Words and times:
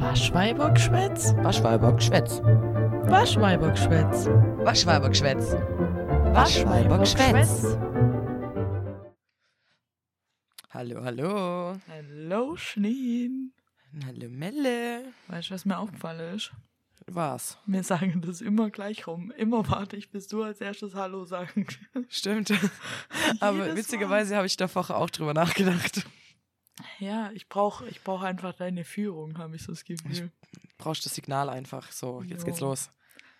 Waschweibergschwätz? 0.00 1.34
Waschweibergschwätz. 1.38 2.40
Waschweibergschwätz. 2.40 4.26
Waschweibergschwätz. 4.64 5.52
Waschweibergschwätz. 6.34 7.76
Hallo, 10.70 11.02
hallo. 11.02 11.80
Hallo, 11.88 12.56
Schneen. 12.56 13.52
Hallo, 14.06 14.28
Melle. 14.28 15.12
Weißt 15.26 15.50
du, 15.50 15.54
was 15.54 15.64
mir 15.64 15.78
aufgefallen 15.78 16.36
ist? 16.36 16.52
Was? 17.06 17.58
Wir 17.66 17.82
sagen 17.82 18.20
das 18.24 18.40
immer 18.40 18.70
gleich 18.70 19.08
rum. 19.08 19.32
Immer 19.36 19.68
warte 19.68 19.96
ich, 19.96 20.10
bis 20.10 20.28
du 20.28 20.44
als 20.44 20.60
erstes 20.60 20.94
Hallo 20.94 21.24
sagen. 21.24 21.66
Stimmt. 22.08 22.52
Aber 23.40 23.74
witzigerweise 23.74 24.36
habe 24.36 24.46
ich 24.46 24.56
da 24.56 24.68
vorher 24.68 24.96
auch 24.98 25.10
drüber 25.10 25.34
nachgedacht. 25.34 26.06
Ja, 26.98 27.30
ich 27.32 27.48
brauche 27.48 27.88
ich 27.88 28.02
brauch 28.02 28.22
einfach 28.22 28.54
deine 28.54 28.84
Führung, 28.84 29.38
habe 29.38 29.56
ich 29.56 29.62
so 29.62 29.72
das 29.72 29.84
Gefühl. 29.84 30.30
Brauchst 30.76 31.04
das 31.04 31.14
Signal 31.14 31.48
einfach. 31.48 31.90
So, 31.92 32.22
jetzt 32.22 32.40
Jo. 32.40 32.46
geht's 32.46 32.60
los. 32.60 32.90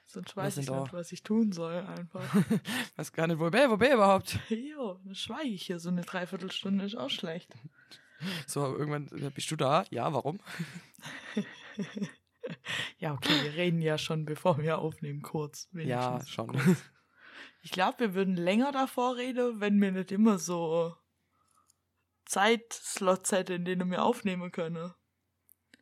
Sonst 0.06 0.34
weiß 0.36 0.56
ich 0.56 0.70
nicht, 0.70 0.92
was 0.94 1.12
ich 1.12 1.22
tun 1.22 1.52
soll, 1.52 1.84
einfach. 1.84 2.22
Weiß 2.96 3.12
gar 3.12 3.26
nicht, 3.26 3.38
wo 3.38 3.50
bin, 3.50 3.68
wo 3.68 3.76
bin 3.76 3.88
ich 3.88 3.94
überhaupt? 3.94 4.38
jo, 4.48 4.98
dann 5.04 5.14
schweige 5.14 5.50
ich 5.50 5.66
hier 5.66 5.78
so 5.78 5.90
eine 5.90 6.00
Dreiviertelstunde, 6.00 6.86
ist 6.86 6.96
auch 6.96 7.10
schlecht. 7.10 7.52
So, 8.48 8.76
irgendwann 8.76 9.06
bist 9.32 9.48
du 9.48 9.54
da. 9.54 9.84
Ja, 9.90 10.12
warum? 10.12 10.40
Ja, 12.98 13.12
okay, 13.12 13.44
wir 13.44 13.54
reden 13.54 13.80
ja 13.80 13.96
schon, 13.96 14.24
bevor 14.24 14.58
wir 14.58 14.78
aufnehmen, 14.78 15.22
kurz. 15.22 15.68
Ja, 15.72 16.20
schon. 16.26 16.48
kurz. 16.48 16.82
Ich 17.62 17.70
glaube, 17.70 18.00
wir 18.00 18.14
würden 18.14 18.34
länger 18.34 18.72
davor 18.72 19.16
reden, 19.16 19.60
wenn 19.60 19.80
wir 19.80 19.92
nicht 19.92 20.10
immer 20.10 20.38
so 20.40 20.96
Zeitslots 22.28 23.32
hätten, 23.32 23.52
in 23.52 23.64
denen 23.64 23.90
wir 23.90 24.04
aufnehmen 24.04 24.52
können. 24.52 24.92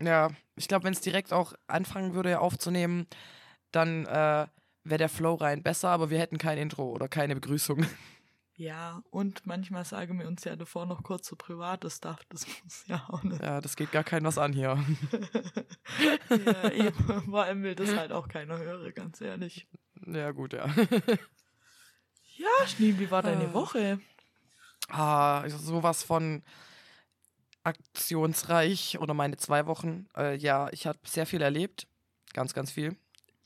Ja, 0.01 0.31
ich 0.55 0.69
glaube, 0.69 0.85
wenn 0.85 0.93
es 0.93 1.01
direkt 1.01 1.33
auch 1.33 1.53
anfangen 1.67 2.15
würde 2.15 2.41
aufzunehmen, 2.41 3.07
dann 3.73 4.07
äh, 4.07 4.47
wäre 4.85 4.99
der 4.99 5.09
Flow 5.09 5.35
rein 5.35 5.63
besser, 5.63 5.89
aber 5.89 6.11
wir 6.11 6.19
hätten 6.19 6.39
kein 6.39 6.59
Intro 6.59 6.91
oder 6.91 7.09
keine 7.09 7.35
Begrüßung. 7.35 7.85
Ja, 8.59 9.03
und 9.11 9.45
manchmal 9.45 9.85
sagen 9.85 10.19
wir 10.19 10.27
uns 10.27 10.45
ja 10.45 10.57
davor 10.57 10.87
noch 10.87 11.03
kurz 11.03 11.27
so 11.29 11.37
privates 11.37 11.99
Stuff. 11.99 12.21
Das 12.31 12.47
muss 12.65 12.87
ja 12.87 13.05
auch 13.11 13.23
nicht. 13.23 13.43
Ja, 13.43 13.61
das 13.61 13.77
geht 13.77 13.93
gar 13.93 14.03
kein 14.03 14.25
was 14.25 14.39
an 14.39 14.55
hier. 14.55 14.83
ja, 16.31 16.71
eben, 16.71 17.23
vor 17.29 17.43
allem 17.43 17.63
will 17.63 17.75
das 17.75 17.95
halt 17.95 18.13
auch 18.13 18.29
keiner 18.29 18.57
hören, 18.57 18.95
ganz 18.95 19.21
ehrlich. 19.21 19.69
Ja, 20.07 20.31
gut, 20.31 20.55
ja. 20.55 20.69
Ja, 22.39 22.67
Schnee, 22.67 22.95
wie 22.99 23.11
war 23.11 23.21
deine 23.23 23.49
Ah. 23.49 23.53
Woche? 23.53 24.01
Ah, 24.89 25.41
also 25.41 25.59
sowas 25.59 26.03
von 26.03 26.43
aktionsreich 27.65 28.99
oder 29.01 29.15
meine 29.15 29.37
zwei 29.37 29.67
Wochen. 29.67 30.07
Äh, 30.17 30.37
ja, 30.37 30.69
ich 30.73 30.87
habe 30.87 30.99
sehr 31.05 31.27
viel 31.27 31.43
erlebt. 31.43 31.87
Ganz, 32.33 32.55
ganz 32.55 32.71
viel. 32.71 32.97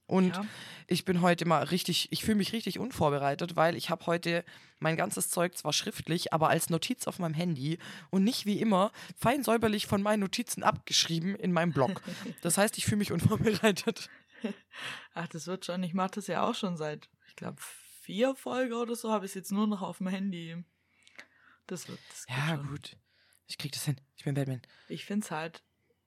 Und 0.07 0.35
Ja. 0.37 0.45
ich 0.89 1.05
bin 1.05 1.21
heute 1.21 1.47
mal 1.47 1.63
richtig, 1.63 2.09
ich 2.11 2.25
fühle 2.25 2.37
mich 2.37 2.53
richtig 2.53 2.81
unvorbereitet, 2.81 3.55
weil 3.55 3.77
ich 3.77 3.91
habe 3.91 4.07
heute 4.07 4.45
mein 4.81 4.97
ganzes 4.97 5.31
Zeug 5.31 5.57
zwar 5.57 5.73
schriftlich, 5.73 6.33
aber 6.33 6.49
als 6.49 6.69
Notiz 6.69 7.07
auf 7.07 7.21
meinem 7.21 7.35
Handy 7.35 7.79
und 8.11 8.25
nicht 8.25 8.45
wie 8.45 8.61
immer 8.61 8.91
fein 9.17 9.45
säuberlich 9.45 9.87
von 9.87 10.03
meinen 10.03 10.21
Notizen 10.21 10.65
abgeschrieben 10.65 11.37
in 11.37 11.53
meinem 11.53 11.73
Blog. 11.73 12.03
Das 12.43 12.59
heißt, 12.59 12.77
ich 12.79 12.87
fühle 12.87 12.97
mich 12.97 13.13
unvorbereitet. 13.13 14.11
Ach, 15.15 15.29
das 15.29 15.47
wird 15.47 15.65
schon. 15.65 15.83
Ich 15.85 15.95
mache 15.95 16.13
das 16.17 16.27
ja 16.27 16.43
auch 16.43 16.55
schon 16.57 16.77
seit, 16.77 17.09
ich 17.29 17.37
glaube, 17.37 17.63
vier 18.03 18.35
Folgen 18.35 18.73
oder 18.75 18.97
so, 18.97 19.13
habe 19.13 19.27
ich 19.27 19.31
es 19.31 19.35
jetzt 19.37 19.53
nur 19.53 19.67
noch 19.69 19.83
auf 19.83 19.99
dem 19.99 20.09
Handy. 20.09 20.65
Das 21.71 21.89
wird. 21.89 22.01
Das 22.11 22.27
Ja, 22.29 22.57
schon. 22.57 22.67
gut. 22.67 22.97
Ich 23.47 23.57
krieg 23.57 23.71
das 23.71 23.85
hin. 23.85 23.97
Ich 24.17 24.25
bin 24.25 24.35
Batman. 24.35 24.61
Ich 24.89 25.05
finde 25.05 25.25
es 25.25 25.31
halt 25.31 25.63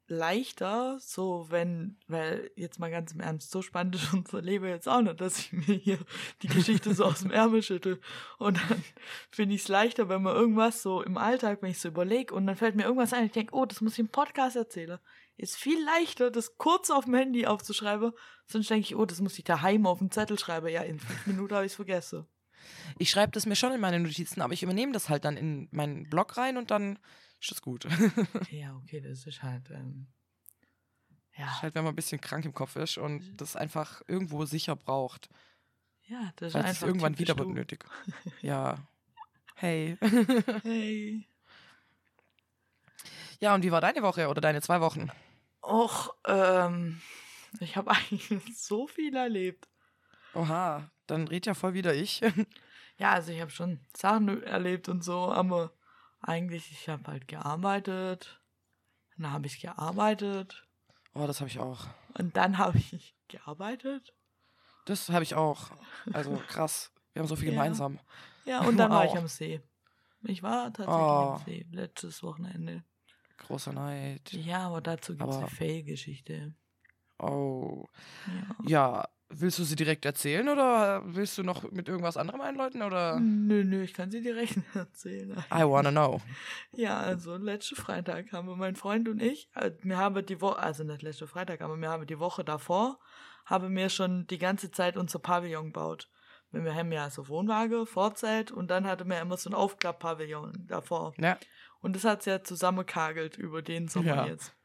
leichter, 0.07 0.97
so 0.99 1.47
wenn, 1.49 1.97
weil 2.07 2.51
jetzt 2.57 2.79
mal 2.79 2.91
ganz 2.91 3.13
im 3.13 3.21
Ernst, 3.21 3.49
so 3.49 3.61
spannend 3.61 3.95
ist 3.95 4.13
unser 4.13 4.41
Leben 4.41 4.65
jetzt 4.65 4.89
auch 4.89 5.01
nicht, 5.01 5.21
dass 5.21 5.39
ich 5.39 5.53
mir 5.53 5.75
hier 5.75 5.99
die 6.41 6.47
Geschichte 6.47 6.93
so 6.93 7.05
aus 7.05 7.21
dem 7.21 7.31
Ärmel 7.31 7.63
schüttel. 7.63 8.01
Und 8.39 8.57
dann 8.57 8.83
finde 9.31 9.55
ich 9.55 9.61
es 9.61 9.67
leichter, 9.69 10.09
wenn 10.09 10.21
man 10.21 10.35
irgendwas 10.35 10.81
so 10.81 11.01
im 11.01 11.17
Alltag, 11.17 11.61
wenn 11.61 11.71
ich 11.71 11.79
so 11.79 11.87
überlege 11.87 12.33
und 12.33 12.45
dann 12.45 12.57
fällt 12.57 12.75
mir 12.75 12.83
irgendwas 12.83 13.13
ein, 13.13 13.27
ich 13.27 13.31
denke, 13.31 13.55
oh, 13.55 13.65
das 13.65 13.79
muss 13.79 13.93
ich 13.93 13.99
im 13.99 14.09
Podcast 14.09 14.57
erzählen. 14.57 14.99
Ist 15.37 15.55
viel 15.55 15.81
leichter, 15.85 16.29
das 16.29 16.57
kurz 16.57 16.89
auf 16.89 17.05
dem 17.05 17.15
Handy 17.15 17.45
aufzuschreiben, 17.45 18.11
sonst 18.47 18.69
denke 18.69 18.85
ich, 18.85 18.95
oh, 18.97 19.05
das 19.05 19.21
muss 19.21 19.37
ich 19.37 19.45
daheim 19.45 19.85
auf 19.87 19.99
dem 19.99 20.11
Zettel 20.11 20.37
schreiben. 20.37 20.67
Ja, 20.67 20.81
in 20.81 20.99
fünf 20.99 21.25
Minuten 21.25 21.55
habe 21.55 21.65
ich 21.65 21.71
es 21.71 21.75
vergessen. 21.77 22.27
Ich 22.97 23.09
schreibe 23.09 23.31
das 23.31 23.45
mir 23.45 23.55
schon 23.55 23.71
in 23.73 23.79
meine 23.81 23.99
Notizen, 23.99 24.41
aber 24.41 24.53
ich 24.53 24.63
übernehme 24.63 24.91
das 24.93 25.09
halt 25.09 25.25
dann 25.25 25.37
in 25.37 25.67
meinen 25.71 26.09
Blog 26.09 26.37
rein 26.37 26.57
und 26.57 26.71
dann 26.71 26.99
ist 27.41 27.51
das 27.51 27.61
gut. 27.61 27.85
Ja, 28.51 28.75
okay, 28.77 29.01
das 29.01 29.25
ist 29.25 29.43
halt, 29.43 29.69
ähm, 29.71 30.07
ja, 31.37 31.45
Ist 31.47 31.61
halt, 31.63 31.75
wenn 31.75 31.83
man 31.83 31.93
ein 31.93 31.95
bisschen 31.95 32.21
krank 32.21 32.45
im 32.45 32.53
Kopf 32.53 32.75
ist 32.75 32.97
und 32.97 33.37
das 33.37 33.55
einfach 33.55 34.01
irgendwo 34.07 34.45
sicher 34.45 34.75
braucht. 34.75 35.29
ja, 36.05 36.31
das 36.35 36.49
ist 36.49 36.53
Weil 36.55 36.61
es 36.61 36.67
einfach 36.69 36.87
irgendwann 36.87 37.13
typisch 37.13 37.29
wieder 37.35 37.43
du. 37.43 37.47
benötigt. 37.49 37.83
Ja. 38.41 38.77
Hey. 39.55 39.97
Hey. 40.63 41.27
Ja, 43.39 43.53
und 43.55 43.63
wie 43.63 43.71
war 43.71 43.81
deine 43.81 44.01
Woche 44.03 44.27
oder 44.29 44.41
deine 44.41 44.61
zwei 44.61 44.79
Wochen? 44.79 45.09
Och, 45.61 46.13
ähm, 46.27 47.01
ich 47.59 47.75
habe 47.75 47.91
eigentlich 47.91 48.29
so 48.57 48.87
viel 48.87 49.15
erlebt. 49.15 49.67
Oha, 50.33 50.89
dann 51.07 51.27
red 51.27 51.45
ja 51.45 51.53
voll 51.53 51.73
wieder 51.73 51.93
ich. 51.93 52.21
Ja, 52.99 53.13
also 53.13 53.31
ich 53.31 53.41
habe 53.41 53.49
schon 53.49 53.79
Sachen 53.97 54.43
erlebt 54.43 54.87
und 54.87 55.03
so, 55.03 55.31
aber 55.33 55.73
eigentlich, 56.21 56.69
ich 56.71 56.87
habe 56.89 57.11
halt 57.11 57.27
gearbeitet. 57.27 58.39
Dann 59.17 59.31
habe 59.31 59.47
ich 59.47 59.59
gearbeitet. 59.59 60.67
Oh, 61.15 61.25
das 61.25 61.39
habe 61.41 61.49
ich 61.49 61.57
auch. 61.57 61.87
Und 62.19 62.37
dann 62.37 62.57
habe 62.59 62.77
ich 62.77 63.15
gearbeitet. 63.29 64.13
Das 64.85 65.09
habe 65.09 65.23
ich 65.23 65.33
auch. 65.33 65.71
Also 66.13 66.35
krass. 66.47 66.91
Wir 67.13 67.21
haben 67.21 67.27
so 67.27 67.35
viel 67.35 67.47
Ja. 67.47 67.53
gemeinsam. 67.53 67.99
Ja, 68.45 68.61
und 68.61 68.77
dann 68.77 68.91
war 68.91 69.05
ich 69.05 69.17
am 69.17 69.27
See. 69.27 69.59
Ich 70.21 70.43
war 70.43 70.65
tatsächlich 70.71 70.93
Oh. 70.95 71.33
am 71.39 71.43
See 71.45 71.65
letztes 71.71 72.21
Wochenende. 72.21 72.83
Großer 73.39 73.73
Neid. 73.73 74.31
Ja, 74.33 74.67
aber 74.67 74.81
dazu 74.81 75.17
gibt 75.17 75.29
es 75.31 75.37
eine 75.37 75.47
Fail-Geschichte. 75.47 76.53
Oh. 77.17 77.87
Ja. 78.27 78.67
Ja, 78.67 79.09
willst 79.39 79.59
du 79.59 79.63
sie 79.63 79.75
direkt 79.75 80.05
erzählen 80.05 80.47
oder 80.49 81.01
willst 81.05 81.37
du 81.37 81.43
noch 81.43 81.69
mit 81.71 81.87
irgendwas 81.89 82.17
anderem 82.17 82.41
einläuten 82.41 82.81
oder? 82.81 83.19
Nö, 83.19 83.63
nö, 83.63 83.83
ich 83.83 83.93
kann 83.93 84.11
sie 84.11 84.21
direkt 84.21 84.57
erzählen. 84.75 85.31
I 85.51 85.63
wanna 85.63 85.91
know. 85.91 86.21
Ja, 86.71 86.99
also 86.99 87.35
letzten 87.37 87.75
Freitag 87.75 88.31
haben 88.31 88.47
wir, 88.47 88.55
mein 88.55 88.75
Freund 88.75 89.07
und 89.09 89.21
ich, 89.21 89.49
äh, 89.55 89.71
wir 89.81 89.97
haben 89.97 90.25
die 90.25 90.41
Woche, 90.41 90.59
also 90.59 90.83
nicht 90.83 91.01
letzten 91.01 91.27
Freitag, 91.27 91.61
aber 91.61 91.77
wir 91.77 91.89
haben 91.89 92.05
die 92.07 92.19
Woche 92.19 92.43
davor, 92.43 92.99
haben 93.45 93.75
wir 93.75 93.89
schon 93.89 94.25
die 94.27 94.37
ganze 94.37 94.71
Zeit 94.71 94.97
unser 94.97 95.19
Pavillon 95.19 95.65
gebaut. 95.67 96.09
Wir 96.51 96.75
haben 96.75 96.91
ja 96.91 97.09
so 97.09 97.27
Wohnwagen, 97.27 97.87
Vorzelt 97.87 98.51
und 98.51 98.69
dann 98.69 98.85
hatte 98.85 99.05
wir 99.05 99.19
immer 99.19 99.37
so 99.37 99.49
ein 99.49 99.55
Aufklapp-Pavillon 99.55 100.67
davor. 100.67 101.13
Ja. 101.17 101.37
Und 101.81 101.95
das 101.95 102.03
hat's 102.05 102.25
ja 102.25 102.43
zusammengekagelt 102.43 103.37
über 103.37 103.61
den 103.63 103.87
Sommer 103.87 104.15
Ja. 104.17 104.25
jetzt. 104.27 104.55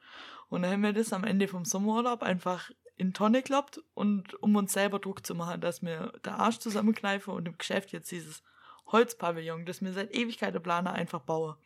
Und 0.51 0.63
dann 0.63 0.71
haben 0.73 0.83
wir 0.83 0.93
das 0.93 1.13
am 1.13 1.25
Ende 1.25 1.49
vom 1.49 1.65
Sommerurlaub 1.65 2.23
einfach 2.23 2.71
in 2.99 3.15
Tonne 3.15 3.39
gekloppt 3.39 3.81
und 3.95 4.35
um 4.43 4.57
uns 4.57 4.73
selber 4.73 4.99
Druck 4.99 5.25
zu 5.25 5.35
machen, 5.35 5.61
dass 5.61 5.83
wir 5.83 6.13
der 6.25 6.39
Arsch 6.39 6.59
zusammenkneifen 6.59 7.33
und 7.33 7.47
im 7.47 7.57
Geschäft 7.57 7.93
jetzt 7.93 8.11
dieses 8.11 8.43
Holzpavillon, 8.87 9.65
das 9.65 9.83
wir 9.83 9.93
seit 9.93 10.15
Ewigkeiten 10.15 10.63
planen, 10.63 10.89
einfach 10.89 11.21
bauen. 11.21 11.57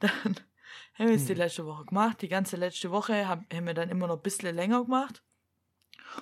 Dann 0.00 0.10
haben 0.94 1.08
wir 1.08 1.14
es 1.14 1.26
die 1.26 1.32
Hm. 1.32 1.38
letzte 1.38 1.66
Woche 1.66 1.84
gemacht. 1.84 2.20
Die 2.20 2.28
ganze 2.28 2.56
letzte 2.56 2.90
Woche 2.90 3.28
haben, 3.28 3.46
haben 3.52 3.66
wir 3.66 3.74
dann 3.74 3.90
immer 3.90 4.08
noch 4.08 4.16
ein 4.16 4.22
bisschen 4.22 4.54
länger 4.54 4.82
gemacht, 4.84 5.22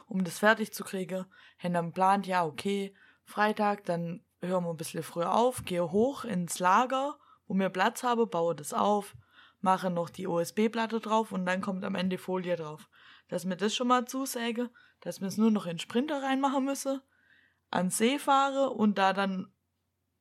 um 0.06 0.24
das 0.24 0.38
fertig 0.38 0.72
zu 0.72 0.84
kriegen. 0.84 1.24
Haben 1.58 1.72
dann 1.72 1.86
geplant, 1.86 2.26
ja, 2.26 2.44
okay, 2.44 2.94
Freitag, 3.24 3.84
dann 3.84 4.22
hören 4.42 4.64
wir 4.64 4.70
ein 4.70 4.76
bisschen 4.76 5.02
früher 5.02 5.34
auf, 5.34 5.64
gehe 5.64 5.90
hoch 5.90 6.24
ins 6.24 6.58
Lager, 6.58 7.18
wo 7.46 7.54
wir 7.54 7.70
Platz 7.70 8.02
haben, 8.02 8.28
baue 8.28 8.54
das 8.54 8.72
auf, 8.72 9.16
mache 9.60 9.90
noch 9.90 10.10
die 10.10 10.26
OSB-Platte 10.26 11.00
drauf 11.00 11.32
und 11.32 11.46
dann 11.46 11.60
kommt 11.60 11.84
am 11.84 11.94
Ende 11.94 12.18
Folie 12.18 12.56
drauf. 12.56 12.88
Dass 13.28 13.48
wir 13.48 13.56
das 13.56 13.74
schon 13.74 13.88
mal 13.88 14.06
zusäge, 14.06 14.70
dass 15.00 15.20
wir 15.20 15.28
es 15.28 15.36
nur 15.36 15.50
noch 15.50 15.66
in 15.66 15.78
Sprinter 15.78 16.22
reinmachen 16.22 16.64
müssen, 16.64 17.00
ans 17.70 17.98
See 17.98 18.18
fahre 18.18 18.70
und 18.70 18.98
da 18.98 19.12
dann 19.12 19.52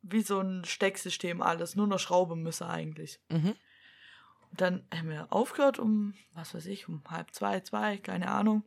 wie 0.01 0.21
so 0.21 0.39
ein 0.39 0.63
Stecksystem 0.65 1.42
alles, 1.42 1.75
nur 1.75 1.88
noch 1.88 2.00
schrauben 2.00 2.44
müsse 2.44 2.68
eigentlich. 2.68 3.19
Mhm. 3.30 3.56
Und 4.51 4.62
dann 4.62 4.88
haben 4.94 5.09
wir 5.09 5.27
aufgehört 5.31 5.80
um, 5.80 6.13
was 6.33 6.54
weiß 6.54 6.65
ich, 6.68 6.88
um 6.88 7.04
halb 7.09 7.33
zwei, 7.33 7.59
zwei, 7.62 7.98
keine 7.98 8.30
Ahnung. 8.30 8.63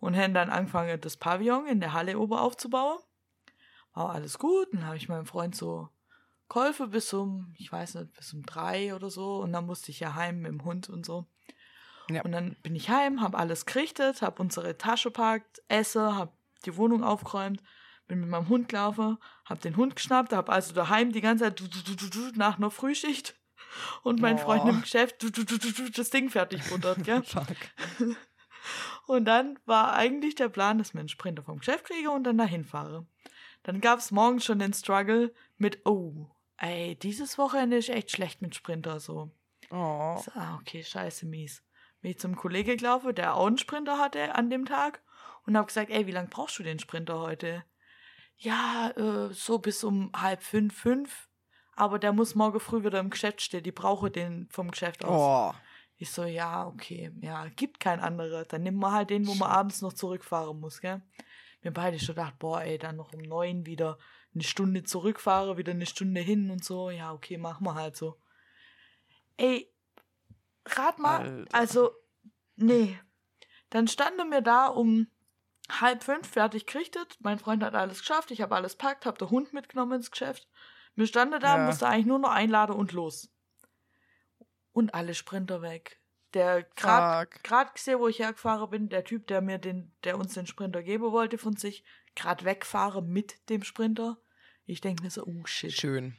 Und 0.00 0.16
haben 0.16 0.34
dann 0.34 0.50
angefangen, 0.50 1.00
das 1.00 1.16
Pavillon 1.16 1.66
in 1.66 1.80
der 1.80 1.92
Halle 1.92 2.18
oben 2.18 2.34
aufzubauen. 2.34 2.98
War 3.94 4.10
alles 4.10 4.38
gut. 4.38 4.68
Dann 4.72 4.86
habe 4.86 4.96
ich 4.96 5.08
meinem 5.08 5.26
Freund 5.26 5.56
so 5.56 5.88
geholfen 6.48 6.90
bis 6.90 7.12
um, 7.12 7.52
ich 7.58 7.72
weiß 7.72 7.96
nicht, 7.96 8.12
bis 8.12 8.32
um 8.32 8.44
drei 8.44 8.94
oder 8.94 9.10
so. 9.10 9.38
Und 9.38 9.52
dann 9.52 9.66
musste 9.66 9.90
ich 9.90 9.98
ja 9.98 10.14
heim 10.14 10.42
mit 10.42 10.52
dem 10.52 10.64
Hund 10.64 10.88
und 10.88 11.04
so. 11.04 11.26
Ja. 12.10 12.22
Und 12.22 12.32
dann 12.32 12.56
bin 12.62 12.74
ich 12.74 12.90
heim, 12.90 13.20
habe 13.20 13.38
alles 13.38 13.66
gerichtet, 13.66 14.22
habe 14.22 14.42
unsere 14.42 14.78
Tasche 14.78 15.10
packt, 15.10 15.62
esse, 15.68 16.14
habe 16.14 16.32
die 16.64 16.76
Wohnung 16.76 17.04
aufgeräumt, 17.04 17.62
bin 18.06 18.20
mit 18.20 18.28
meinem 18.28 18.48
Hund 18.48 18.68
gelaufen, 18.68 19.18
habe 19.44 19.60
den 19.60 19.76
Hund 19.76 19.96
geschnappt, 19.96 20.32
habe 20.32 20.52
also 20.52 20.74
daheim 20.74 21.12
die 21.12 21.20
ganze 21.20 21.44
Zeit 21.44 21.60
du, 21.60 21.68
du, 21.68 21.94
du, 21.94 22.08
du, 22.08 22.38
nach 22.38 22.56
einer 22.56 22.70
Frühschicht 22.70 23.36
und 24.02 24.20
mein 24.20 24.36
Oh. 24.36 24.38
Freund 24.38 24.68
im 24.68 24.80
Geschäft 24.80 25.22
du, 25.22 25.30
du, 25.30 25.44
du, 25.44 25.58
du, 25.58 25.70
du, 25.70 25.90
das 25.90 26.10
Ding 26.10 26.30
fertig 26.30 26.68
buttert, 26.68 27.04
gell? 27.04 27.22
Fuck. 27.24 27.46
Und 29.06 29.24
dann 29.24 29.58
war 29.64 29.94
eigentlich 29.94 30.34
der 30.34 30.50
Plan, 30.50 30.76
dass 30.76 30.92
wir 30.92 31.00
einen 31.00 31.08
Sprinter 31.08 31.42
vom 31.42 31.58
Geschäft 31.60 31.86
kriege 31.86 32.10
und 32.10 32.24
dann 32.24 32.36
dahin 32.36 32.66
fahre. 32.66 33.06
Dann 33.62 33.80
gab 33.80 33.98
es 33.98 34.10
morgens 34.10 34.44
schon 34.44 34.58
den 34.58 34.74
Struggle 34.74 35.32
mit, 35.56 35.86
oh, 35.86 36.26
ey, 36.58 36.96
dieses 36.96 37.38
Wochenende 37.38 37.78
ist 37.78 37.88
echt 37.88 38.10
schlecht 38.10 38.42
mit 38.42 38.54
Sprinter 38.54 39.00
so. 39.00 39.30
Oh. 39.70 40.20
So, 40.22 40.30
ah, 40.34 40.58
okay, 40.60 40.84
scheiße, 40.84 41.24
mies. 41.24 41.62
Bin 42.00 42.12
ich 42.12 42.18
zum 42.18 42.36
Kollege 42.36 42.76
gelaufen, 42.76 43.14
der 43.14 43.34
auch 43.34 43.46
einen 43.46 43.58
Sprinter 43.58 43.98
hatte 43.98 44.34
an 44.34 44.50
dem 44.50 44.64
Tag 44.64 45.02
und 45.46 45.56
habe 45.56 45.66
gesagt, 45.66 45.90
ey, 45.90 46.06
wie 46.06 46.12
lange 46.12 46.28
brauchst 46.28 46.58
du 46.58 46.62
den 46.62 46.78
Sprinter 46.78 47.18
heute? 47.18 47.64
Ja, 48.36 48.90
äh, 48.96 49.32
so 49.32 49.58
bis 49.58 49.82
um 49.82 50.12
halb 50.14 50.42
fünf, 50.42 50.76
fünf. 50.76 51.28
Aber 51.74 51.98
der 51.98 52.12
muss 52.12 52.34
morgen 52.34 52.60
früh 52.60 52.84
wieder 52.84 53.00
im 53.00 53.10
Geschäft 53.10 53.40
stehen. 53.40 53.62
Die 53.62 53.72
brauche 53.72 54.10
den 54.10 54.48
vom 54.50 54.70
Geschäft 54.70 55.04
aus. 55.04 55.54
Oh. 55.54 55.58
Ich 55.96 56.10
so, 56.10 56.24
ja, 56.24 56.66
okay, 56.66 57.12
ja, 57.20 57.48
gibt 57.48 57.80
kein 57.80 57.98
anderer. 57.98 58.44
Dann 58.44 58.62
nehmen 58.62 58.78
wir 58.78 58.92
halt 58.92 59.10
den, 59.10 59.26
wo 59.26 59.34
man 59.34 59.50
abends 59.50 59.82
noch 59.82 59.92
zurückfahren 59.92 60.60
muss, 60.60 60.80
gell? 60.80 61.02
Wir 61.60 61.72
beide 61.72 61.98
schon 61.98 62.14
gedacht, 62.14 62.38
boah, 62.38 62.62
ey, 62.62 62.78
dann 62.78 62.96
noch 62.96 63.12
um 63.12 63.20
neun 63.20 63.66
wieder 63.66 63.98
eine 64.32 64.44
Stunde 64.44 64.84
zurückfahren, 64.84 65.56
wieder 65.56 65.72
eine 65.72 65.86
Stunde 65.86 66.20
hin 66.20 66.50
und 66.50 66.64
so. 66.64 66.90
Ja, 66.90 67.12
okay, 67.12 67.36
machen 67.36 67.64
wir 67.64 67.74
halt 67.74 67.96
so. 67.96 68.16
Ey, 69.36 69.68
rat 70.76 70.98
mal, 70.98 71.20
Alter. 71.20 71.54
also, 71.54 71.90
nee. 72.56 72.98
Dann 73.70 73.86
standen 73.88 74.30
wir 74.30 74.40
da 74.40 74.66
um 74.66 75.06
halb 75.70 76.02
fünf 76.02 76.26
fertig 76.28 76.66
gerichtet. 76.66 77.16
Mein 77.20 77.38
Freund 77.38 77.62
hat 77.62 77.74
alles 77.74 78.00
geschafft, 78.00 78.30
ich 78.30 78.40
habe 78.40 78.54
alles 78.54 78.76
packt, 78.76 79.06
habe 79.06 79.18
den 79.18 79.30
Hund 79.30 79.52
mitgenommen 79.52 79.92
ins 79.98 80.10
Geschäft. 80.10 80.48
Wir 80.94 81.06
standen 81.06 81.38
da, 81.40 81.58
Ja. 81.58 81.66
musste 81.66 81.86
eigentlich 81.86 82.06
nur 82.06 82.18
noch 82.18 82.30
einladen 82.30 82.74
und 82.74 82.92
los. 82.92 83.30
Und 84.72 84.94
alle 84.94 85.14
Sprinter 85.14 85.62
weg. 85.62 86.00
Der 86.34 86.62
gerade 86.62 87.72
gesehen, 87.72 88.00
wo 88.00 88.08
ich 88.08 88.18
hergefahren 88.18 88.68
bin, 88.70 88.88
der 88.88 89.04
Typ, 89.04 89.26
der 89.28 89.40
mir 89.40 89.58
den, 89.58 89.94
der 90.04 90.18
uns 90.18 90.34
den 90.34 90.46
Sprinter 90.46 90.82
geben 90.82 91.10
wollte 91.10 91.38
von 91.38 91.56
sich, 91.56 91.84
gerade 92.14 92.44
wegfahren 92.44 93.08
mit 93.08 93.48
dem 93.48 93.62
Sprinter. 93.62 94.18
Ich 94.66 94.80
denke 94.80 95.02
mir 95.02 95.10
so, 95.10 95.24
oh 95.24 95.46
shit. 95.46 95.72
Schön. 95.72 96.16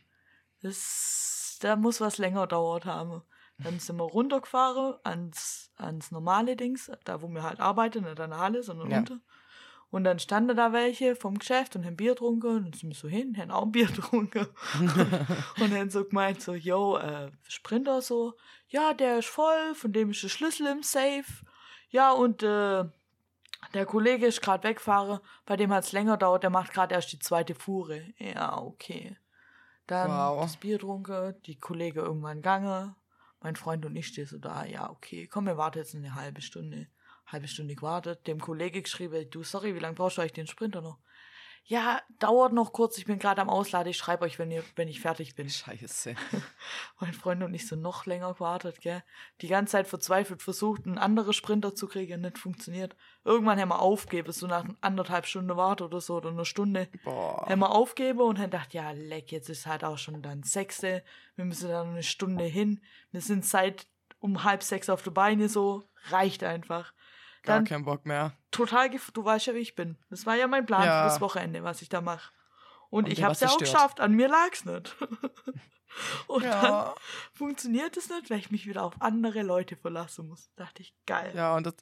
Das, 0.61 1.57
da 1.61 1.75
muss 1.75 2.01
was 2.01 2.17
länger 2.17 2.47
dauert 2.47 2.85
haben. 2.85 3.21
Dann 3.63 3.77
sind 3.79 3.97
wir 3.97 4.05
runtergefahren 4.05 4.95
ans, 5.03 5.71
ans 5.75 6.11
normale 6.11 6.55
Dings, 6.55 6.91
da 7.03 7.21
wo 7.21 7.27
wir 7.27 7.43
halt 7.43 7.59
arbeiten, 7.59 8.03
nicht 8.03 8.19
an 8.19 8.29
der 8.31 8.39
Halle, 8.39 8.63
sondern 8.63 8.89
Ja. 8.89 8.97
runter. 8.97 9.19
Und 9.91 10.03
dann 10.03 10.19
standen 10.19 10.55
da 10.55 10.71
welche 10.71 11.15
vom 11.15 11.39
Geschäft 11.39 11.75
und 11.75 11.83
haben 11.85 11.95
Bier 11.97 12.11
getrunken. 12.11 12.47
Und 12.57 12.65
dann 12.65 12.73
sind 12.73 12.89
wir 12.89 12.95
so 12.95 13.07
hin, 13.07 13.35
haben 13.37 13.49
auch 13.51 13.63
ein 13.63 13.71
Bier 13.71 13.87
getrunken. 13.87 14.47
und 15.59 15.73
dann 15.73 15.89
so 15.89 16.05
gemeint, 16.05 16.41
so, 16.41 16.53
yo, 16.53 16.97
äh, 16.97 17.31
Sprinter 17.47 18.01
so, 18.01 18.35
ja, 18.67 18.93
der 18.93 19.19
ist 19.19 19.27
voll, 19.29 19.73
von 19.73 19.91
dem 19.91 20.11
ist 20.11 20.21
der 20.23 20.29
Schlüssel 20.29 20.67
im 20.67 20.83
Safe. 20.83 21.25
Ja, 21.89 22.11
und 22.11 22.43
äh, 22.43 22.83
der 23.73 23.85
Kollege 23.87 24.27
ist 24.27 24.41
gerade 24.41 24.67
weggefahren, 24.67 25.19
bei 25.45 25.57
dem 25.57 25.73
hat 25.73 25.83
es 25.83 25.91
länger 25.91 26.17
dauert, 26.17 26.43
der 26.43 26.49
macht 26.51 26.71
gerade 26.71 26.93
erst 26.93 27.11
die 27.11 27.19
zweite 27.19 27.55
Fuhre. 27.55 28.03
Ja, 28.19 28.57
okay. 28.61 29.17
Dann 29.87 30.11
Wow. 30.11 30.41
das 30.43 30.55
Bier 30.57 30.77
getrunken, 30.77 31.33
die 31.47 31.59
Kollege 31.59 32.01
irgendwann 32.01 32.43
gange. 32.43 32.95
Mein 33.41 33.55
Freund 33.55 33.85
und 33.85 33.95
ich 33.95 34.07
stehen 34.07 34.25
so 34.25 34.37
da, 34.37 34.65
ja, 34.65 34.89
okay, 34.89 35.27
komm, 35.27 35.45
wir 35.45 35.57
warten 35.57 35.79
jetzt 35.79 35.95
eine 35.95 36.15
halbe 36.15 36.41
Stunde. 36.41 36.87
Halbe 37.25 37.47
Stunde 37.47 37.75
gewartet, 37.75 38.25
dem 38.25 38.39
Kollege 38.39 38.81
geschrieben, 38.81 39.29
du, 39.29 39.43
sorry, 39.43 39.75
wie 39.75 39.79
lange 39.79 39.95
brauchst 39.95 40.17
du 40.17 40.21
eigentlich 40.21 40.33
den 40.33 40.47
Sprinter 40.47 40.81
noch? 40.81 40.97
Ja, 41.69 42.01
dauert 42.17 42.51
noch 42.51 42.73
kurz, 42.73 42.97
ich 42.97 43.05
bin 43.05 43.19
gerade 43.19 43.39
am 43.41 43.49
Ausladen, 43.49 43.91
ich 43.91 43.97
schreibe 43.97 44.25
euch, 44.25 44.39
wenn, 44.39 44.49
ihr, 44.49 44.63
wenn 44.75 44.87
ich 44.87 45.01
fertig 45.01 45.35
bin. 45.35 45.47
Scheiße. 45.47 46.15
Mein 46.99 47.13
Freund 47.13 47.43
und 47.43 47.53
ich 47.53 47.67
so 47.67 47.75
noch 47.75 48.07
länger 48.07 48.33
gewartet, 48.33 48.81
gell? 48.81 49.03
Die 49.41 49.47
ganze 49.49 49.73
Zeit 49.73 49.87
verzweifelt 49.87 50.41
versucht, 50.41 50.87
einen 50.87 50.97
anderen 50.97 51.31
Sprinter 51.31 51.75
zu 51.75 51.87
kriegen, 51.87 52.21
nicht 52.21 52.39
funktioniert. 52.39 52.95
Irgendwann 53.23 53.59
haben 53.59 53.69
wir 53.69 53.83
aufgegeben, 53.83 54.31
so 54.31 54.47
nach 54.47 54.65
anderthalb 54.81 55.27
Stunden 55.27 55.55
Warte 55.57 55.85
oder 55.85 56.01
so, 56.01 56.15
oder 56.15 56.31
eine 56.31 56.43
Stunde. 56.43 56.89
Boah. 57.03 57.45
Haben 57.47 57.59
wir 57.59 57.69
aufgegeben 57.69 58.21
und 58.21 58.39
haben 58.39 58.45
gedacht, 58.45 58.73
ja, 58.73 58.89
leck, 58.89 59.31
jetzt 59.31 59.49
ist 59.49 59.67
halt 59.67 59.83
auch 59.83 59.99
schon 59.99 60.23
dann 60.23 60.41
sechste. 60.41 61.03
Wir 61.35 61.45
müssen 61.45 61.69
da 61.69 61.83
noch 61.83 61.91
eine 61.91 62.01
Stunde 62.01 62.45
hin. 62.45 62.81
Wir 63.11 63.21
sind 63.21 63.45
seit 63.45 63.85
um 64.19 64.43
halb 64.43 64.63
sechs 64.63 64.89
auf 64.89 65.03
der 65.03 65.11
Beine 65.11 65.49
so. 65.49 65.83
Reicht 66.09 66.43
einfach. 66.43 66.93
Gar 67.43 67.57
Dann 67.57 67.65
keinen 67.65 67.85
Bock 67.85 68.05
mehr. 68.05 68.33
total, 68.51 68.89
gef 68.89 69.11
du 69.11 69.23
weißt 69.23 69.47
ja, 69.47 69.53
wie 69.55 69.59
ich 69.59 69.75
bin. 69.75 69.97
Das 70.09 70.25
war 70.25 70.35
ja 70.35 70.47
mein 70.47 70.65
Plan 70.65 70.83
Ja. 70.83 71.03
für 71.03 71.09
das 71.09 71.21
Wochenende, 71.21 71.63
was 71.63 71.81
ich 71.81 71.89
da 71.89 72.01
mache. 72.01 72.31
Und, 72.89 73.05
Und 73.05 73.11
ich 73.11 73.23
hab's 73.23 73.41
war's 73.41 73.51
ja 73.51 73.55
auch 73.55 73.59
geschafft. 73.59 73.99
An 73.99 74.13
mir 74.13 74.27
lag's 74.27 74.65
nicht. 74.65 74.95
und 76.27 76.43
dann 76.43 76.63
Ja. 76.63 76.95
funktioniert 77.33 77.95
es 77.97 78.09
nicht, 78.09 78.29
weil 78.29 78.39
ich 78.39 78.51
mich 78.51 78.67
wieder 78.67 78.83
auf 78.83 78.93
andere 79.01 79.41
Leute 79.43 79.75
verlassen 79.75 80.27
muss. 80.27 80.49
Dachte 80.55 80.81
ich, 80.81 80.93
geil. 81.05 81.31
Ja, 81.35 81.55
und 81.55 81.65
das 81.65 81.75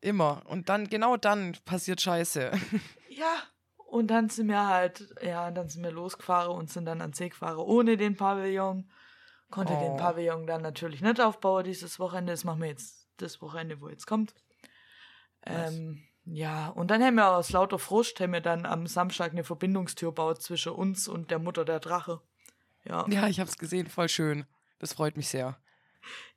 immer. 0.00 0.42
Und 0.46 0.68
dann, 0.68 0.88
genau 0.88 1.16
dann 1.16 1.56
passiert 1.64 2.00
Scheiße. 2.00 2.50
Ja. 3.08 3.32
Und 3.88 4.08
dann 4.08 4.28
sind 4.28 4.48
wir 4.48 4.66
halt, 4.66 5.14
ja, 5.22 5.50
dann 5.52 5.68
sind 5.70 5.82
wir 5.84 5.92
losgefahren 5.92 6.50
und 6.54 6.68
sind 6.70 6.84
dann 6.86 7.00
an 7.00 7.12
See 7.14 7.28
gefahren 7.30 7.56
ohne 7.58 7.96
den 7.96 8.16
Pavillon. 8.16 8.90
Konnte 9.48 9.72
den 9.74 9.92
Oh. 9.92 9.96
Pavillon 9.96 10.46
dann 10.46 10.60
natürlich 10.60 11.00
nicht 11.00 11.20
aufbauen 11.20 11.64
dieses 11.64 11.98
Wochenende. 12.00 12.32
Das 12.32 12.42
machen 12.44 12.60
wir 12.60 12.68
jetzt 12.68 13.08
das 13.18 13.40
Wochenende, 13.40 13.80
wo 13.80 13.88
jetzt 13.88 14.06
kommt. 14.06 14.34
Ähm, 15.46 16.02
ja, 16.24 16.68
und 16.68 16.90
dann 16.90 17.02
haben 17.02 17.14
wir 17.14 17.28
aus 17.36 17.50
lauter 17.52 17.78
Frust 17.78 18.18
haben 18.20 18.32
wir 18.32 18.40
dann 18.40 18.66
am 18.66 18.86
Samstag 18.86 19.32
eine 19.32 19.44
Verbindungstür 19.44 20.10
gebaut 20.10 20.42
zwischen 20.42 20.72
uns 20.72 21.06
und 21.08 21.30
der 21.30 21.38
Mutter 21.38 21.64
der 21.64 21.80
Drache. 21.80 22.20
Ja. 22.84 23.04
Ja, 23.08 23.26
ich 23.28 23.40
hab's 23.40 23.58
gesehen, 23.58 23.86
voll 23.86 24.08
schön. 24.08 24.44
Das 24.78 24.92
freut 24.92 25.16
mich 25.16 25.28
sehr. 25.28 25.58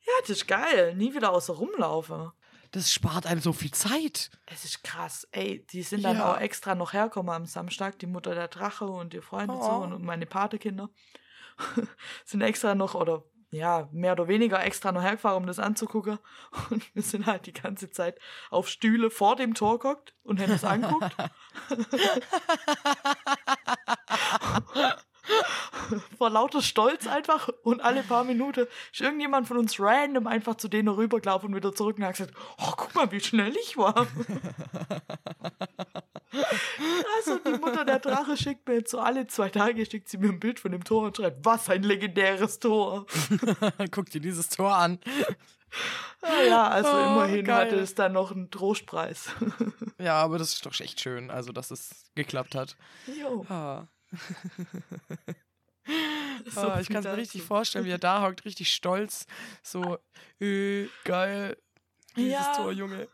Ja, 0.01 0.13
das 0.21 0.29
ist 0.31 0.47
geil. 0.47 0.95
Nie 0.95 1.13
wieder 1.13 1.31
außer 1.31 1.53
rumlaufen. 1.53 2.31
Das 2.71 2.93
spart 2.93 3.25
einem 3.25 3.41
so 3.41 3.51
viel 3.51 3.71
Zeit. 3.71 4.29
Es 4.45 4.63
ist 4.63 4.83
krass. 4.83 5.27
Ey, 5.31 5.65
die 5.71 5.81
sind 5.81 6.03
dann 6.03 6.17
Ja. 6.17 6.31
auch 6.33 6.39
extra 6.39 6.75
noch 6.75 6.93
hergekommen 6.93 7.33
am 7.33 7.45
Samstag, 7.47 7.97
die 7.99 8.05
Mutter 8.05 8.35
der 8.35 8.47
Drache 8.47 8.85
und 8.85 9.13
ihr 9.15 9.23
Freund 9.23 9.49
und 9.49 9.61
so 9.63 9.69
Oh. 9.71 9.81
und 9.81 10.03
meine 10.03 10.27
Patekinder. 10.27 10.89
sind 12.25 12.41
extra 12.41 12.75
noch, 12.75 12.93
oder 12.95 13.23
ja, 13.51 13.89
mehr 13.91 14.13
oder 14.13 14.27
weniger 14.27 14.63
extra 14.63 14.91
noch 14.91 15.01
hergefahren, 15.01 15.37
um 15.37 15.47
das 15.47 15.59
anzugucken. 15.59 16.19
Und 16.69 16.95
wir 16.95 17.03
sind 17.03 17.25
halt 17.25 17.45
die 17.45 17.53
ganze 17.53 17.89
Zeit 17.89 18.19
auf 18.49 18.69
Stühle 18.69 19.09
vor 19.09 19.35
dem 19.35 19.53
Tor 19.53 19.79
geguckt 19.79 20.13
und 20.23 20.39
haben 20.39 20.51
das 20.51 20.63
angeguckt. 20.63 21.15
vor 26.17 26.29
lauter 26.29 26.61
Stolz 26.61 27.07
einfach 27.07 27.49
und 27.63 27.81
alle 27.81 28.03
paar 28.03 28.23
Minuten 28.23 28.67
ist 28.91 29.01
irgendjemand 29.01 29.47
von 29.47 29.57
uns 29.57 29.79
random 29.79 30.27
einfach 30.27 30.55
zu 30.55 30.67
denen 30.67 30.87
rübergelaufen 30.87 31.49
und 31.49 31.55
wieder 31.55 31.73
zurück 31.73 31.97
und 31.97 32.05
hat 32.05 32.17
gesagt, 32.17 32.33
oh, 32.57 32.73
guck 32.77 32.95
mal, 32.95 33.11
wie 33.11 33.19
schnell 33.19 33.55
ich 33.55 33.77
war. 33.77 34.07
also 37.17 37.37
die 37.39 37.57
Mutter 37.59 37.85
der 37.85 37.99
Drache 37.99 38.37
schickt 38.37 38.67
mir 38.67 38.75
jetzt 38.75 38.91
so 38.91 38.99
alle 38.99 39.27
zwei 39.27 39.49
Tage, 39.49 39.85
schickt 39.85 40.09
sie 40.09 40.17
mir 40.17 40.29
ein 40.29 40.39
Bild 40.39 40.59
von 40.59 40.71
dem 40.71 40.83
Tor 40.83 41.07
und 41.07 41.17
schreibt, 41.17 41.43
was 41.45 41.69
ein 41.69 41.83
legendäres 41.83 42.59
Tor. 42.59 43.05
Guck 43.91 44.09
dir 44.09 44.21
dieses 44.21 44.49
Tor 44.49 44.75
an. 44.75 44.99
Ah, 46.21 46.41
ja, 46.47 46.67
also 46.67 46.89
Oh, 46.91 46.97
immerhin 47.13 47.45
geil. 47.45 47.65
hatte 47.67 47.75
es 47.79 47.93
dann 47.95 48.13
noch 48.13 48.31
einen 48.31 48.49
Trostpreis. 48.51 49.29
Ja, 50.01 50.13
aber 50.21 50.37
das 50.37 50.53
ist 50.53 50.65
doch 50.65 50.79
echt 50.79 51.01
schön, 51.01 51.29
also 51.29 51.51
dass 51.51 51.71
es 51.71 52.05
geklappt 52.15 52.55
hat. 52.55 52.77
Jo. 53.19 53.45
Ah. 53.49 53.87
So 56.45 56.61
ah, 56.61 56.79
ich 56.79 56.87
kann 56.87 56.97
mir 56.97 57.09
dazu. 57.09 57.19
richtig 57.19 57.41
vorstellen, 57.41 57.83
wie 57.85 57.89
er 57.91 57.97
da 57.97 58.21
hockt, 58.21 58.45
richtig 58.45 58.69
stolz. 58.73 59.25
So, 59.63 59.97
äh, 60.39 60.87
geil. 61.03 61.57
Dieses 62.15 62.31
Ja. 62.33 62.53
Tor, 62.55 62.71
Junge. 62.71 63.07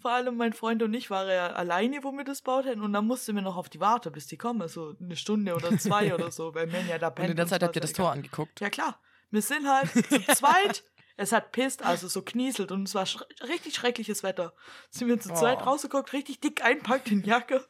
Vor 0.00 0.10
allem 0.10 0.36
mein 0.36 0.52
Freund 0.52 0.82
und 0.82 0.94
ich 0.94 1.10
waren 1.10 1.28
ja 1.28 1.48
alleine, 1.52 2.02
wo 2.04 2.12
wir 2.12 2.24
das 2.24 2.42
baut 2.42 2.64
hätten. 2.66 2.82
Und 2.82 2.92
dann 2.92 3.06
mussten 3.06 3.34
wir 3.34 3.42
noch 3.42 3.56
auf 3.56 3.68
die 3.68 3.80
Warte, 3.80 4.10
bis 4.10 4.26
die 4.26 4.36
kommen. 4.36 4.66
So 4.68 4.94
eine 5.00 5.16
Stunde 5.16 5.54
oder 5.54 5.76
zwei 5.78 6.14
oder 6.14 6.30
so. 6.30 6.54
Weil 6.54 6.72
wir 6.72 6.80
ja 6.82 6.98
da 6.98 7.08
Und 7.08 7.14
pennt 7.16 7.30
in 7.30 7.36
der 7.36 7.46
Zeit 7.46 7.62
habt 7.62 7.74
ihr 7.76 7.82
das 7.82 7.92
Tor 7.92 8.12
angeguckt. 8.12 8.60
Ja, 8.60 8.70
klar. 8.70 9.00
Wir 9.30 9.42
sind 9.42 9.68
halt 9.68 9.90
zu 9.92 10.20
zweit. 10.34 10.84
Es 11.16 11.30
hat 11.30 11.52
pisst, 11.52 11.84
also 11.84 12.08
so 12.08 12.22
knieselt. 12.22 12.72
Und 12.72 12.88
es 12.88 12.94
war 12.96 13.06
sch 13.06 13.18
richtig 13.46 13.76
schreckliches 13.76 14.24
Wetter. 14.24 14.52
Sind 14.90 15.06
wir 15.06 15.20
zu 15.20 15.32
zweit 15.32 15.60
Oh. 15.60 15.66
rausgeguckt, 15.66 16.12
richtig 16.12 16.40
dick 16.40 16.64
einpackt 16.64 17.08
in 17.08 17.22
Jacke. 17.22 17.64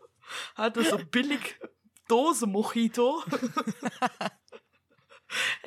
Hatte 0.54 0.82
so 0.82 0.96
billig 1.10 1.60
Dose 2.08 2.46
Mojito. 2.46 3.22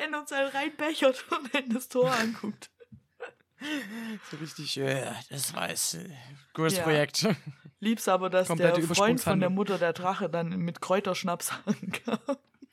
in 0.04 0.16
uns 0.16 0.32
halt 0.32 0.56
reinbechert 0.56 1.24
und 1.32 1.54
in 1.54 1.70
das 1.72 1.88
Tor 1.88 2.12
anguckt. 2.12 2.72
So 4.30 4.38
richtig, 4.38 4.78
äh, 4.78 5.12
das 5.30 5.54
war 5.56 5.70
es. 5.70 5.98
Gutes 6.54 6.78
Ja. 6.78 6.84
Projekt. 6.84 7.28
Lieb's 7.80 8.08
aber, 8.08 8.30
dass 8.30 8.48
Komplette 8.48 8.82
der 8.82 8.96
Freund 8.96 9.20
von 9.22 9.40
der. 9.40 9.50
Mutter 9.50 9.78
der 9.78 9.94
Drache 9.94 10.30
dann 10.30 10.50
mit 10.50 10.82
Kräuterschnaps 10.82 11.52
ankam. 11.66 12.20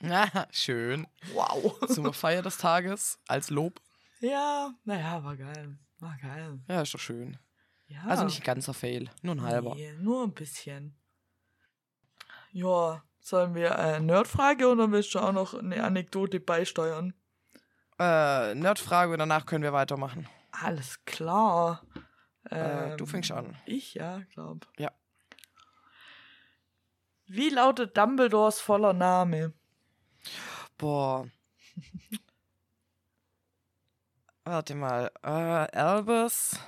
Ah, 0.02 0.46
schön. 0.50 1.06
Wow. 1.32 1.78
Zur 1.88 2.12
Feier 2.12 2.42
des 2.42 2.58
Tages 2.58 3.18
als 3.26 3.50
Lob. 3.50 3.80
Ja, 4.20 4.72
naja, 4.84 5.24
war 5.24 5.36
geil. 5.36 5.78
War 5.98 6.16
geil. 6.20 6.58
Ja, 6.68 6.82
ist 6.82 6.92
doch 6.94 7.00
schön. 7.00 7.38
Ja. 7.86 8.02
Also 8.06 8.24
nicht 8.24 8.40
ein 8.40 8.44
ganzer 8.44 8.74
Fail, 8.74 9.10
nur 9.22 9.34
ein 9.36 9.42
halber. 9.42 9.74
Nee, 9.74 9.92
nur 9.98 10.24
ein 10.24 10.32
bisschen. 10.32 10.96
Ja, 12.52 13.02
sollen 13.20 13.54
wir 13.54 13.70
äh, 13.72 14.00
Nerdfrage 14.00 14.68
oder 14.68 14.90
willst 14.90 15.14
du 15.14 15.18
auch 15.18 15.32
noch 15.32 15.54
eine 15.54 15.82
Anekdote 15.82 16.40
beisteuern? 16.40 17.14
Äh, 17.98 18.54
Nerdfrage 18.54 19.12
und 19.12 19.18
danach 19.18 19.46
können 19.46 19.62
wir 19.64 19.72
weitermachen. 19.72 20.28
Alles 20.62 21.04
klar. 21.04 21.84
Äh, 22.50 22.96
du 22.96 23.06
fängst 23.06 23.30
Ähm, 23.30 23.36
an. 23.38 23.56
Ich, 23.66 23.94
ja, 23.94 24.18
glaub. 24.32 24.68
Ja. 24.78 24.92
Wie 27.26 27.48
lautet 27.48 27.96
Dumbledores 27.96 28.60
voller 28.60 28.92
Name? 28.92 29.52
Boah. 30.78 31.28
Warte 34.44 34.74
mal. 34.74 35.10
Äh, 35.22 35.28
Albus 35.28 36.58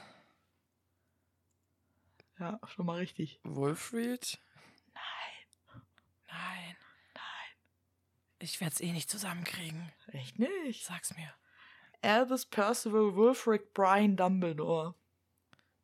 Ja, 2.39 2.59
schon 2.67 2.87
mal 2.87 2.99
richtig. 2.99 3.39
Wolfried? 3.45 4.39
Nein, 4.95 5.83
Nein. 6.29 6.77
nein. 7.15 7.51
Ich 8.39 8.61
werde 8.61 8.75
es 8.75 8.81
eh 8.81 8.93
nicht 8.93 9.11
zusammenkriegen. 9.11 9.93
Echt 10.09 10.39
nicht. 10.39 10.85
Sag's 10.85 11.15
mir. 11.15 11.33
Albus 12.07 12.47
Percival 12.47 13.15
Wulfric 13.15 13.75
Brian 13.75 14.17
Dumbledore. 14.17 14.95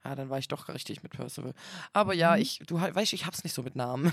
Ja, 0.04 0.14
dann 0.16 0.30
war 0.30 0.38
ich 0.38 0.48
doch 0.48 0.68
richtig 0.68 1.02
mit 1.02 1.12
Percival. 1.12 1.54
Aber 1.92 2.12
ja, 2.14 2.34
Mhm. 2.34 2.42
ich, 2.42 2.58
du 2.66 2.80
weißt, 2.80 3.12
ich 3.12 3.24
hab's 3.26 3.44
nicht 3.44 3.52
so 3.54 3.62
mit 3.62 3.76
Namen. 3.76 4.12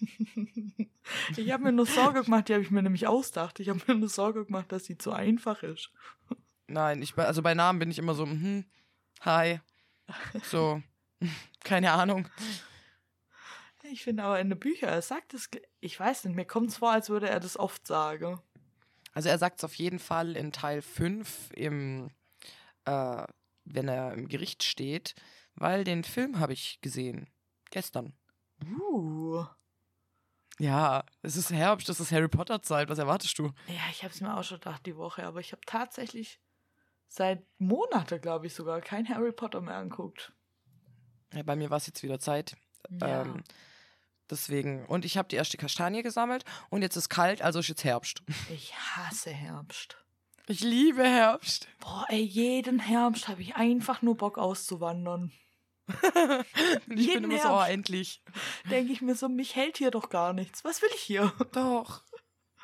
ich 1.36 1.52
habe 1.52 1.62
mir 1.64 1.72
nur 1.72 1.86
Sorge 1.86 2.24
gemacht, 2.24 2.48
die 2.48 2.54
habe 2.54 2.62
ich 2.64 2.70
mir 2.70 2.82
nämlich 2.82 3.06
ausgedacht. 3.06 3.60
Ich 3.60 3.68
habe 3.68 3.80
mir 3.86 3.94
nur 3.94 4.08
Sorge 4.08 4.44
gemacht, 4.44 4.72
dass 4.72 4.84
sie 4.84 4.98
zu 4.98 5.12
einfach 5.12 5.62
ist. 5.62 5.90
Nein, 6.66 7.02
ich, 7.02 7.16
also 7.16 7.42
bei 7.42 7.54
Namen 7.54 7.78
bin 7.78 7.90
ich 7.90 7.98
immer 7.98 8.14
so, 8.14 8.24
hm, 8.26 8.64
hi. 9.20 9.60
So, 10.42 10.82
keine 11.64 11.92
Ahnung. 11.92 12.28
Ich 13.82 14.02
finde 14.02 14.24
aber 14.24 14.40
in 14.40 14.48
den 14.48 14.58
Büchern, 14.58 14.88
er 14.88 15.02
sagt 15.02 15.34
es, 15.34 15.50
ich 15.80 16.00
weiß 16.00 16.24
nicht, 16.24 16.34
mir 16.34 16.46
kommt 16.46 16.70
es 16.70 16.78
vor, 16.78 16.90
als 16.90 17.10
würde 17.10 17.28
er 17.28 17.38
das 17.38 17.58
oft 17.58 17.86
sagen. 17.86 18.40
Also 19.14 19.28
er 19.28 19.38
sagt 19.38 19.58
es 19.58 19.64
auf 19.64 19.74
jeden 19.76 19.98
Fall 19.98 20.36
in 20.36 20.52
Teil 20.52 20.82
5 20.82 21.50
im, 21.54 22.10
äh, 22.84 23.24
wenn 23.64 23.88
er 23.88 24.12
im 24.12 24.28
Gericht 24.28 24.64
steht, 24.64 25.14
weil 25.54 25.84
den 25.84 26.04
Film 26.04 26.40
habe 26.40 26.52
ich 26.52 26.80
gesehen. 26.80 27.30
Gestern. 27.70 28.12
Uh. 28.62 29.44
Ja, 30.58 31.04
es 31.22 31.36
ist 31.36 31.50
Herbst, 31.50 31.88
es 31.88 32.00
ist 32.00 32.12
Harry 32.12 32.28
Potter 32.28 32.62
Zeit. 32.62 32.88
Was 32.88 32.98
erwartest 32.98 33.38
du? 33.38 33.52
Ja, 33.66 33.82
ich 33.90 34.04
habe 34.04 34.14
es 34.14 34.20
mir 34.20 34.36
auch 34.36 34.44
schon 34.44 34.58
gedacht 34.58 34.86
die 34.86 34.96
Woche, 34.96 35.24
aber 35.24 35.40
ich 35.40 35.52
habe 35.52 35.62
tatsächlich 35.66 36.40
seit 37.08 37.44
Monaten, 37.58 38.20
glaube 38.20 38.46
ich 38.46 38.54
sogar, 38.54 38.80
kein 38.80 39.08
Harry 39.08 39.32
Potter 39.32 39.60
mehr 39.60 39.76
anguckt. 39.76 40.32
Ja, 41.32 41.42
bei 41.42 41.56
mir 41.56 41.70
war 41.70 41.78
es 41.78 41.86
jetzt 41.86 42.02
wieder 42.02 42.20
Zeit. 42.20 42.56
Ja. 43.00 43.22
Ähm, 43.22 43.42
deswegen. 44.34 44.84
Und 44.86 45.04
ich 45.04 45.16
habe 45.16 45.28
die 45.28 45.36
erste 45.36 45.56
Kastanie 45.56 46.02
gesammelt 46.02 46.44
und 46.70 46.82
jetzt 46.82 46.96
ist 46.96 47.08
kalt, 47.08 47.40
also 47.42 47.60
ist 47.60 47.68
jetzt 47.68 47.84
Herbst. 47.84 48.22
ich 48.52 48.74
hasse 48.74 49.30
Herbst. 49.30 49.96
Ich 50.46 50.60
liebe 50.60 51.02
Herbst. 51.02 51.68
Boah, 51.80 52.04
ey, 52.08 52.20
jeden 52.20 52.78
Herbst 52.78 53.28
habe 53.28 53.40
ich 53.40 53.56
einfach 53.56 54.02
nur 54.02 54.16
Bock 54.16 54.36
auszuwandern. 54.36 55.32
Und 55.86 55.94
ich 56.88 57.06
Jeden 57.06 57.22
bin 57.22 57.30
immer 57.30 57.42
so, 57.42 57.48
oh, 57.48 57.62
endlich. 57.62 58.22
Denke 58.70 58.92
ich 58.92 59.00
mir 59.00 59.14
so, 59.14 59.28
mich 59.28 59.56
hält 59.56 59.78
hier 59.78 59.90
doch 59.90 60.10
gar 60.10 60.32
nichts. 60.32 60.64
Was 60.64 60.82
will 60.82 60.90
ich 60.94 61.00
hier? 61.00 61.32
Doch. 61.52 62.02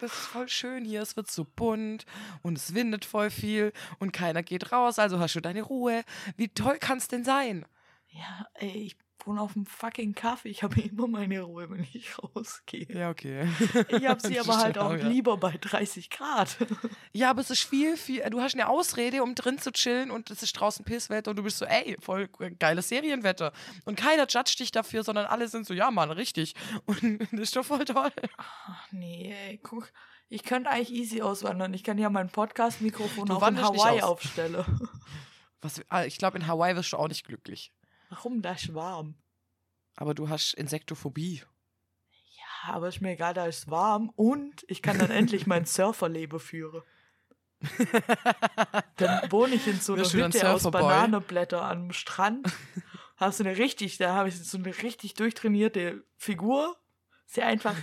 Das 0.00 0.12
ist 0.12 0.26
voll 0.26 0.48
schön 0.48 0.84
hier. 0.84 1.02
Es 1.02 1.16
wird 1.16 1.30
so 1.30 1.44
bunt 1.44 2.06
und 2.42 2.56
es 2.56 2.74
windet 2.74 3.04
voll 3.04 3.30
viel 3.30 3.72
und 3.98 4.12
keiner 4.12 4.42
geht 4.42 4.72
raus, 4.72 4.98
also 4.98 5.18
hast 5.18 5.34
du 5.34 5.40
deine 5.40 5.62
Ruhe. 5.62 6.04
Wie 6.36 6.48
toll 6.48 6.78
kann's 6.78 7.08
denn 7.08 7.24
sein? 7.24 7.66
Ja, 8.08 8.46
ey, 8.54 8.86
ich 8.86 8.96
wohne 9.26 9.40
auf 9.40 9.52
dem 9.54 9.66
fucking 9.66 10.14
Kaffee. 10.14 10.48
Ich 10.48 10.62
habe 10.62 10.80
immer 10.80 11.06
meine 11.06 11.42
Ruhe, 11.42 11.70
wenn 11.70 11.86
ich 11.92 12.16
rausgehe. 12.18 12.86
Ja, 12.88 13.10
okay. 13.10 13.48
Ich 13.88 14.06
habe 14.06 14.20
sie 14.20 14.38
aber 14.40 14.58
halt 14.58 14.78
auch 14.78 14.94
ja. 14.94 15.06
lieber 15.06 15.36
bei 15.36 15.56
30 15.58 16.10
Grad. 16.10 16.56
Ja, 17.12 17.30
aber 17.30 17.40
es 17.40 17.50
ist 17.50 17.64
viel, 17.64 17.96
viel. 17.96 18.22
Du 18.30 18.40
hast 18.40 18.54
eine 18.54 18.68
Ausrede, 18.68 19.22
um 19.22 19.34
drin 19.34 19.58
zu 19.58 19.72
chillen 19.72 20.12
und 20.12 20.30
es 20.30 20.44
ist 20.44 20.52
draußen 20.52 20.84
Pisswetter 20.84 21.30
und 21.30 21.36
du 21.36 21.42
bist 21.42 21.58
so, 21.58 21.64
ey, 21.64 21.96
voll 22.00 22.28
geiles 22.58 22.88
Serienwetter. 22.88 23.52
Und 23.84 23.96
keiner 23.96 24.26
judgt 24.28 24.60
dich 24.60 24.70
dafür, 24.70 25.02
sondern 25.02 25.26
alle 25.26 25.48
sind 25.48 25.66
so, 25.66 25.74
ja, 25.74 25.90
Mann, 25.90 26.10
richtig. 26.12 26.54
Und 26.86 27.20
das 27.32 27.40
ist 27.40 27.56
doch 27.56 27.64
voll 27.64 27.84
toll. 27.84 28.12
Ach 28.36 28.86
nee, 28.92 29.34
ey, 29.48 29.58
guck. 29.58 29.90
Ich 30.28 30.44
könnte 30.44 30.70
eigentlich 30.70 30.92
easy 30.92 31.20
auswandern. 31.20 31.74
Ich 31.74 31.82
kann 31.82 31.98
ja 31.98 32.08
mein 32.10 32.28
Podcast-Mikrofon 32.28 33.26
nicht 33.26 33.40
Hawaii 33.40 34.00
aus. 34.02 34.10
aufstellen. 34.10 34.64
Was, 35.60 35.80
ah, 35.88 36.04
ich 36.04 36.16
glaube, 36.18 36.38
in 36.38 36.46
Hawaii 36.46 36.76
wirst 36.76 36.92
du 36.92 36.96
auch 36.96 37.08
nicht 37.08 37.26
glücklich. 37.26 37.72
Warum? 38.10 38.42
Da 38.42 38.52
ist 38.52 38.74
warm. 38.74 39.14
Aber 39.96 40.14
du 40.14 40.28
hast 40.28 40.54
Insektophobie. 40.54 41.42
Ja, 42.36 42.74
aber 42.74 42.88
ist 42.88 43.00
mir 43.00 43.12
egal, 43.12 43.34
da 43.34 43.46
ist 43.46 43.70
warm 43.70 44.10
und 44.16 44.64
ich 44.68 44.82
kann 44.82 44.98
dann 44.98 45.10
endlich 45.10 45.46
mein 45.46 45.64
Surferleben 45.66 46.40
führen. 46.40 46.82
Dann 48.96 49.30
wohne 49.30 49.54
ich 49.54 49.66
in 49.66 49.80
so 49.80 49.94
einer 49.94 50.04
Hütte 50.04 50.50
aus? 50.50 50.62
Bananenblätter 50.62 51.62
am 51.62 51.92
Strand. 51.92 52.48
Hast 53.16 53.38
du 53.38 53.44
eine 53.44 53.58
richtig, 53.58 53.98
da 53.98 54.14
habe 54.14 54.30
ich 54.30 54.42
so 54.42 54.58
eine 54.58 54.82
richtig 54.82 55.14
durchtrainierte 55.14 56.02
Figur. 56.16 56.76
Sehr 57.26 57.46
einfach 57.46 57.76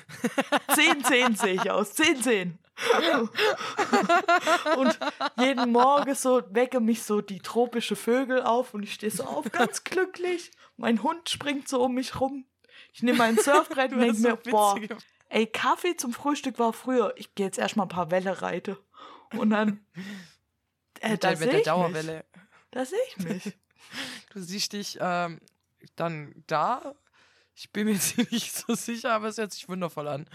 10, 0.73 1.03
10 1.03 1.35
sehe 1.35 1.53
ich 1.53 1.71
aus. 1.71 1.93
10, 1.93 2.23
10. 2.23 2.59
Und 4.77 4.99
jeden 5.39 5.71
Morgen 5.71 6.15
so 6.15 6.41
wecken 6.51 6.85
mich 6.85 7.03
so 7.03 7.21
die 7.21 7.39
tropische 7.39 7.95
Vögel 7.95 8.43
auf 8.43 8.73
und 8.73 8.83
ich 8.83 8.93
stehe 8.93 9.11
so 9.11 9.23
auf, 9.23 9.51
ganz 9.51 9.83
glücklich. 9.83 10.51
Mein 10.77 11.01
Hund 11.01 11.29
springt 11.29 11.67
so 11.67 11.83
um 11.83 11.95
mich 11.95 12.19
rum. 12.19 12.45
Ich 12.93 13.01
nehme 13.01 13.17
mein 13.17 13.37
Surfbrett 13.37 13.93
und 13.93 13.99
denke 13.99 14.13
hast 14.13 14.21
mir, 14.21 14.37
so 14.43 14.51
boah, 14.51 14.79
ey, 15.29 15.47
Kaffee 15.47 15.97
zum 15.97 16.13
Frühstück 16.13 16.59
war 16.59 16.73
früher. 16.73 17.13
Ich 17.17 17.33
gehe 17.35 17.47
jetzt 17.47 17.57
erstmal 17.57 17.85
ein 17.85 17.89
paar 17.89 18.11
Welle 18.11 18.41
reite. 18.41 18.77
Und 19.35 19.49
dann, 19.49 19.85
äh, 21.01 21.11
mit 21.11 21.23
da 21.23 21.29
der, 21.29 21.37
sehe 21.37 21.47
mit 21.47 21.53
der 21.53 21.53
ich 21.53 21.53
mich. 21.53 21.65
Dauerwelle. 21.65 22.25
Da 22.71 22.85
sehe 22.85 22.99
ich 23.09 23.23
mich. 23.23 23.57
Du 24.33 24.41
siehst 24.41 24.73
dich 24.73 24.97
ähm, 25.01 25.39
dann 25.95 26.43
da. 26.47 26.95
Ich 27.59 27.71
bin 27.71 27.85
mir 27.85 27.93
jetzt 27.95 28.15
nicht 28.31 28.53
so 28.53 28.75
sicher, 28.75 29.13
aber 29.13 29.29
es 29.29 29.39
hört 29.39 29.51
sich 29.51 29.67
wundervoll 29.67 30.07
an. 30.07 30.29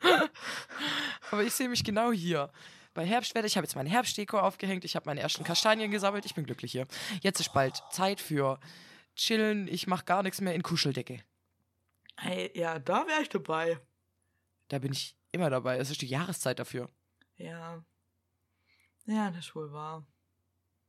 aber 1.30 1.42
ich 1.42 1.52
sehe 1.52 1.68
mich 1.68 1.84
genau 1.84 2.10
hier. 2.10 2.50
Bei 2.94 3.04
Herbstwetter, 3.04 3.46
ich 3.46 3.58
habe 3.58 3.66
jetzt 3.66 3.76
meine 3.76 3.90
Herbstdeko 3.90 4.38
aufgehängt, 4.38 4.86
ich 4.86 4.96
habe 4.96 5.04
meine 5.04 5.20
ersten 5.20 5.44
Kastanien 5.44 5.90
gesammelt, 5.90 6.24
ich 6.24 6.34
bin 6.34 6.46
glücklich 6.46 6.72
hier. 6.72 6.86
Jetzt 7.20 7.40
ist 7.40 7.52
bald 7.52 7.82
Zeit 7.90 8.18
für 8.18 8.58
Chillen, 9.14 9.68
ich 9.68 9.86
mache 9.86 10.06
gar 10.06 10.22
nichts 10.22 10.40
mehr 10.40 10.54
in 10.54 10.62
Kuscheldecke. 10.62 11.22
Hey, 12.16 12.50
ja, 12.58 12.78
da 12.78 13.06
wäre 13.06 13.20
ich 13.20 13.28
dabei. 13.28 13.78
Da 14.68 14.78
bin 14.78 14.92
ich 14.92 15.18
immer 15.32 15.50
dabei, 15.50 15.76
es 15.76 15.90
ist 15.90 16.00
die 16.00 16.06
Jahreszeit 16.06 16.58
dafür. 16.58 16.88
Ja. 17.36 17.84
Ja, 19.04 19.30
das 19.30 19.48
ist 19.48 19.54
wohl 19.54 19.70
wahr. 19.70 20.06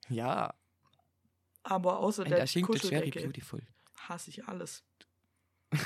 Ja, 0.07 0.53
Aber 1.69 1.99
außer 1.99 2.23
and 2.23 2.31
der 2.31 2.43
I 2.43 2.47
think 2.47 2.67
beautiful. 2.67 3.61
hasse 4.07 4.29
ich 4.29 4.45
alles. 4.47 4.83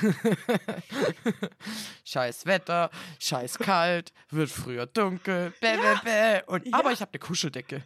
scheiß 2.04 2.46
Wetter, 2.46 2.90
scheiß 3.18 3.58
kalt, 3.58 4.12
wird 4.30 4.48
früher 4.48 4.86
dunkel, 4.86 5.52
bäh, 5.60 5.76
bäh, 5.76 5.96
bäh. 6.04 6.42
Und, 6.46 6.66
Ja. 6.68 6.78
Aber 6.78 6.92
ich 6.92 7.00
habe 7.00 7.10
eine 7.12 7.18
Kuscheldecke. 7.18 7.82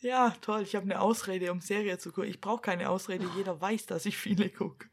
Ja, 0.00 0.34
toll, 0.42 0.62
ich 0.62 0.74
habe 0.74 0.84
eine 0.84 1.00
Ausrede, 1.00 1.50
um 1.50 1.62
Serie 1.62 1.96
zu 1.98 2.12
gucken. 2.12 2.28
Ich 2.30 2.42
brauche 2.42 2.60
keine 2.60 2.90
Ausrede, 2.90 3.26
jeder 3.36 3.58
weiß, 3.58 3.86
dass 3.86 4.04
ich 4.04 4.18
viele 4.18 4.50
gucke. 4.50 4.88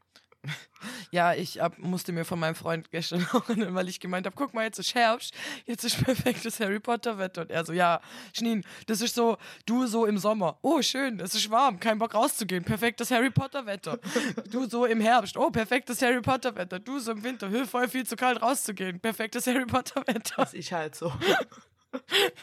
Ja, 1.10 1.34
ich 1.34 1.60
hab, 1.60 1.78
musste 1.78 2.12
mir 2.12 2.24
von 2.24 2.38
meinem 2.38 2.54
Freund 2.54 2.90
gestern 2.90 3.26
auch 3.32 3.44
weil 3.48 3.88
ich 3.88 4.00
gemeint 4.00 4.26
habe, 4.26 4.36
guck 4.36 4.54
mal, 4.54 4.64
jetzt 4.64 4.78
ist 4.78 4.94
Herbst, 4.94 5.34
jetzt 5.64 5.84
ist 5.84 6.02
perfektes 6.04 6.60
Harry 6.60 6.80
Potter 6.80 7.18
Wetter. 7.18 7.42
Und 7.42 7.50
er 7.50 7.64
so, 7.64 7.72
ja, 7.72 8.00
Schneen, 8.32 8.64
das 8.86 9.00
ist 9.00 9.14
so, 9.14 9.36
du 9.64 9.86
so 9.86 10.06
im 10.06 10.18
Sommer. 10.18 10.58
Oh, 10.62 10.82
schön, 10.82 11.20
es 11.20 11.34
ist 11.34 11.50
warm, 11.50 11.80
kein 11.80 11.98
Bock 11.98 12.14
rauszugehen, 12.14 12.64
perfektes 12.64 13.10
Harry 13.10 13.30
Potter 13.30 13.66
Wetter. 13.66 13.98
Du 14.50 14.68
so 14.68 14.84
im 14.84 15.00
Herbst, 15.00 15.36
oh, 15.36 15.50
perfektes 15.50 16.00
Harry 16.02 16.20
Potter 16.20 16.54
Wetter. 16.54 16.78
Du 16.78 16.98
so 16.98 17.12
im 17.12 17.22
Winter, 17.24 17.48
hö, 17.48 17.66
voll 17.66 17.88
viel 17.88 18.06
zu 18.06 18.16
kalt 18.16 18.40
rauszugehen, 18.40 19.00
perfektes 19.00 19.46
Harry 19.46 19.66
Potter 19.66 20.06
Wetter. 20.06 20.34
Das 20.36 20.54
ist 20.54 20.72
halt 20.72 20.94
so. 20.94 21.12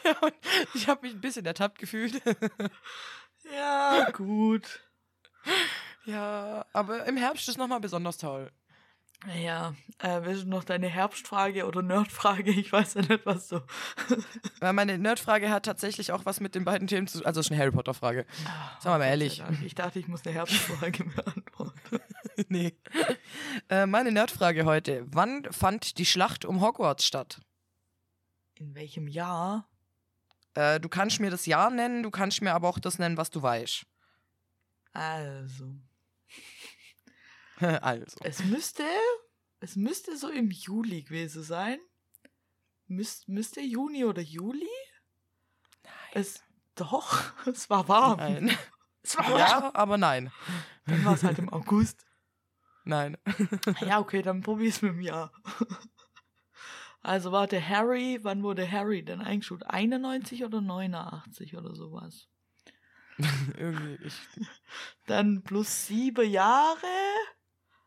Ja, 0.04 0.18
und 0.20 0.34
ich 0.74 0.88
habe 0.88 1.06
mich 1.06 1.14
ein 1.14 1.20
bisschen 1.20 1.46
ertappt 1.46 1.78
gefühlt. 1.78 2.20
ja, 3.52 4.10
gut. 4.10 4.80
Ja, 6.06 6.66
aber 6.72 7.06
im 7.06 7.16
Herbst 7.16 7.48
ist 7.48 7.58
nochmal 7.58 7.80
besonders 7.80 8.18
toll. 8.18 8.50
Ja, 9.42 9.74
äh, 9.98 10.20
willst 10.22 10.42
du 10.44 10.48
noch 10.48 10.64
deine 10.64 10.88
Herbstfrage 10.88 11.66
oder 11.66 11.80
Nerdfrage? 11.80 12.50
Ich 12.50 12.70
weiß 12.70 12.94
ja 12.94 13.02
nicht, 13.02 13.24
was. 13.24 13.50
Weil 14.60 14.72
meine 14.74 14.98
Nerdfrage 14.98 15.48
hat 15.48 15.64
tatsächlich 15.64 16.12
auch 16.12 16.26
was 16.26 16.40
mit 16.40 16.54
den 16.54 16.64
beiden 16.64 16.88
Themen 16.88 17.06
zu 17.06 17.24
Also 17.24 17.40
es 17.40 17.46
ist 17.46 17.52
eine 17.52 17.60
Harry 17.60 17.70
Potter-Frage. 17.70 18.26
Sagen 18.80 18.94
wir 18.94 18.98
mal 18.98 19.06
ehrlich. 19.06 19.42
Ich 19.64 19.74
dachte, 19.74 19.98
ich 19.98 20.08
muss 20.08 20.26
eine 20.26 20.34
Herbstfrage 20.34 21.04
beantworten. 21.16 22.00
nee. 22.48 22.74
Äh, 23.70 23.86
meine 23.86 24.12
Nerdfrage 24.12 24.66
heute. 24.66 25.06
Wann 25.06 25.44
fand 25.50 25.96
die 25.96 26.06
Schlacht 26.06 26.44
um 26.44 26.60
Hogwarts 26.60 27.06
statt? 27.06 27.40
In 28.56 28.74
welchem 28.74 29.08
Jahr? 29.08 29.66
Äh, 30.54 30.80
du 30.80 30.88
kannst 30.90 31.20
mir 31.20 31.30
das 31.30 31.46
Jahr 31.46 31.70
nennen, 31.70 32.02
du 32.02 32.10
kannst 32.10 32.42
mir 32.42 32.52
aber 32.52 32.68
auch 32.68 32.78
das 32.78 32.98
nennen, 32.98 33.16
was 33.16 33.30
du 33.30 33.42
weißt. 33.42 33.86
Also, 34.92 35.74
also. 37.82 38.16
es 38.22 38.44
müsste, 38.44 38.84
es 39.60 39.76
müsste 39.76 40.16
so 40.16 40.28
im 40.28 40.50
Juli 40.50 41.02
gewesen 41.02 41.42
sein. 41.42 41.78
Müs, 42.86 43.26
müsste 43.26 43.60
Juni 43.60 44.04
oder 44.04 44.22
Juli? 44.22 44.68
Es, 46.12 46.42
Doch, 46.74 47.32
es 47.46 47.70
war 47.70 47.88
warm. 47.88 48.18
Nein. 48.18 48.56
Es 49.02 49.16
war 49.16 49.30
warm. 49.30 49.38
Ja, 49.38 49.74
aber 49.74 49.98
nein. 49.98 50.32
Dann 50.86 51.04
war 51.04 51.14
es 51.14 51.24
halt 51.24 51.38
im 51.38 51.52
August. 51.52 52.04
Nein. 52.84 53.16
Ja, 53.80 53.98
okay, 53.98 54.20
dann 54.20 54.42
probier's 54.42 54.82
mit 54.82 54.92
dem 54.92 55.00
Jahr. 55.00 55.32
Also 57.04 57.32
warte, 57.32 57.66
Harry, 57.66 58.18
wann 58.22 58.42
wurde 58.42 58.70
Harry 58.70 59.04
denn 59.04 59.20
eingeschult? 59.20 59.66
91 59.66 60.42
oder 60.42 60.62
89 60.62 61.54
oder 61.54 61.74
sowas? 61.74 62.28
Irgendwie, 63.58 63.98
ich. 64.02 64.14
Dann 65.06 65.42
plus 65.42 65.86
sieben 65.86 66.28
Jahre. 66.28 66.78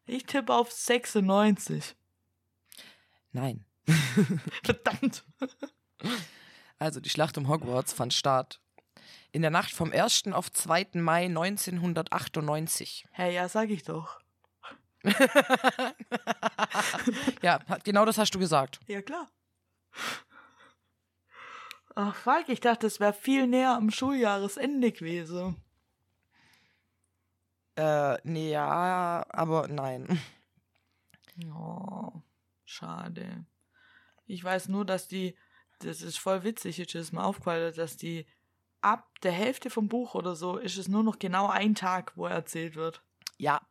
Ich 0.07 0.25
tippe 0.25 0.53
auf 0.53 0.71
96. 0.71 1.95
Nein. 3.31 3.65
Verdammt. 4.63 5.23
Also, 6.79 6.99
die 6.99 7.09
Schlacht 7.09 7.37
um 7.37 7.47
Hogwarts 7.47 7.93
fand 7.93 8.13
statt 8.13 8.61
in 9.31 9.41
der 9.41 9.51
Nacht 9.51 9.71
vom 9.71 9.91
1. 9.91 10.27
auf 10.31 10.51
2. 10.51 10.87
Mai 10.93 11.25
1998. 11.25 13.05
Hey, 13.11 13.35
ja, 13.35 13.47
sag 13.47 13.69
ich 13.69 13.83
doch. 13.83 14.19
Ja, 17.41 17.59
genau 17.83 18.03
das 18.03 18.17
hast 18.17 18.33
du 18.33 18.39
gesagt. 18.39 18.79
Ja, 18.87 19.01
klar. 19.01 19.29
Ach, 21.95 22.15
fuck, 22.15 22.49
ich 22.49 22.59
dachte, 22.59 22.87
es 22.87 22.99
wäre 22.99 23.13
viel 23.13 23.47
näher 23.47 23.75
am 23.75 23.91
Schuljahresende 23.91 24.91
gewesen. 24.91 25.55
Äh, 27.77 28.17
nee, 28.23 28.51
ja, 28.51 29.25
aber 29.29 29.67
nein. 29.67 30.19
Oh, 31.53 32.11
schade. 32.65 33.45
Ich 34.25 34.43
weiß 34.43 34.67
nur, 34.69 34.83
dass 34.83 35.07
die, 35.07 35.35
das 35.79 36.01
ist 36.01 36.17
voll 36.17 36.43
witzig, 36.43 36.77
jetzt 36.77 36.95
ist 36.95 37.13
mir 37.13 37.23
aufgefallen, 37.23 37.73
dass 37.75 37.95
die 37.95 38.25
ab 38.81 39.07
der 39.21 39.31
Hälfte 39.31 39.69
vom 39.69 39.87
Buch 39.87 40.15
oder 40.15 40.35
so 40.35 40.57
ist 40.57 40.77
es 40.77 40.87
nur 40.87 41.03
noch 41.03 41.19
genau 41.19 41.47
ein 41.49 41.75
Tag, 41.75 42.13
wo 42.15 42.25
erzählt 42.25 42.75
wird. 42.75 43.03
Ja. 43.37 43.61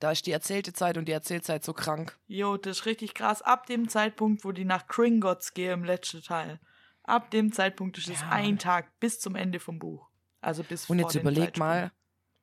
Da 0.00 0.12
ist 0.12 0.26
die 0.26 0.32
erzählte 0.32 0.72
Zeit 0.72 0.96
und 0.96 1.06
die 1.06 1.12
Erzählzeit 1.12 1.62
so 1.62 1.72
krank. 1.74 2.18
Jo, 2.26 2.56
das 2.56 2.78
ist 2.78 2.86
richtig 2.86 3.14
krass. 3.14 3.42
Ab 3.42 3.66
dem 3.66 3.88
Zeitpunkt, 3.88 4.44
wo 4.44 4.50
die 4.52 4.64
nach 4.64 4.86
Gringotts 4.88 5.52
gehen 5.52 5.72
im 5.74 5.84
letzten 5.84 6.22
Teil. 6.22 6.58
Ab 7.04 7.30
dem 7.30 7.52
Zeitpunkt 7.52 7.98
ist 7.98 8.08
es 8.08 8.20
Ja. 8.22 8.30
ein 8.30 8.58
Tag 8.58 8.98
bis 8.98 9.20
zum 9.20 9.36
Ende 9.36 9.60
vom 9.60 9.78
Buch. 9.78 10.08
Also 10.40 10.62
bis 10.64 10.88
Und 10.88 10.98
vor 11.00 11.06
jetzt 11.10 11.14
überleg 11.20 11.58
mal, 11.58 11.92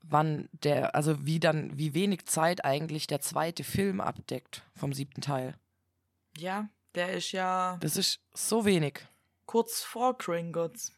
wann 0.10 0.50
der, 0.52 0.96
also 0.96 1.26
wie 1.26 1.40
dann, 1.40 1.78
wie 1.78 1.94
wenig 1.94 2.26
Zeit 2.26 2.64
eigentlich 2.66 3.08
der 3.08 3.22
zweite 3.22 3.64
Film 3.64 4.02
abdeckt 4.02 4.64
vom 4.76 4.94
siebten 4.94 5.22
Teil. 5.22 5.56
Ja, 6.38 6.70
der 6.96 7.14
ist 7.14 7.32
ja 7.32 7.78
Das 7.80 7.98
ist 7.98 8.20
so 8.34 8.66
wenig. 8.66 9.00
kurz 9.46 9.82
vor 9.82 10.18
Gringotts. 10.18 10.94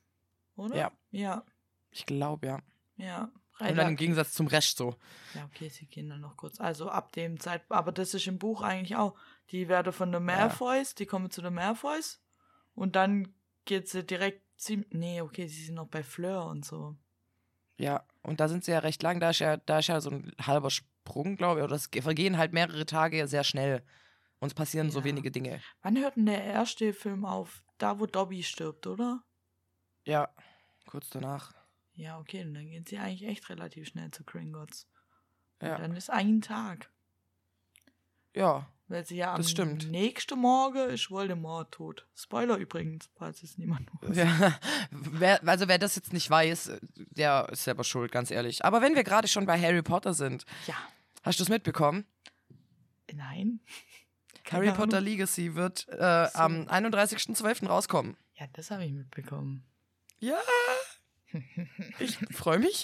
Oder? 0.56 0.76
Ja. 0.76 0.92
Ja, 1.12 1.44
Ich 1.92 2.06
glaube, 2.06 2.48
ja. 2.48 2.60
ja. 2.98 3.32
Und 3.60 3.76
dann 3.76 3.90
im 3.90 3.96
Gegensatz 3.98 4.32
zum 4.34 4.48
Rest 4.48 4.78
so. 4.78 4.96
Ja, 5.34 5.44
okay, 5.46 5.68
sie 5.68 5.86
gehen 5.86 6.08
dann 6.10 6.22
noch 6.22 6.38
kurz. 6.38 6.60
Also 6.62 6.90
ab 6.90 7.12
dem 7.12 7.40
Zeitpunkt, 7.40 7.72
aber 7.78 7.92
das 7.92 8.14
ist 8.14 8.28
im 8.28 8.38
Buch 8.40 8.62
eigentlich 8.62 8.96
auch. 8.96 9.18
Die 9.52 9.68
werden 9.68 9.92
von 9.92 10.12
der 10.12 10.22
Malfoys, 10.22 10.96
die 10.96 11.06
kommen 11.06 11.30
zu 11.30 11.42
der 11.42 11.52
Malfoys 11.52 12.22
und 12.74 12.96
dann 12.96 13.34
geht 13.66 13.90
sie 13.90 14.06
direkt 14.06 14.44
ziemlich. 14.58 14.94
Nee, 14.94 15.22
okay, 15.22 15.48
sie 15.48 15.64
sind 15.66 15.76
noch 15.76 15.88
bei 15.88 16.04
Fleur 16.04 16.46
und 16.46 16.64
so. 16.64 16.96
Ja, 17.78 18.06
und 18.22 18.40
da 18.40 18.48
sind 18.48 18.64
sie 18.64 18.72
ja 18.72 18.80
recht 18.80 19.02
lang. 19.04 19.20
Da 19.20 19.30
ist 19.32 19.40
ja, 19.40 19.58
da 19.58 19.80
ist 19.80 19.88
ja 19.88 20.02
so 20.02 20.10
ein 20.12 20.32
halber 20.42 20.70
Sprung, 20.70 21.36
glaube 21.36 21.60
ich. 21.60 21.64
Oder 21.64 21.76
es 21.76 21.90
ge- 21.92 22.02
vergehen 22.02 22.38
halt 22.38 22.54
mehrere 22.54 22.86
Tage 22.86 23.28
sehr 23.28 23.44
schnell. 23.44 23.84
Und 24.40 24.48
es 24.50 24.54
passieren 24.54 24.90
so 24.92 25.00
Ja. 25.00 25.06
wenige 25.06 25.32
Dinge. 25.32 25.62
Wann 25.82 25.98
hört 25.98 26.16
denn 26.16 26.26
der 26.26 26.44
erste 26.44 26.94
Film 26.94 27.26
auf? 27.26 27.64
Da, 27.78 28.00
wo 28.00 28.06
Dobby 28.06 28.44
stirbt, 28.44 28.88
oder? 28.88 29.24
Ja, 30.06 30.30
kurz 30.86 31.10
danach. 31.10 31.54
Ja, 31.94 32.20
okay, 32.20 32.44
und 32.46 32.54
dann 32.54 32.70
gehen 32.70 32.86
sie 32.86 32.98
eigentlich 32.98 33.28
echt 33.30 33.50
relativ 33.50 33.88
schnell 33.88 34.12
zu 34.12 34.24
Gringotts. 34.24 34.88
Ja, 35.62 35.76
Und 35.76 35.82
dann 35.82 35.96
ist 35.96 36.10
ein 36.10 36.40
Tag. 36.42 36.90
Ja. 38.36 38.68
Weil 38.92 39.06
sie 39.06 39.18
ja 39.18 39.34
am 39.34 39.38
Das 39.38 39.52
stimmt. 39.52 39.92
nächsten 39.92 40.40
Morgen 40.40 40.90
ist 40.90 41.12
Voldemort 41.12 41.72
tot. 41.72 42.08
Spoiler 42.16 42.58
übrigens, 42.58 43.08
falls 43.16 43.44
es 43.44 43.56
niemand 43.60 43.88
weiß. 44.02 44.18
ja. 44.18 44.60
Wer, 44.90 45.48
also 45.48 45.68
wer 45.68 45.78
das 45.78 45.96
jetzt 45.96 46.12
nicht 46.12 46.28
weiß, 46.28 46.72
der 46.96 47.50
ist 47.52 47.66
selber 47.66 47.84
schuld, 47.84 48.12
ganz 48.12 48.32
ehrlich. 48.32 48.66
Aber 48.66 48.82
wenn 48.82 48.96
wir 48.96 49.04
gerade 49.04 49.28
schon 49.28 49.46
bei 49.46 49.62
Harry 49.62 49.84
Potter 49.84 50.16
sind, 50.16 50.44
Ja. 50.66 50.74
hast 51.22 51.38
du 51.40 51.44
es 51.44 51.50
mitbekommen? 51.50 52.06
Nein. 53.14 53.60
Harry 54.50 54.66
Keine 54.66 54.78
Potter 54.78 54.98
Ahnung. 54.98 55.10
Legacy 55.10 55.54
wird 55.54 55.88
äh, 55.90 56.28
So. 56.34 56.40
am 56.40 56.64
31.12. 56.68 57.68
rauskommen. 57.68 58.18
Ja, 58.40 58.48
das 58.54 58.72
habe 58.72 58.84
ich 58.86 58.92
mitbekommen. 58.92 59.64
Ja. 60.20 60.40
Ich 62.00 62.18
freue 62.36 62.58
mich. 62.58 62.84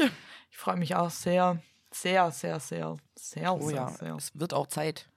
Ich 0.51 0.57
freue 0.57 0.75
mich 0.77 0.95
auch 0.95 1.09
sehr, 1.09 1.59
sehr, 1.89 2.29
sehr, 2.29 2.59
sehr, 2.59 2.97
sehr, 3.15 3.53
Oh 3.55 3.67
sehr, 3.67 3.75
ja, 3.75 3.89
sehr, 3.89 4.15
es 4.17 4.31
wird 4.39 4.53
auch 4.53 4.67
Zeit. 4.67 5.09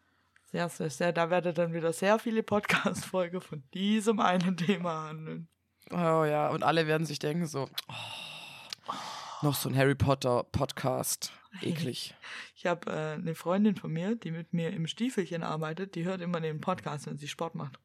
Sehr, 0.50 0.68
sehr, 0.68 0.90
sehr. 0.90 1.12
Da 1.12 1.30
werde 1.30 1.52
dann 1.52 1.74
wieder 1.74 1.92
sehr 1.92 2.18
viele 2.18 2.42
Podcast-Folgen 2.42 3.40
von 3.40 3.62
diesem 3.74 4.20
einen 4.20 4.56
Thema 4.56 5.08
handeln. 5.08 5.48
Oh 5.90 6.24
ja, 6.24 6.48
und 6.48 6.62
alle 6.62 6.86
werden 6.86 7.06
sich 7.06 7.18
denken 7.18 7.46
so, 7.46 7.68
oh, 7.88 8.94
noch 9.42 9.54
so 9.54 9.68
ein 9.68 9.76
Harry 9.76 9.94
Potter 9.94 10.44
Podcast. 10.44 11.32
Eklig. 11.62 12.14
Ich 12.56 12.66
habe 12.66 12.90
äh, 12.90 13.12
eine 13.14 13.34
Freundin 13.34 13.76
von 13.76 13.92
mir, 13.92 14.14
die 14.16 14.30
mit 14.30 14.52
mir 14.52 14.70
im 14.70 14.86
Stiefelchen 14.86 15.42
arbeitet, 15.42 15.94
die 15.94 16.04
hört 16.04 16.20
immer 16.20 16.40
den 16.40 16.60
Podcast, 16.60 17.06
wenn 17.06 17.18
sie 17.18 17.28
Sport 17.28 17.54
macht. 17.54 17.78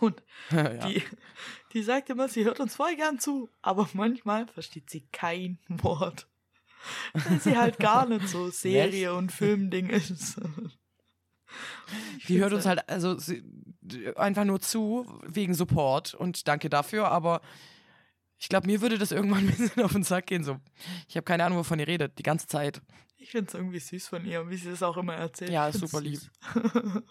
Und 0.00 0.22
ja. 0.50 0.88
die, 0.88 1.02
die 1.72 1.82
sagt 1.82 2.10
immer, 2.10 2.28
sie 2.28 2.44
hört 2.44 2.60
uns 2.60 2.74
voll 2.76 2.96
gern 2.96 3.18
zu, 3.18 3.48
aber 3.62 3.88
manchmal 3.92 4.46
versteht 4.48 4.90
sie 4.90 5.06
kein 5.12 5.58
Wort. 5.68 6.28
Weil 7.12 7.40
sie 7.40 7.56
halt 7.56 7.78
gar 7.78 8.06
nicht 8.06 8.28
so 8.28 8.48
Serie- 8.50 9.14
und 9.14 9.32
Filmding 9.32 9.88
ist. 9.88 10.40
Die 12.28 12.38
hört 12.38 12.52
uns 12.52 12.66
halt 12.66 12.88
also 12.88 13.18
sie, 13.18 13.42
einfach 14.16 14.44
nur 14.44 14.60
zu 14.60 15.06
wegen 15.26 15.54
Support 15.54 16.14
und 16.14 16.48
danke 16.48 16.68
dafür, 16.68 17.08
aber 17.08 17.40
ich 18.38 18.48
glaube, 18.48 18.66
mir 18.66 18.80
würde 18.80 18.98
das 18.98 19.12
irgendwann 19.12 19.38
ein 19.48 19.56
bisschen 19.56 19.82
auf 19.84 19.92
den 19.92 20.02
Sack 20.02 20.26
gehen. 20.26 20.44
So, 20.44 20.58
ich 21.08 21.16
habe 21.16 21.24
keine 21.24 21.44
Ahnung, 21.44 21.58
wovon 21.58 21.78
ihr 21.78 21.88
redet, 21.88 22.18
die 22.18 22.22
ganze 22.22 22.46
Zeit. 22.46 22.80
Ich 23.18 23.30
finde 23.30 23.48
es 23.48 23.54
irgendwie 23.54 23.80
süß 23.80 24.06
von 24.06 24.24
ihr, 24.24 24.48
wie 24.50 24.56
sie 24.56 24.70
das 24.70 24.82
auch 24.82 24.96
immer 24.96 25.14
erzählt. 25.14 25.50
Ja, 25.50 25.70
find's 25.70 25.90
super 25.90 26.00
süß. 26.00 26.30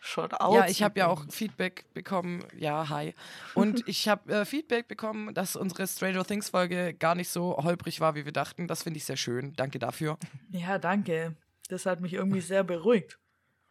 Schaut 0.00 0.32
aus. 0.34 0.54
ja, 0.54 0.66
ich 0.66 0.82
habe 0.82 1.00
ja 1.00 1.08
auch 1.08 1.24
Feedback 1.28 1.84
bekommen. 1.92 2.42
Ja, 2.56 2.88
hi. 2.88 3.14
Und 3.54 3.82
ich 3.86 4.08
habe 4.08 4.32
äh, 4.32 4.44
Feedback 4.46 4.88
bekommen, 4.88 5.34
dass 5.34 5.56
unsere 5.56 5.86
Stranger 5.86 6.24
Things 6.24 6.48
Folge 6.48 6.94
gar 6.94 7.14
nicht 7.14 7.28
so 7.28 7.56
holprig 7.58 8.00
war, 8.00 8.14
wie 8.14 8.24
wir 8.24 8.32
dachten. 8.32 8.68
Das 8.68 8.84
finde 8.84 8.98
ich 8.98 9.04
sehr 9.04 9.18
schön. 9.18 9.52
Danke 9.54 9.78
dafür. 9.78 10.18
Ja, 10.50 10.78
danke. 10.78 11.36
Das 11.68 11.84
hat 11.84 12.00
mich 12.00 12.14
irgendwie 12.14 12.40
sehr 12.40 12.64
beruhigt. 12.64 13.19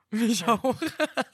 Mich 0.12 0.48
auch. 0.48 0.76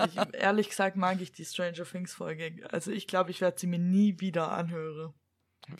Ich, 0.05 0.33
ehrlich 0.33 0.69
gesagt 0.69 0.97
mag 0.97 1.21
ich 1.21 1.31
die 1.31 1.45
Stranger 1.45 1.85
Things 1.85 2.13
Folge. 2.13 2.67
Also 2.71 2.91
ich 2.91 3.07
glaube, 3.07 3.31
ich 3.31 3.39
werde 3.39 3.57
sie 3.57 3.67
mir 3.67 3.79
nie 3.79 4.19
wieder 4.19 4.51
anhören. 4.51 5.13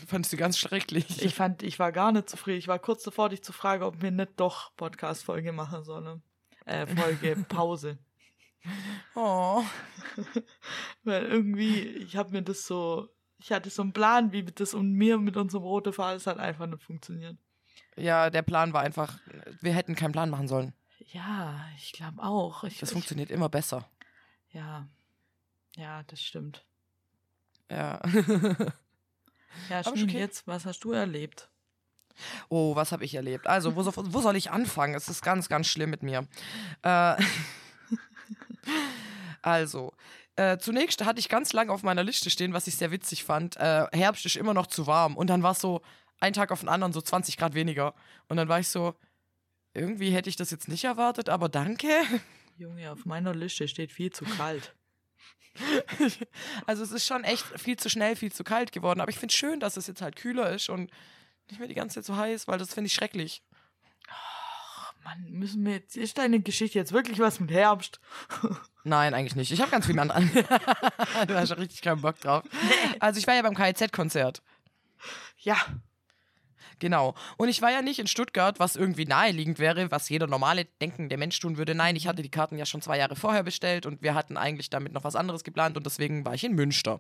Fandest 0.08 0.34
du 0.34 0.38
ganz 0.38 0.58
schrecklich. 0.58 1.22
Ich 1.22 1.36
fand, 1.36 1.62
ich 1.62 1.78
war 1.78 1.92
gar 1.92 2.12
nicht 2.12 2.30
zufrieden. 2.30 2.58
Ich 2.58 2.68
war 2.68 2.80
kurz 2.80 3.04
davor, 3.04 3.30
dich 3.30 3.44
zu 3.44 3.54
fragen, 3.54 3.84
ob 3.84 4.02
wir 4.02 4.12
nicht 4.12 4.32
doch 4.38 4.74
Podcast-Folge 4.78 5.52
machen 5.52 5.84
sollen. 5.84 6.24
Äh, 6.66 6.88
Folge 6.88 7.36
Pause. 7.50 8.00
oh. 9.14 9.64
Weil 11.04 11.26
irgendwie, 11.26 11.82
ich 11.82 12.16
habe 12.16 12.32
mir 12.32 12.42
das 12.42 12.66
so, 12.66 13.10
ich 13.40 13.52
hatte 13.52 13.70
so 13.70 13.84
einen 13.84 13.94
Plan, 13.94 14.32
wie 14.32 14.44
das 14.44 14.74
und 14.74 14.94
mir 14.94 15.20
mit 15.20 15.38
unserem 15.38 15.64
roten 15.64 15.94
Faden, 15.94 16.18
es 16.18 16.28
hat 16.28 16.40
einfach 16.40 16.66
nicht 16.66 16.82
funktioniert. 16.82 17.38
Ja, 17.96 18.30
der 18.30 18.42
Plan 18.42 18.74
war 18.74 18.82
einfach, 18.82 19.20
wir 19.62 19.74
hätten 19.74 19.96
keinen 19.96 20.14
Plan 20.14 20.30
machen 20.30 20.48
sollen. 20.48 20.74
Ja, 21.12 21.60
ich 21.78 21.94
glaube 21.94 22.22
auch. 22.22 22.64
Ich, 22.64 22.80
Das 22.80 22.90
ich, 22.90 22.94
funktioniert 22.94 23.32
immer 23.32 23.50
besser. 23.50 23.88
Ja, 24.52 24.88
ja, 25.76 26.04
das 26.04 26.22
stimmt. 26.22 26.66
Ja. 27.70 28.02
Ja, 29.70 29.84
Schneen, 29.84 30.10
okay. 30.10 30.20
jetzt, 30.20 30.48
was 30.48 30.66
hast 30.66 30.84
du 30.84 30.92
erlebt? 30.92 31.50
Oh, 32.50 32.76
was 32.76 32.92
habe 32.92 33.04
ich 33.04 33.16
erlebt? 33.16 33.48
Also, 33.48 33.76
wo, 33.76 33.84
so, 33.84 33.92
wo 33.96 34.22
soll 34.22 34.36
ich 34.36 34.52
anfangen? 34.52 34.96
Es 34.96 35.10
ist 35.10 35.22
ganz, 35.22 35.50
ganz 35.50 35.68
schlimm 35.68 35.90
mit 35.90 36.04
mir. 36.04 36.28
Äh, 36.82 37.16
also, 39.42 39.94
äh, 40.36 40.58
zunächst 40.58 41.04
hatte 41.04 41.20
ich 41.20 41.30
ganz 41.30 41.54
lange 41.54 41.72
auf 41.72 41.84
meiner 41.84 42.04
Liste 42.04 42.30
stehen, 42.30 42.54
was 42.54 42.68
ich 42.68 42.78
sehr 42.78 42.92
witzig 42.92 43.24
fand. 43.24 43.58
Äh, 43.58 43.88
Herbst 43.92 44.26
ist 44.26 44.36
immer 44.36 44.54
noch 44.54 44.68
zu 44.68 44.88
warm. 44.88 45.18
Und 45.18 45.28
dann 45.28 45.44
war 45.44 45.52
es 45.52 45.60
so, 45.60 45.82
ein 46.20 46.34
Tag 46.34 46.52
auf 46.52 46.62
den 46.62 46.70
anderen 46.70 46.94
so 46.94 47.02
20 47.02 47.38
Grad 47.38 47.54
weniger. 47.54 47.94
Und 48.28 48.38
dann 48.38 48.48
war 48.48 48.60
ich 48.60 48.70
so, 48.70 48.96
irgendwie 49.76 50.12
hätte 50.12 50.30
ich 50.30 50.36
das 50.36 50.52
jetzt 50.52 50.68
nicht 50.68 50.86
erwartet, 50.86 51.30
aber 51.30 51.50
danke. 51.50 51.90
Junge, 52.58 52.92
auf 52.92 53.06
meiner 53.06 53.36
Liste 53.36 53.68
steht 53.68 53.92
viel 53.92 54.12
zu 54.12 54.26
kalt. 54.26 54.74
Also, 56.66 56.84
es 56.84 56.92
ist 56.92 57.06
schon 57.06 57.24
echt 57.24 57.46
viel 57.58 57.78
zu 57.78 57.90
schnell, 57.90 58.18
viel 58.18 58.32
zu 58.32 58.44
kalt 58.44 58.74
geworden. 58.74 59.00
Aber 59.00 59.10
ich 59.10 59.18
finde 59.18 59.32
es 59.32 59.38
schön, 59.38 59.62
dass 59.62 59.78
es 59.78 59.88
jetzt 59.88 60.02
halt 60.02 60.18
kühler 60.18 60.50
ist 60.54 60.68
und 60.68 60.92
nicht 61.50 61.60
mehr 61.60 61.70
die 61.70 61.76
ganze 61.76 61.96
Zeit 61.96 62.06
so 62.06 62.18
heiß, 62.18 62.50
weil 62.50 62.58
das 62.58 62.74
finde 62.74 62.88
ich 62.88 62.94
schrecklich. 62.94 63.42
Mann, 65.06 65.24
müssen 65.30 65.64
wir 65.64 65.74
jetzt, 65.74 65.96
ist 65.96 66.18
deine 66.18 66.42
Geschichte 66.42 66.80
jetzt 66.80 66.92
wirklich 66.92 67.20
was 67.20 67.40
mit 67.40 67.52
Herbst? 67.52 68.00
Nein, 68.84 69.14
eigentlich 69.14 69.36
nicht. 69.36 69.52
Ich 69.52 69.62
habe 69.62 69.72
ganz 69.72 69.86
viel 69.86 69.98
an. 69.98 70.10
du 71.28 71.36
hast 71.36 71.50
ja 71.50 71.56
richtig 71.56 71.82
keinen 71.82 72.02
Bock 72.02 72.20
drauf. 72.20 72.44
Also 73.00 73.20
ich 73.20 73.28
war 73.28 73.36
ja 73.36 73.44
beim 73.44 73.56
KIZ-Konzert. 73.56 74.42
Ja. 75.38 75.56
Genau. 76.80 77.16
Und 77.38 77.50
ich 77.50 77.62
war 77.62 77.72
ja 77.72 77.82
nicht 77.82 78.00
in 78.00 78.08
Stuttgart, 78.08 78.60
was 78.60 78.76
irgendwie 78.76 79.06
naheliegend 79.06 79.60
wäre, 79.60 79.92
was 79.92 80.10
jeder 80.10 80.28
normale 80.28 80.66
denkende 80.82 81.18
Mensch 81.18 81.40
tun 81.40 81.58
würde. 81.58 81.76
Nein, 81.76 81.96
ich 81.96 82.08
hatte 82.08 82.22
die 82.22 82.30
Karten 82.30 82.58
ja 82.58 82.66
schon 82.66 82.82
zwei 82.82 82.98
Jahre 82.98 83.16
vorher 83.16 83.44
bestellt 83.44 83.86
und 83.86 84.02
wir 84.02 84.14
hatten 84.14 84.38
eigentlich 84.38 84.70
damit 84.70 84.94
noch 84.94 85.04
was 85.04 85.16
anderes 85.16 85.44
geplant 85.44 85.78
und 85.78 85.86
deswegen 85.86 86.26
war 86.26 86.34
ich 86.34 86.44
in 86.44 86.54
Münster. 86.54 87.00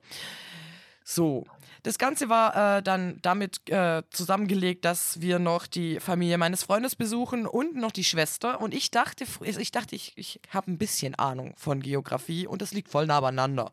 So, 1.08 1.46
das 1.84 2.00
Ganze 2.00 2.30
war 2.30 2.78
äh, 2.78 2.82
dann 2.82 3.20
damit 3.22 3.70
äh, 3.70 4.02
zusammengelegt, 4.10 4.86
dass 4.86 5.22
wir 5.22 5.38
noch 5.38 5.68
die 5.68 6.00
Familie 6.00 6.40
meines 6.40 6.64
Freundes 6.64 6.96
besuchen 6.96 7.46
und 7.46 7.76
noch 7.76 7.92
die 7.92 8.04
Schwester. 8.04 8.60
Und 8.60 8.74
ich 8.74 8.90
dachte, 8.90 9.26
ich 9.42 9.72
dachte, 9.72 9.96
ich, 9.96 10.14
ich 10.16 10.40
habe 10.50 10.72
ein 10.72 10.80
bisschen 10.80 11.14
Ahnung 11.14 11.54
von 11.58 11.80
Geografie 11.80 12.48
und 12.48 12.64
das 12.64 12.72
liegt 12.72 12.90
voll 12.90 13.06
nah 13.06 13.20
beieinander. 13.20 13.70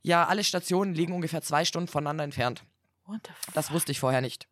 Ja, 0.00 0.26
alle 0.26 0.42
Stationen 0.42 0.94
liegen 0.94 1.12
ungefähr 1.12 1.42
zwei 1.42 1.66
Stunden 1.66 1.88
voneinander 1.88 2.24
entfernt. 2.24 2.64
What 3.04 3.20
the 3.26 3.32
fuck? 3.38 3.54
Das 3.54 3.70
wusste 3.70 3.92
ich 3.92 4.00
vorher 4.00 4.22
nicht. 4.22 4.48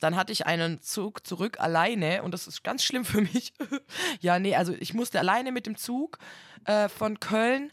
Dann 0.00 0.16
hatte 0.16 0.32
ich 0.32 0.46
einen 0.46 0.82
Zug 0.82 1.26
zurück 1.26 1.60
alleine 1.60 2.22
und 2.22 2.32
das 2.32 2.46
ist 2.46 2.64
ganz 2.64 2.82
schlimm 2.82 3.04
für 3.04 3.20
mich. 3.20 3.52
ja, 4.20 4.38
nee, 4.38 4.56
also 4.56 4.74
ich 4.78 4.94
musste 4.94 5.20
alleine 5.20 5.52
mit 5.52 5.66
dem 5.66 5.76
Zug 5.76 6.18
äh, 6.64 6.88
von 6.88 7.20
Köln 7.20 7.72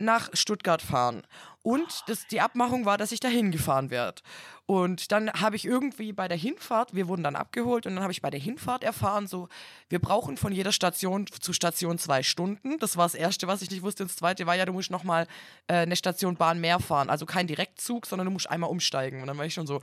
nach 0.00 0.30
Stuttgart 0.32 0.82
fahren. 0.82 1.22
Und 1.62 2.04
das, 2.06 2.26
die 2.26 2.40
Abmachung 2.40 2.86
war, 2.86 2.96
dass 2.96 3.12
ich 3.12 3.20
dahin 3.20 3.50
gefahren 3.50 3.90
werde. 3.90 4.22
Und 4.64 5.12
dann 5.12 5.30
habe 5.32 5.56
ich 5.56 5.66
irgendwie 5.66 6.12
bei 6.12 6.26
der 6.26 6.36
Hinfahrt, 6.38 6.94
wir 6.94 7.06
wurden 7.06 7.22
dann 7.22 7.36
abgeholt 7.36 7.86
und 7.86 7.96
dann 7.96 8.02
habe 8.02 8.12
ich 8.12 8.22
bei 8.22 8.30
der 8.30 8.40
Hinfahrt 8.40 8.82
erfahren, 8.82 9.26
so, 9.26 9.48
wir 9.88 9.98
brauchen 9.98 10.36
von 10.36 10.52
jeder 10.52 10.72
Station 10.72 11.26
zu 11.26 11.52
Station 11.52 11.98
zwei 11.98 12.22
Stunden. 12.22 12.78
Das 12.78 12.96
war 12.96 13.04
das 13.04 13.14
Erste, 13.14 13.46
was 13.46 13.62
ich 13.62 13.70
nicht 13.70 13.82
wusste. 13.82 14.04
Und 14.04 14.10
das 14.10 14.16
Zweite 14.16 14.46
war 14.46 14.54
ja, 14.54 14.64
du 14.64 14.72
musst 14.72 14.90
nochmal 14.90 15.26
äh, 15.66 15.74
eine 15.74 15.96
Station 15.96 16.36
Bahn 16.36 16.60
mehr 16.60 16.78
fahren. 16.78 17.10
Also 17.10 17.26
kein 17.26 17.46
Direktzug, 17.46 18.06
sondern 18.06 18.26
du 18.26 18.30
musst 18.30 18.48
einmal 18.48 18.70
umsteigen. 18.70 19.20
Und 19.20 19.26
dann 19.26 19.36
war 19.36 19.44
ich 19.44 19.54
schon 19.54 19.66
so, 19.66 19.80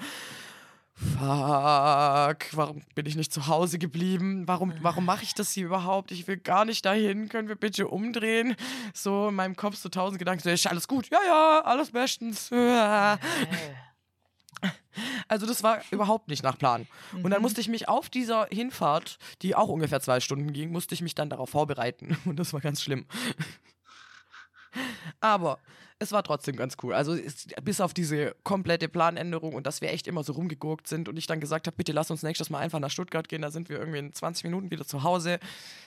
fuck, 0.97 2.55
warum 2.57 2.81
bin 2.95 3.05
ich 3.05 3.15
nicht 3.15 3.31
zu 3.31 3.47
Hause 3.47 3.77
geblieben? 3.79 4.47
Warum, 4.47 4.73
warum 4.81 5.05
mache 5.05 5.23
ich 5.23 5.33
das 5.33 5.51
hier 5.51 5.65
überhaupt? 5.67 6.11
Ich 6.11 6.27
will 6.27 6.37
gar 6.37 6.65
nicht 6.65 6.85
dahin. 6.85 7.29
Können 7.29 7.47
wir 7.47 7.55
bitte 7.55 7.87
umdrehen? 7.87 8.55
So 8.93 9.29
in 9.29 9.35
meinem 9.35 9.55
Kopf 9.55 9.75
so 9.75 9.89
tausend 9.89 10.19
Gedanken. 10.19 10.43
So, 10.43 10.49
ist 10.49 10.67
alles 10.67 10.87
gut? 10.87 11.09
Ja, 11.09 11.19
ja, 11.27 11.61
alles 11.63 11.91
bestens. 11.91 12.49
Also 15.27 15.45
das 15.45 15.61
war 15.61 15.81
überhaupt 15.91 16.27
nicht 16.27 16.41
nach 16.41 16.57
Plan. 16.57 16.87
Und 17.13 17.25
Mhm. 17.25 17.29
dann 17.29 17.41
musste 17.43 17.61
ich 17.61 17.67
mich 17.67 17.87
auf 17.87 18.09
dieser 18.09 18.47
Hinfahrt, 18.49 19.19
die 19.43 19.53
auch 19.55 19.67
ungefähr 19.67 20.01
zwei 20.01 20.19
Stunden 20.19 20.51
ging, 20.53 20.71
musste 20.71 20.95
ich 20.95 21.01
mich 21.01 21.13
dann 21.13 21.29
darauf 21.29 21.51
vorbereiten. 21.51 22.17
Und 22.25 22.37
das 22.39 22.51
war 22.53 22.61
ganz 22.61 22.81
schlimm. 22.81 23.05
Aber 25.19 25.59
es 25.99 26.11
war 26.11 26.23
trotzdem 26.23 26.55
ganz 26.55 26.77
cool. 26.83 26.93
Also 26.93 27.13
es, 27.13 27.47
bis 27.63 27.81
auf 27.81 27.93
diese 27.93 28.35
komplette 28.43 28.87
Planänderung 28.87 29.53
und 29.53 29.65
dass 29.65 29.81
wir 29.81 29.91
echt 29.91 30.07
immer 30.07 30.23
so 30.23 30.33
rumgegurkt 30.33 30.87
sind 30.87 31.09
und 31.09 31.17
ich 31.17 31.25
dann 31.25 31.39
gesagt 31.39 31.67
habe, 31.67 31.75
bitte 31.75 31.91
lass 31.91 32.11
uns 32.11 32.23
nächstes 32.23 32.49
Mal 32.49 32.59
einfach 32.59 32.79
nach 32.79 32.91
Stuttgart 32.91 33.27
gehen, 33.27 33.41
da 33.41 33.49
sind 33.49 33.69
wir 33.69 33.79
irgendwie 33.79 33.99
in 33.99 34.13
20 34.13 34.43
Minuten 34.43 34.69
wieder 34.69 34.85
zu 34.85 35.03
Hause. 35.03 35.39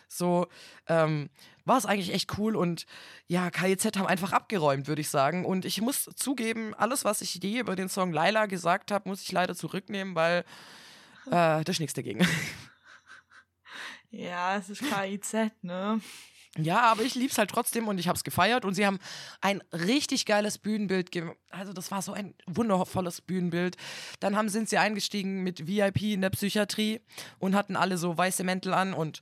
So 0.09 0.49
ähm, 0.89 1.31
war 1.65 1.79
es 1.79 1.87
eigentlich 1.87 2.13
echt 2.13 2.37
cool 2.39 2.57
und 2.57 2.87
ja, 3.29 3.51
KIZ 3.51 3.97
haben 3.97 4.07
einfach 4.07 4.33
abgeräumt, 4.33 4.89
würde 4.89 5.01
ich 5.01 5.09
sagen. 5.09 5.45
Und 5.45 5.65
ich 5.65 5.81
muss 5.81 6.11
zugeben, 6.17 6.75
alles, 6.75 7.05
was 7.05 7.21
ich 7.21 7.35
je 7.35 7.61
über 7.61 7.77
den 7.77 7.89
Song 7.89 8.13
Laila 8.13 8.47
gesagt 8.47 8.91
habe, 8.91 9.09
muss 9.09 9.23
ich 9.23 9.31
leider 9.31 9.55
zurücknehmen, 9.55 10.15
weil 10.17 10.41
äh, 11.27 11.63
da 11.63 11.63
ist 11.67 11.81
nichts 11.81 11.95
dagegen. 11.95 12.27
Ja, 14.13 14.57
es 14.57 14.69
ist 14.69 14.83
KIZ, 14.83 15.53
ne? 15.63 16.01
Ja, 16.59 16.81
aber 16.91 17.03
ich 17.03 17.15
lieb's 17.15 17.39
halt 17.39 17.51
trotzdem 17.51 17.87
und 17.87 17.99
ich 17.99 18.09
hab's 18.09 18.25
gefeiert 18.25 18.65
und 18.65 18.75
sie 18.75 18.85
haben 18.85 18.99
ein 19.41 19.63
richtig 19.73 20.27
geiles 20.27 20.59
Bühnenbild 20.59 21.13
gemacht. 21.13 21.37
Also 21.51 21.73
das 21.73 21.93
war 21.93 22.03
so 22.03 22.13
ein 22.13 22.35
wundervolles 22.47 23.21
Bühnenbild. 23.21 23.77
Dann 24.19 24.37
haben, 24.37 24.49
sind 24.49 24.69
sie 24.69 24.79
eingestiegen 24.79 25.45
mit 25.45 25.69
VIP 25.69 26.03
in 26.03 26.23
der 26.23 26.31
Psychiatrie 26.31 27.01
und 27.39 27.55
hatten 27.55 27.77
alle 27.77 27.99
so 27.99 28.19
weiße 28.19 28.43
Mäntel 28.43 28.75
an 28.75 28.95
und 28.95 29.21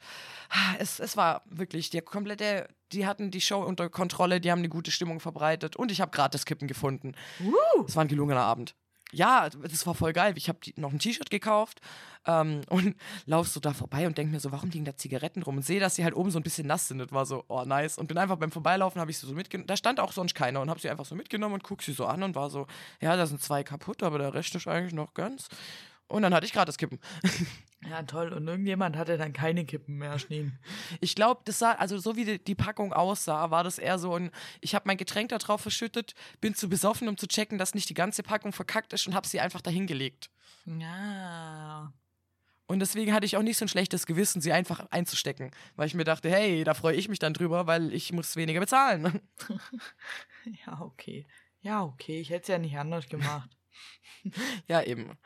ah, 0.49 0.75
es, 0.79 1.01
es 1.01 1.19
war 1.19 1.43
wirklich 1.47 1.91
der 1.91 2.01
komplette, 2.01 2.67
die 2.93 3.07
hatten 3.07 3.31
die 3.31 3.43
Show 3.43 3.63
unter 3.63 3.91
Kontrolle, 3.91 4.41
die 4.41 4.51
haben 4.51 4.61
eine 4.61 4.71
gute 4.71 4.91
Stimmung 4.91 5.21
verbreitet 5.21 5.77
und 5.77 5.93
ich 5.93 6.01
habe 6.01 6.11
gratis 6.11 6.47
Kippen 6.47 6.67
gefunden. 6.67 7.13
Uh, 7.41 7.85
Es 7.87 7.95
war 7.95 8.05
ein 8.05 8.09
gelungener 8.09 8.41
Abend. 8.41 8.75
Ja, 9.13 9.49
das 9.49 9.87
war 9.87 9.95
voll 9.95 10.13
geil. 10.13 10.35
Ich 10.37 10.49
habe 10.49 10.59
noch 10.77 10.93
ein 10.93 10.99
T-Shirt 10.99 11.31
gekauft 11.31 11.81
ähm, 12.27 12.61
und 12.69 12.95
lauf 13.27 13.49
so 13.49 13.61
da 13.61 13.73
vorbei 13.73 14.07
und 14.07 14.19
denke 14.19 14.33
mir 14.33 14.41
so, 14.41 14.53
warum 14.53 14.71
liegen 14.71 14.85
da 14.85 14.97
Zigaretten 14.97 15.43
rum? 15.43 15.57
Und 15.57 15.65
sehe, 15.65 15.81
dass 15.81 15.95
sie 15.95 16.05
halt 16.05 16.15
oben 16.15 16.31
so 16.31 16.39
ein 16.39 16.43
bisschen 16.43 16.67
nass 16.67 16.89
sind. 16.89 16.99
Das 16.99 17.13
war 17.13 17.27
so, 17.27 17.45
oh 17.49 17.65
nice. 17.65 17.99
Und 17.99 18.07
bin 18.07 18.19
einfach 18.19 18.37
beim 18.37 18.53
Vorbeilaufen, 18.53 19.01
habe 19.01 19.11
ich 19.11 19.19
sie 19.19 19.27
so 19.27 19.35
mitgenommen. 19.35 19.67
Da 19.67 19.77
stand 19.77 20.01
auch 20.01 20.13
sonst 20.13 20.35
keiner 20.35 20.61
und 20.61 20.69
habe 20.71 20.81
sie 20.81 20.91
einfach 20.91 21.07
so 21.07 21.15
mitgenommen 21.15 21.55
und 21.55 21.63
guck 21.63 21.83
sie 21.83 21.93
so 21.93 22.07
an 22.07 22.23
und 22.23 22.35
war 22.35 22.51
so, 22.51 22.67
ja, 23.01 23.17
da 23.17 23.27
sind 23.27 23.43
zwei 23.43 23.63
kaputt, 23.63 24.03
aber 24.03 24.19
der 24.19 24.35
Rest 24.35 24.55
ist 24.55 24.69
eigentlich 24.69 24.95
noch 24.95 25.15
ganz. 25.15 25.49
Und 26.09 26.23
dann 26.23 26.35
hatte 26.35 26.47
ich 26.47 26.53
gratis 26.53 26.79
Kippen. 26.79 26.99
ja, 27.89 28.03
toll. 28.03 28.33
Und 28.33 28.49
irgendjemand 28.49 28.97
hatte 28.97 29.19
dann 29.19 29.33
keine 29.33 29.65
Kippen 29.67 29.99
mehr 29.99 30.19
stehen. 30.19 30.59
Ich 31.01 31.15
glaube, 31.15 31.43
das 31.45 31.59
sah, 31.59 31.73
also 31.73 31.99
so 31.99 32.17
wie 32.17 32.25
die, 32.25 32.43
die 32.43 32.55
Packung 32.55 32.93
aussah, 32.93 33.51
war 33.51 33.63
das 33.63 33.79
eher 33.79 33.99
so 33.99 34.15
ein, 34.15 34.31
ich 34.61 34.75
habe 34.75 34.85
mein 34.87 34.97
Getränk 34.97 35.29
da 35.29 35.39
drauf 35.39 35.61
verschüttet, 35.61 36.15
bin 36.41 36.55
zu 36.55 36.69
besoffen, 36.69 37.09
um 37.09 37.17
zu 37.17 37.29
checken, 37.29 37.59
dass 37.59 37.75
nicht 37.75 37.89
die 37.89 37.95
ganze 37.95 38.23
Packung 38.23 38.53
verkackt 38.53 38.93
ist 38.95 39.07
und 39.07 39.15
habe 39.15 39.27
sie 39.27 39.41
einfach 39.41 39.61
dahin 39.61 39.87
gelegt. 39.87 40.31
Ja. 40.65 41.93
Und 42.67 42.81
deswegen 42.81 43.15
hatte 43.15 43.25
ich 43.25 43.37
auch 43.37 43.43
nicht 43.43 43.57
so 43.57 43.65
ein 43.65 43.69
schlechtes 43.69 44.05
Gewissen, 44.05 44.43
sie 44.43 44.53
einfach 44.53 44.87
einzustecken, 44.91 45.51
weil 45.77 45.87
ich 45.87 45.95
mir 45.95 46.05
dachte, 46.05 46.31
hey, 46.31 46.65
da 46.65 46.75
freue 46.75 46.97
ich 46.97 47.09
mich 47.09 47.19
dann 47.19 47.33
drüber, 47.33 47.67
weil 47.67 47.93
ich 47.95 48.13
muss 48.13 48.37
weniger 48.37 48.61
bezahlen. 48.61 49.21
Ja, 50.65 50.81
okay. 50.81 51.27
Ja, 51.61 51.83
okay. 51.83 52.21
Ich 52.21 52.31
hätte 52.31 52.43
es 52.43 52.49
ja 52.49 52.59
nicht 52.59 52.79
anders 52.79 53.07
gemacht. 53.09 53.51
ja, 54.67 54.83
eben. 54.83 55.19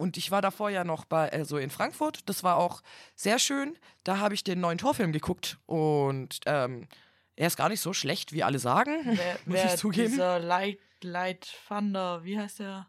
Und 0.00 0.16
ich 0.16 0.30
war 0.30 0.40
davor 0.42 0.70
ja 0.70 0.82
noch 0.84 1.04
bei, 1.04 1.30
also 1.30 1.58
in 1.58 1.68
Frankfurt. 1.70 2.28
Das 2.28 2.42
war 2.42 2.56
auch 2.56 2.82
sehr 3.14 3.38
schön. 3.38 3.76
Da 4.04 4.18
habe 4.18 4.34
ich 4.34 4.42
den 4.44 4.60
neuen 4.60 4.78
Torfilm 4.78 5.12
geguckt 5.12 5.58
und 5.66 6.40
ähm, 6.46 6.88
er 7.36 7.46
ist 7.46 7.56
gar 7.56 7.68
nicht 7.68 7.80
so 7.80 7.92
schlecht, 7.92 8.32
wie 8.32 8.42
alle 8.42 8.58
sagen. 8.58 8.92
Wer, 9.04 9.34
Muss 9.44 9.54
wer 9.56 9.66
ich 9.66 9.76
zugeben. 9.76 10.08
dieser 10.10 10.38
Light, 10.38 10.78
Light 11.02 11.52
Thunder, 11.68 12.24
wie 12.24 12.38
heißt 12.38 12.60
der? 12.60 12.86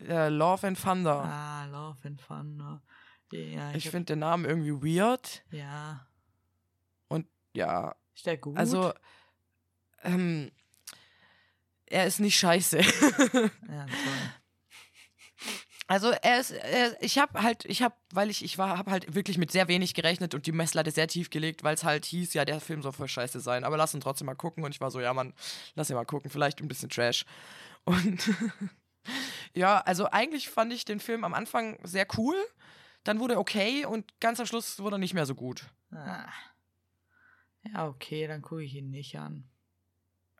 Äh, 0.00 0.28
Love 0.28 0.66
and 0.66 0.80
Thunder. 0.80 1.24
Ah, 1.24 1.64
Love 1.66 2.06
and 2.06 2.20
Thunder. 2.26 2.82
Ja, 3.32 3.72
ich 3.72 3.86
hab- 3.86 3.92
finde 3.92 4.12
den 4.12 4.18
Namen 4.18 4.44
irgendwie 4.44 4.98
weird. 4.98 5.42
Ja. 5.50 6.06
Und 7.08 7.26
ja, 7.54 7.94
Ist 8.14 8.26
der 8.26 8.36
gut? 8.36 8.56
also 8.58 8.92
ähm, 10.02 10.50
er 11.86 12.06
ist 12.06 12.20
nicht 12.20 12.36
scheiße. 12.38 12.78
Ja, 13.68 13.86
toll. 13.86 14.32
Also 15.88 16.10
er 16.10 16.40
ist, 16.40 16.52
er, 16.52 17.02
ich 17.02 17.18
habe 17.18 17.42
halt, 17.42 17.64
ich 17.64 17.82
habe, 17.82 17.94
weil 18.12 18.30
ich, 18.30 18.44
ich 18.44 18.56
war, 18.56 18.78
habe 18.78 18.90
halt 18.90 19.14
wirklich 19.14 19.36
mit 19.36 19.50
sehr 19.50 19.68
wenig 19.68 19.94
gerechnet 19.94 20.34
und 20.34 20.46
die 20.46 20.52
Messlatte 20.52 20.90
sehr 20.90 21.08
tief 21.08 21.28
gelegt, 21.28 21.64
weil 21.64 21.74
es 21.74 21.84
halt 21.84 22.04
hieß, 22.06 22.34
ja, 22.34 22.44
der 22.44 22.60
Film 22.60 22.82
soll 22.82 22.92
voll 22.92 23.08
scheiße 23.08 23.40
sein, 23.40 23.64
aber 23.64 23.76
lass 23.76 23.92
ihn 23.92 24.00
trotzdem 24.00 24.26
mal 24.26 24.34
gucken 24.34 24.64
und 24.64 24.74
ich 24.74 24.80
war 24.80 24.90
so, 24.90 25.00
ja, 25.00 25.12
Mann, 25.12 25.34
lass 25.74 25.90
ihn 25.90 25.96
mal 25.96 26.04
gucken, 26.04 26.30
vielleicht 26.30 26.60
ein 26.60 26.68
bisschen 26.68 26.88
Trash. 26.88 27.24
Und 27.84 28.32
ja, 29.54 29.80
also 29.80 30.06
eigentlich 30.06 30.48
fand 30.48 30.72
ich 30.72 30.84
den 30.84 31.00
Film 31.00 31.24
am 31.24 31.34
Anfang 31.34 31.80
sehr 31.82 32.06
cool, 32.16 32.36
dann 33.02 33.18
wurde 33.18 33.34
er 33.34 33.40
okay 33.40 33.84
und 33.84 34.20
ganz 34.20 34.38
am 34.38 34.46
Schluss 34.46 34.78
wurde 34.78 34.94
er 34.94 34.98
nicht 35.00 35.14
mehr 35.14 35.26
so 35.26 35.34
gut. 35.34 35.64
Ah. 35.90 36.28
Ja, 37.64 37.88
okay, 37.88 38.28
dann 38.28 38.40
gucke 38.40 38.62
ich 38.62 38.76
ihn 38.76 38.90
nicht 38.90 39.18
an. 39.18 39.50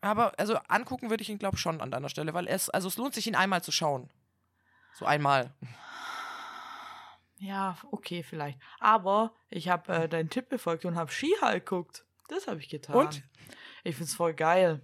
Aber 0.00 0.38
also 0.38 0.56
angucken 0.68 1.10
würde 1.10 1.22
ich 1.22 1.30
ihn, 1.30 1.38
glaube 1.38 1.56
ich, 1.56 1.60
schon 1.60 1.80
an 1.80 1.90
deiner 1.90 2.08
Stelle, 2.08 2.32
weil 2.32 2.46
es, 2.46 2.70
also 2.70 2.86
es 2.86 2.96
lohnt 2.96 3.14
sich, 3.14 3.26
ihn 3.26 3.34
einmal 3.34 3.62
zu 3.62 3.72
schauen. 3.72 4.08
So 4.94 5.04
einmal. 5.04 5.52
Ja, 7.38 7.76
okay, 7.90 8.22
vielleicht. 8.22 8.58
Aber 8.78 9.32
ich 9.50 9.68
habe 9.68 9.92
äh, 9.92 10.08
deinen 10.08 10.30
Tipp 10.30 10.48
befolgt 10.48 10.84
und 10.84 10.94
habe 10.96 11.10
Ski-Hulk 11.10 11.66
geguckt. 11.66 12.04
Das 12.28 12.46
habe 12.46 12.60
ich 12.60 12.68
getan. 12.68 12.94
Und? 12.94 13.22
Ich 13.84 13.96
find's 13.96 14.14
voll 14.14 14.32
geil. 14.32 14.80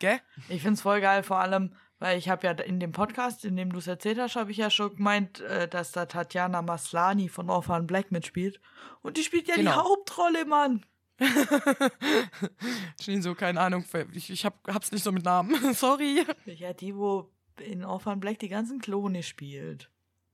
Gell? 0.00 0.20
Ich 0.48 0.62
find's 0.62 0.82
voll 0.82 1.00
geil, 1.00 1.22
vor 1.22 1.38
allem, 1.38 1.74
weil 1.98 2.18
ich 2.18 2.28
habe 2.28 2.46
ja 2.46 2.52
in 2.52 2.80
dem 2.80 2.92
Podcast, 2.92 3.44
in 3.44 3.56
dem 3.56 3.72
du 3.72 3.78
es 3.78 3.86
erzählt 3.86 4.18
hast, 4.18 4.36
habe 4.36 4.50
ich 4.50 4.56
ja 4.56 4.70
schon 4.70 4.96
gemeint, 4.96 5.40
äh, 5.40 5.68
dass 5.68 5.92
da 5.92 6.06
Tatjana 6.06 6.62
Maslani 6.62 7.28
von 7.28 7.48
Orphan 7.50 7.86
Black 7.86 8.10
mitspielt. 8.12 8.60
Und 9.02 9.16
die 9.16 9.22
spielt 9.22 9.48
ja 9.48 9.54
die 9.54 9.62
Genau. 9.62 9.84
Hauptrolle, 9.84 10.44
Mann. 10.44 10.84
Schneen 13.00 13.22
so, 13.22 13.34
keine 13.34 13.60
Ahnung, 13.60 13.84
ich, 14.12 14.30
ich 14.30 14.44
hab, 14.44 14.54
hab's 14.72 14.92
nicht 14.92 15.02
so 15.02 15.10
mit 15.12 15.24
Namen. 15.24 15.74
Sorry. 15.74 16.24
Ja, 16.46 16.72
die, 16.72 16.94
wo 16.96 17.30
in 17.60 17.84
Orphan 17.84 18.20
Black 18.20 18.38
die 18.38 18.48
ganzen 18.48 18.80
Klone 18.80 19.22
spielt. 19.22 19.90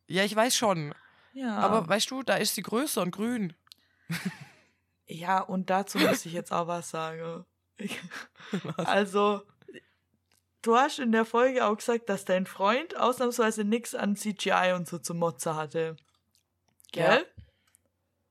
Ja, 0.06 0.24
ich 0.24 0.34
weiß 0.34 0.56
schon. 0.56 0.94
Ja. 1.32 1.56
Aber 1.58 1.88
weißt 1.88 2.10
du, 2.10 2.22
da 2.22 2.36
ist 2.36 2.54
sie 2.54 2.62
größer 2.62 3.02
und 3.02 3.10
grün. 3.10 3.54
Ja, 5.06 5.40
und 5.40 5.70
dazu 5.70 5.98
muss 5.98 6.24
ich 6.24 6.32
jetzt 6.32 6.52
auch 6.52 6.66
was 6.66 6.90
sagen. 6.90 7.44
Ich, 7.76 7.98
also, 8.76 9.42
du 10.62 10.76
hast 10.76 10.98
in 10.98 11.12
der 11.12 11.24
Folge 11.24 11.66
auch 11.66 11.76
gesagt, 11.76 12.08
dass 12.08 12.24
dein 12.24 12.46
Freund 12.46 12.96
ausnahmsweise 12.96 13.64
nichts 13.64 13.94
an 13.94 14.16
CGI 14.16 14.72
und 14.74 14.88
so 14.88 14.98
zu 14.98 15.14
Motze 15.14 15.56
hatte. 15.56 15.96
Gell? 16.92 17.26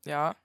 Ja. 0.05 0.35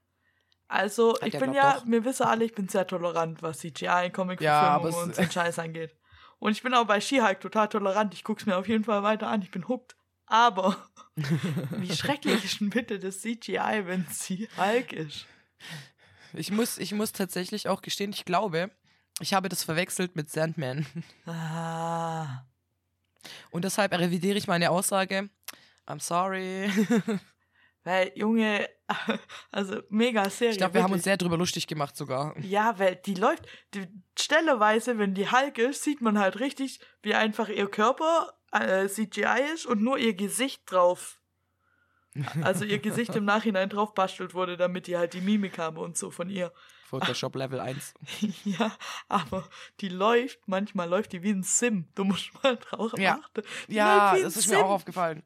Also, 0.66 1.14
Hat 1.14 1.22
ich 1.22 1.32
der 1.32 1.40
bin 1.40 1.54
ja, 1.54 1.78
doch. 1.78 1.87
wir 1.87 2.04
wissen 2.04 2.24
alle, 2.24 2.44
ich 2.44 2.54
bin 2.54 2.68
sehr 2.68 2.87
tolerant, 2.87 3.42
was 3.42 3.61
CGI, 3.61 4.11
comic 4.12 4.40
Ja, 4.42 4.76
und 4.76 5.14
so 5.14 5.22
Scheiß 5.22 5.58
angeht. 5.58 5.96
Und 6.38 6.53
ich 6.53 6.62
bin 6.62 6.74
auch 6.74 6.87
bei 6.87 7.01
She-Hulk 7.01 7.40
total 7.40 7.68
tolerant. 7.68 8.14
Ich 8.14 8.24
guck's 8.24 8.46
mir 8.46 8.57
auf 8.57 8.68
jeden 8.68 8.85
Fall 8.85 9.03
weiter 9.03 9.29
an. 9.29 9.42
Ich 9.42 9.51
bin 9.51 9.66
hooked. 9.68 9.96
Aber 10.27 10.77
wie 11.16 11.94
schrecklich 11.94 12.44
ist 12.44 12.61
denn 12.61 12.70
bitte 12.70 12.98
das 12.98 13.20
CGI, 13.20 13.83
wenn 13.87 14.07
sie 14.11 14.48
Hulk 14.57 14.92
ist? 14.92 15.27
Ich 16.35 16.51
muss, 16.51 16.79
ich 16.79 16.92
muss 16.92 17.12
tatsächlich 17.12 17.68
auch 17.68 17.81
gestehen, 17.81 18.11
ich 18.11 18.24
glaube, 18.24 18.70
ich 19.20 19.35
habe 19.35 19.48
das 19.48 19.64
verwechselt 19.64 20.14
mit 20.14 20.31
Sandman. 20.31 20.87
Ah. 21.27 22.44
Und 23.51 23.64
deshalb 23.64 23.92
revidiere 23.92 24.37
ich 24.38 24.46
meine 24.46 24.70
Aussage. 24.70 25.31
I'm 25.87 26.01
sorry. 26.01 26.70
Weil, 27.85 28.12
Junge, 28.14 28.68
also 29.53 29.83
mega 29.90 30.29
Serie. 30.31 30.53
Ich 30.53 30.59
glaube, 30.59 30.74
wir 30.74 30.83
haben 30.83 30.92
uns 30.92 31.01
wirklich. 31.01 31.05
sehr 31.05 31.16
drüber 31.18 31.37
lustig 31.37 31.66
gemacht 31.66 31.96
sogar. 31.96 32.38
Ja, 32.40 32.79
weil 32.79 32.96
die 32.96 33.14
läuft, 33.14 33.46
die 33.74 33.87
stelleweise, 34.18 34.98
wenn 34.98 35.14
die 35.14 35.31
Hulk 35.31 35.59
ist, 35.59 35.83
sieht 35.83 36.01
man 36.01 36.18
halt 36.18 36.40
richtig, 36.40 36.81
wie 37.03 37.14
einfach 37.14 37.48
ihr 37.48 37.68
Körper 37.68 38.33
äh, 38.53 38.88
CGI 38.88 39.42
ist 39.55 39.66
und 39.66 39.83
nur 39.83 39.98
ihr 39.98 40.14
Gesicht 40.14 40.62
drauf. 40.66 41.20
Also 42.42 42.64
ihr 42.64 42.79
Gesicht 42.79 43.14
im 43.14 43.24
Nachhinein 43.27 43.68
drauf 43.68 43.94
bastelt 43.94 44.35
wurde, 44.35 44.57
damit 44.57 44.87
die 44.87 44.96
halt 44.96 45.12
die 45.12 45.20
Mimik 45.20 45.59
haben 45.59 45.77
und 45.77 45.96
so 45.96 46.11
von 46.11 46.29
ihr. 46.31 46.53
Photoshop 46.87 47.37
Level 47.37 47.61
1. 47.61 47.92
ja, 48.44 48.72
aber 49.09 49.46
die 49.81 49.90
läuft, 49.90 50.38
manchmal 50.46 50.88
läuft 50.88 51.12
die 51.12 51.22
wie 51.22 51.31
ein 51.31 51.42
Sim. 51.42 51.87
Du 51.94 52.05
musst 52.05 52.31
mal 52.42 52.57
drauf 52.57 52.92
Ja. 52.96 53.20
achten. 53.22 53.42
Die 53.68 53.74
Ja, 53.74 54.16
das 54.16 54.38
ist 54.38 54.48
Sim. 54.48 54.57
mir 54.57 54.64
auch 54.64 54.70
aufgefallen. 54.70 55.22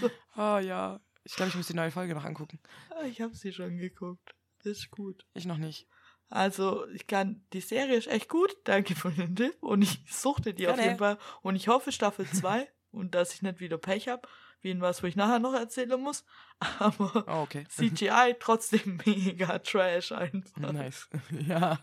So. 0.00 0.10
Oh 0.36 0.58
ja. 0.58 1.00
Ich 1.24 1.34
glaube, 1.36 1.50
ich 1.50 1.54
muss 1.56 1.66
die 1.66 1.74
neue 1.74 1.90
Folge 1.90 2.14
noch 2.14 2.24
angucken. 2.24 2.58
Ah, 2.90 3.04
Ich 3.04 3.20
habe 3.20 3.34
sie 3.34 3.52
schon 3.52 3.76
geguckt. 3.76 4.34
Ist 4.64 4.90
gut. 4.90 5.26
Ich 5.34 5.46
noch 5.46 5.56
nicht. 5.58 5.86
Also, 6.28 6.86
ich 6.90 7.06
kann, 7.06 7.44
die 7.52 7.60
Serie 7.60 7.96
ist 7.96 8.06
echt 8.06 8.28
gut. 8.28 8.56
Danke 8.64 8.94
für 8.94 9.10
den 9.10 9.34
Tipp. 9.34 9.56
Und 9.62 9.82
ich 9.82 10.00
suchte 10.08 10.54
die 10.54 10.68
auf 10.68 10.74
Gerne. 10.76 10.88
jeden 10.90 10.98
Fall. 10.98 11.18
Und 11.42 11.56
ich 11.56 11.68
hoffe 11.68 11.92
Staffel 11.92 12.26
2 12.32 12.68
und 12.92 13.14
dass 13.14 13.34
ich 13.34 13.42
nicht 13.42 13.60
wieder 13.60 13.78
Pech 13.78 14.08
habe, 14.08 14.28
wie 14.62 14.70
in 14.70 14.80
was, 14.80 15.02
wo 15.02 15.06
ich 15.06 15.16
nachher 15.16 15.38
noch 15.38 15.54
erzählen 15.54 16.00
muss. 16.00 16.24
Aber 16.78 17.24
Oh, 17.26 17.42
okay. 17.42 17.64
CGI 17.68 18.36
trotzdem 18.38 19.00
mega 19.04 19.58
trash 19.58 20.12
einfach. 20.12 20.56
Nice. 20.56 21.08
Ja. 21.46 21.80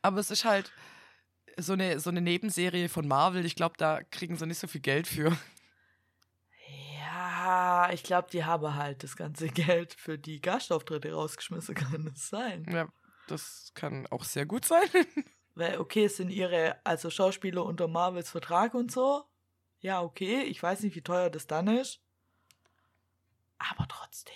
Aber 0.00 0.18
es 0.20 0.30
ist 0.30 0.44
halt 0.44 0.72
so 1.58 1.74
eine, 1.74 2.00
so 2.00 2.08
eine 2.10 2.20
Nebenserie 2.22 2.88
von 2.88 3.06
Marvel. 3.06 3.44
Ich 3.44 3.54
glaube, 3.56 3.74
da 3.76 4.02
kriegen 4.04 4.36
sie 4.36 4.46
nicht 4.46 4.58
so 4.58 4.66
viel 4.66 4.80
Geld 4.80 5.06
für. 5.06 5.36
Ja, 7.52 7.90
ich 7.92 8.02
glaube, 8.02 8.28
die 8.30 8.44
haben 8.44 8.74
halt 8.74 9.02
das 9.02 9.16
ganze 9.16 9.48
Geld 9.48 9.92
für 9.94 10.18
die 10.18 10.40
Gastauftritte 10.40 11.12
rausgeschmissen, 11.12 11.74
kann 11.74 12.06
es 12.06 12.28
sein. 12.28 12.64
Ja, 12.70 12.88
das 13.26 13.72
kann 13.74 14.06
auch 14.06 14.24
sehr 14.24 14.46
gut 14.46 14.64
sein. 14.64 14.88
Weil, 15.54 15.78
okay, 15.78 16.06
es 16.06 16.16
sind 16.16 16.30
ihre, 16.30 16.80
also 16.84 17.10
Schauspieler 17.10 17.64
unter 17.64 17.88
Marvels 17.88 18.30
Vertrag 18.30 18.72
und 18.72 18.90
so. 18.90 19.24
Ja, 19.80 20.00
okay, 20.00 20.42
ich 20.44 20.62
weiß 20.62 20.80
nicht, 20.82 20.96
wie 20.96 21.02
teuer 21.02 21.28
das 21.28 21.46
dann 21.46 21.68
ist. 21.68 22.00
Aber 23.58 23.86
trotzdem. 23.86 24.34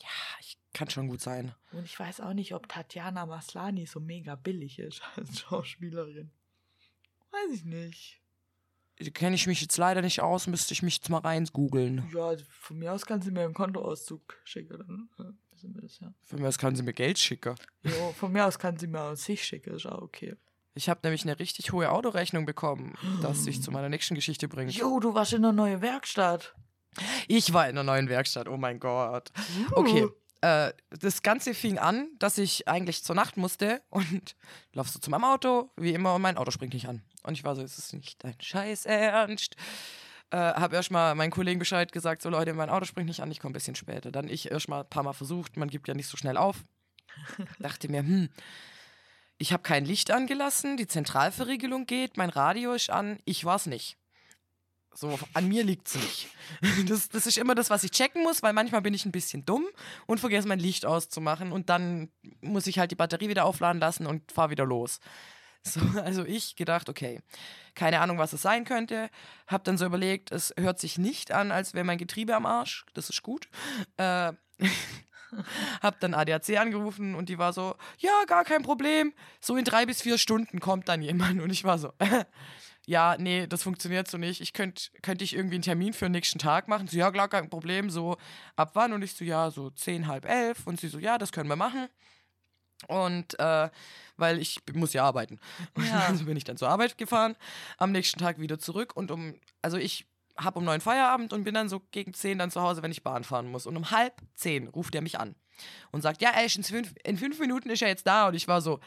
Ja, 0.00 0.08
ich 0.40 0.58
kann 0.72 0.90
schon 0.90 1.06
gut 1.06 1.20
sein. 1.20 1.54
Und 1.70 1.84
ich 1.84 1.98
weiß 1.98 2.20
auch 2.20 2.32
nicht, 2.32 2.52
ob 2.52 2.68
Tatjana 2.68 3.26
Maslani 3.26 3.86
so 3.86 4.00
mega 4.00 4.34
billig 4.34 4.80
ist 4.80 5.02
als 5.16 5.40
Schauspielerin. 5.40 6.32
Weiß 7.30 7.52
ich 7.52 7.64
nicht. 7.64 8.20
Kenne 9.12 9.36
ich 9.36 9.46
mich 9.46 9.60
jetzt 9.60 9.76
leider 9.76 10.00
nicht 10.00 10.22
aus, 10.22 10.46
müsste 10.46 10.72
ich 10.72 10.82
mich 10.82 10.96
jetzt 10.96 11.10
mal 11.10 11.18
rein 11.18 11.46
googeln. 11.52 12.08
Ja, 12.14 12.32
von 12.48 12.78
mir 12.78 12.92
aus 12.92 13.04
kann 13.04 13.20
sie 13.20 13.30
mir 13.30 13.42
einen 13.42 13.54
Kontoauszug 13.54 14.36
schicken. 14.44 15.08
Dann 15.18 15.26
äh, 15.26 15.32
wissen 15.52 15.74
wir 15.74 15.82
das 15.82 15.98
ja. 16.00 16.12
Für 16.22 16.38
mich 16.38 16.58
kann 16.58 16.74
sie 16.74 16.82
mir 16.82 16.94
Geld 16.94 17.18
schicken. 17.18 17.54
Jo, 17.82 18.12
von 18.12 18.32
mir 18.32 18.46
aus 18.46 18.58
kann 18.58 18.78
sie 18.78 18.86
mir 18.86 19.02
aus 19.02 19.24
sich 19.24 19.44
schicken, 19.44 19.74
ist 19.74 19.86
auch 19.86 20.00
okay. 20.00 20.36
Ich 20.74 20.88
habe 20.90 21.00
nämlich 21.04 21.24
eine 21.24 21.38
richtig 21.38 21.72
hohe 21.72 21.90
Autorechnung 21.90 22.44
bekommen, 22.44 22.94
das 23.22 23.44
sich 23.44 23.62
zu 23.62 23.70
meiner 23.70 23.88
nächsten 23.88 24.14
Geschichte 24.14 24.46
bringt. 24.46 24.72
Jo, 24.72 25.00
du 25.00 25.14
warst 25.14 25.32
in 25.32 25.40
der 25.40 25.52
neuen 25.52 25.80
Werkstatt. 25.80 26.54
Ich 27.28 27.52
war 27.52 27.68
in 27.68 27.74
der 27.74 27.84
neuen 27.84 28.08
Werkstatt, 28.08 28.46
oh 28.48 28.58
mein 28.58 28.78
Gott. 28.78 29.32
Okay, 29.72 30.06
äh, 30.40 30.72
das 30.90 31.22
Ganze 31.22 31.54
fing 31.54 31.78
an, 31.78 32.08
dass 32.18 32.38
ich 32.38 32.68
eigentlich 32.68 33.04
zur 33.04 33.16
Nacht 33.16 33.36
musste 33.36 33.82
und 33.90 34.36
lauf 34.72 34.88
so 34.88 34.98
zu 34.98 35.10
meinem 35.10 35.24
Auto, 35.24 35.70
wie 35.76 35.94
immer, 35.94 36.14
und 36.14 36.22
mein 36.22 36.36
Auto 36.36 36.50
springt 36.50 36.74
nicht 36.74 36.88
an. 36.88 37.02
Und 37.22 37.34
ich 37.34 37.44
war 37.44 37.56
so, 37.56 37.62
ist 37.62 37.78
es 37.78 37.92
nicht 37.92 38.22
dein 38.22 38.40
Scheiß 38.40 38.86
Ernst? 38.86 39.56
Äh, 40.30 40.38
hab 40.38 40.72
erstmal 40.72 41.14
meinen 41.14 41.30
Kollegen 41.30 41.58
Bescheid 41.58 41.92
gesagt, 41.92 42.22
so 42.22 42.30
Leute, 42.30 42.52
mein 42.52 42.70
Auto 42.70 42.84
springt 42.84 43.08
nicht 43.08 43.20
an, 43.20 43.30
ich 43.30 43.40
komme 43.40 43.52
ein 43.52 43.54
bisschen 43.54 43.76
später. 43.76 44.10
Dann 44.10 44.28
ich 44.28 44.50
erstmal 44.50 44.82
ein 44.82 44.90
paar 44.90 45.02
Mal 45.02 45.12
versucht, 45.12 45.56
man 45.56 45.68
gibt 45.68 45.88
ja 45.88 45.94
nicht 45.94 46.08
so 46.08 46.16
schnell 46.16 46.36
auf. 46.36 46.64
Dachte 47.58 47.88
mir, 47.88 48.00
hm, 48.00 48.28
ich 49.38 49.52
habe 49.52 49.62
kein 49.62 49.84
Licht 49.84 50.10
angelassen, 50.10 50.76
die 50.76 50.86
Zentralverriegelung 50.86 51.86
geht, 51.86 52.16
mein 52.16 52.30
Radio 52.30 52.72
ist 52.72 52.90
an, 52.90 53.18
ich 53.24 53.44
war's 53.44 53.66
nicht. 53.66 53.96
So, 54.96 55.18
an 55.34 55.48
mir 55.48 55.62
liegt's 55.62 55.94
nicht. 55.94 56.28
Das, 56.86 57.08
das 57.08 57.26
ist 57.26 57.38
immer 57.38 57.54
das, 57.54 57.70
was 57.70 57.84
ich 57.84 57.90
checken 57.90 58.22
muss, 58.22 58.42
weil 58.42 58.52
manchmal 58.52 58.80
bin 58.80 58.94
ich 58.94 59.04
ein 59.04 59.12
bisschen 59.12 59.44
dumm 59.44 59.66
und 60.06 60.20
vergesse 60.20 60.48
mein 60.48 60.60
Licht 60.60 60.86
auszumachen 60.86 61.52
und 61.52 61.68
dann 61.68 62.08
muss 62.40 62.66
ich 62.66 62.78
halt 62.78 62.92
die 62.92 62.96
Batterie 62.96 63.28
wieder 63.28 63.44
aufladen 63.44 63.80
lassen 63.80 64.06
und 64.06 64.30
fahr 64.30 64.48
wieder 64.50 64.64
los. 64.64 65.00
So, 65.62 65.80
also 66.02 66.24
ich 66.24 66.56
gedacht, 66.56 66.88
okay, 66.88 67.20
keine 67.74 68.00
Ahnung, 68.00 68.18
was 68.18 68.32
es 68.32 68.42
sein 68.42 68.64
könnte. 68.64 69.10
Hab 69.46 69.64
dann 69.64 69.76
so 69.76 69.84
überlegt, 69.84 70.30
es 70.30 70.54
hört 70.56 70.78
sich 70.78 70.98
nicht 70.98 71.32
an, 71.32 71.50
als 71.50 71.74
wäre 71.74 71.84
mein 71.84 71.98
Getriebe 71.98 72.34
am 72.34 72.46
Arsch. 72.46 72.86
Das 72.94 73.10
ist 73.10 73.22
gut. 73.22 73.48
Äh, 73.96 74.32
hab 75.82 76.00
dann 76.00 76.14
ADAC 76.14 76.56
angerufen 76.58 77.14
und 77.14 77.28
die 77.28 77.38
war 77.38 77.52
so, 77.52 77.74
ja, 77.98 78.24
gar 78.26 78.44
kein 78.44 78.62
Problem. 78.62 79.12
So 79.40 79.56
in 79.56 79.64
drei 79.64 79.84
bis 79.84 80.00
vier 80.00 80.16
Stunden 80.16 80.60
kommt 80.60 80.88
dann 80.88 81.02
jemand. 81.02 81.40
Und 81.40 81.50
ich 81.50 81.64
war 81.64 81.78
so, 81.78 81.92
ja, 82.86 83.16
nee, 83.18 83.46
das 83.48 83.64
funktioniert 83.64 84.08
so 84.08 84.16
nicht. 84.16 84.40
Ich 84.40 84.52
könnte 84.52 84.90
könnt 85.02 85.20
ich 85.20 85.34
irgendwie 85.34 85.56
einen 85.56 85.62
Termin 85.62 85.92
für 85.92 86.06
den 86.06 86.12
nächsten 86.12 86.38
Tag 86.38 86.68
machen. 86.68 86.86
Sie, 86.86 86.98
ja, 86.98 87.10
klar, 87.10 87.28
kein 87.28 87.50
Problem. 87.50 87.90
So, 87.90 88.16
ab 88.54 88.70
wann? 88.74 88.92
Und 88.92 89.02
ich 89.02 89.14
so, 89.14 89.24
ja, 89.24 89.50
so 89.50 89.70
zehn, 89.70 90.06
halb 90.06 90.24
elf. 90.24 90.66
Und 90.66 90.80
sie 90.80 90.88
so, 90.88 90.98
ja, 90.98 91.18
das 91.18 91.32
können 91.32 91.48
wir 91.48 91.56
machen. 91.56 91.88
Und 92.86 93.38
äh, 93.40 93.70
weil 94.16 94.38
ich 94.38 94.60
muss 94.72 94.92
ja 94.92 95.04
arbeiten. 95.04 95.40
Und 95.74 95.86
Ja. 95.86 95.98
also 96.08 96.24
bin 96.24 96.36
ich 96.36 96.44
dann 96.44 96.56
zur 96.56 96.68
Arbeit 96.68 96.96
gefahren, 96.96 97.34
am 97.78 97.90
nächsten 97.90 98.20
Tag 98.20 98.38
wieder 98.38 98.58
zurück 98.58 98.94
und 98.96 99.10
um, 99.10 99.34
also 99.62 99.76
ich 99.78 100.06
habe 100.36 100.58
um 100.58 100.64
neun 100.64 100.80
Feierabend 100.80 101.32
und 101.32 101.44
bin 101.44 101.54
dann 101.54 101.68
so 101.68 101.80
gegen 101.90 102.12
zehn 102.14 102.38
dann 102.38 102.50
zu 102.50 102.60
Hause, 102.60 102.82
wenn 102.82 102.90
ich 102.90 103.02
Bahn 103.02 103.24
fahren 103.24 103.50
muss. 103.50 103.66
Und 103.66 103.76
um 103.76 103.90
halb 103.90 104.20
zehn 104.34 104.68
ruft 104.68 104.94
er 104.94 105.00
mich 105.00 105.18
an 105.18 105.34
und 105.90 106.02
sagt, 106.02 106.20
ja, 106.20 106.30
ey, 106.30 106.46
in 106.54 106.62
fünf, 106.62 106.94
in 107.04 107.16
fünf 107.16 107.38
Minuten 107.38 107.70
ist 107.70 107.82
er 107.82 107.88
jetzt 107.88 108.06
da. 108.06 108.28
Und 108.28 108.34
ich 108.34 108.46
war 108.46 108.60
so, 108.60 108.78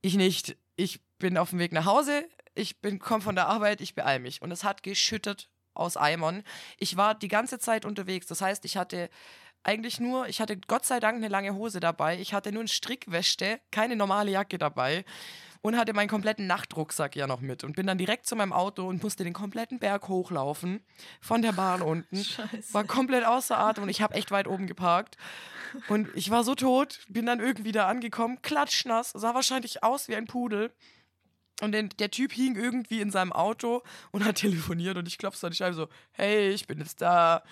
ich 0.00 0.16
nicht. 0.16 0.56
Ich 0.76 1.00
bin 1.18 1.36
auf 1.36 1.50
dem 1.50 1.58
Weg 1.58 1.72
nach 1.72 1.84
Hause, 1.84 2.26
ich 2.54 2.80
bin 2.80 2.98
komm 2.98 3.22
von 3.22 3.34
der 3.34 3.48
Arbeit, 3.48 3.80
ich 3.80 3.94
beeil 3.94 4.18
mich. 4.18 4.42
Und 4.42 4.50
es 4.50 4.64
hat 4.64 4.82
geschüttet 4.82 5.48
aus 5.74 5.96
Eimern. 5.96 6.42
Ich 6.78 6.96
war 6.96 7.14
die 7.14 7.28
ganze 7.28 7.58
Zeit 7.58 7.84
unterwegs. 7.84 8.26
Das 8.26 8.42
heißt, 8.42 8.64
ich 8.64 8.76
hatte 8.76 9.08
eigentlich 9.62 10.00
nur, 10.00 10.28
ich 10.28 10.40
hatte 10.40 10.56
Gott 10.56 10.86
sei 10.86 11.00
Dank 11.00 11.16
eine 11.16 11.28
lange 11.28 11.54
Hose 11.54 11.80
dabei. 11.80 12.18
Ich 12.18 12.34
hatte 12.34 12.52
nur 12.52 12.62
eine 12.62 12.68
Strickwäsche, 12.68 13.60
keine 13.70 13.96
normale 13.96 14.30
Jacke 14.30 14.58
dabei 14.58 15.04
und 15.62 15.76
hatte 15.76 15.92
meinen 15.92 16.08
kompletten 16.08 16.46
Nachtrucksack 16.46 17.16
ja 17.16 17.26
noch 17.26 17.40
mit 17.40 17.64
und 17.64 17.76
bin 17.76 17.86
dann 17.86 17.98
direkt 17.98 18.26
zu 18.26 18.36
meinem 18.36 18.52
Auto 18.52 18.86
und 18.86 19.02
musste 19.02 19.24
den 19.24 19.34
kompletten 19.34 19.78
Berg 19.78 20.08
hochlaufen 20.08 20.80
von 21.20 21.42
der 21.42 21.52
Bahn 21.52 21.82
unten. 21.82 22.16
Scheiße. 22.24 22.72
War 22.72 22.84
komplett 22.84 23.26
außer 23.26 23.58
Atem 23.58 23.84
und 23.84 23.90
ich 23.90 24.00
habe 24.00 24.14
echt 24.14 24.30
weit 24.30 24.48
oben 24.48 24.66
geparkt. 24.66 25.16
Und 25.88 26.08
ich 26.14 26.30
war 26.30 26.42
so 26.42 26.54
tot, 26.54 27.00
bin 27.08 27.26
dann 27.26 27.40
irgendwie 27.40 27.72
da 27.72 27.86
angekommen, 27.86 28.42
klatschnass, 28.42 29.10
sah 29.10 29.34
wahrscheinlich 29.34 29.84
aus 29.84 30.08
wie 30.08 30.16
ein 30.16 30.26
Pudel. 30.26 30.72
Und 31.60 31.72
den, 31.72 31.90
der 31.98 32.10
Typ 32.10 32.32
hing 32.32 32.56
irgendwie 32.56 33.00
in 33.00 33.10
seinem 33.10 33.32
Auto 33.32 33.82
und 34.10 34.24
hat 34.24 34.36
telefoniert 34.36 34.96
und 34.96 35.06
ich 35.06 35.18
klopf's 35.18 35.44
an 35.44 35.50
die 35.50 35.56
Scheibe 35.56 35.74
so, 35.74 35.88
hey, 36.12 36.50
ich 36.50 36.66
bin 36.66 36.78
jetzt 36.78 37.00
da. 37.00 37.42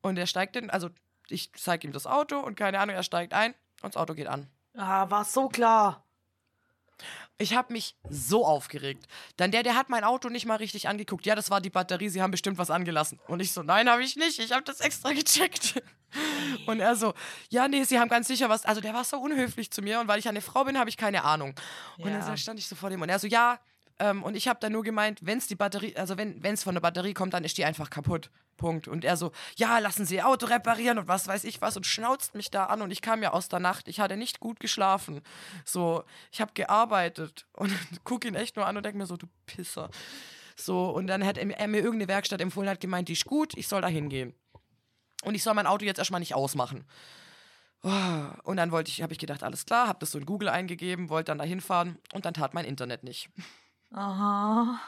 Und 0.00 0.16
er 0.16 0.26
steigt 0.26 0.56
in, 0.56 0.70
also 0.70 0.90
ich 1.28 1.52
zeige 1.54 1.86
ihm 1.86 1.92
das 1.92 2.06
Auto 2.06 2.38
und 2.38 2.56
keine 2.56 2.78
Ahnung, 2.78 2.94
er 2.94 3.02
steigt 3.02 3.32
ein 3.32 3.54
und 3.82 3.94
das 3.94 3.96
Auto 3.96 4.14
geht 4.14 4.26
an. 4.26 4.48
Ah, 4.76 5.10
war 5.10 5.24
so 5.24 5.48
klar. 5.48 6.04
Ich 7.38 7.54
habe 7.54 7.72
mich 7.72 7.96
so 8.08 8.46
aufgeregt. 8.46 9.06
Dann 9.36 9.50
der, 9.50 9.62
der 9.62 9.74
hat 9.74 9.88
mein 9.88 10.04
Auto 10.04 10.28
nicht 10.28 10.46
mal 10.46 10.56
richtig 10.56 10.88
angeguckt. 10.88 11.26
Ja, 11.26 11.34
das 11.34 11.50
war 11.50 11.60
die 11.60 11.70
Batterie, 11.70 12.08
sie 12.08 12.22
haben 12.22 12.30
bestimmt 12.30 12.58
was 12.58 12.70
angelassen. 12.70 13.18
Und 13.26 13.40
ich 13.40 13.52
so, 13.52 13.62
nein, 13.62 13.90
habe 13.90 14.04
ich 14.04 14.16
nicht. 14.16 14.38
Ich 14.38 14.52
habe 14.52 14.62
das 14.62 14.80
extra 14.80 15.12
gecheckt. 15.12 15.82
Und 16.66 16.80
er 16.80 16.94
so, 16.96 17.14
ja, 17.48 17.68
nee, 17.68 17.84
sie 17.84 17.98
haben 17.98 18.08
ganz 18.08 18.28
sicher 18.28 18.48
was. 18.48 18.64
Also 18.64 18.80
der 18.80 18.94
war 18.94 19.04
so 19.04 19.18
unhöflich 19.18 19.70
zu 19.70 19.82
mir 19.82 20.00
und 20.00 20.08
weil 20.08 20.18
ich 20.18 20.28
eine 20.28 20.40
Frau 20.40 20.64
bin, 20.64 20.78
habe 20.78 20.90
ich 20.90 20.96
keine 20.96 21.24
Ahnung. 21.24 21.54
Und 21.98 22.10
Ja. 22.10 22.18
dann 22.20 22.36
stand 22.36 22.58
ich 22.58 22.66
so 22.68 22.76
vor 22.76 22.90
dem 22.90 23.00
und 23.02 23.08
er 23.08 23.18
so, 23.18 23.26
ja. 23.26 23.58
Ähm, 23.98 24.22
und 24.22 24.34
ich 24.36 24.48
habe 24.48 24.58
dann 24.60 24.72
nur 24.72 24.82
gemeint, 24.82 25.20
wenn 25.22 25.38
es 25.38 25.46
die 25.46 25.54
Batterie, 25.54 25.94
also 25.96 26.16
wenn 26.16 26.42
es 26.42 26.62
von 26.62 26.74
der 26.74 26.80
Batterie 26.80 27.14
kommt, 27.14 27.34
dann 27.34 27.44
ist 27.44 27.56
die 27.58 27.64
einfach 27.64 27.90
kaputt. 27.90 28.30
Punkt. 28.56 28.86
Und 28.88 29.04
er 29.04 29.16
so, 29.16 29.32
ja, 29.56 29.78
lassen 29.78 30.06
Sie 30.06 30.16
Ihr 30.16 30.26
Auto 30.28 30.46
reparieren 30.46 30.98
und 30.98 31.08
was 31.08 31.26
weiß 31.26 31.44
ich 31.44 31.60
was 31.60 31.76
und 31.76 31.86
schnauzt 31.86 32.34
mich 32.34 32.50
da 32.50 32.66
an 32.66 32.80
und 32.82 32.90
ich 32.90 33.02
kam 33.02 33.22
ja 33.22 33.32
aus 33.32 33.48
der 33.48 33.58
Nacht. 33.58 33.88
Ich 33.88 33.98
hatte 34.00 34.16
nicht 34.16 34.40
gut 34.40 34.60
geschlafen. 34.60 35.20
So, 35.64 36.04
ich 36.30 36.40
habe 36.40 36.52
gearbeitet 36.54 37.46
und 37.54 37.72
guck 38.04 38.24
ihn 38.24 38.34
echt 38.34 38.56
nur 38.56 38.66
an 38.66 38.76
und 38.76 38.84
denk 38.84 38.96
mir 38.96 39.06
so, 39.06 39.16
du 39.16 39.26
Pisser. 39.46 39.90
So, 40.56 40.90
und 40.90 41.06
dann 41.06 41.24
hat 41.24 41.38
er, 41.38 41.48
er 41.58 41.68
mir 41.68 41.78
irgendeine 41.78 42.08
Werkstatt 42.08 42.40
empfohlen, 42.40 42.68
hat 42.68 42.80
gemeint, 42.80 43.08
die 43.08 43.14
ist 43.14 43.24
gut, 43.24 43.56
ich 43.56 43.66
soll 43.68 43.80
da 43.80 43.88
hingehen. 43.88 44.34
Und 45.22 45.34
ich 45.34 45.42
soll 45.42 45.54
mein 45.54 45.66
Auto 45.66 45.84
jetzt 45.84 45.98
erstmal 45.98 46.20
nicht 46.20 46.34
ausmachen. 46.34 46.84
Oh, 47.82 47.90
Und 48.44 48.58
dann 48.58 48.70
wollte 48.70 48.90
ich, 48.90 49.02
habe 49.02 49.12
ich 49.12 49.18
gedacht, 49.18 49.42
alles 49.42 49.66
klar, 49.66 49.88
habe 49.88 49.98
das 50.00 50.12
so 50.12 50.18
in 50.18 50.26
Google 50.26 50.48
eingegeben, 50.48 51.08
wollte 51.08 51.30
dann 51.30 51.38
da 51.38 51.44
hinfahren 51.44 51.98
und 52.12 52.24
dann 52.24 52.34
tat 52.34 52.54
mein 52.54 52.64
Internet 52.64 53.02
nicht. 53.02 53.28
Aha. 53.92 54.80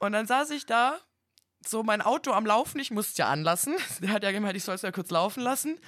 Und 0.00 0.12
dann 0.12 0.26
saß 0.26 0.50
ich 0.50 0.66
da 0.66 0.98
so 1.66 1.82
mein 1.82 2.02
Auto 2.02 2.32
am 2.32 2.46
Laufen, 2.46 2.80
ich 2.80 2.90
musste 2.90 3.22
ja 3.22 3.28
anlassen. 3.28 3.76
Der 4.00 4.10
hat 4.10 4.22
ja 4.22 4.32
gemeint, 4.32 4.56
ich 4.56 4.64
soll 4.64 4.74
es 4.74 4.82
ja 4.82 4.92
kurz 4.92 5.10
laufen 5.10 5.42
lassen. 5.42 5.78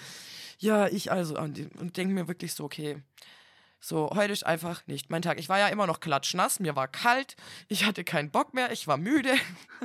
Ja, 0.59 0.87
ich 0.87 1.13
also 1.13 1.39
und, 1.39 1.57
denke 1.97 2.15
mir 2.15 2.29
wirklich 2.29 2.55
so, 2.55 2.65
okay, 2.65 3.03
so, 3.79 4.11
heute 4.15 4.33
ist 4.33 4.47
einfach 4.47 4.87
nicht 4.87 5.11
mein 5.11 5.23
Tag. 5.23 5.39
Ich 5.39 5.49
war 5.49 5.59
ja 5.59 5.69
immer 5.69 5.87
noch 5.87 6.01
klatschnass, 6.01 6.61
mir 6.61 6.77
war 6.77 6.89
kalt, 6.89 7.37
ich 7.69 7.85
hatte 7.85 8.05
keinen 8.05 8.31
Bock 8.31 8.55
mehr, 8.55 8.73
ich 8.73 8.87
war 8.87 8.97
müde. 8.97 9.35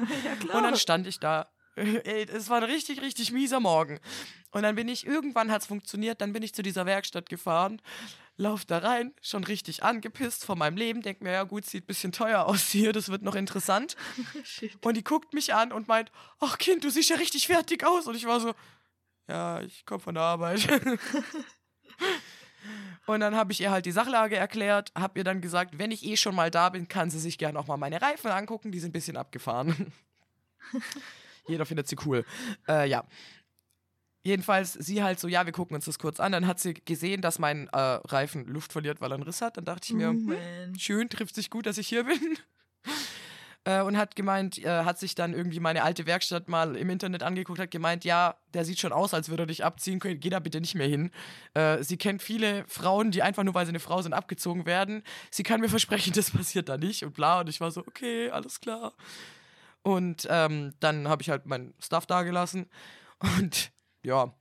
ja. 0.47 0.55
Und 0.55 0.63
dann 0.63 0.77
stand 0.77 1.07
ich 1.07 1.19
da. 1.19 1.49
Ey, 1.75 2.27
es 2.29 2.49
war 2.49 2.57
ein 2.57 2.63
richtig, 2.63 3.01
richtig 3.01 3.31
mieser 3.31 3.59
Morgen. 3.59 3.99
Und 4.51 4.63
dann 4.63 4.75
bin 4.75 4.87
ich, 4.89 5.05
irgendwann 5.05 5.51
hat 5.51 5.61
es 5.61 5.67
funktioniert, 5.67 6.21
dann 6.21 6.33
bin 6.33 6.43
ich 6.43 6.53
zu 6.53 6.61
dieser 6.61 6.85
Werkstatt 6.85 7.29
gefahren, 7.29 7.81
lauf 8.35 8.65
da 8.65 8.79
rein, 8.79 9.13
schon 9.21 9.43
richtig 9.43 9.83
angepisst 9.83 10.43
von 10.43 10.57
meinem 10.57 10.75
Leben, 10.75 11.01
denk 11.01 11.21
mir, 11.21 11.31
ja 11.31 11.43
gut, 11.43 11.65
sieht 11.65 11.85
ein 11.85 11.87
bisschen 11.87 12.11
teuer 12.11 12.45
aus 12.45 12.69
hier, 12.69 12.91
das 12.91 13.09
wird 13.09 13.21
noch 13.21 13.35
interessant. 13.35 13.95
Shit. 14.43 14.85
Und 14.85 14.97
die 14.97 15.03
guckt 15.03 15.33
mich 15.33 15.53
an 15.53 15.71
und 15.71 15.87
meint, 15.87 16.11
ach 16.39 16.57
Kind, 16.57 16.83
du 16.83 16.89
siehst 16.89 17.09
ja 17.09 17.15
richtig 17.15 17.47
fertig 17.47 17.85
aus. 17.85 18.07
Und 18.07 18.15
ich 18.15 18.25
war 18.25 18.41
so, 18.41 18.53
ja, 19.29 19.61
ich 19.61 19.85
komme 19.85 20.01
von 20.01 20.15
der 20.15 20.23
Arbeit. 20.23 20.67
und 23.05 23.19
dann 23.21 23.35
habe 23.35 23.53
ich 23.53 23.61
ihr 23.61 23.71
halt 23.71 23.85
die 23.85 23.93
Sachlage 23.93 24.35
erklärt, 24.35 24.91
habe 24.93 25.19
ihr 25.19 25.23
dann 25.23 25.39
gesagt, 25.39 25.77
wenn 25.77 25.91
ich 25.91 26.03
eh 26.03 26.17
schon 26.17 26.35
mal 26.35 26.51
da 26.51 26.67
bin, 26.69 26.89
kann 26.89 27.09
sie 27.09 27.19
sich 27.19 27.37
gerne 27.37 27.57
auch 27.57 27.67
mal 27.67 27.77
meine 27.77 28.01
Reifen 28.01 28.31
angucken, 28.31 28.73
die 28.73 28.79
sind 28.79 28.89
ein 28.89 28.93
bisschen 28.93 29.15
abgefahren. 29.15 29.93
Jeder 31.47 31.65
findet 31.65 31.87
sie 31.87 31.97
cool. 32.05 32.25
Äh, 32.67 32.89
ja. 32.89 33.05
Jedenfalls, 34.23 34.73
sie 34.73 35.01
halt 35.01 35.19
so, 35.19 35.27
ja, 35.27 35.45
wir 35.45 35.53
gucken 35.53 35.75
uns 35.75 35.85
das 35.85 35.97
kurz 35.97 36.19
an. 36.19 36.31
Dann 36.31 36.45
hat 36.45 36.59
sie 36.59 36.75
gesehen, 36.75 37.21
dass 37.21 37.39
mein 37.39 37.67
äh, 37.69 37.77
Reifen 37.77 38.45
Luft 38.45 38.71
verliert, 38.71 39.01
weil 39.01 39.11
er 39.11 39.15
einen 39.15 39.23
Riss 39.23 39.41
hat. 39.41 39.57
Dann 39.57 39.65
dachte 39.65 39.87
ich 39.89 39.93
mir, 39.93 40.11
Oh, 40.11 40.77
schön, 40.77 41.09
trifft 41.09 41.33
sich 41.33 41.49
gut, 41.49 41.65
dass 41.65 41.77
ich 41.77 41.87
hier 41.87 42.03
bin. 42.03 42.37
Äh, 43.63 43.81
und 43.81 43.95
hat 43.95 44.15
gemeint, 44.15 44.57
äh, 44.57 44.85
hat 44.85 44.97
sich 44.97 45.13
dann 45.13 45.33
irgendwie 45.33 45.59
meine 45.59 45.83
alte 45.83 46.07
Werkstatt 46.07 46.49
mal 46.49 46.75
im 46.75 46.89
Internet 46.89 47.21
angeguckt, 47.21 47.59
hat 47.59 47.69
gemeint, 47.69 48.03
ja, 48.03 48.35
der 48.55 48.65
sieht 48.65 48.79
schon 48.79 48.91
aus, 48.91 49.13
als 49.13 49.29
würde 49.29 49.43
er 49.43 49.47
dich 49.47 49.63
abziehen 49.63 49.99
können, 49.99 50.19
geh 50.19 50.31
da 50.31 50.39
bitte 50.39 50.59
nicht 50.59 50.73
mehr 50.73 50.87
hin. 50.87 51.11
Äh, 51.53 51.83
sie 51.83 51.97
kennt 51.97 52.23
viele 52.23 52.65
Frauen, 52.67 53.11
die 53.11 53.21
einfach 53.21 53.43
nur, 53.43 53.53
weil 53.53 53.67
sie 53.67 53.71
eine 53.71 53.79
Frau 53.79 54.01
sind, 54.01 54.13
abgezogen 54.13 54.65
werden. 54.65 55.03
Sie 55.29 55.43
kann 55.43 55.61
mir 55.61 55.69
versprechen, 55.69 56.11
das 56.15 56.31
passiert 56.31 56.69
da 56.69 56.77
nicht 56.77 57.03
und 57.03 57.13
bla. 57.13 57.41
Und 57.41 57.49
ich 57.49 57.61
war 57.61 57.69
so, 57.69 57.81
okay, 57.81 58.31
alles 58.31 58.61
klar. 58.61 58.93
Und 59.83 60.27
ähm, 60.29 60.73
dann 60.79 61.07
habe 61.07 61.21
ich 61.21 61.29
halt 61.29 61.45
meinen 61.45 61.73
Stuff 61.79 62.05
da 62.05 62.23
gelassen. 62.23 62.69
Und 63.19 63.71
ja, 64.03 64.33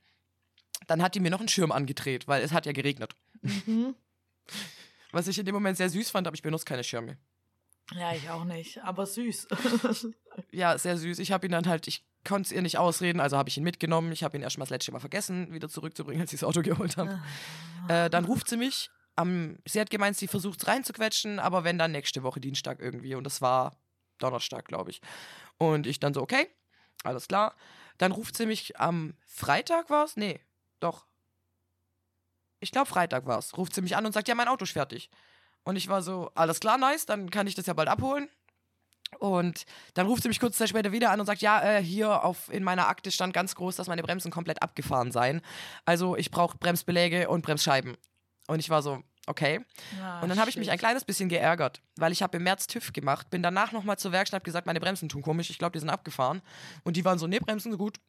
dann 0.87 1.01
hat 1.01 1.15
die 1.15 1.19
mir 1.19 1.31
noch 1.31 1.39
einen 1.39 1.49
Schirm 1.49 1.71
angedreht, 1.71 2.27
weil 2.27 2.43
es 2.43 2.51
hat 2.51 2.65
ja 2.65 2.71
geregnet. 2.71 3.15
Mhm. 3.41 3.95
Was 5.11 5.27
ich 5.27 5.37
in 5.37 5.45
dem 5.45 5.55
Moment 5.55 5.77
sehr 5.77 5.89
süß 5.89 6.09
fand, 6.09 6.27
aber 6.27 6.35
ich 6.35 6.41
benutze 6.41 6.65
keine 6.65 6.83
Schirme. 6.83 7.17
Ja, 7.93 8.13
ich 8.13 8.29
auch 8.29 8.45
nicht, 8.45 8.81
aber 8.83 9.05
süß. 9.05 9.47
Ja, 10.51 10.77
sehr 10.77 10.97
süß. 10.97 11.19
Ich 11.19 11.33
habe 11.33 11.45
ihn 11.45 11.51
dann 11.51 11.67
halt, 11.67 11.87
ich 11.87 12.05
konnte 12.23 12.47
es 12.47 12.51
ihr 12.53 12.61
nicht 12.61 12.77
ausreden, 12.77 13.19
also 13.19 13.37
habe 13.37 13.49
ich 13.49 13.57
ihn 13.57 13.65
mitgenommen. 13.65 14.13
Ich 14.13 14.23
habe 14.23 14.37
ihn 14.37 14.43
erst 14.43 14.57
mal 14.57 14.63
das 14.63 14.69
letzte 14.69 14.93
Mal 14.93 15.01
vergessen, 15.01 15.51
wieder 15.51 15.67
zurückzubringen, 15.67 16.21
als 16.21 16.31
ich 16.31 16.39
das 16.39 16.47
Auto 16.47 16.61
geholt 16.61 16.95
habe. 16.95 17.21
äh, 17.89 18.09
dann 18.09 18.23
ruft 18.23 18.47
sie 18.47 18.55
mich. 18.55 18.89
Am, 19.17 19.57
sie 19.67 19.81
hat 19.81 19.89
gemeint, 19.89 20.15
sie 20.15 20.27
versucht 20.27 20.65
reinzuquetschen, 20.67 21.39
aber 21.39 21.65
wenn 21.65 21.77
dann 21.77 21.91
nächste 21.91 22.23
Woche 22.23 22.39
Dienstag 22.39 22.79
irgendwie. 22.79 23.13
Und 23.15 23.25
das 23.25 23.41
war 23.41 23.75
Donnerstag, 24.21 24.65
glaube 24.65 24.91
ich. 24.91 25.01
Und 25.57 25.87
ich 25.87 25.99
dann 25.99 26.13
so, 26.13 26.21
okay, 26.21 26.47
alles 27.03 27.27
klar. 27.27 27.55
Dann 27.97 28.11
ruft 28.11 28.35
sie 28.35 28.45
mich 28.45 28.79
am 28.79 29.15
Freitag 29.25 29.89
war 29.89 30.05
es? 30.05 30.17
Nee, 30.17 30.39
doch. 30.79 31.05
Ich 32.59 32.71
glaube, 32.71 32.87
Freitag 32.87 33.25
war 33.25 33.39
es. 33.39 33.57
Ruft 33.57 33.73
sie 33.73 33.81
mich 33.81 33.95
an 33.95 34.05
und 34.05 34.11
sagt, 34.11 34.27
ja, 34.27 34.35
mein 34.35 34.47
Auto 34.47 34.63
ist 34.63 34.71
fertig. 34.71 35.09
Und 35.63 35.75
ich 35.75 35.87
war 35.87 36.01
so, 36.01 36.31
alles 36.35 36.59
klar, 36.59 36.77
nice, 36.77 37.05
dann 37.05 37.29
kann 37.29 37.47
ich 37.47 37.55
das 37.55 37.65
ja 37.65 37.73
bald 37.73 37.89
abholen. 37.89 38.29
Und 39.19 39.65
dann 39.93 40.07
ruft 40.07 40.23
sie 40.23 40.29
mich 40.29 40.39
kurze 40.39 40.57
Zeit 40.57 40.69
später 40.69 40.91
wieder 40.91 41.11
an 41.11 41.19
und 41.19 41.25
sagt, 41.25 41.41
ja, 41.41 41.61
äh, 41.61 41.83
hier 41.83 42.23
auf, 42.23 42.51
in 42.51 42.63
meiner 42.63 42.87
Akte 42.87 43.11
stand 43.11 43.33
ganz 43.33 43.55
groß, 43.55 43.75
dass 43.75 43.87
meine 43.87 44.03
Bremsen 44.03 44.31
komplett 44.31 44.61
abgefahren 44.61 45.11
seien. 45.11 45.41
Also 45.85 46.15
ich 46.15 46.31
brauche 46.31 46.57
Bremsbeläge 46.57 47.29
und 47.29 47.41
Bremsscheiben. 47.43 47.97
Und 48.47 48.59
ich 48.59 48.69
war 48.69 48.81
so, 48.81 49.03
okay. 49.27 49.65
Ah, 50.01 50.21
Und 50.21 50.29
dann 50.29 50.39
habe 50.39 50.49
ich 50.49 50.57
mich 50.57 50.71
ein 50.71 50.77
kleines 50.77 51.05
bisschen 51.05 51.29
geärgert, 51.29 51.81
weil 51.95 52.11
ich 52.11 52.21
habe 52.21 52.37
im 52.37 52.43
März 52.43 52.67
TÜV 52.67 52.93
gemacht, 52.93 53.29
bin 53.29 53.43
danach 53.43 53.71
nochmal 53.71 53.97
zur 53.97 54.11
Werkstatt, 54.11 54.39
hab 54.39 54.43
gesagt, 54.43 54.65
meine 54.67 54.79
Bremsen 54.79 55.09
tun 55.09 55.21
komisch, 55.21 55.49
ich 55.49 55.57
glaube, 55.57 55.73
die 55.73 55.79
sind 55.79 55.89
abgefahren. 55.89 56.41
Und 56.83 56.97
die 56.97 57.05
waren 57.05 57.19
so, 57.19 57.27
nee, 57.27 57.39
Bremsen 57.39 57.71
sind 57.71 57.77
gut. 57.77 57.99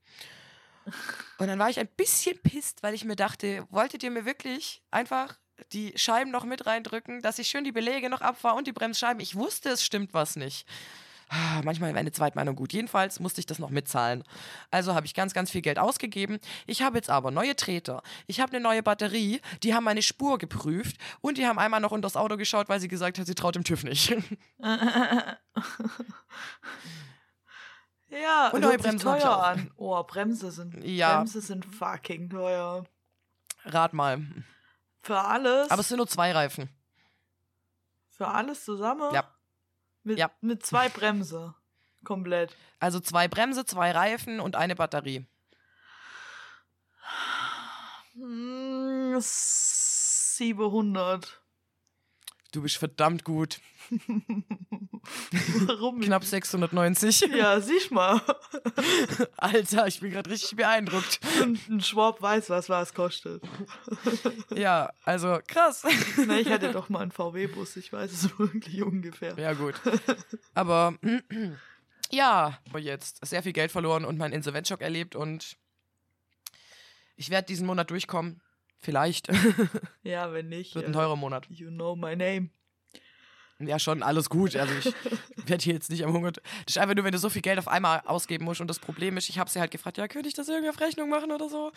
Und 1.39 1.47
dann 1.47 1.59
war 1.59 1.71
ich 1.71 1.79
ein 1.79 1.89
bisschen 1.97 2.41
pisst, 2.43 2.83
weil 2.83 2.95
ich 2.95 3.05
mir 3.05 3.17
dachte, 3.17 3.67
wolltet 3.71 4.03
ihr 4.03 4.11
mir 4.11 4.25
wirklich 4.25 4.83
einfach 4.91 5.37
die 5.73 5.93
Scheiben 5.97 6.31
noch 6.31 6.45
mit 6.45 6.67
reindrücken, 6.67 7.23
dass 7.23 7.39
ich 7.39 7.49
schön 7.49 7.63
die 7.65 7.73
Beläge 7.73 8.11
noch 8.11 8.21
abfahre 8.21 8.57
und 8.57 8.67
die 8.67 8.73
Bremsscheiben? 8.73 9.21
Ich 9.21 9.37
wusste, 9.37 9.71
es 9.71 9.85
stimmt 9.85 10.13
was 10.13 10.35
nicht. 10.37 10.67
Ah, 11.35 11.63
Manchmal 11.65 11.97
eine 11.97 12.13
Zweitmeinung 12.13 12.55
gut. 12.57 12.75
Jedenfalls 12.75 13.19
musste 13.19 13.41
ich 13.41 13.47
das 13.47 13.59
noch 13.59 13.71
mitzahlen. 13.71 14.23
Also 14.71 14.95
habe 14.95 15.07
ich 15.07 15.15
ganz, 15.15 15.33
ganz 15.33 15.51
viel 15.51 15.63
Geld 15.63 15.79
ausgegeben. 15.79 16.39
Ich 16.67 16.83
habe 16.83 16.99
jetzt 16.99 17.09
aber 17.09 17.31
neue 17.31 17.57
Treter. 17.57 18.03
Ich 18.27 18.39
habe 18.41 18.53
eine 18.53 18.63
neue 18.63 18.83
Batterie. 18.83 19.41
Die 19.63 19.75
haben 19.75 19.85
meine 19.85 20.03
Spur 20.03 20.37
geprüft. 20.37 20.97
Und 21.23 21.39
die 21.39 21.47
haben 21.47 21.59
einmal 21.59 21.81
noch 21.81 21.91
unter 21.91 22.05
das 22.07 22.17
Auto 22.17 22.37
geschaut, 22.37 22.69
weil 22.69 22.81
sie 22.81 22.89
gesagt 22.89 23.19
hat, 23.19 23.27
sie 23.27 23.35
traut 23.35 23.55
dem 23.55 23.65
TÜV 23.65 23.85
nicht. 23.85 24.15
Ja, 28.09 28.49
Und 28.51 28.61
neue 28.61 28.77
Bremsen 28.77 28.99
teuer 29.01 29.43
an. 29.43 29.71
Oh, 29.77 30.03
Bremse 30.03 30.51
sind, 30.51 30.85
Ja. 30.85 31.17
Bremse 31.17 31.41
sind 31.41 31.65
fucking 31.65 32.29
teuer. 32.29 32.85
Rat 33.65 33.95
mal. 33.95 34.21
Für 35.03 35.19
alles? 35.19 35.71
Aber 35.71 35.81
es 35.81 35.89
sind 35.89 35.97
nur 35.97 36.07
zwei 36.07 36.33
Reifen. 36.33 36.69
für 38.11 38.29
alles 38.29 38.65
zusammen? 38.67 39.15
Ja. 39.15 39.25
Mit, 40.05 40.19
Ja. 40.19 40.31
mit 40.41 40.65
zwei 40.67 40.89
Bremse. 40.89 41.55
Komplett. 42.05 42.57
Also 42.81 42.99
zwei 43.01 43.29
Bremse, 43.29 43.65
zwei 43.65 43.93
Reifen 43.93 44.41
und 44.41 44.57
eine 44.57 44.75
Batterie. 44.75 45.27
Hm, 48.15 49.17
700. 49.21 51.42
Du 52.53 52.61
bist 52.61 52.77
verdammt 52.77 53.25
gut. 53.25 53.61
Warum? 55.67 56.01
Knapp 56.03 56.23
690. 56.23 57.23
Ja, 57.35 57.59
sieh 57.61 57.81
mal. 57.91 58.21
Alter, 59.39 59.87
ich 59.87 60.01
bin 60.01 60.11
gerade 60.13 60.31
richtig 60.31 60.57
beeindruckt. 60.57 61.19
Und 61.43 61.67
ein 61.71 61.81
Schwab 61.81 62.21
weiß, 62.21 62.51
was 62.51 62.69
was 62.69 62.93
kostet. 62.93 63.43
Ja, 64.55 64.93
also 65.05 65.41
krass. 65.47 65.85
Na, 66.27 66.39
ich 66.39 66.51
hatte 66.51 66.73
doch 66.73 66.91
mal 66.91 67.01
einen 67.01 67.11
VW-Bus, 67.11 67.77
ich 67.77 67.91
weiß 67.91 68.13
es 68.13 68.39
wirklich 68.39 68.83
ungefähr. 68.83 69.35
Ja, 69.39 69.55
gut. 69.55 69.75
Aber 70.53 70.95
ja, 72.11 72.59
aber 72.69 72.79
jetzt 72.79 73.25
sehr 73.27 73.43
viel 73.43 73.55
Geld 73.55 73.73
verloren 73.73 74.05
und 74.05 74.19
meinen 74.19 74.35
Insolvenzschock 74.35 74.83
erlebt 74.83 75.17
und 75.17 75.57
ich 77.17 77.31
werde 77.31 77.47
diesen 77.47 77.67
Monat 77.67 77.91
durchkommen. 77.91 78.43
Vielleicht. 78.83 79.29
Ja, 80.03 80.33
wenn 80.33 80.49
nicht. 80.49 80.75
Wird 80.75 80.87
ein 80.87 80.93
teurer 80.93 81.17
Monat. 81.17 81.47
You 81.49 81.71
know 81.71 81.95
my 81.97 82.17
name. 82.17 82.51
Ja, 83.61 83.79
schon, 83.79 84.03
alles 84.03 84.29
gut. 84.29 84.57
Also 84.57 84.75
ich 84.75 84.87
werde 85.49 85.63
hier 85.63 85.75
jetzt 85.75 85.89
nicht 85.91 86.05
am 86.05 86.13
Hunger. 86.13 86.33
Das 86.33 86.43
ist 86.67 86.79
einfach 86.79 86.97
nur, 86.97 87.05
wenn 87.05 87.13
du 87.13 87.19
so 87.19 87.31
viel 87.31 87.43
Geld 87.43 87.61
auf 87.61 87.69
einmal 87.69 88.01
ausgeben 88.07 88.45
musst. 88.45 88.61
Und 88.61 88.67
das 88.67 88.81
Problem 88.81 89.17
ist, 89.17 89.29
ich 89.29 89.39
habe 89.39 89.49
sie 89.49 89.61
halt 89.61 89.71
gefragt, 89.71 89.99
ja, 89.99 90.09
könnte 90.09 90.29
ich 90.29 90.35
das 90.35 90.49
irgendwie 90.49 90.71
auf 90.71 90.81
Rechnung 90.81 91.09
machen 91.09 91.31
oder 91.31 91.49
so? 91.49 91.71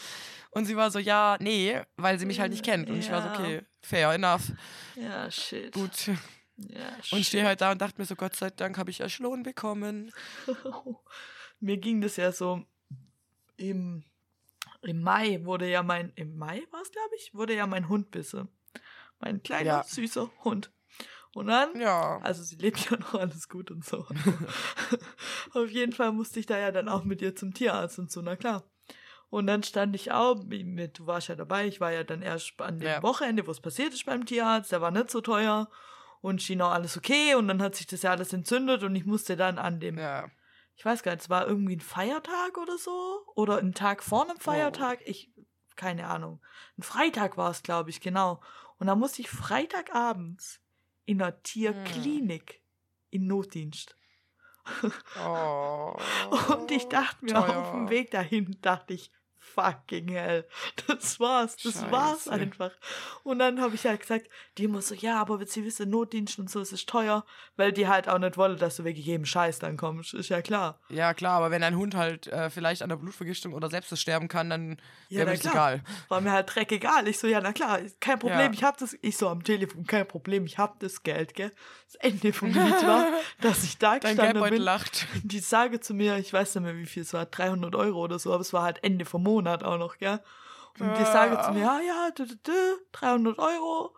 Und 0.49 0.65
sie 0.65 0.75
war 0.75 0.89
so, 0.89 0.97
ja, 0.97 1.37
nee, 1.39 1.79
weil 1.97 2.17
sie 2.17 2.25
mich 2.25 2.39
halt 2.39 2.51
nicht 2.51 2.65
kennt. 2.65 2.89
Und 2.89 2.97
ich 2.97 3.11
war 3.11 3.21
so, 3.21 3.27
Ja. 3.27 3.33
okay, 3.35 3.61
fair 3.83 4.11
enough. 4.13 4.51
Ja, 4.95 5.29
shit. 5.29 5.71
Gut. 5.73 6.07
Ja, 6.07 6.87
Und 7.11 7.19
shit. 7.19 7.25
stehe 7.27 7.45
halt 7.45 7.61
da 7.61 7.71
und 7.71 7.79
dachte 7.79 8.01
mir 8.01 8.05
so, 8.05 8.15
Gott 8.15 8.35
sei 8.35 8.49
Dank 8.49 8.79
habe 8.79 8.89
ich 8.89 9.01
erst 9.01 9.19
Lohn 9.19 9.43
bekommen. 9.43 10.11
Mir 11.59 11.77
ging 11.77 12.01
das 12.01 12.15
ja 12.15 12.31
so 12.31 12.63
im, 13.57 14.03
im 14.86 15.02
Mai 15.02 15.41
wurde 15.43 15.69
ja 15.69 15.84
mein, 15.84 16.12
im 16.15 16.38
Mai 16.38 16.63
war 16.71 16.82
es, 16.82 16.91
glaube 16.91 17.15
ich, 17.17 17.34
wurde 17.34 17.56
ja 17.56 17.67
mein 17.67 17.89
Hund 17.89 18.12
bisse. 18.12 18.48
Mein 19.19 19.41
kleiner, 19.43 19.65
Ja. 19.65 19.84
süßer 19.84 20.30
Hund. 20.43 20.71
Und 21.34 21.48
dann, 21.48 21.78
Ja. 21.80 22.19
also 22.23 22.44
sie 22.44 22.56
lebt 22.56 22.90
ja 22.90 22.98
noch 22.98 23.15
alles 23.15 23.50
gut 23.50 23.69
und 23.71 23.83
so. 23.83 24.06
Auf 25.54 25.69
jeden 25.69 25.92
Fall 25.92 26.12
musste 26.12 26.40
ich 26.40 26.46
da 26.46 26.58
ja 26.58 26.71
dann 26.71 26.88
auch 26.90 27.04
mit 27.04 27.21
ihr 27.21 27.36
zum 27.36 27.54
Tierarzt 27.54 28.00
und 28.00 28.12
so, 28.12 28.21
na 28.21 28.36
klar. 28.36 28.63
Und 29.29 29.48
dann 29.48 29.63
stand 29.63 29.96
ich 29.96 30.12
auch, 30.12 30.44
mit, 30.46 31.00
du 31.00 31.08
warst 31.08 31.27
ja 31.27 31.36
dabei, 31.36 31.67
ich 31.67 31.81
war 31.81 31.92
ja 31.92 32.04
dann 32.04 32.21
erst 32.21 32.54
an 32.62 32.79
dem 32.79 32.88
Ja. 32.88 33.04
Wochenende, 33.04 33.46
wo 33.48 33.52
es 33.52 33.60
passiert 33.60 33.94
ist 33.94 34.06
beim 34.06 34.25
Tierarzt, 34.25 34.71
der 34.71 34.81
war 34.81 34.92
nicht 34.92 35.10
so 35.12 35.19
teuer 35.19 35.69
und 36.21 36.42
schien 36.42 36.62
auch 36.62 36.71
alles 36.71 36.96
okay 36.98 37.36
und 37.36 37.48
dann 37.48 37.62
hat 37.62 37.75
sich 37.75 37.88
das 37.88 38.04
ja 38.04 38.12
alles 38.12 38.31
entzündet 38.33 38.83
und 38.83 38.96
ich 38.96 39.06
musste 39.06 39.36
dann 39.36 39.58
an 39.58 39.79
dem 39.79 39.98
Ja. 39.98 40.29
Ich 40.76 40.86
weiß 40.86 41.04
gar 41.04 41.12
nicht, 41.13 41.23
es 41.23 41.30
war 41.30 41.48
irgendwie 41.48 41.76
ein 41.78 41.82
Feiertag 41.82 42.58
oder 42.58 42.78
so. 42.78 43.26
Oder 43.36 43.58
ein 43.60 43.73
Tag 43.73 44.04
vor 44.04 44.26
Oh. 44.26 44.30
einem 44.30 44.40
Feiertag. 44.40 45.00
Ich, 45.06 45.32
keine 45.76 46.08
Ahnung. 46.08 46.42
Ein 46.78 46.84
Freitag 46.84 47.38
war 47.38 47.50
es, 47.52 47.63
glaube 47.63 47.90
ich, 47.90 48.02
genau. 48.02 48.42
Und 48.78 48.88
da 48.88 48.96
musste 48.96 49.21
ich 49.21 49.30
Freitagabends 49.30 50.62
in 51.06 51.21
einer 51.21 51.42
Tierklinik 51.44 52.62
in 53.10 53.28
Notdienst. 53.28 53.96
Oh. 55.23 55.96
Und 56.58 56.71
ich 56.71 56.88
dachte 56.88 57.23
mir 57.26 57.38
auf 57.40 57.46
teuer. 57.46 57.71
dem 57.71 57.90
Weg 57.90 58.12
dahin, 58.12 58.58
dachte 58.62 58.94
ich, 58.94 59.12
fucking 59.54 60.08
hell. 60.10 60.46
Das 60.87 61.19
war's. 61.19 61.56
Das 61.58 61.89
war's 61.91 62.25
Scheiße. 62.25 62.31
einfach. 62.31 62.71
Und 63.23 63.39
dann 63.39 63.62
habe 63.62 63.75
ich 63.75 63.85
halt 63.85 64.02
gesagt, 64.02 64.27
die 64.58 64.67
muss 64.67 64.87
so, 64.89 64.96
ja, 64.96 65.19
aber 65.19 65.46
sie 65.46 65.63
wissen, 65.65 65.89
Notdienst 65.89 66.39
und 66.39 66.50
so, 66.50 66.60
es 66.60 66.71
ist 66.71 66.87
teuer, 66.89 67.25
weil 67.56 67.71
die 67.71 67.87
halt 67.87 68.08
auch 68.10 68.17
nicht 68.19 68.37
wollen, 68.37 68.58
dass 68.58 68.77
du 68.77 68.83
wegen 68.83 69.00
jedem 69.02 69.25
Scheiß 69.25 69.60
dann 69.60 69.77
kommst. 69.77 70.13
Ist 70.13 70.29
ja 70.29 70.41
klar. 70.41 70.79
Ja, 70.89 71.13
klar, 71.13 71.37
aber 71.37 71.52
wenn 71.52 71.63
ein 71.63 71.75
Hund 71.77 71.96
halt 71.96 72.27
äh, 72.27 72.50
vielleicht 72.50 72.81
an 72.81 72.89
der 72.89 72.96
Blutvergiftung 72.98 73.54
oder 73.54 73.69
Sepsis 73.69 74.00
sterben 74.02 74.27
kann, 74.27 74.50
dann 74.50 74.77
Ja, 75.10 75.19
wäre 75.25 75.37
na 75.37 75.43
mir 75.43 75.52
egal. 75.52 75.83
War 76.10 76.21
mir 76.21 76.31
halt 76.31 76.54
dreck 76.56 76.71
egal. 76.71 77.08
Ich 77.08 77.19
so, 77.19 77.27
ja, 77.27 77.39
na 77.41 77.54
klar, 77.54 77.79
kein 78.00 78.19
Problem, 78.19 78.39
Ja. 78.39 78.52
ich 78.52 78.63
hab 78.63 78.77
das, 78.77 78.98
ich 79.02 79.15
so 79.17 79.29
am 79.29 79.43
Telefon, 79.43 79.85
kein 79.85 80.08
Problem, 80.08 80.46
ich 80.46 80.58
hab 80.58 80.79
das 80.79 81.04
Geld, 81.04 81.33
gell. 81.35 81.52
Das 81.85 81.96
Ende 81.96 82.33
vom 82.33 82.48
Lied 82.50 82.58
war, 82.87 83.06
dass 83.41 83.63
ich 83.63 83.77
da 83.77 83.98
gestanden 84.00 84.43
bin. 84.50 84.62
lacht. 84.62 85.08
Die 85.23 85.39
sage 85.39 85.79
zu 85.79 85.93
mir, 85.93 86.17
ich 86.17 86.33
weiß 86.33 86.56
nicht 86.56 86.63
mehr, 86.63 86.75
wie 86.77 86.85
viel 86.85 87.04
es 87.04 87.13
war, 87.13 87.25
300 87.25 87.75
Euro 87.75 88.00
oder 88.04 88.19
so, 88.19 88.31
aber 88.33 88.41
es 88.41 88.52
war 88.54 88.63
halt 88.63 88.83
Ende 88.83 89.06
vom 89.06 89.23
Monat 89.23 89.35
auch 89.63 89.77
noch, 89.77 89.98
gell. 89.98 90.19
Und 90.79 90.98
die 90.98 91.04
sage 91.04 91.42
zu 91.42 91.52
mir, 91.52 91.62
ja, 91.62 91.79
ja, 91.79 92.12
dü, 92.12 92.25
dü, 92.25 92.36
dü, 92.36 92.77
300 92.92 93.40
Euro. 93.40 93.96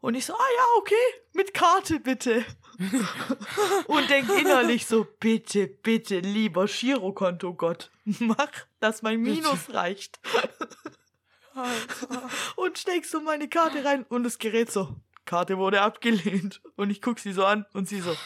Und 0.00 0.14
ich 0.14 0.26
so, 0.26 0.34
ah 0.34 0.50
ja, 0.56 0.64
okay, 0.78 0.94
mit 1.32 1.54
Karte 1.54 2.00
bitte. 2.00 2.44
und 3.86 4.10
denk 4.10 4.28
innerlich 4.28 4.86
so, 4.86 5.06
bitte, 5.20 5.66
bitte, 5.68 6.20
lieber 6.20 6.66
Girokonto 6.66 7.54
Gott, 7.54 7.90
mach, 8.04 8.50
dass 8.80 9.02
mein 9.02 9.20
Minus 9.20 9.72
reicht. 9.72 10.20
und 12.56 12.78
steck 12.78 13.04
so 13.04 13.20
meine 13.20 13.48
Karte 13.48 13.84
rein 13.84 14.04
und 14.08 14.24
das 14.24 14.38
Gerät 14.38 14.72
so, 14.72 14.96
Karte 15.24 15.58
wurde 15.58 15.80
abgelehnt. 15.82 16.60
Und 16.76 16.90
ich 16.90 17.00
guck 17.00 17.18
sie 17.18 17.32
so 17.32 17.44
an 17.44 17.66
und 17.72 17.88
sie 17.88 18.00
so, 18.00 18.16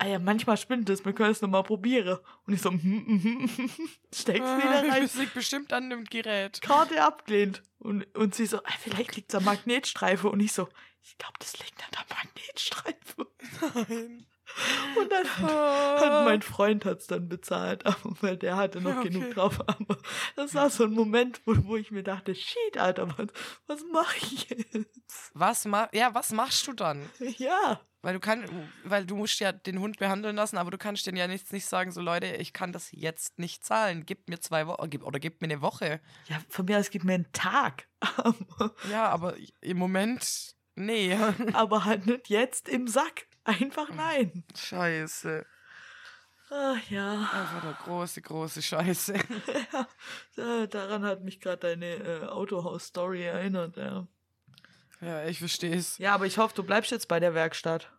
ah 0.00 0.06
ja, 0.06 0.18
manchmal 0.18 0.56
spinnt 0.56 0.88
es, 0.88 1.04
wir 1.04 1.12
können 1.12 1.30
es 1.30 1.42
nochmal 1.42 1.62
probieren. 1.62 2.18
Und 2.46 2.54
ich 2.54 2.62
so, 2.62 2.70
hm, 2.70 2.80
hm, 2.80 3.22
hm, 3.22 3.48
hm, 3.56 3.90
steck's 4.12 4.40
wieder 4.40 4.90
rein. 4.90 5.02
Das 5.02 5.14
liegt 5.14 5.34
bestimmt 5.34 5.72
an 5.72 5.90
dem 5.90 6.04
Gerät. 6.04 6.60
Karte 6.62 7.02
abgelehnt. 7.02 7.62
Und, 7.78 8.04
und 8.16 8.34
sie 8.34 8.46
so, 8.46 8.58
ah, 8.58 8.72
vielleicht 8.80 9.16
liegt's 9.16 9.34
am 9.34 9.44
Magnetstreife. 9.44 10.28
Und 10.30 10.40
ich 10.40 10.52
so, 10.52 10.68
ich 11.02 11.18
glaube, 11.18 11.34
das 11.38 11.58
liegt 11.58 11.82
an 11.82 11.90
der 11.92 12.16
Magnetstreife. 12.16 13.26
Nein. 13.88 14.26
Und 14.98 15.10
dann 15.10 15.26
hat 15.26 16.24
mein 16.24 16.42
Freund 16.42 16.84
hat's 16.84 17.06
dann 17.06 17.28
bezahlt, 17.28 17.86
aber 17.86 18.14
weil 18.20 18.36
der 18.36 18.56
hatte 18.56 18.80
noch 18.80 18.90
Ja, 18.90 18.98
okay. 19.00 19.10
genug 19.10 19.34
drauf. 19.34 19.60
Aber 19.66 19.98
das 20.36 20.54
war 20.54 20.70
so 20.70 20.84
ein 20.84 20.92
Moment, 20.92 21.40
wo, 21.46 21.54
wo 21.64 21.76
ich 21.76 21.90
mir 21.90 22.02
dachte, 22.02 22.34
shit, 22.34 22.78
Alter, 22.78 23.08
was, 23.16 23.28
was 23.66 23.84
mache 23.92 24.16
ich 24.18 24.48
jetzt? 24.50 25.30
Was 25.34 25.64
ma 25.64 25.88
ja, 25.92 26.14
was 26.14 26.32
machst 26.32 26.66
du 26.66 26.72
dann? 26.72 27.08
Ja. 27.38 27.80
Weil 28.02 28.14
du 28.14 28.20
kannst, 28.20 28.50
weil 28.84 29.04
du 29.04 29.14
musst 29.14 29.40
ja 29.40 29.52
den 29.52 29.78
Hund 29.78 29.98
behandeln 29.98 30.34
lassen, 30.36 30.56
aber 30.56 30.70
du 30.70 30.78
kannst 30.78 31.06
denen 31.06 31.18
ja 31.18 31.26
nichts 31.26 31.52
nicht 31.52 31.66
sagen, 31.66 31.92
so 31.92 32.00
Leute, 32.00 32.26
ich 32.26 32.54
kann 32.54 32.72
das 32.72 32.88
jetzt 32.92 33.38
nicht 33.38 33.62
zahlen. 33.62 34.06
Gib 34.06 34.28
mir 34.30 34.40
zwei 34.40 34.66
Wochen 34.66 35.02
oder 35.02 35.18
gib 35.20 35.42
mir 35.42 35.48
eine 35.48 35.60
Woche. 35.60 36.00
Ja, 36.26 36.38
von 36.48 36.64
mir 36.64 36.78
aus 36.78 36.88
gibt 36.90 37.04
mir 37.04 37.14
einen 37.14 37.32
Tag. 37.32 37.88
Ja, 38.90 39.08
aber 39.08 39.34
im 39.60 39.76
Moment, 39.76 40.54
nee. 40.76 41.14
aber 41.52 41.84
halt 41.84 42.06
nicht 42.06 42.30
jetzt 42.30 42.70
im 42.70 42.88
Sack. 42.88 43.26
Einfach 43.44 43.88
nein. 43.90 44.44
Scheiße. 44.54 45.46
Ach 46.50 46.90
ja. 46.90 47.12
Einfach 47.12 47.62
eine 47.64 47.76
große, 47.84 48.22
große 48.22 48.62
Scheiße. 48.62 49.14
Da- 50.36 50.66
Daran 50.66 51.04
hat 51.04 51.22
mich 51.22 51.40
gerade 51.40 51.58
deine 51.58 51.94
äh, 51.94 52.24
Autohaus-Story 52.26 53.22
erinnert, 53.22 53.76
ja. 53.76 54.06
Ja, 55.00 55.24
ich 55.26 55.38
verstehe 55.38 55.74
es. 55.74 55.96
Ja, 55.98 56.14
aber 56.14 56.26
ich 56.26 56.38
hoffe, 56.38 56.54
du 56.54 56.62
bleibst 56.62 56.90
jetzt 56.90 57.08
bei 57.08 57.20
der 57.20 57.34
Werkstatt. 57.34 57.90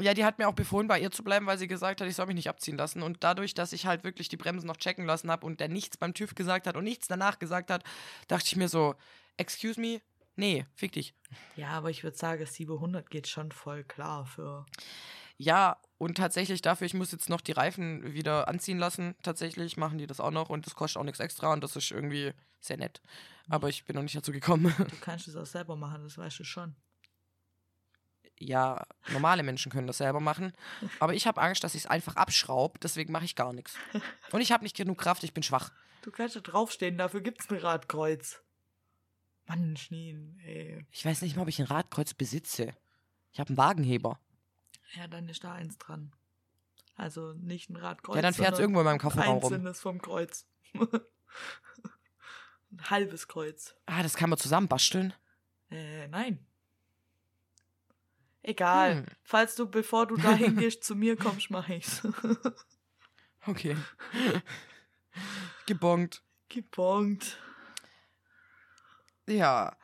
Ja, 0.00 0.12
die 0.12 0.24
hat 0.24 0.38
mir 0.38 0.48
auch 0.48 0.54
befohlen, 0.54 0.88
bei 0.88 0.98
ihr 0.98 1.12
zu 1.12 1.22
bleiben, 1.22 1.46
weil 1.46 1.56
sie 1.58 1.68
gesagt 1.68 2.00
hat, 2.00 2.08
ich 2.08 2.16
soll 2.16 2.26
mich 2.26 2.34
nicht 2.34 2.48
abziehen 2.48 2.76
lassen. 2.76 3.00
Und 3.02 3.22
dadurch, 3.22 3.54
dass 3.54 3.72
ich 3.72 3.86
halt 3.86 4.02
wirklich 4.02 4.28
die 4.28 4.36
Bremsen 4.36 4.66
noch 4.66 4.76
checken 4.76 5.06
lassen 5.06 5.30
habe 5.30 5.46
und 5.46 5.60
der 5.60 5.68
nichts 5.68 5.96
beim 5.96 6.14
TÜV 6.14 6.34
gesagt 6.34 6.66
hat 6.66 6.76
und 6.76 6.82
nichts 6.82 7.06
danach 7.06 7.38
gesagt 7.38 7.70
hat, 7.70 7.84
dachte 8.26 8.46
ich 8.46 8.56
mir 8.56 8.68
so, 8.68 8.96
excuse 9.36 9.80
me, 9.80 10.00
nee, 10.36 10.66
fick 10.74 10.92
dich. 10.92 11.14
Ja, 11.56 11.68
aber 11.70 11.90
ich 11.90 12.02
würde 12.04 12.16
sagen, 12.16 12.44
700 12.44 13.08
geht 13.10 13.28
schon 13.28 13.52
voll 13.52 13.84
klar 13.84 14.26
für. 14.26 14.66
Ja, 15.36 15.78
und 15.98 16.16
tatsächlich 16.16 16.62
dafür, 16.62 16.86
ich 16.86 16.94
muss 16.94 17.10
jetzt 17.12 17.28
noch 17.28 17.40
die 17.40 17.52
Reifen 17.52 18.12
wieder 18.14 18.46
anziehen 18.46 18.78
lassen. 18.78 19.16
Tatsächlich 19.22 19.76
machen 19.76 19.98
die 19.98 20.06
das 20.06 20.20
auch 20.20 20.30
noch 20.30 20.48
und 20.48 20.66
das 20.66 20.74
kostet 20.76 21.00
auch 21.00 21.04
nichts 21.04 21.18
extra 21.20 21.52
und 21.52 21.62
das 21.62 21.74
ist 21.76 21.90
irgendwie 21.90 22.32
sehr 22.60 22.76
nett. 22.76 23.00
Aber 23.48 23.68
ich 23.68 23.84
bin 23.84 23.96
noch 23.96 24.02
nicht 24.02 24.16
dazu 24.16 24.32
gekommen. 24.32 24.72
Du 24.90 24.96
kannst 25.00 25.26
es 25.28 25.36
auch 25.36 25.46
selber 25.46 25.76
machen, 25.76 26.02
das 26.04 26.16
weißt 26.18 26.38
du 26.38 26.44
schon. 26.44 26.76
ja, 28.38 28.84
normale 29.10 29.42
Menschen 29.42 29.70
können 29.72 29.86
das 29.86 29.98
selber 29.98 30.20
machen. 30.20 30.52
Aber 31.00 31.14
ich 31.14 31.26
habe 31.26 31.40
Angst, 31.40 31.64
dass 31.64 31.74
ich 31.74 31.82
es 31.82 31.86
einfach 31.90 32.16
abschraube, 32.16 32.78
deswegen 32.80 33.12
mache 33.12 33.24
ich 33.24 33.36
gar 33.36 33.52
nichts. 33.52 33.74
Und 34.32 34.40
ich 34.40 34.52
habe 34.52 34.64
nicht 34.64 34.76
genug 34.76 34.98
Kraft, 34.98 35.24
ich 35.24 35.34
bin 35.34 35.42
schwach. 35.42 35.70
Du 36.02 36.10
kannst 36.10 36.36
da 36.36 36.40
draufstehen, 36.40 36.98
dafür 36.98 37.20
gibt's 37.22 37.48
ein 37.50 37.56
Radkreuz. 37.58 38.40
Mann, 39.46 39.76
Schneen, 39.76 40.38
ey. 40.44 40.84
Ich 40.90 41.04
weiß 41.04 41.22
nicht 41.22 41.36
mal, 41.36 41.42
ob 41.42 41.48
ich 41.48 41.60
ein 41.60 41.66
Radkreuz 41.66 42.14
besitze. 42.14 42.74
Ich 43.32 43.40
habe 43.40 43.48
einen 43.48 43.58
Wagenheber. 43.58 44.18
Ja, 44.94 45.08
dann 45.08 45.28
ist 45.28 45.44
da 45.44 45.52
eins 45.52 45.78
dran. 45.78 46.12
Also 46.96 47.32
nicht 47.34 47.70
ein 47.70 47.76
Radkreuz. 47.76 48.16
Ja, 48.16 48.22
dann 48.22 48.34
fährt's 48.34 48.56
sondern 48.56 48.62
irgendwo 48.62 48.80
in 48.80 48.84
meinem 48.84 48.94
ein 48.94 49.00
Kofferraum 49.00 49.38
rum. 49.38 49.52
Einzelnes 49.52 49.80
vom 49.80 50.00
Kreuz. 50.00 50.46
ein 50.74 51.00
halbes 52.90 53.28
Kreuz. 53.28 53.74
Ah, 53.86 54.02
das 54.02 54.14
kann 54.14 54.30
man 54.30 54.38
zusammen 54.38 54.68
basteln. 54.68 55.12
Äh, 55.70 56.08
nein. 56.08 56.46
Egal. 58.42 58.98
Hm. 58.98 59.06
Falls 59.22 59.56
du, 59.56 59.68
bevor 59.68 60.06
du 60.06 60.16
dahin 60.16 60.56
gehst, 60.58 60.84
zu 60.84 60.94
mir 60.94 61.16
kommst, 61.16 61.50
mach 61.50 61.68
ich's. 61.68 62.02
Okay. 63.46 63.76
Gebongt. 65.66 66.22
Gebongt. 66.48 67.38
Ja. 69.28 69.76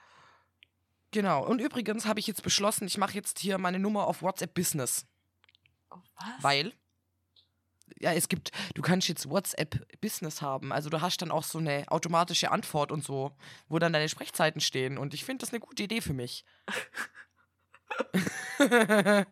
Genau. 1.11 1.45
Und 1.45 1.61
übrigens 1.61 2.07
habe 2.07 2.21
ich 2.21 2.27
jetzt 2.27 2.43
beschlossen, 2.43 2.87
ich 2.87 2.99
mache 2.99 3.15
jetzt 3.15 3.39
hier 3.39 3.59
meine 3.59 3.79
Nummer 3.79 4.07
auf 4.07 4.23
WhatsApp 4.23 4.55
Business. 4.55 5.07
Oh, 5.91 5.97
was? 6.17 6.43
Weil, 6.43 6.73
ja, 7.99 8.13
es 8.13 8.29
gibt, 8.29 8.53
du 8.75 8.83
kannst 8.83 9.09
jetzt 9.09 9.29
WhatsApp 9.29 10.01
Business 10.01 10.41
haben. 10.41 10.73
Also 10.73 10.89
du 10.89 11.01
hast 11.01 11.23
dann 11.23 11.33
auch 11.33 11.43
so 11.43 11.59
eine 11.59 11.91
automatische 11.91 12.51
Antwort 12.53 12.93
und 12.93 13.03
so, 13.05 13.33
wo 13.69 13.79
dann 13.79 13.93
deine 13.93 14.09
Sprechzeiten 14.09 14.61
stehen. 14.61 14.99
Und 14.99 15.15
ich 15.15 15.25
finde 15.25 15.45
das 15.45 15.51
eine 15.53 15.61
gute 15.61 15.83
Idee 15.83 16.01
für 16.01 16.13
mich. 16.13 16.45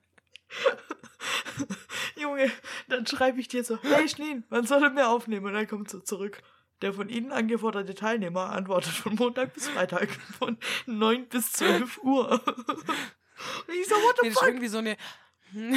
Junge, 2.17 2.51
dann 2.89 3.07
schreibe 3.07 3.39
ich 3.41 3.49
dir 3.49 3.63
so, 3.63 3.79
hey 3.83 4.09
Schneen, 4.09 4.45
wann 4.49 4.67
soll 4.67 4.83
er 4.83 4.91
mir 4.91 5.09
aufnehmen? 5.09 5.47
Und 5.47 5.53
dann 5.55 5.69
kommt 5.69 5.91
so 5.91 6.01
zurück. 6.01 6.43
Der 6.81 6.93
von 6.93 7.09
Ihnen 7.09 7.33
angeforderte 7.33 7.95
Teilnehmer 7.95 8.51
antwortet 8.51 8.93
von 8.93 9.15
Montag 9.17 9.53
bis 9.55 9.69
Freitag 9.69 10.09
von 10.39 10.59
9 10.87 11.29
bis 11.29 11.53
12 11.53 11.99
Uhr. 12.05 12.31
Und 12.31 13.75
ich 13.75 13.89
so, 13.89 13.95
what 13.97 14.17
the 14.21 14.29
Nee, 14.29 14.29
das 14.29 14.29
ist 14.29 14.39
fuck? 14.39 14.49
irgendwie 14.49 14.69
so 14.69 14.79
eine. 14.79 14.97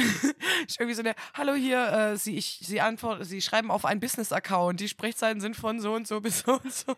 ist 0.66 0.78
irgendwie 0.78 0.94
so 0.94 1.00
eine, 1.02 1.14
hallo 1.34 1.54
hier, 1.54 1.92
äh, 1.92 2.16
Sie, 2.16 2.36
ich, 2.36 2.60
Sie 2.62 2.80
antworten, 2.80 3.24
Sie 3.24 3.40
schreiben 3.40 3.70
auf 3.70 3.84
einen 3.84 4.00
Business-Account, 4.00 4.78
die 4.80 4.88
Sprechzeiten 4.88 5.40
sind 5.40 5.56
von 5.56 5.80
so 5.80 5.94
und 5.94 6.06
so 6.06 6.20
bis 6.20 6.40
so 6.40 6.52
und 6.52 6.72
so. 6.72 6.94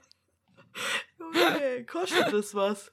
Junge, 1.18 1.84
kostet 1.86 2.32
das 2.32 2.55
was? 2.55 2.92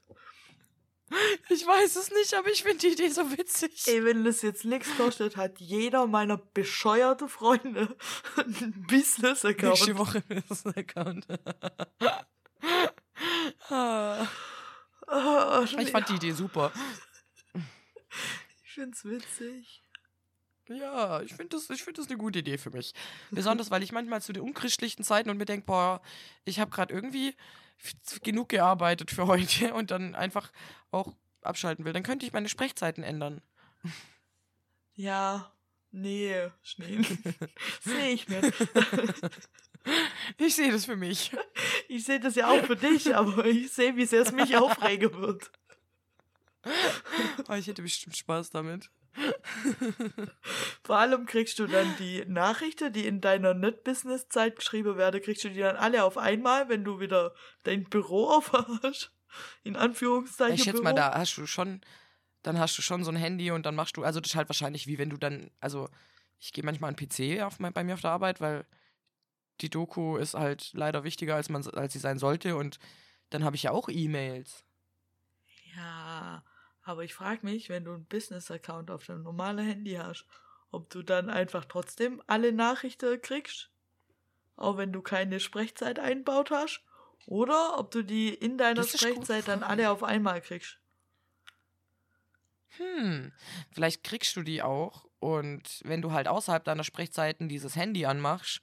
Ich 1.49 1.65
weiß 1.65 1.95
es 1.97 2.11
nicht, 2.11 2.33
aber 2.33 2.49
ich 2.49 2.63
finde 2.63 2.79
die 2.79 2.93
Idee 2.93 3.09
so 3.09 3.29
witzig. 3.37 3.83
Ey, 3.87 4.03
wenn 4.05 4.23
das 4.23 4.41
jetzt 4.41 4.65
nichts 4.65 4.95
kostet, 4.97 5.35
hat 5.37 5.59
jeder 5.59 6.07
meiner 6.07 6.37
bescheuerte 6.37 7.27
Freunde 7.27 7.95
einen 8.37 8.85
Business-Account. 8.87 9.73
Nächste 9.73 9.97
Woche 9.97 10.21
Business-Account. 10.21 11.27
Ah, 13.69 14.27
ich 15.63 15.91
fand 15.91 16.09
die 16.09 16.15
Idee 16.15 16.31
super. 16.31 16.71
ich 17.53 18.71
find's 18.73 19.05
witzig. 19.05 19.81
Ja, 20.67 21.21
ich 21.21 21.33
finde 21.33 21.57
das, 21.57 21.69
ich 21.69 21.83
find 21.83 21.97
das 21.97 22.07
eine 22.07 22.17
gute 22.17 22.39
Idee 22.39 22.57
für 22.57 22.69
mich. 22.69 22.93
Besonders, 23.29 23.71
weil 23.71 23.83
ich 23.83 23.91
manchmal 23.91 24.21
zu 24.21 24.31
den 24.31 24.43
unchristlichen 24.43 25.03
Zeiten 25.03 25.29
und 25.29 25.37
mir 25.37 25.45
denke, 25.45 25.65
boah, 25.65 26.01
ich 26.45 26.59
habe 26.59 26.71
gerade 26.71 26.93
irgendwie 26.93 27.35
genug 28.23 28.49
gearbeitet 28.49 29.11
für 29.11 29.27
heute 29.27 29.73
und 29.73 29.91
dann 29.91 30.15
einfach 30.15 30.51
auch 30.91 31.15
abschalten 31.41 31.85
will. 31.85 31.93
Dann 31.93 32.03
könnte 32.03 32.25
ich 32.25 32.33
meine 32.33 32.49
Sprechzeiten 32.49 33.03
ändern. 33.03 33.41
Ja, 34.93 35.51
nee, 35.91 36.49
Schnee. 36.61 37.01
Sehe 37.81 38.09
ich 38.11 38.27
nicht. 38.27 38.53
Ich 40.37 40.55
sehe 40.55 40.71
das 40.71 40.85
für 40.85 40.95
mich. 40.95 41.31
Ich 41.87 42.05
sehe 42.05 42.19
das 42.19 42.35
ja 42.35 42.49
auch 42.49 42.63
für 42.65 42.75
dich, 42.75 43.15
aber 43.15 43.45
ich 43.45 43.71
sehe, 43.71 43.95
wie 43.95 44.05
sehr 44.05 44.21
es 44.21 44.31
mich 44.31 44.55
aufregen 44.55 45.11
wird. 45.15 45.51
Aber 47.39 47.57
ich 47.57 47.65
hätte 47.65 47.81
bestimmt 47.81 48.15
Spaß 48.15 48.51
damit. 48.51 48.91
Vor 50.83 50.97
allem 50.97 51.25
kriegst 51.25 51.59
du 51.59 51.67
dann 51.67 51.95
die 51.97 52.23
Nachrichten, 52.25 52.93
die 52.93 53.05
in 53.05 53.21
deiner 53.21 53.53
Nicht-Business-Zeit 53.53 54.55
geschrieben 54.55 54.97
werden, 54.97 55.21
kriegst 55.21 55.43
du 55.43 55.49
die 55.49 55.59
dann 55.59 55.75
alle 55.75 56.03
auf 56.03 56.17
einmal, 56.17 56.69
wenn 56.69 56.83
du 56.83 56.99
wieder 56.99 57.33
dein 57.63 57.83
Büro 57.85 58.29
aufhast. 58.29 59.11
In 59.63 59.77
Anführungszeichen. 59.77 60.55
Ich 60.55 60.63
schätze 60.63 60.81
mal, 60.81 60.93
da 60.93 61.17
hast 61.17 61.37
du 61.37 61.45
schon, 61.45 61.79
dann 62.43 62.59
hast 62.59 62.77
du 62.77 62.81
schon 62.81 63.05
so 63.05 63.11
ein 63.11 63.15
Handy 63.15 63.51
und 63.51 63.65
dann 63.65 63.75
machst 63.75 63.95
du, 63.95 64.03
also 64.03 64.19
das 64.19 64.31
ist 64.31 64.35
halt 64.35 64.49
wahrscheinlich 64.49 64.87
wie 64.87 64.97
wenn 64.97 65.09
du 65.09 65.15
dann, 65.15 65.51
also 65.61 65.87
ich 66.37 66.51
gehe 66.51 66.65
manchmal 66.65 66.89
an 66.89 66.97
PC 66.97 67.41
auf 67.43 67.59
bei 67.59 67.83
mir 67.83 67.93
auf 67.93 68.01
der 68.01 68.11
Arbeit, 68.11 68.41
weil 68.41 68.65
die 69.61 69.69
Doku 69.69 70.17
ist 70.17 70.33
halt 70.33 70.71
leider 70.73 71.03
wichtiger, 71.03 71.35
als, 71.35 71.49
man, 71.49 71.65
als 71.69 71.93
sie 71.93 71.99
sein 71.99 72.17
sollte. 72.17 72.55
Und 72.55 72.79
dann 73.29 73.43
habe 73.43 73.55
ich 73.55 73.63
ja 73.63 73.71
auch 73.71 73.89
E-Mails. 73.89 74.65
Ja, 75.75 76.43
aber 76.83 77.03
ich 77.03 77.13
frage 77.13 77.45
mich, 77.45 77.69
wenn 77.69 77.85
du 77.85 77.93
einen 77.93 78.05
Business-Account 78.05 78.91
auf 78.91 79.05
deinem 79.05 79.23
normalen 79.23 79.65
Handy 79.65 79.93
hast, 79.93 80.25
ob 80.71 80.89
du 80.89 81.03
dann 81.03 81.29
einfach 81.29 81.65
trotzdem 81.65 82.21
alle 82.27 82.51
Nachrichten 82.51 83.21
kriegst, 83.21 83.69
auch 84.55 84.77
wenn 84.77 84.91
du 84.91 85.01
keine 85.01 85.39
Sprechzeit 85.39 85.99
einbaut 85.99 86.51
hast, 86.51 86.83
oder 87.27 87.77
ob 87.77 87.91
du 87.91 88.03
die 88.03 88.33
in 88.33 88.57
deiner 88.57 88.83
Sprechzeit 88.83 89.47
dann 89.47 89.63
alle 89.63 89.91
auf 89.91 90.03
einmal 90.03 90.41
kriegst. 90.41 90.79
Hm, 92.77 93.31
vielleicht 93.71 94.03
kriegst 94.03 94.35
du 94.35 94.43
die 94.43 94.61
auch. 94.61 95.05
Und 95.19 95.81
wenn 95.83 96.01
du 96.01 96.13
halt 96.13 96.27
außerhalb 96.27 96.63
deiner 96.63 96.83
Sprechzeiten 96.83 97.47
dieses 97.47 97.75
Handy 97.75 98.05
anmachst, 98.05 98.61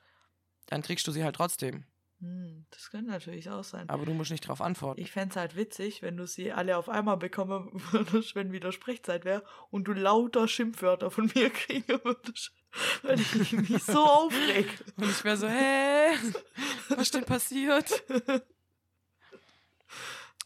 dann 0.66 0.82
kriegst 0.82 1.06
du 1.06 1.12
sie 1.12 1.22
halt 1.22 1.36
trotzdem. 1.36 1.84
Hm, 2.20 2.66
das 2.70 2.90
könnte 2.90 3.10
natürlich 3.10 3.48
auch 3.48 3.62
sein. 3.62 3.88
Aber 3.88 4.04
du 4.04 4.12
musst 4.12 4.32
nicht 4.32 4.46
drauf 4.46 4.60
antworten. 4.60 5.00
Ich 5.00 5.12
fände 5.12 5.30
es 5.30 5.36
halt 5.36 5.54
witzig, 5.54 6.02
wenn 6.02 6.16
du 6.16 6.26
sie 6.26 6.50
alle 6.52 6.76
auf 6.76 6.88
einmal 6.88 7.16
bekommen 7.16 7.70
würdest, 7.92 8.34
wenn 8.34 8.50
wieder 8.50 8.72
Sprechzeit 8.72 9.24
wäre 9.24 9.44
und 9.70 9.84
du 9.84 9.92
lauter 9.92 10.48
Schimpfwörter 10.48 11.10
von 11.10 11.30
mir 11.34 11.50
kriegen 11.50 12.00
würdest, 12.02 12.52
weil 13.02 13.20
ich 13.20 13.52
mich 13.52 13.84
so 13.84 14.04
aufreg. 14.04 14.66
Und 14.96 15.10
ich 15.10 15.24
wäre 15.24 15.36
so, 15.36 15.48
hä? 15.48 16.16
Was 16.88 17.02
ist 17.02 17.14
denn 17.14 17.24
passiert? 17.24 18.04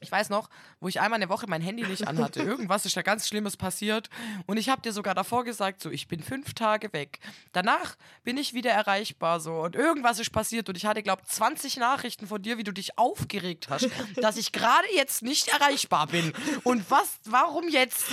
Ich 0.03 0.11
weiß 0.11 0.29
noch, 0.31 0.49
wo 0.81 0.89
ich 0.89 1.01
einmal 1.01 1.19
eine 1.19 1.29
Woche 1.29 1.47
mein 1.49 1.63
Handy 1.63 1.85
nicht 1.85 2.07
anhatte. 2.09 2.43
Irgendwas 2.43 2.85
ist 2.85 2.97
da 2.97 3.03
ganz 3.03 3.29
Schlimmes 3.29 3.57
passiert. 3.57 4.11
Und 4.47 4.57
ich 4.57 4.69
habe 4.69 4.83
dir 4.83 4.93
sogar 4.93 5.15
davor 5.15 5.45
gesagt, 5.45 5.81
so, 5.81 5.91
ich 5.91 6.09
bin 6.09 6.23
fünf 6.23 6.55
Tage 6.55 6.93
weg. 6.93 7.21
Danach 7.53 7.97
bin 8.25 8.37
ich 8.37 8.53
wieder 8.55 8.71
erreichbar, 8.71 9.41
so. 9.41 9.61
Und 9.61 9.77
irgendwas 9.77 10.19
ist 10.19 10.31
passiert. 10.31 10.69
Und 10.69 10.77
ich 10.77 10.87
hatte, 10.87 11.03
glaube 11.03 11.23
20 11.25 11.77
Nachrichten 11.77 12.27
von 12.27 12.43
dir, 12.43 12.59
wie 12.59 12.65
du 12.65 12.73
dich 12.73 12.99
aufgeregt 12.99 13.69
hast, 13.69 13.89
dass 14.17 14.37
ich 14.37 14.53
gerade 14.53 14.87
jetzt 14.95 15.23
nicht 15.23 15.49
erreichbar 15.49 16.09
bin. 16.09 16.33
Und 16.65 16.91
was, 16.91 17.19
warum 17.25 17.69
jetzt? 17.69 18.07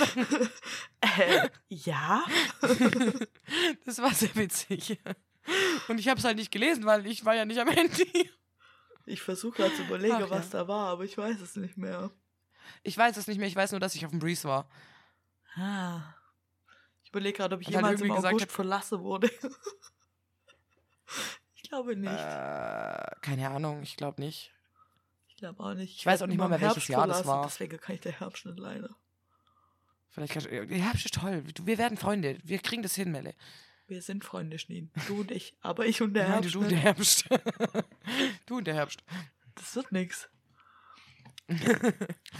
Äh, 1.02 1.48
ja? 1.70 2.22
Das 3.86 4.02
war 4.02 4.12
sehr 4.12 4.34
witzig. 4.34 4.98
Und 5.88 5.98
ich 5.98 6.08
habe 6.08 6.18
es 6.18 6.24
halt 6.24 6.36
nicht 6.36 6.50
gelesen, 6.50 6.84
weil 6.84 7.06
ich 7.06 7.24
war 7.24 7.34
ja 7.34 7.46
nicht 7.46 7.58
am 7.58 7.68
Handy. 7.68 8.30
Ich 9.06 9.22
versuche 9.22 9.56
gerade 9.56 9.74
zu 9.74 9.82
überlegen, 9.82 10.14
Ach 10.16 10.20
ja. 10.20 10.30
was 10.30 10.50
da 10.50 10.68
war, 10.68 10.88
aber 10.88 11.04
ich 11.04 11.16
weiß 11.18 11.40
es 11.40 11.56
nicht 11.56 11.76
mehr. 11.76 12.10
Ich 12.82 12.96
weiß 12.96 13.16
es 13.16 13.26
nicht 13.26 13.38
mehr, 13.38 13.48
ich 13.48 13.56
weiß 13.56 13.70
nur, 13.72 13.80
dass 13.80 13.94
ich 13.94 14.04
auf 14.04 14.10
dem 14.10 14.20
Breeze 14.20 14.48
war. 14.48 14.68
Ah. 15.56 16.14
Ich 17.02 17.08
überlege 17.10 17.38
gerade, 17.38 17.54
ob 17.56 17.62
ich 17.62 17.68
ich 17.68 17.74
halt 17.74 17.84
jemals 17.98 18.00
im 18.02 18.10
August 18.12 18.44
hab- 18.44 18.50
verlassen 18.52 19.00
wurde. 19.00 19.30
ich 21.54 21.62
glaube 21.62 21.96
nicht. 21.96 22.10
Äh, 22.12 23.10
keine 23.20 23.50
Ahnung, 23.50 23.82
ich 23.82 23.96
glaube 23.96 24.20
nicht. 24.20 24.52
ich 25.28 25.36
glaube 25.36 25.60
auch 25.62 25.74
nicht. 25.74 25.96
ich 25.96 26.06
weiß 26.06 26.20
werd 26.20 26.22
auch 26.22 26.26
nicht 26.28 26.38
mal 26.38 26.48
mehr, 26.48 26.60
welches 26.60 26.76
Herbst 26.76 26.88
Jahr 26.88 27.06
das 27.06 27.26
war. 27.26 27.44
Deswegen 27.46 27.78
kann 27.78 27.94
ich 27.96 28.00
der 28.00 28.12
Herbst 28.20 28.46
nicht 28.46 28.58
leiden. 28.58 28.94
Vielleicht 30.10 30.32
kannst 30.32 30.48
du. 30.48 30.66
Der 30.66 30.78
Herbst 30.78 31.04
ist 31.04 31.14
toll. 31.14 31.42
Du- 31.54 31.66
Wir 31.66 31.78
werden 31.78 31.96
Freunde. 31.98 32.38
Wir 32.44 32.58
kriegen 32.58 32.82
das 32.82 32.94
hin, 32.94 33.10
Melle. 33.12 33.34
Wir 33.90 34.02
sind 34.02 34.24
Freunde, 34.24 34.56
Schneen. 34.60 34.92
Du 35.08 35.22
und 35.22 35.32
ich. 35.32 35.56
Aber 35.62 35.84
ich 35.84 36.00
und 36.00 36.14
der 36.14 36.22
Nein, 36.28 36.32
Herbst. 36.34 36.54
du 36.54 36.58
und 36.60 36.66
nicht. 36.66 36.76
der 36.76 36.80
Herbst. 36.80 37.24
du 38.46 38.58
und 38.58 38.64
der 38.68 38.74
Herbst. 38.74 39.02
Das 39.56 39.74
wird 39.74 39.90
nix. 39.90 40.28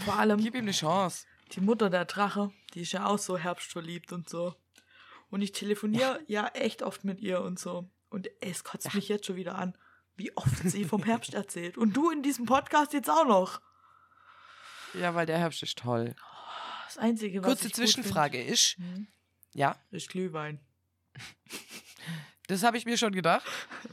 Vor 0.05 0.17
allem 0.17 0.39
Gib 0.39 0.55
ihm 0.55 0.61
eine 0.61 0.71
Chance. 0.71 1.25
die 1.51 1.59
Mutter 1.59 1.89
der 1.89 2.05
Drache, 2.05 2.53
die 2.73 2.83
ist 2.83 2.93
ja 2.93 3.05
auch 3.05 3.19
so 3.19 3.37
herbstverliebt 3.37 4.13
und 4.13 4.29
so. 4.29 4.55
Und 5.29 5.41
ich 5.41 5.51
telefoniere 5.51 6.21
ja. 6.27 6.47
echt 6.53 6.83
oft 6.83 7.03
mit 7.03 7.19
ihr 7.19 7.41
und 7.41 7.59
so. 7.59 7.89
Und 8.09 8.29
es 8.39 8.63
kotzt 8.63 8.93
mich 8.93 9.09
jetzt 9.09 9.25
schon 9.25 9.35
wieder 9.35 9.55
an, 9.55 9.77
wie 10.15 10.35
oft 10.37 10.57
sie 10.69 10.85
vom 10.85 11.03
Herbst 11.03 11.33
erzählt. 11.33 11.77
Und 11.77 11.97
du 11.97 12.11
in 12.11 12.23
diesem 12.23 12.45
Podcast 12.45 12.93
jetzt 12.93 13.09
auch 13.09 13.27
noch. 13.27 13.59
Ja, 14.93 15.15
weil 15.15 15.25
der 15.25 15.37
Herbst 15.37 15.61
ist 15.63 15.77
toll. 15.77 16.15
Das 16.85 16.97
Einzige, 16.97 17.41
was 17.41 17.47
Kurze 17.47 17.71
Zwischenfrage 17.73 18.41
ist. 18.41 18.75
find, 18.75 18.95
hm, 18.95 19.07
Ja, 19.53 19.75
ist 19.91 20.07
Glühwein. 20.07 20.61
Das 22.47 22.63
habe 22.63 22.77
ich 22.77 22.85
mir 22.85 22.97
schon 22.97 23.13
gedacht. 23.13 23.45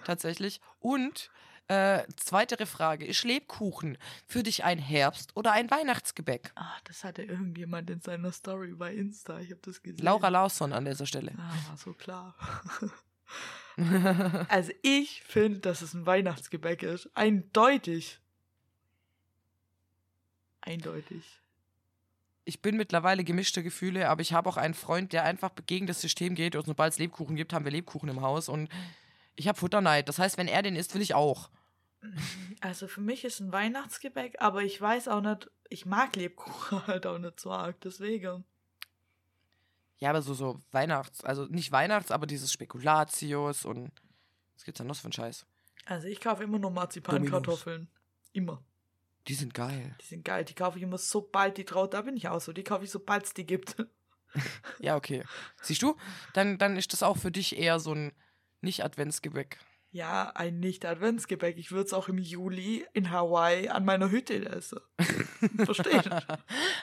Tatsächlich. 0.04 0.60
Und. 0.78 1.30
Äh, 1.70 2.06
zweitere 2.16 2.64
Frage. 2.64 3.04
Ist 3.04 3.24
Lebkuchen 3.24 3.98
für 4.26 4.42
dich 4.42 4.64
ein 4.64 4.78
Herbst- 4.78 5.36
oder 5.36 5.52
ein 5.52 5.70
Weihnachtsgebäck? 5.70 6.50
Ah, 6.54 6.74
das 6.84 7.04
hatte 7.04 7.22
irgendjemand 7.22 7.90
in 7.90 8.00
seiner 8.00 8.32
Story 8.32 8.72
bei 8.72 8.94
Insta. 8.94 9.38
Ich 9.40 9.50
habe 9.50 9.60
das 9.60 9.82
gesehen. 9.82 10.02
Laura 10.02 10.28
Lausson 10.28 10.72
an 10.72 10.86
dieser 10.86 11.04
Stelle. 11.04 11.34
Ah, 11.36 11.52
war 11.68 11.76
so 11.76 11.92
klar. 11.92 12.34
also 14.48 14.72
ich 14.80 15.22
finde, 15.24 15.58
dass 15.58 15.82
es 15.82 15.92
ein 15.92 16.06
Weihnachtsgebäck 16.06 16.82
ist. 16.82 17.10
Eindeutig. 17.14 18.18
Eindeutig. 20.62 21.40
Ich 22.48 22.62
bin 22.62 22.78
mittlerweile 22.78 23.24
gemischte 23.24 23.62
Gefühle, 23.62 24.08
aber 24.08 24.22
ich 24.22 24.32
habe 24.32 24.48
auch 24.48 24.56
einen 24.56 24.72
Freund, 24.72 25.12
der 25.12 25.24
einfach 25.24 25.50
gegen 25.66 25.86
das 25.86 26.00
System 26.00 26.34
geht 26.34 26.56
und 26.56 26.64
sobald 26.64 26.94
es 26.94 26.98
Lebkuchen 26.98 27.36
gibt, 27.36 27.52
haben 27.52 27.66
wir 27.66 27.72
Lebkuchen 27.72 28.08
im 28.08 28.22
Haus 28.22 28.48
und 28.48 28.70
ich 29.36 29.48
habe 29.48 29.58
Futterneid. 29.58 30.08
Das 30.08 30.18
heißt, 30.18 30.38
wenn 30.38 30.48
er 30.48 30.62
den 30.62 30.74
isst, 30.74 30.94
will 30.94 31.02
ich 31.02 31.14
auch. 31.14 31.50
Also 32.60 32.88
für 32.88 33.00
mich 33.00 33.24
ist 33.24 33.38
ein 33.38 33.52
Weihnachtsgebäck, 33.52 34.40
aber 34.40 34.62
ich 34.62 34.80
weiß 34.80 35.06
auch 35.06 35.20
nicht, 35.20 35.48
ich 35.68 35.86
mag 35.86 36.16
Lebkuchen 36.16 36.84
halt 36.88 37.06
auch 37.06 37.18
nicht 37.18 37.38
so 37.38 37.52
arg, 37.52 37.80
deswegen. 37.82 38.44
Ja, 39.98 40.10
aber 40.10 40.22
so, 40.22 40.34
so 40.34 40.60
Weihnachts-, 40.72 41.22
also 41.22 41.44
nicht 41.44 41.70
Weihnachts-, 41.70 42.10
aber 42.10 42.26
dieses 42.26 42.52
Spekulatius 42.52 43.64
und 43.64 43.92
was 44.54 44.64
gibt's 44.64 44.78
da 44.78 44.84
noch 44.84 44.96
für 44.96 45.04
einen 45.04 45.12
Scheiß? 45.12 45.46
Also 45.84 46.08
ich 46.08 46.20
kaufe 46.20 46.42
immer 46.42 46.58
nur 46.58 46.70
Marzipankartoffeln. 46.72 47.88
Immer. 48.32 48.60
Die 49.28 49.34
sind 49.34 49.54
geil. 49.54 49.94
Die 50.00 50.06
sind 50.06 50.24
geil. 50.24 50.44
Die 50.44 50.54
kaufe 50.54 50.78
ich 50.78 50.82
immer 50.82 50.98
sobald 50.98 51.58
die 51.58 51.64
traut. 51.64 51.94
Da 51.94 52.02
bin 52.02 52.16
ich 52.16 52.28
auch 52.28 52.40
so. 52.40 52.52
Die 52.52 52.64
kaufe 52.64 52.84
ich 52.84 52.90
sobald 52.90 53.24
es 53.24 53.34
die 53.34 53.46
gibt. 53.46 53.76
Ja, 54.78 54.94
okay. 54.94 55.24
Siehst 55.62 55.80
du? 55.82 55.96
Dann, 56.34 56.58
dann 56.58 56.76
ist 56.76 56.92
das 56.92 57.02
auch 57.02 57.16
für 57.16 57.30
dich 57.30 57.56
eher 57.58 57.80
so 57.80 57.94
ein 57.94 58.12
Nicht-Adventsgebäck. 58.60 59.58
Ja, 59.90 60.30
ein 60.34 60.60
Nicht-Adventsgebäck. 60.60 61.56
Ich 61.56 61.70
würde 61.72 61.84
es 61.86 61.94
auch 61.94 62.08
im 62.08 62.18
Juli 62.18 62.86
in 62.92 63.10
Hawaii 63.10 63.68
an 63.70 63.86
meiner 63.86 64.10
Hütte 64.10 64.44
essen. 64.46 64.80
Verstehst 65.64 66.06
du? 66.06 66.38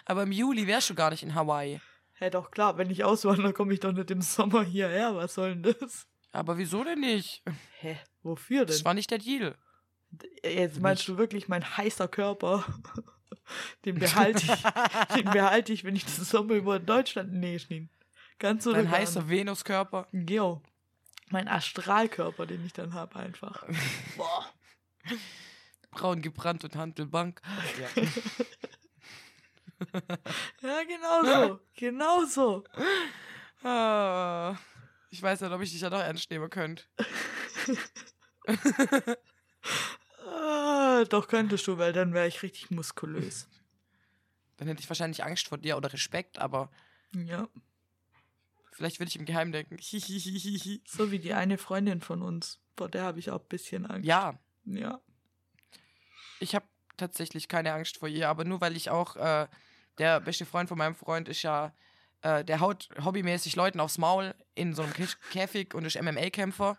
aber 0.05 0.23
im 0.23 0.31
Juli 0.31 0.65
wärst 0.65 0.89
du 0.89 0.95
gar 0.95 1.11
nicht 1.11 1.21
in 1.21 1.35
Hawaii. 1.35 1.79
Hä, 2.13 2.31
doch 2.31 2.49
klar, 2.49 2.77
wenn 2.79 2.89
ich 2.89 3.03
auswandere, 3.03 3.53
komme 3.53 3.73
ich 3.75 3.79
doch 3.79 3.91
nicht 3.91 4.09
im 4.09 4.21
Sommer 4.21 4.63
hierher. 4.63 5.15
Was 5.15 5.35
soll 5.35 5.55
denn 5.55 5.75
das? 5.79 6.07
Aber 6.31 6.57
wieso 6.57 6.83
denn 6.83 7.01
nicht? 7.01 7.43
Hä, 7.79 7.97
wofür 8.23 8.65
Das 8.65 8.77
denn? 8.77 8.85
war 8.85 8.93
nicht 8.95 9.11
der 9.11 9.19
Deal. 9.19 9.55
Jetzt 10.43 10.79
meinst 10.79 11.07
du 11.07 11.17
wirklich 11.17 11.47
mein 11.47 11.77
heißer 11.77 12.07
Körper? 12.07 12.65
Den 13.85 13.99
behalte 13.99 14.43
ich, 14.43 15.15
den 15.15 15.25
behalte 15.25 15.71
ich, 15.71 15.83
wenn 15.83 15.95
ich 15.95 16.03
den 16.03 16.23
Sommer 16.23 16.55
über 16.55 16.79
Deutschland 16.79 17.31
nee, 17.31 17.59
Schneen. 17.59 17.89
Ganz 18.39 18.63
so 18.63 18.73
Dein 18.73 18.89
heißer 18.89 19.29
Venuskörper. 19.29 20.07
Geo. 20.11 20.63
Mein 21.29 21.47
Astralkörper, 21.47 22.47
den 22.47 22.65
ich 22.65 22.73
dann 22.73 22.93
habe, 22.93 23.15
einfach. 23.17 23.63
Boah. 24.17 24.49
Braun 25.91 26.21
gebrannt 26.21 26.63
und 26.63 26.75
Handelbank. 26.75 27.41
Ja. 27.79 28.03
Ja, 30.61 30.83
genau 30.83 31.47
so. 31.47 31.59
genau 31.75 32.23
so. 32.25 32.63
Ah, 33.61 34.55
ich 35.09 35.21
weiß 35.21 35.41
nicht, 35.41 35.51
ob 35.51 35.61
ich 35.61 35.71
dich 35.71 35.81
ja 35.81 35.89
noch 35.89 35.99
ernst 35.99 36.31
nehmen 36.31 36.49
könnte. 36.49 36.85
Ah, 40.35 41.05
doch 41.05 41.27
könntest 41.27 41.65
du, 41.67 41.77
weil 41.77 41.93
dann 41.93 42.13
wäre 42.13 42.27
ich 42.27 42.41
richtig 42.43 42.71
muskulös. 42.71 43.47
Dann 44.57 44.67
hätte 44.67 44.81
ich 44.81 44.89
wahrscheinlich 44.89 45.23
Angst 45.23 45.47
vor 45.47 45.57
dir 45.57 45.77
oder 45.77 45.91
Respekt, 45.91 46.37
aber 46.39 46.69
Ja. 47.13 47.47
vielleicht 48.73 48.99
würde 48.99 49.09
ich 49.09 49.15
im 49.17 49.25
Geheimen 49.25 49.51
denken. 49.51 49.77
Hihihihi. 49.79 50.81
So 50.85 51.11
wie 51.11 51.19
die 51.19 51.33
eine 51.33 51.57
Freundin 51.57 52.01
von 52.01 52.21
uns. 52.21 52.59
Vor 52.77 52.89
der 52.89 53.03
habe 53.03 53.19
ich 53.19 53.29
auch 53.31 53.41
ein 53.41 53.47
bisschen 53.47 53.85
Angst. 53.85 54.05
ja, 54.07 54.37
Ja. 54.65 54.99
ich 56.39 56.55
habe 56.55 56.65
tatsächlich 56.97 57.47
keine 57.47 57.73
Angst 57.73 57.97
vor 57.97 58.07
ihr, 58.07 58.29
aber 58.29 58.45
nur 58.45 58.61
weil 58.61 58.75
ich 58.75 58.89
auch, 58.89 59.15
äh, 59.15 59.47
der 59.97 60.19
beste 60.21 60.45
Freund 60.45 60.67
von 60.69 60.77
meinem 60.77 60.95
Freund 60.95 61.29
ist 61.29 61.41
ja, 61.41 61.73
äh, 62.21 62.43
der 62.43 62.59
haut 62.59 62.89
hobbymäßig 63.03 63.55
Leuten 63.55 63.79
aufs 63.79 63.97
Maul 63.97 64.33
in 64.55 64.73
so 64.73 64.81
einem 64.83 64.91
Kä- 64.93 65.15
Käfig 65.31 65.73
und 65.73 65.85
ist 65.85 65.95
MMA-Kämpfer. 65.95 66.77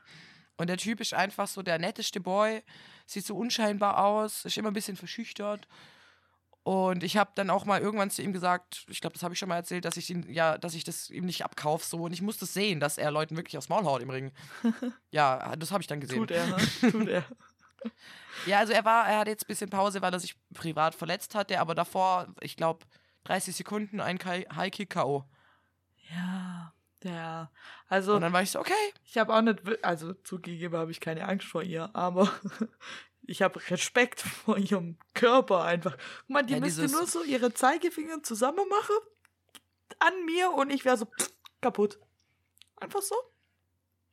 Und 0.56 0.68
der 0.68 0.76
Typ 0.78 1.00
ist 1.00 1.12
einfach 1.14 1.46
so 1.48 1.62
der 1.62 1.78
netteste 1.78 2.20
Boy, 2.20 2.62
sieht 3.06 3.26
so 3.26 3.36
unscheinbar 3.36 4.02
aus, 4.04 4.44
ist 4.44 4.56
immer 4.56 4.70
ein 4.70 4.74
bisschen 4.74 4.96
verschüchtert. 4.96 5.68
Und 6.62 7.04
ich 7.04 7.16
habe 7.16 7.30
dann 7.36 7.48
auch 7.50 7.64
mal 7.64 7.80
irgendwann 7.80 8.10
zu 8.10 8.22
ihm 8.22 8.32
gesagt, 8.32 8.84
ich 8.88 9.00
glaube, 9.00 9.14
das 9.14 9.22
habe 9.22 9.34
ich 9.34 9.38
schon 9.38 9.48
mal 9.48 9.54
erzählt, 9.56 9.84
dass 9.84 9.96
ich 9.96 10.10
ihn, 10.10 10.28
ja, 10.32 10.58
dass 10.58 10.74
ich 10.74 10.82
das 10.82 11.10
ihm 11.10 11.24
nicht 11.26 11.44
abkaufe 11.44 11.86
so 11.86 11.98
und 12.02 12.12
ich 12.12 12.22
muss 12.22 12.38
das 12.38 12.54
sehen, 12.54 12.80
dass 12.80 12.98
er 12.98 13.12
Leuten 13.12 13.36
wirklich 13.36 13.56
aufs 13.56 13.68
Maul 13.68 13.84
haut 13.84 14.02
im 14.02 14.10
Ring. 14.10 14.32
ja, 15.12 15.54
das 15.56 15.70
habe 15.70 15.82
ich 15.82 15.86
dann 15.86 16.00
gesehen. 16.00 16.18
Tut 16.18 16.32
er, 16.32 16.46
ne? 16.46 16.56
Tut 16.90 17.06
er. 17.08 17.24
Ja, 18.46 18.58
also 18.58 18.72
er 18.72 18.84
war, 18.84 19.06
er 19.08 19.18
hatte 19.18 19.30
jetzt 19.30 19.44
ein 19.44 19.48
bisschen 19.48 19.70
Pause, 19.70 20.02
weil 20.02 20.12
er 20.12 20.18
sich 20.18 20.34
privat 20.54 20.94
verletzt 20.96 21.36
hatte, 21.36 21.60
aber 21.60 21.76
davor, 21.76 22.34
ich 22.40 22.56
glaube, 22.56 22.84
30 23.24 23.54
Sekunden 23.54 24.00
ein 24.00 24.18
Kai- 24.18 24.46
High 24.52 24.72
Kick 24.72 24.90
K.O. 24.90 25.24
Ja. 26.10 26.72
Ja, 27.06 27.52
also 27.88 28.14
Und 28.14 28.22
dann 28.22 28.32
war 28.32 28.42
ich 28.42 28.50
so, 28.50 28.58
okay. 28.58 28.72
ich 29.04 29.16
habe 29.16 29.32
auch 29.32 29.40
nicht, 29.40 29.60
also 29.82 30.12
zugegeben 30.12 30.76
habe 30.76 30.90
ich 30.90 30.98
keine 31.00 31.28
Angst 31.28 31.46
vor 31.46 31.62
ihr, 31.62 31.94
aber 31.94 32.28
ich 33.22 33.42
habe 33.42 33.60
Respekt 33.70 34.20
vor 34.22 34.58
ihrem 34.58 34.98
Körper 35.14 35.62
einfach. 35.62 35.96
Guck 36.22 36.30
mal, 36.30 36.42
die 36.42 36.54
Ja, 36.54 36.60
müsste 36.60 36.88
nur 36.88 37.06
so 37.06 37.22
ihre 37.22 37.54
Zeigefinger 37.54 38.22
zusammen 38.24 38.68
machen 38.68 38.96
an 40.00 40.24
mir 40.24 40.50
und 40.50 40.70
ich 40.70 40.84
wäre 40.84 40.96
so 40.96 41.06
pff, 41.06 41.30
kaputt. 41.60 42.00
Einfach 42.76 43.02
so. 43.02 43.14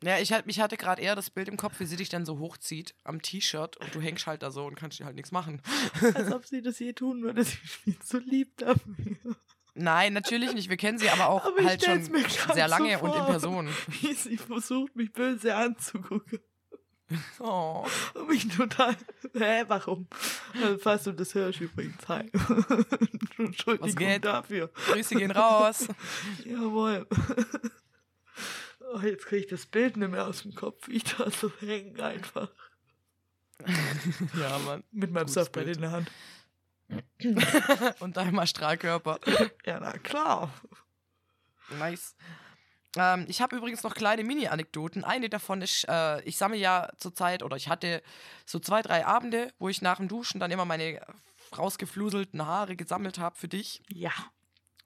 Ja, 0.04 0.20
ich, 0.20 0.32
halt, 0.34 0.46
ich 0.48 0.60
hatte 0.60 0.78
gerade 0.78 1.02
eher 1.02 1.16
das 1.16 1.30
Bild 1.30 1.48
im 1.48 1.58
Kopf, 1.58 1.80
wie 1.80 1.86
sie 1.86 1.96
dich 1.96 2.10
dann 2.10 2.26
so 2.26 2.38
hochzieht 2.38 2.94
am 3.06 3.22
T-Shirt 3.22 3.78
und 3.78 3.96
du 3.96 4.02
hängst 4.02 4.28
halt 4.28 4.44
da 4.44 4.52
so 4.52 4.66
und 4.66 4.76
kannst 4.76 5.00
dir 5.00 5.06
halt 5.06 5.16
nichts 5.16 5.32
machen. 5.32 5.62
Als 6.14 6.32
ob 6.32 6.46
sie 6.46 6.62
das 6.62 6.78
je 6.80 6.94
tun 6.94 7.24
würde. 7.24 7.44
Sie 7.44 7.58
ist 7.64 7.76
viel 7.76 8.00
zu 8.00 8.20
lieb 8.20 8.58
dafür. 8.58 9.36
Nein, 9.76 10.14
natürlich 10.14 10.54
nicht. 10.54 10.70
Wir 10.70 10.78
kennen 10.78 10.98
sie 10.98 11.10
aber 11.10 11.30
auch 11.30 11.46
Aber 11.48 11.64
halt 11.64 11.84
schon 11.84 12.04
sehr 12.04 12.70
so 12.70 12.70
lange 12.70 13.00
und 13.00 13.16
in. 13.16 13.26
Person. 13.26 13.70
Wie 13.88 14.14
sie 14.14 14.38
versucht, 14.38 14.96
mich 14.96 15.12
böse 15.12 15.56
anzugucken. 15.56 16.40
Oh. 17.40 17.86
Und 18.16 18.28
mich 18.30 18.48
total. 18.48 18.96
Hä, 19.34 19.66
warum? 19.68 20.08
Also, 20.56 20.78
falls 20.80 21.04
du 21.04 21.12
das 21.12 21.36
hörst, 21.36 21.62
übrigens. 21.62 22.08
Hi. 22.08 22.32
Entschuldigung 23.38 24.22
dafür. 24.22 24.72
Grüße 24.88 25.16
gehen 25.16 25.32
raus. 25.32 25.88
Jawohl. 26.44 27.06
Oh, 28.94 29.00
jetzt 29.00 29.26
kriege 29.26 29.44
ich 29.44 29.48
das 29.48 29.66
Bild 29.66 29.98
nicht 29.98 30.12
mehr 30.12 30.26
aus 30.28 30.44
dem 30.44 30.56
Kopf. 30.56 30.88
Ich 30.88 31.04
da 31.04 31.30
so 31.30 31.52
hängen 31.60 32.00
einfach. 32.00 32.50
ja, 34.40 34.58
Mann. 34.60 34.84
Mit 34.92 35.12
meinem 35.12 35.28
Bild. 35.52 35.68
in 35.76 35.82
der 35.82 35.92
Hand. 35.92 36.12
Und 38.00 38.18
deinem 38.18 38.40
Astralkörper. 38.40 39.20
Ja, 39.66 39.80
na 39.80 39.94
klar. 39.98 40.52
Nice. 41.80 42.16
Ähm, 42.98 43.26
ich 43.28 43.42
habe 43.42 43.56
übrigens 43.56 43.84
noch 43.84 43.96
kleine 43.96 44.24
Mini-Anekdoten. 44.24 45.04
Eine 45.04 45.30
davon 45.30 45.62
ist, 45.62 45.86
äh, 45.88 46.22
ich 46.24 46.38
sammle 46.38 46.58
ja 46.58 46.90
zurzeit 46.98 47.42
oder 47.44 47.56
ich 47.58 47.70
hatte 47.70 48.04
so 48.46 48.60
zwei, 48.60 48.82
drei 48.82 49.06
Abende, 49.06 49.52
wo 49.60 49.70
ich 49.70 49.82
nach 49.82 49.98
dem 49.98 50.08
Duschen 50.08 50.40
dann 50.40 50.52
immer 50.52 50.66
meine 50.66 51.02
rausgefluselten 51.58 52.46
Haare 52.46 52.76
gesammelt 52.76 53.20
habe 53.20 53.36
für 53.38 53.48
dich 53.48 53.82
Ja. 53.90 54.12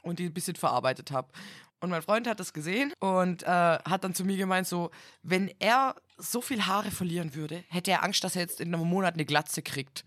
und 0.04 0.20
die 0.20 0.26
ein 0.26 0.34
bisschen 0.34 0.56
verarbeitet 0.56 1.12
habe. 1.12 1.32
Und 1.80 1.90
mein 1.90 2.02
Freund 2.02 2.28
hat 2.28 2.40
das 2.40 2.54
gesehen 2.54 2.92
und 3.00 3.44
äh, 3.44 3.48
hat 3.48 4.04
dann 4.04 4.16
zu 4.16 4.26
mir 4.26 4.38
gemeint, 4.38 4.68
so, 4.68 4.90
wenn 5.22 5.50
er 5.60 5.96
so 6.18 6.42
viel 6.42 6.66
Haare 6.66 6.92
verlieren 6.92 7.36
würde, 7.36 7.64
hätte 7.70 7.92
er 7.92 8.04
Angst, 8.04 8.24
dass 8.24 8.36
er 8.36 8.42
jetzt 8.44 8.60
in 8.62 8.74
einem 8.74 8.88
Monat 8.88 9.14
eine 9.14 9.26
Glatze 9.26 9.62
kriegt. 9.62 10.04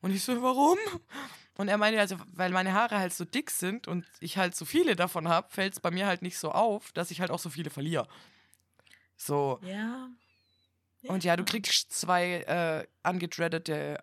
Und 0.00 0.10
ich 0.12 0.24
so, 0.24 0.42
warum? 0.42 0.78
Und 1.58 1.68
er 1.68 1.76
meinte, 1.76 2.00
also, 2.00 2.16
weil 2.32 2.50
meine 2.50 2.72
Haare 2.72 2.98
halt 2.98 3.12
so 3.12 3.24
dick 3.24 3.50
sind 3.50 3.86
und 3.86 4.06
ich 4.20 4.38
halt 4.38 4.56
so 4.56 4.64
viele 4.64 4.96
davon 4.96 5.28
habe, 5.28 5.50
fällt 5.50 5.74
es 5.74 5.80
bei 5.80 5.90
mir 5.90 6.06
halt 6.06 6.22
nicht 6.22 6.38
so 6.38 6.50
auf, 6.52 6.92
dass 6.92 7.10
ich 7.10 7.20
halt 7.20 7.30
auch 7.30 7.38
so 7.38 7.50
viele 7.50 7.70
verliere. 7.70 8.08
So. 9.16 9.60
Ja. 9.62 10.08
Und 11.02 11.24
ja, 11.24 11.36
du 11.36 11.44
kriegst 11.44 11.92
zwei 11.92 12.42
äh, 12.42 12.86
angedreadete 13.02 14.02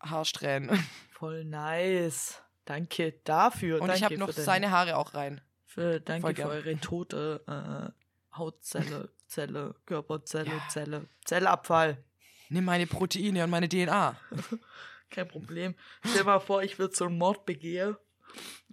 Haarsträhnen. 0.00 0.70
Voll 1.12 1.44
nice. 1.44 2.42
Danke 2.64 3.14
dafür. 3.24 3.80
Und 3.80 3.88
danke 3.88 3.98
ich 3.98 4.04
habe 4.04 4.18
noch 4.18 4.32
seine 4.32 4.70
Haare 4.70 4.96
auch 4.96 5.14
rein. 5.14 5.40
Für, 5.64 6.00
danke 6.00 6.20
Voll 6.22 6.30
für 6.34 6.36
gern. 6.36 6.50
eure 6.50 6.80
tote 6.80 7.42
äh, 7.46 8.36
Hautzelle, 8.36 9.10
Zelle, 9.26 9.74
Körperzelle, 9.86 10.50
Ja. 10.50 10.68
Zelle, 10.68 11.08
Zellabfall. 11.24 12.04
Nimm 12.50 12.64
meine 12.64 12.86
Proteine 12.86 13.44
und 13.44 13.50
meine 13.50 13.68
DNA. 13.68 14.16
Kein 15.10 15.28
Problem. 15.28 15.74
Stell 16.04 16.24
mal 16.24 16.40
vor, 16.40 16.62
ich 16.62 16.78
würde 16.78 16.94
so 16.94 17.06
einen 17.06 17.18
Mord 17.18 17.46
begehen 17.46 17.96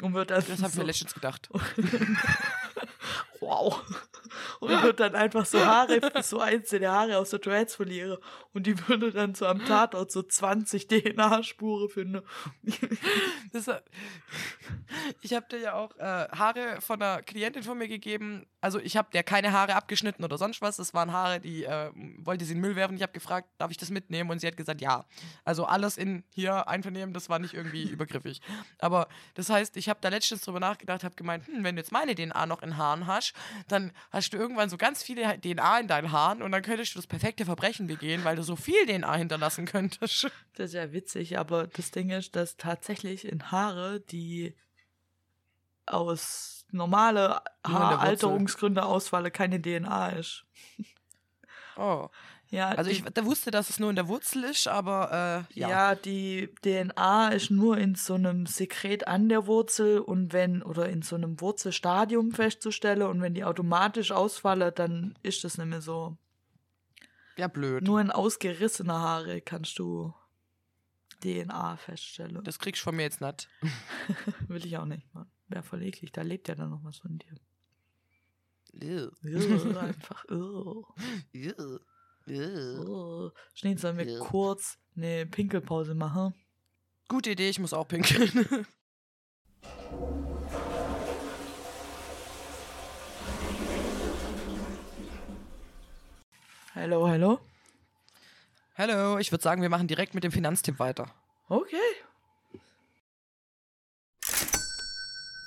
und 0.01 0.13
würde 0.13 0.33
dann 0.33 0.43
Das 0.47 0.59
habe 0.59 0.67
ich 0.69 0.73
so, 0.73 0.81
mir 0.81 0.88
letztens 0.88 1.13
gedacht. 1.13 1.49
wow. 3.39 3.81
Und 4.59 4.69
würde 4.69 4.93
dann 4.93 5.15
einfach 5.15 5.45
so 5.45 5.63
Haare, 5.65 5.99
so 6.23 6.39
einzelne 6.39 6.91
Haare 6.91 7.17
aus 7.17 7.29
der 7.29 7.39
Dreads 7.39 7.75
verlieren 7.75 8.17
und 8.53 8.67
die 8.67 8.88
würde 8.88 9.11
dann 9.11 9.36
so 9.36 9.45
am 9.45 9.65
Tatort 9.65 10.11
so 10.11 10.23
20 10.23 10.88
DNA-Spuren 10.88 11.89
finden. 11.89 12.21
Das, 13.51 13.69
ich 15.21 15.33
habe 15.33 15.45
dir 15.49 15.59
ja 15.59 15.73
auch 15.73 15.95
äh, 15.97 16.27
Haare 16.29 16.81
von 16.81 17.01
einer 17.01 17.21
Klientin 17.21 17.63
von 17.63 17.77
mir 17.77 17.88
gegeben. 17.88 18.45
Also 18.59 18.79
ich 18.79 18.97
habe 18.97 19.09
der 19.13 19.23
keine 19.23 19.53
Haare 19.53 19.75
abgeschnitten 19.75 20.23
oder 20.23 20.38
sonst 20.38 20.61
was. 20.61 20.75
Das 20.75 20.93
waren 20.93 21.13
Haare, 21.13 21.39
die 21.39 21.63
äh, 21.63 21.91
wollte 22.17 22.43
sie 22.43 22.53
in 22.53 22.57
den 22.57 22.61
Müll 22.61 22.75
werfen. 22.75 22.97
Ich 22.97 23.03
habe 23.03 23.13
gefragt, 23.13 23.47
darf 23.57 23.71
ich 23.71 23.77
das 23.77 23.91
mitnehmen? 23.91 24.29
Und 24.29 24.39
sie 24.39 24.47
hat 24.47 24.57
gesagt, 24.57 24.81
ja. 24.81 25.05
Also 25.43 25.65
alles 25.65 25.97
in 25.97 26.23
hier 26.33 26.67
einvernehmen, 26.67 27.13
das 27.13 27.29
war 27.29 27.39
nicht 27.39 27.53
irgendwie 27.53 27.83
übergriffig. 27.89 28.41
Aber 28.79 29.07
das 29.36 29.49
heißt, 29.49 29.77
ich 29.77 29.89
habe 29.89 29.99
da 30.01 30.09
letztens 30.09 30.41
drüber 30.41 30.59
nachgedacht, 30.59 31.03
habe 31.03 31.15
gemeint, 31.15 31.47
hm, 31.47 31.63
wenn 31.63 31.75
du 31.75 31.81
jetzt 31.81 31.91
meine 31.91 32.15
DNA 32.15 32.45
noch 32.45 32.61
in 32.61 32.77
Haaren 32.77 33.07
hast, 33.07 33.33
dann 33.67 33.91
hast 34.11 34.24
du 34.34 34.38
irgendwann 34.38 34.69
so 34.69 34.78
ganz 34.78 35.03
viele 35.03 35.39
DNA 35.39 35.80
in 35.80 35.88
deinen 35.88 36.11
Haaren 36.11 36.41
und 36.41 36.51
dann 36.51 36.61
könntest 36.61 36.93
du 36.93 36.99
das 36.99 37.07
perfekte 37.07 37.45
Verbrechen 37.45 37.88
begehen, 37.88 38.23
weil 38.23 38.36
du 38.36 38.43
so 38.43 38.55
viel 38.55 38.86
DNA 38.86 39.15
hinterlassen 39.15 39.65
könntest. 39.65 40.30
Das 40.57 40.67
ist 40.67 40.73
ja 40.73 40.93
witzig, 40.93 41.38
aber 41.38 41.67
das 41.67 41.91
Ding 41.91 42.11
ist, 42.11 42.38
dass 42.38 42.55
tatsächlich 42.55 43.28
in 43.28 43.51
Haare, 43.51 43.99
die 43.99 44.55
aus 45.86 46.65
normale. 46.71 47.41
Haaralterungsgründe 47.67 48.86
ausfallen, 48.86 49.34
keine 49.34 49.61
DNA 49.61 50.09
ist. 50.09 50.45
Oh. 51.78 52.07
Ja, 52.51 52.69
Also 52.69 52.89
die, 52.89 52.97
ich 52.97 53.03
da 53.03 53.25
wusste, 53.25 53.51
dass 53.51 53.69
es 53.69 53.79
nur 53.79 53.89
in 53.89 53.95
der 53.95 54.07
Wurzel 54.07 54.43
ist, 54.43 54.67
aber 54.67 55.47
äh, 55.51 55.59
ja. 55.59 55.69
ja. 55.69 55.95
die 55.95 56.49
DNA 56.61 57.29
ist 57.29 57.49
nur 57.51 57.77
in 57.77 57.95
so 57.95 58.13
einem 58.13 58.45
Sekret 58.45 59.07
an 59.07 59.29
der 59.29 59.47
Wurzel 59.47 59.99
und 59.99 60.31
wenn, 60.33 60.61
oder 60.61 60.87
in 60.89 61.01
so 61.01 61.15
einem 61.15 61.41
Wurzelstadium 61.41 62.31
festzustellen 62.31 63.03
und 63.03 63.21
wenn 63.21 63.33
die 63.33 63.43
automatisch 63.43 64.11
ausfallen, 64.11 64.71
dann 64.75 65.17
ist 65.23 65.43
das 65.43 65.57
nicht 65.57 65.67
mehr 65.67 65.81
so. 65.81 66.17
Ja, 67.37 67.47
blöd. 67.47 67.83
Nur 67.83 67.99
in 67.99 68.11
ausgerissener 68.11 68.99
Haare 68.99 69.41
kannst 69.41 69.79
du 69.79 70.13
DNA 71.21 71.77
feststellen. 71.77 72.43
Das 72.43 72.59
kriegst 72.59 72.81
du 72.81 72.85
von 72.85 72.95
mir 72.95 73.03
jetzt 73.03 73.21
nicht. 73.21 73.49
will 74.47 74.65
ich 74.65 74.77
auch 74.77 74.85
nicht, 74.85 75.13
Mann. 75.13 75.29
Wäre 75.47 75.63
voll 75.63 75.83
eklig, 75.83 76.11
da 76.11 76.21
lebt 76.21 76.47
ja 76.47 76.55
dann 76.55 76.69
noch 76.69 76.83
was 76.83 76.99
von 76.99 77.17
dir. 77.17 77.35
Ew. 78.73 79.11
Ugh, 79.23 79.77
einfach. 79.77 80.25
Ew. 80.29 80.85
Ew. 81.33 81.79
ugh. 82.28 83.32
Schnee, 83.53 83.76
sollen 83.76 83.97
wir 83.97 84.19
kurz 84.19 84.78
eine 84.95 85.26
Pinkelpause 85.26 85.95
machen? 85.95 86.34
Gute 87.07 87.32
Idee, 87.32 87.49
ich 87.49 87.59
muss 87.59 87.73
auch 87.73 87.88
pinkeln. 87.88 88.65
Hallo, 96.76 97.07
hallo? 97.07 97.39
Hallo, 98.78 99.17
ich 99.17 99.32
würde 99.32 99.41
sagen, 99.41 99.61
wir 99.61 99.69
machen 99.69 99.88
direkt 99.88 100.13
mit 100.13 100.26
dem 100.26 100.34
Finanztipp 100.34 100.78
weiter. 100.78 101.05
Okay. 101.47 101.78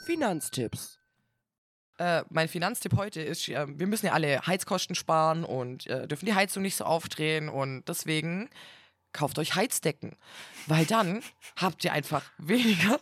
Finanztipps. 0.06 0.98
Äh, 1.98 2.22
mein 2.30 2.48
Finanztipp 2.48 2.96
heute 2.96 3.20
ist, 3.20 3.48
äh, 3.48 3.66
wir 3.68 3.88
müssen 3.88 4.06
ja 4.06 4.12
alle 4.12 4.46
Heizkosten 4.46 4.94
sparen 4.94 5.44
und 5.44 5.88
äh, 5.88 6.06
dürfen 6.06 6.26
die 6.26 6.34
Heizung 6.34 6.62
nicht 6.62 6.76
so 6.76 6.84
aufdrehen 6.84 7.48
und 7.48 7.88
deswegen 7.88 8.48
kauft 9.12 9.36
euch 9.40 9.56
Heizdecken, 9.56 10.16
weil 10.68 10.86
dann 10.86 11.22
habt 11.56 11.84
ihr 11.84 11.92
einfach 11.92 12.22
weniger 12.38 13.00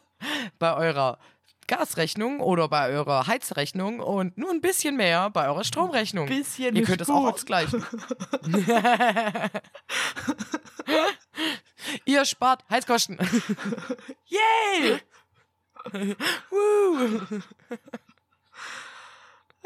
bei 0.58 0.74
eurer 0.74 1.18
Gasrechnung 1.66 2.40
oder 2.40 2.68
bei 2.68 2.88
eurer 2.88 3.26
Heizrechnung 3.26 4.00
und 4.00 4.38
nur 4.38 4.50
ein 4.50 4.62
bisschen 4.62 4.96
mehr 4.96 5.28
bei 5.28 5.46
eurer 5.46 5.64
Stromrechnung. 5.64 6.26
Bisschen 6.26 6.74
Ihr 6.74 6.84
könnt 6.84 7.02
es 7.02 7.10
auch 7.10 7.34
ausgleichen. 7.34 7.84
Ihr 12.06 12.24
spart 12.24 12.64
Heizkosten. 12.70 13.18
Yay! 14.26 15.00
Woo. 16.50 17.20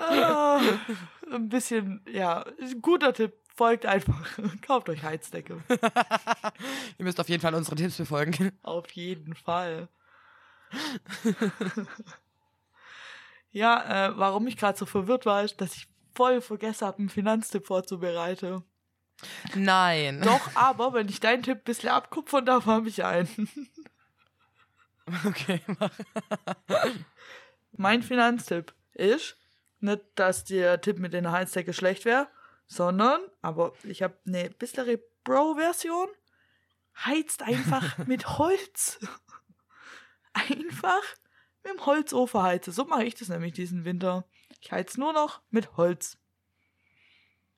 Ah, 0.00 0.60
ein 1.32 1.48
bisschen, 1.48 2.00
ja, 2.10 2.44
guter 2.80 3.12
Tipp. 3.12 3.34
Folgt 3.56 3.84
einfach. 3.84 4.26
Kauft 4.62 4.88
euch 4.88 5.02
Heizdecke. 5.02 5.62
Ihr 6.98 7.04
müsst 7.04 7.20
auf 7.20 7.28
jeden 7.28 7.42
Fall 7.42 7.54
unsere 7.54 7.76
Tipps 7.76 7.98
befolgen. 7.98 8.52
Auf 8.62 8.90
jeden 8.92 9.34
Fall. 9.34 9.88
ja, 13.52 14.06
äh, 14.06 14.16
warum 14.16 14.46
ich 14.46 14.56
gerade 14.56 14.78
so 14.78 14.86
verwirrt 14.86 15.26
war, 15.26 15.44
ist, 15.44 15.60
dass 15.60 15.76
ich 15.76 15.88
voll 16.14 16.40
vergessen 16.40 16.86
habe, 16.86 17.00
einen 17.00 17.08
Finanztipp 17.10 17.66
vorzubereiten. 17.66 18.64
Nein. 19.54 20.22
Doch, 20.22 20.54
aber 20.54 20.94
wenn 20.94 21.08
ich 21.08 21.20
deinen 21.20 21.42
Tipp 21.42 21.58
ein 21.58 21.64
bisschen 21.64 21.90
abkupfern 21.90 22.46
darf, 22.46 22.64
habe 22.64 22.88
ich 22.88 23.04
einen. 23.04 23.28
Okay, 25.26 25.60
mach. 25.78 25.90
Mein 27.72 28.02
Finanztipp 28.02 28.72
ist 28.94 29.36
nicht, 29.82 30.02
dass 30.14 30.44
der 30.44 30.80
Tipp 30.80 30.98
mit 30.98 31.12
den 31.12 31.30
Heizdecke 31.30 31.72
schlecht 31.72 32.04
wäre, 32.04 32.28
sondern, 32.66 33.20
aber 33.42 33.72
ich 33.82 34.02
habe 34.02 34.16
eine 34.26 34.50
bisschen 34.50 34.98
Bro-Version. 35.24 36.08
Heizt 37.04 37.42
einfach 37.42 37.98
mit 38.06 38.38
Holz. 38.38 38.98
Einfach 40.32 41.02
mit 41.62 41.72
dem 41.72 41.86
Holzofen 41.86 42.42
heizen. 42.42 42.72
So 42.72 42.84
mache 42.84 43.04
ich 43.04 43.14
das 43.14 43.28
nämlich 43.28 43.52
diesen 43.52 43.84
Winter. 43.84 44.24
Ich 44.60 44.72
heiz 44.72 44.96
nur 44.96 45.12
noch 45.12 45.40
mit 45.50 45.76
Holz. 45.76 46.18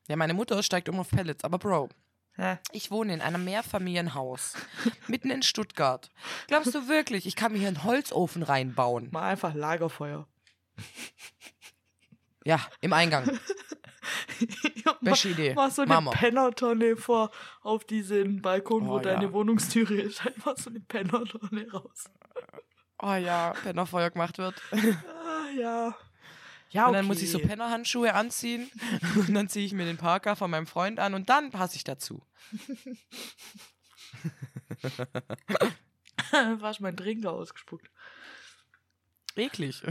Ja, 0.09 0.17
meine 0.17 0.35
Mutter 0.35 0.63
steigt 0.63 0.89
um 0.89 0.99
auf 0.99 1.11
Pellets, 1.11 1.45
aber 1.45 1.59
Bro, 1.59 1.89
Hä? 2.37 2.59
ich 2.73 2.91
wohne 2.91 3.15
in 3.15 3.21
einem 3.21 3.45
Mehrfamilienhaus 3.45 4.55
mitten 5.07 5.31
in 5.31 5.43
Stuttgart. 5.43 6.11
Glaubst 6.49 6.75
du 6.75 6.89
wirklich, 6.89 7.27
ich 7.27 7.37
kann 7.37 7.53
mir 7.53 7.59
hier 7.59 7.69
einen 7.69 7.85
Holzofen 7.85 8.43
reinbauen? 8.43 9.11
Mal 9.13 9.31
einfach 9.31 9.55
Lagerfeuer. 9.55 10.27
Ja, 12.45 12.61
im 12.81 12.93
Eingang. 12.93 13.31
Beste 15.01 15.29
Idee. 15.31 15.55
Mach 15.55 15.71
so 15.71 15.83
eine 15.83 15.89
Mama. 15.95 16.11
Pennertonne 16.11 16.97
vor 16.97 17.31
auf 17.63 17.85
diesen 17.85 18.43
Balkon, 18.43 18.87
wo 18.87 18.97
Oh, 18.97 18.99
deine 18.99 19.25
ja. 19.27 19.33
Wohnungstüre 19.33 19.95
ist. 19.95 20.27
Einfach 20.27 20.57
so 20.57 20.71
eine 20.71 20.81
Pennertonne 20.81 21.71
raus. 21.71 22.05
Oh 23.01 23.15
ja, 23.15 23.55
wenn 23.65 23.77
noch 23.77 23.89
Feuer 23.89 24.11
gemacht 24.11 24.39
wird. 24.39 24.61
Ah, 24.73 25.49
ja. 25.57 25.95
Ja, 26.71 26.87
Und 26.87 26.95
dann 26.95 27.05
muss 27.07 27.21
ich 27.21 27.31
so 27.31 27.39
okay. 27.39 27.49
Pennerhandschuhe 27.49 28.15
anziehen 28.15 28.71
und 29.17 29.35
dann 29.35 29.49
ziehe 29.49 29.67
ich 29.67 29.73
mir 29.73 29.85
den 29.85 29.99
Parker 29.99 30.37
von 30.37 30.51
meinem 30.51 30.67
Freund 30.67 30.99
an 31.01 31.15
und 31.15 31.29
dann 31.29 31.51
passe 31.51 31.77
ich 31.77 31.85
dazu. 31.85 32.25
Fast 36.61 36.81
mein 36.81 36.97
Trinker 36.97 37.33
ausgespuckt. 37.33 37.91
Eklig. 39.37 39.83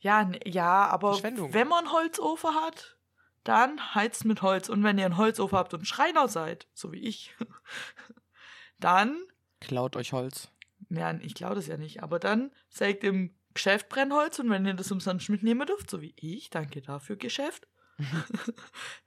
Ja, 0.00 0.30
ja, 0.44 0.86
aber 0.86 1.22
wenn 1.22 1.68
man 1.68 1.84
einen 1.84 1.92
Holzofen 1.92 2.54
hat, 2.54 2.96
dann 3.44 3.94
heizt 3.94 4.24
mit 4.24 4.42
Holz. 4.42 4.68
Und 4.68 4.84
wenn 4.84 4.98
ihr 4.98 5.06
einen 5.06 5.16
Holzofen 5.16 5.58
habt 5.58 5.74
und 5.74 5.86
Schreiner 5.86 6.28
seid, 6.28 6.68
so 6.74 6.92
wie 6.92 7.00
ich, 7.00 7.34
dann, 8.78 9.16
Klaut 9.60 9.96
euch 9.96 10.12
Holz. 10.12 10.50
ja, 10.88 11.12
ich 11.14 11.34
glaube 11.34 11.56
das 11.56 11.66
ja 11.66 11.76
nicht, 11.76 12.02
aber 12.02 12.18
dann 12.18 12.52
sägt 12.68 13.02
im 13.04 13.34
Geschäft 13.54 13.88
Brennholz 13.88 14.38
und 14.38 14.50
wenn 14.50 14.66
ihr 14.66 14.74
das 14.74 14.92
umsonst 14.92 15.30
mitnehmen 15.30 15.66
dürft, 15.66 15.90
so 15.90 16.00
wie 16.00 16.14
ich, 16.16 16.50
danke 16.50 16.80
dafür, 16.80 17.16
Geschäft, 17.16 17.66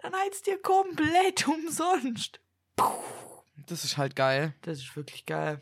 dann 0.01 0.13
heizt 0.13 0.47
ihr 0.47 0.61
komplett 0.61 1.47
umsonst. 1.47 2.41
Das 3.67 3.85
ist 3.85 3.97
halt 3.97 4.15
geil. 4.17 4.55
Das 4.63 4.79
ist 4.79 4.95
wirklich 4.97 5.25
geil. 5.25 5.61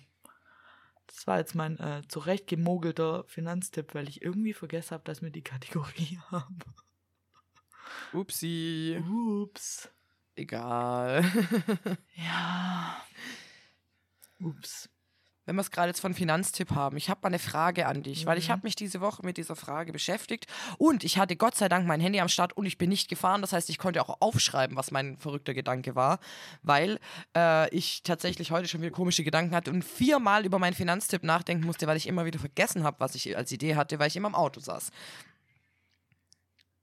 Das 1.10 1.26
war 1.26 1.39
jetzt 1.39 1.55
mein 1.55 1.80
äh, 1.80 2.03
zurecht 2.07 2.45
gemogelter 2.45 3.24
Finanztipp, 3.26 3.95
weil 3.95 4.07
ich 4.07 4.22
irgendwie 4.22 4.53
vergessen 4.53 4.91
habe, 4.91 5.03
dass 5.05 5.24
wir 5.24 5.32
die 5.32 5.41
Kategorie 5.41 6.20
haben. 6.32 6.60
Upsi. 8.14 9.03
Ups. 9.10 9.89
Egal. 10.36 11.24
Ja. 12.16 13.03
Ups. 14.39 14.89
Wenn 15.50 15.56
wir 15.56 15.62
es 15.62 15.72
gerade 15.72 15.88
jetzt 15.88 16.00
von 16.00 16.14
Finanztipp 16.14 16.76
haben, 16.76 16.95
ich 16.95 17.10
habe 17.10 17.22
mal 17.24 17.30
eine 17.30 17.39
Frage 17.39 17.88
an 17.88 18.04
dich, 18.04 18.28
weil 18.28 18.38
ich 18.38 18.50
Mhm. 18.50 18.52
habe 18.52 18.62
mich 18.68 18.76
diese 18.76 19.02
Woche 19.02 19.26
mit 19.26 19.38
dieser 19.38 19.56
Frage 19.56 19.91
beschäftigt 19.91 20.45
und 20.78 21.04
ich 21.04 21.18
hatte 21.18 21.36
Gott 21.36 21.56
sei 21.56 21.68
Dank 21.68 21.88
mein 21.88 22.00
Handy 22.00 22.20
am 22.20 22.30
Start 22.30 22.54
und 22.54 22.68
ich 22.68 22.78
bin 22.78 22.89
nicht 22.89 23.10
gefahren. 23.10 23.41
Das 23.41 23.52
heißt, 23.52 23.68
ich 23.72 23.80
konnte 23.80 24.00
auch 24.00 24.18
aufschreiben, 24.22 24.78
was 24.78 24.91
mein 24.91 25.18
verrückter 25.18 25.56
Gedanke 25.56 25.95
war, 25.95 26.20
weil 26.62 27.00
äh, 27.36 27.68
ich 27.76 28.04
tatsächlich 28.04 28.52
heute 28.52 28.68
schon 28.68 28.82
wieder 28.82 28.91
komische 28.91 29.24
Gedanken 29.24 29.56
hatte 29.56 29.72
und 29.72 29.84
viermal 29.84 30.45
über 30.45 30.60
meinen 30.60 30.76
Finanztipp 30.76 31.24
nachdenken 31.24 31.66
musste, 31.66 31.88
weil 31.88 31.97
ich 31.97 32.06
immer 32.06 32.26
wieder 32.26 32.38
vergessen 32.38 32.84
habe, 32.84 33.00
was 33.00 33.16
ich 33.16 33.36
als 33.36 33.52
Idee 33.52 33.76
hatte, 33.76 33.97
weil 33.97 34.10
ich 34.10 34.16
immer 34.18 34.28
im 34.28 34.36
Auto 34.36 34.60
saß. 34.60 34.91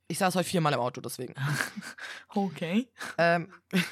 Ich 0.09 0.19
saß 0.19 0.35
heute 0.35 0.49
viermal 0.49 0.73
im 0.73 0.81
Auto, 0.81 1.01
deswegen. 1.01 1.35
Okay. 2.35 2.89
ähm, 3.17 3.53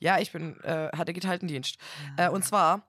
ja, 0.00 0.18
ich 0.18 0.32
bin, 0.32 0.58
äh, 0.64 0.88
hatte 0.96 1.12
geteilten 1.12 1.46
Dienst. 1.46 1.76
Äh, 2.16 2.28
und 2.30 2.44
zwar, 2.44 2.88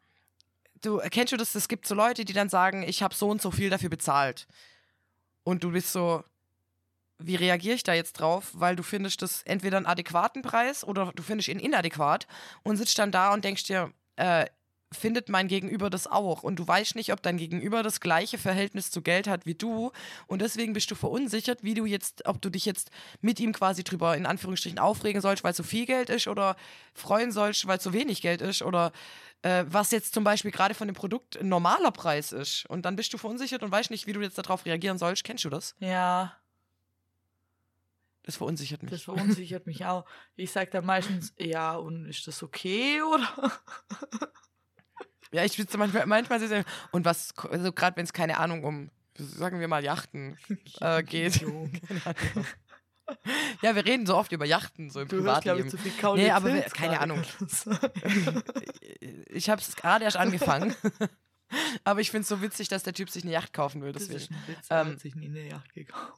du 0.86 1.00
kennst 1.10 1.34
du 1.34 1.38
das, 1.38 1.56
es 1.56 1.68
gibt 1.68 1.88
so 1.88 1.96
Leute, 1.96 2.26
die 2.26 2.34
dann 2.34 2.50
sagen, 2.50 2.84
ich 2.84 3.02
habe 3.02 3.16
so 3.16 3.30
und 3.30 3.42
so 3.42 3.52
viel 3.52 3.70
dafür 3.70 3.90
bezahlt. 3.90 4.48
Und 5.44 5.64
du 5.64 5.72
bist 5.72 5.92
so, 5.92 6.24
wie 7.18 7.36
reagiere 7.36 7.76
ich 7.76 7.84
da 7.84 7.94
jetzt 7.94 8.14
drauf? 8.14 8.52
Weil 8.54 8.76
du 8.76 8.84
findest 8.84 9.22
das 9.22 9.44
entweder 9.44 9.78
einen 9.78 9.86
adäquaten 9.86 10.42
Preis 10.42 10.84
oder 10.84 11.12
du 11.16 11.24
findest 11.24 11.50
ihn 11.50 11.60
inadäquat 11.60 12.28
und 12.64 12.78
sitzt 12.78 12.98
dann 13.00 13.12
da 13.12 13.34
und 13.34 13.44
denkst 13.44 13.64
dir, 13.64 13.92
äh, 14.16 14.46
findet 14.94 15.30
mein 15.30 15.48
Gegenüber 15.48 15.89
das 15.89 16.08
auch? 16.08 16.44
Und 16.44 16.58
du 16.58 16.68
weißt 16.68 16.96
nicht, 16.96 17.12
ob 17.12 17.22
dein 17.22 17.38
Gegenüber 17.38 17.84
das 17.84 18.00
gleiche 18.00 18.38
Verhältnis 18.38 18.91
zu 18.91 19.02
Geld 19.02 19.28
hat 19.28 19.46
wie 19.46 19.56
du. 19.56 19.91
Und 20.28 20.41
deswegen 20.41 20.74
bist 20.74 20.89
du 20.91 20.96
verunsichert, 20.96 21.64
wie 21.64 21.74
du 21.74 21.86
jetzt, 21.86 22.26
ob 22.26 22.41
du 22.41 22.50
dich 22.50 22.66
jetzt 22.66 22.91
mit 23.22 23.39
ihm 23.39 23.54
quasi 23.54 23.84
drüber 23.84 24.16
in 24.16 24.26
Anführungsstrichen 24.26 24.80
aufregen 24.80 25.22
sollst, 25.22 25.44
weil 25.44 25.52
es 25.52 25.58
so 25.58 25.64
viel 25.64 25.86
Geld 25.86 26.10
ist 26.10 26.28
oder 26.28 26.56
freuen 26.94 27.32
sollst, 27.32 27.68
weil 27.68 27.78
es 27.78 27.84
so 27.84 27.94
wenig 27.94 28.22
Geld 28.22 28.41
ist 28.41 28.62
oder 28.62 28.91
äh, 29.41 29.66
was 29.68 29.91
jetzt 29.91 30.14
zum 30.14 30.24
Beispiel 30.24 30.52
gerade 30.52 30.74
von 30.74 30.88
dem 30.88 30.96
Produkt 30.96 31.38
ein 31.38 31.50
normaler 31.50 31.91
Preis 31.91 32.32
ist. 32.32 32.66
Und 32.70 32.84
dann 32.86 32.96
bist 32.96 33.12
du 33.14 33.18
verunsichert 33.18 33.64
und 33.64 33.72
weißt 33.72 33.91
nicht, 33.91 34.08
wie 34.08 34.14
du 34.14 34.22
jetzt 34.22 34.38
darauf 34.38 34.66
reagieren 34.66 34.98
sollst. 34.98 35.24
Kennst 35.24 35.44
du 35.44 35.50
das? 35.50 35.76
Ja, 35.80 36.38
Das 38.26 38.38
verunsichert 38.38 38.84
mich. 38.84 38.91
das 38.91 39.02
verunsichert 39.02 39.66
mich 39.68 39.84
auch. 39.86 40.06
Ich 40.38 40.52
sag 40.54 40.72
dann 40.72 40.86
meistens, 40.86 41.34
ja, 41.38 41.76
und 41.76 42.06
ist 42.06 42.26
das 42.26 42.41
okay, 42.41 43.02
oder? 43.02 43.28
Ja, 45.34 45.44
ich 45.44 45.54
sitze 45.54 45.78
manchmal, 45.78 46.06
manchmal 46.06 46.42
ich, 46.42 46.66
und 46.92 47.06
was, 47.06 47.34
also 47.50 47.72
gerade 47.74 47.98
wenn 47.98 48.06
es 48.06 48.14
keine 48.14 48.38
Ahnung 48.38 48.64
um, 48.64 48.90
sagen 49.18 49.60
wir 49.60 49.68
mal, 49.68 49.84
Yachten 49.84 50.38
äh, 50.80 51.04
geht. 51.04 51.44
Ja, 53.62 53.76
wir 53.76 53.86
reden 53.86 54.06
so 54.06 54.16
oft 54.16 54.32
über 54.32 54.46
Yachten, 54.46 54.90
so 54.90 55.02
im 55.02 55.10
Du 55.10 55.18
hörst, 55.18 55.40
ich, 55.46 55.52
Privatleben. 55.52 55.78
viel 55.78 55.92
Kauen 56.00 56.18
Nee, 56.18 56.32
aber 56.32 56.50
Pilz 56.50 56.72
keine. 56.74 57.02
Ahnung. 57.02 57.22
ich 59.28 59.50
habe 59.50 59.62
es 59.62 59.76
gerade 59.76 60.06
erst 60.06 60.16
angefangen. 60.16 60.74
aber 61.84 62.00
ich 62.00 62.12
finde 62.12 62.22
es 62.22 62.30
so 62.30 62.42
witzig, 62.42 62.70
dass 62.70 62.84
der 62.84 62.94
Typ 62.94 63.10
sich 63.10 63.24
eine 63.24 63.34
Yacht 63.34 63.52
kaufen 63.52 63.82
will. 63.82 63.92
Das 63.92 64.08
Deswegen. 64.08 64.20
ist 64.22 64.32
ein 64.32 64.48
Witz, 64.48 64.68
Ähm, 64.70 64.88
hat 64.94 65.00
sich 65.02 65.16
nie 65.16 65.28
eine 65.28 65.48
Yacht 65.50 65.74
gekauft. 65.74 66.16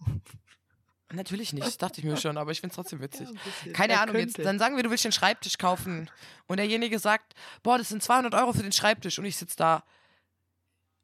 Natürlich 1.14 1.54
nicht, 1.54 1.66
das 1.66 1.78
dachte 1.78 2.00
ich 2.00 2.06
mir 2.06 2.18
schon, 2.18 2.36
aber 2.38 2.52
ich 2.52 2.62
finde 2.62 2.72
es 2.72 2.76
trotzdem 2.76 3.00
witzig. 3.00 3.30
Ja. 3.66 3.72
Keine 3.74 3.94
Er 3.94 4.02
Ahnung, 4.02 4.16
jetzt, 4.16 4.40
dann 4.40 4.58
sagen 4.58 4.76
wir, 4.76 4.84
du 4.84 4.90
willst 4.90 5.06
den 5.06 5.12
Schreibtisch 5.12 5.58
kaufen 5.58 6.10
und 6.48 6.58
derjenige 6.58 6.98
sagt, 7.00 7.34
boah, 7.62 7.78
das 7.78 7.90
sind 7.90 8.02
200 8.02 8.34
Euro 8.34 8.54
für 8.54 8.64
den 8.64 8.72
Schreibtisch 8.72 9.20
und 9.20 9.26
ich 9.26 9.38
sitze 9.38 9.56
da, 9.58 9.84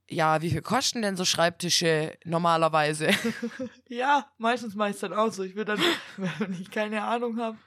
ja, 0.09 0.41
wie 0.41 0.49
viel 0.49 0.61
kosten 0.63 1.01
denn 1.03 1.15
so 1.15 1.23
Schreibtische 1.23 2.17
normalerweise? 2.25 3.11
Ja, 3.87 4.31
meistens 4.37 4.73
mache 4.73 4.89
ich 4.89 4.95
es 4.95 5.01
dann 5.01 5.13
auch 5.13 5.31
so. 5.31 5.43
Ich 5.43 5.55
will 5.55 5.65
dann, 5.65 5.79
wenn 6.17 6.53
ich 6.53 6.71
keine 6.71 7.03
Ahnung 7.03 7.37
habe. 7.39 7.57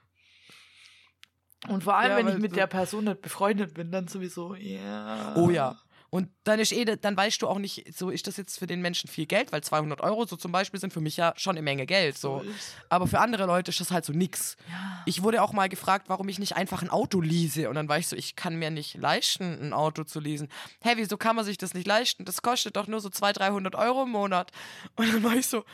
Und 1.68 1.84
vor 1.84 1.96
allem, 1.96 2.10
Ja, 2.10 2.16
wenn 2.16 2.28
ich 2.28 2.38
mit 2.42 2.52
du- 2.52 2.56
der 2.56 2.66
Person 2.66 3.04
nicht 3.04 3.22
befreundet 3.22 3.74
bin, 3.74 3.90
dann 3.90 4.08
sowieso, 4.08 4.54
ja. 4.54 5.34
Oh 5.36 5.50
ja. 5.50 5.78
Und 6.14 6.28
dann 6.44 6.60
ist 6.60 6.70
eh, 6.70 6.84
dann 6.84 7.16
weißt 7.16 7.42
du 7.42 7.48
auch 7.48 7.58
nicht, 7.58 7.92
so 7.92 8.08
ist 8.08 8.28
das 8.28 8.36
jetzt 8.36 8.60
für 8.60 8.68
den 8.68 8.80
Menschen 8.80 9.10
viel 9.10 9.26
Geld, 9.26 9.50
weil 9.50 9.64
200 9.64 10.00
Euro 10.00 10.24
so 10.26 10.36
zum 10.36 10.52
Beispiel 10.52 10.78
sind 10.78 10.92
für 10.92 11.00
mich 11.00 11.16
ja 11.16 11.34
schon 11.36 11.56
eine 11.56 11.62
Menge 11.62 11.86
Geld. 11.86 12.16
So. 12.16 12.44
Aber 12.88 13.08
für 13.08 13.18
andere 13.18 13.46
Leute 13.46 13.72
ist 13.72 13.80
das 13.80 13.90
halt 13.90 14.04
so 14.04 14.12
nix. 14.12 14.56
Ja. 14.70 15.02
Ich 15.06 15.24
wurde 15.24 15.42
auch 15.42 15.52
mal 15.52 15.68
gefragt, 15.68 16.08
warum 16.08 16.28
ich 16.28 16.38
nicht 16.38 16.54
einfach 16.54 16.82
ein 16.82 16.88
Auto 16.88 17.20
lease. 17.20 17.68
Und 17.68 17.74
dann 17.74 17.88
war 17.88 17.98
ich 17.98 18.06
so, 18.06 18.14
ich 18.14 18.36
kann 18.36 18.54
mir 18.54 18.70
nicht 18.70 18.94
leisten, 18.94 19.60
ein 19.60 19.72
Auto 19.72 20.04
zu 20.04 20.20
leasen. 20.20 20.46
Hä, 20.84 20.92
wieso 20.94 21.16
kann 21.16 21.34
man 21.34 21.44
sich 21.44 21.58
das 21.58 21.74
nicht 21.74 21.88
leisten? 21.88 22.24
Das 22.24 22.42
kostet 22.42 22.76
doch 22.76 22.86
nur 22.86 23.00
so 23.00 23.10
200, 23.10 23.40
300 23.40 23.74
Euro 23.74 24.04
im 24.04 24.10
Monat. 24.10 24.52
Und 24.94 25.12
dann 25.12 25.24
war 25.24 25.34
ich 25.34 25.48
so, 25.48 25.64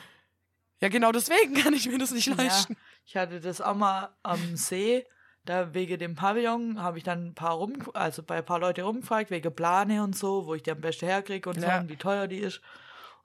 ja 0.81 0.89
genau 0.89 1.13
deswegen 1.13 1.53
kann 1.63 1.75
ich 1.75 1.87
mir 1.87 1.99
das 1.99 2.13
nicht 2.13 2.35
leisten. 2.35 2.73
Ja, 2.73 2.81
ich 3.05 3.17
hatte 3.17 3.41
das 3.43 3.61
auch 3.61 3.77
mal 3.77 4.17
am 4.23 4.57
See, 4.57 5.05
da 5.51 5.75
wegen 5.75 5.99
dem 5.99 6.15
Pavillon 6.15 6.81
habe 6.83 6.99
ich 6.99 7.05
dann 7.05 7.29
ein 7.29 7.35
paar 7.35 7.55
rum, 7.55 7.75
also 7.95 8.23
bei 8.23 8.39
ein 8.39 8.45
paar 8.45 8.61
Leute 8.61 8.83
rumgefragt, 8.85 9.31
wegen 9.31 9.55
Plane 9.55 10.03
und 10.03 10.17
so, 10.17 10.47
wo 10.47 10.55
ich 10.55 10.63
die 10.63 10.71
am 10.71 10.81
besten 10.81 11.07
herkriege 11.07 11.49
und 11.51 11.61
so, 11.61 11.67
Ja. 11.67 11.79
und 11.81 11.89
wie 11.89 11.97
teuer 11.97 12.27
die 12.29 12.39
ist. 12.39 12.61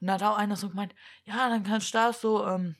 Und 0.02 0.08
dann 0.08 0.16
hat 0.22 0.24
auch 0.24 0.38
einer 0.38 0.56
so 0.56 0.70
gemeint, 0.70 0.94
ja, 1.26 1.50
dann 1.50 1.64
kannst 1.64 1.94
du 1.94 1.98
da 1.98 2.12
so 2.14 2.46
ähm, 2.46 2.76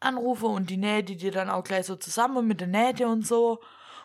anrufen 0.00 0.46
und 0.46 0.70
die 0.70 0.76
nähe 0.76 1.02
die 1.04 1.16
dir 1.16 1.32
dann 1.32 1.48
auch 1.50 1.64
gleich 1.64 1.86
so 1.86 1.96
zusammen 1.96 2.46
mit 2.46 2.60
der 2.60 2.68
Nähte 2.68 3.06
und 3.08 3.26
so. 3.26 3.60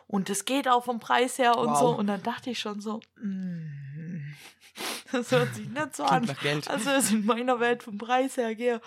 Und 0.08 0.30
das 0.30 0.46
geht 0.46 0.68
auch 0.68 0.86
vom 0.86 1.00
Preis 1.00 1.38
her 1.38 1.58
und 1.58 1.70
Wow. 1.72 1.80
so. 1.80 1.96
Und 1.98 2.08
dann 2.08 2.24
dachte 2.24 2.50
ich 2.50 2.60
schon 2.60 2.80
so, 2.80 3.00
mm, 3.22 4.34
das 5.12 5.32
hört 5.32 5.54
sich 5.56 5.68
nicht 5.70 5.96
so 5.96 6.04
an. 6.04 6.30
Also 6.68 6.90
es 6.92 7.12
in 7.12 7.26
meiner 7.26 7.60
Welt 7.60 7.84
vom 7.84 7.98
Preis 7.98 8.38
her 8.38 8.56
gehe. 8.56 8.82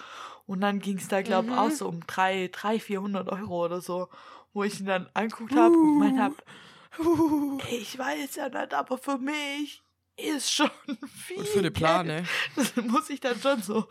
Und 0.46 0.60
dann 0.60 0.80
ging 0.80 0.98
es 0.98 1.08
da, 1.08 1.22
glaube 1.22 1.48
ich, 1.48 1.54
Mhm. 1.54 1.58
auch 1.60 1.70
so 1.70 1.88
um 1.88 2.00
300, 2.06 2.82
400 2.82 3.28
Euro 3.28 3.64
oder 3.64 3.80
so, 3.80 4.08
wo 4.52 4.64
ich 4.64 4.80
ihn 4.80 4.86
dann 4.86 5.08
angeguckt 5.14 5.54
habe 5.54 5.74
und 5.74 5.98
gemeint 5.98 6.18
habe, 6.20 6.36
Uh. 6.98 7.58
ich 7.70 7.96
weiß 7.98 8.34
ja 8.36 8.50
nicht, 8.50 8.74
aber 8.74 8.98
für 8.98 9.16
mich 9.16 9.82
ist 10.16 10.52
schon 10.52 10.70
viel 11.26 11.38
Und 11.38 11.48
für 11.48 11.58
eine 11.60 11.70
Plane. 11.70 12.26
Geld. 12.54 12.76
Das 12.76 12.84
muss 12.84 13.08
ich 13.08 13.18
dann 13.20 13.40
schon 13.40 13.62
so 13.62 13.88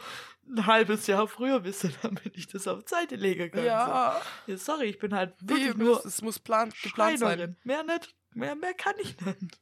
ein 0.48 0.68
halbes 0.68 1.08
Jahr 1.08 1.28
früher 1.28 1.64
wissen, 1.64 1.96
damit 2.04 2.38
ich 2.38 2.46
das 2.48 2.68
auf 2.68 2.84
die 2.84 2.90
Seite 2.90 3.16
legen 3.16 3.50
kann. 3.50 3.66
Ja, 3.66 4.22
So. 4.46 4.52
ja 4.52 4.58
sorry, 4.60 4.86
ich 4.86 5.00
bin 5.00 5.16
halt 5.16 5.34
wirklich 5.40 5.76
nur 5.76 6.06
es, 6.06 6.22
muss 6.22 6.38
plan, 6.38 6.72
geplant 6.84 7.18
sein. 7.20 7.58
Mehr 7.64 7.84
nicht, 7.84 8.14
mehr, 8.36 8.54
mehr 8.56 8.76
kann 8.76 8.94
ich 9.02 9.20
nicht. 9.20 9.58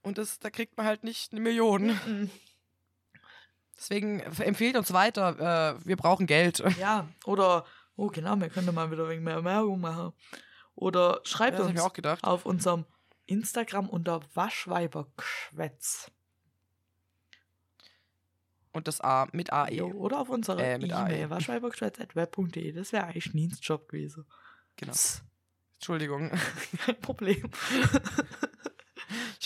Und 0.00 0.16
das, 0.16 0.38
da 0.38 0.48
kriegt 0.48 0.78
man 0.78 0.86
halt 0.86 1.04
nicht 1.04 1.32
eine 1.32 1.40
Million. 1.42 1.88
Mhm. 2.06 2.30
Deswegen 3.76 4.20
empfehlt 4.20 4.76
uns 4.76 4.92
weiter, 4.92 5.76
äh, 5.76 5.86
wir 5.86 5.96
brauchen 5.96 6.26
Geld. 6.26 6.62
Ja, 6.80 7.06
oder, 7.26 7.64
oh 7.98 8.06
genau, 8.08 8.36
wir 8.40 8.48
können 8.48 8.74
mal 8.74 8.90
wieder 8.90 9.08
wegen 9.08 9.24
mehr 9.24 9.44
Werbung 9.44 9.80
machen. 9.80 10.12
Oder 10.74 11.20
schreibt 11.24 11.58
ich 11.58 11.66
uns 11.66 12.22
auf 12.22 12.46
unserem 12.46 12.86
Instagram 13.26 13.88
unter 13.88 14.20
Waschweibergeschwätz. 14.34 16.10
und 18.72 18.86
das 18.86 19.00
A 19.00 19.26
mit 19.32 19.52
AE. 19.52 19.82
Oder 19.82 20.20
auf 20.20 20.28
unserer 20.28 20.60
Äh, 20.60 20.74
AE. 20.74 21.06
E-Mail, 21.06 21.30
waschweibergschwätz.web.de. 21.30 22.72
Das 22.72 22.92
wäre 22.92 23.04
eigentlich 23.04 23.34
Niens 23.34 23.58
Job 23.60 23.88
gewesen. 23.88 24.24
Genau. 24.76 24.94
Entschuldigung. 25.74 26.30
Kein 26.84 27.00
Problem. 27.00 27.50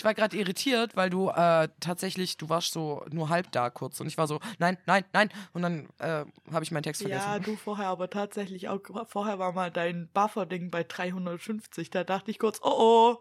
Ich 0.03 0.05
war 0.05 0.13
gerade 0.13 0.35
irritiert, 0.35 0.97
weil 0.97 1.09
du 1.09 1.29
äh, 1.29 1.69
tatsächlich, 1.79 2.35
du 2.35 2.49
warst 2.49 2.73
so 2.73 3.05
nur 3.09 3.29
halb 3.29 3.49
da 3.53 3.69
kurz 3.69 4.01
und 4.01 4.07
ich 4.07 4.17
war 4.17 4.27
so, 4.27 4.41
nein, 4.59 4.77
nein, 4.85 5.05
nein. 5.13 5.29
Und 5.53 5.61
dann 5.61 5.87
äh, 5.99 6.25
habe 6.51 6.63
ich 6.63 6.71
meinen 6.71 6.83
Text 6.83 7.03
vergessen. 7.03 7.25
Ja, 7.25 7.39
du 7.39 7.55
vorher, 7.55 7.87
aber 7.87 8.09
tatsächlich 8.09 8.67
auch, 8.67 8.81
vorher 9.07 9.39
war 9.39 9.53
mal 9.53 9.71
dein 9.71 10.09
Buffer-Ding 10.13 10.71
bei 10.71 10.83
350. 10.83 11.89
Da 11.89 12.03
dachte 12.03 12.31
ich 12.31 12.37
kurz, 12.37 12.59
oh 12.61 12.73
oh. 12.77 13.17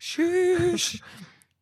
Tschüss. 0.00 0.98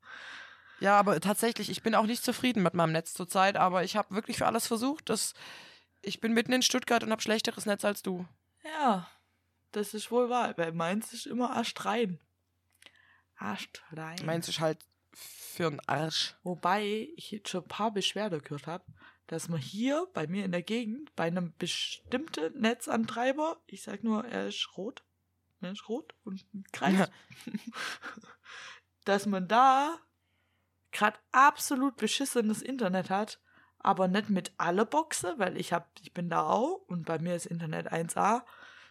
ja, 0.80 0.98
aber 0.98 1.20
tatsächlich, 1.20 1.68
ich 1.68 1.82
bin 1.82 1.94
auch 1.94 2.06
nicht 2.06 2.24
zufrieden 2.24 2.62
mit 2.62 2.72
meinem 2.72 2.92
Netz 2.92 3.12
zurzeit, 3.12 3.58
aber 3.58 3.84
ich 3.84 3.94
habe 3.94 4.14
wirklich 4.14 4.38
für 4.38 4.46
alles 4.46 4.66
versucht. 4.68 5.10
Dass 5.10 5.34
ich 6.00 6.22
bin 6.22 6.32
mitten 6.32 6.54
in 6.54 6.62
Stuttgart 6.62 7.04
und 7.04 7.10
habe 7.10 7.20
schlechteres 7.20 7.66
Netz 7.66 7.84
als 7.84 8.00
du. 8.00 8.24
Ja, 8.64 9.06
das 9.72 9.92
ist 9.92 10.10
wohl 10.10 10.30
wahr, 10.30 10.54
weil 10.56 10.72
meins 10.72 11.12
ist 11.12 11.26
immer 11.26 11.54
astrein. 11.54 12.18
Astrein. 13.40 14.24
Meins 14.24 14.48
ist 14.48 14.60
halt 14.60 14.78
für 15.12 15.66
einen 15.66 15.80
Arsch. 15.80 16.36
Wobei 16.42 17.08
ich 17.16 17.30
jetzt 17.30 17.48
schon 17.48 17.62
ein 17.62 17.68
paar 17.68 17.92
Beschwerden 17.92 18.42
gehört 18.42 18.66
habe, 18.66 18.84
dass 19.26 19.48
man 19.48 19.60
hier 19.60 20.08
bei 20.12 20.26
mir 20.26 20.44
in 20.44 20.52
der 20.52 20.62
Gegend 20.62 21.14
bei 21.14 21.24
einem 21.24 21.54
bestimmten 21.58 22.60
Netzantreiber, 22.60 23.60
ich 23.66 23.82
sag 23.82 24.02
nur, 24.02 24.24
er 24.24 24.48
ist 24.48 24.76
rot, 24.76 25.04
er 25.60 25.72
ist 25.72 25.88
rot 25.88 26.14
und 26.24 26.44
ein 26.52 26.64
Kreis, 26.72 27.10
dass 29.04 29.26
man 29.26 29.46
da 29.46 29.98
gerade 30.90 31.18
absolut 31.32 31.96
beschissenes 31.96 32.62
Internet 32.62 33.10
hat, 33.10 33.40
aber 33.78 34.08
nicht 34.08 34.30
mit 34.30 34.52
alle 34.58 34.84
Boxen, 34.84 35.38
weil 35.38 35.56
ich 35.56 35.72
hab, 35.72 35.90
ich 36.02 36.12
bin 36.12 36.28
da 36.28 36.48
auch 36.48 36.82
und 36.88 37.04
bei 37.04 37.18
mir 37.18 37.36
ist 37.36 37.46
Internet 37.46 37.92
1A, 37.92 38.42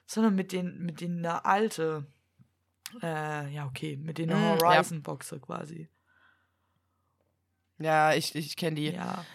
sondern 0.05 0.35
mit 0.35 0.51
den 0.51 0.79
mit 0.79 1.01
den 1.01 1.19
eine 1.19 1.45
alte, 1.45 2.07
äh, 3.01 3.49
ja 3.53 3.65
okay, 3.65 3.97
mit 3.97 4.17
den 4.17 4.29
Mm, 4.29 4.33
ja. 4.33 4.57
Horizon 4.61 5.01
Boxen 5.01 5.41
quasi. 5.41 5.89
Ja, 7.79 8.13
ich, 8.13 8.35
ich 8.35 8.55
kenne 8.57 8.75
die. 8.75 8.91
Ja. 8.91 9.25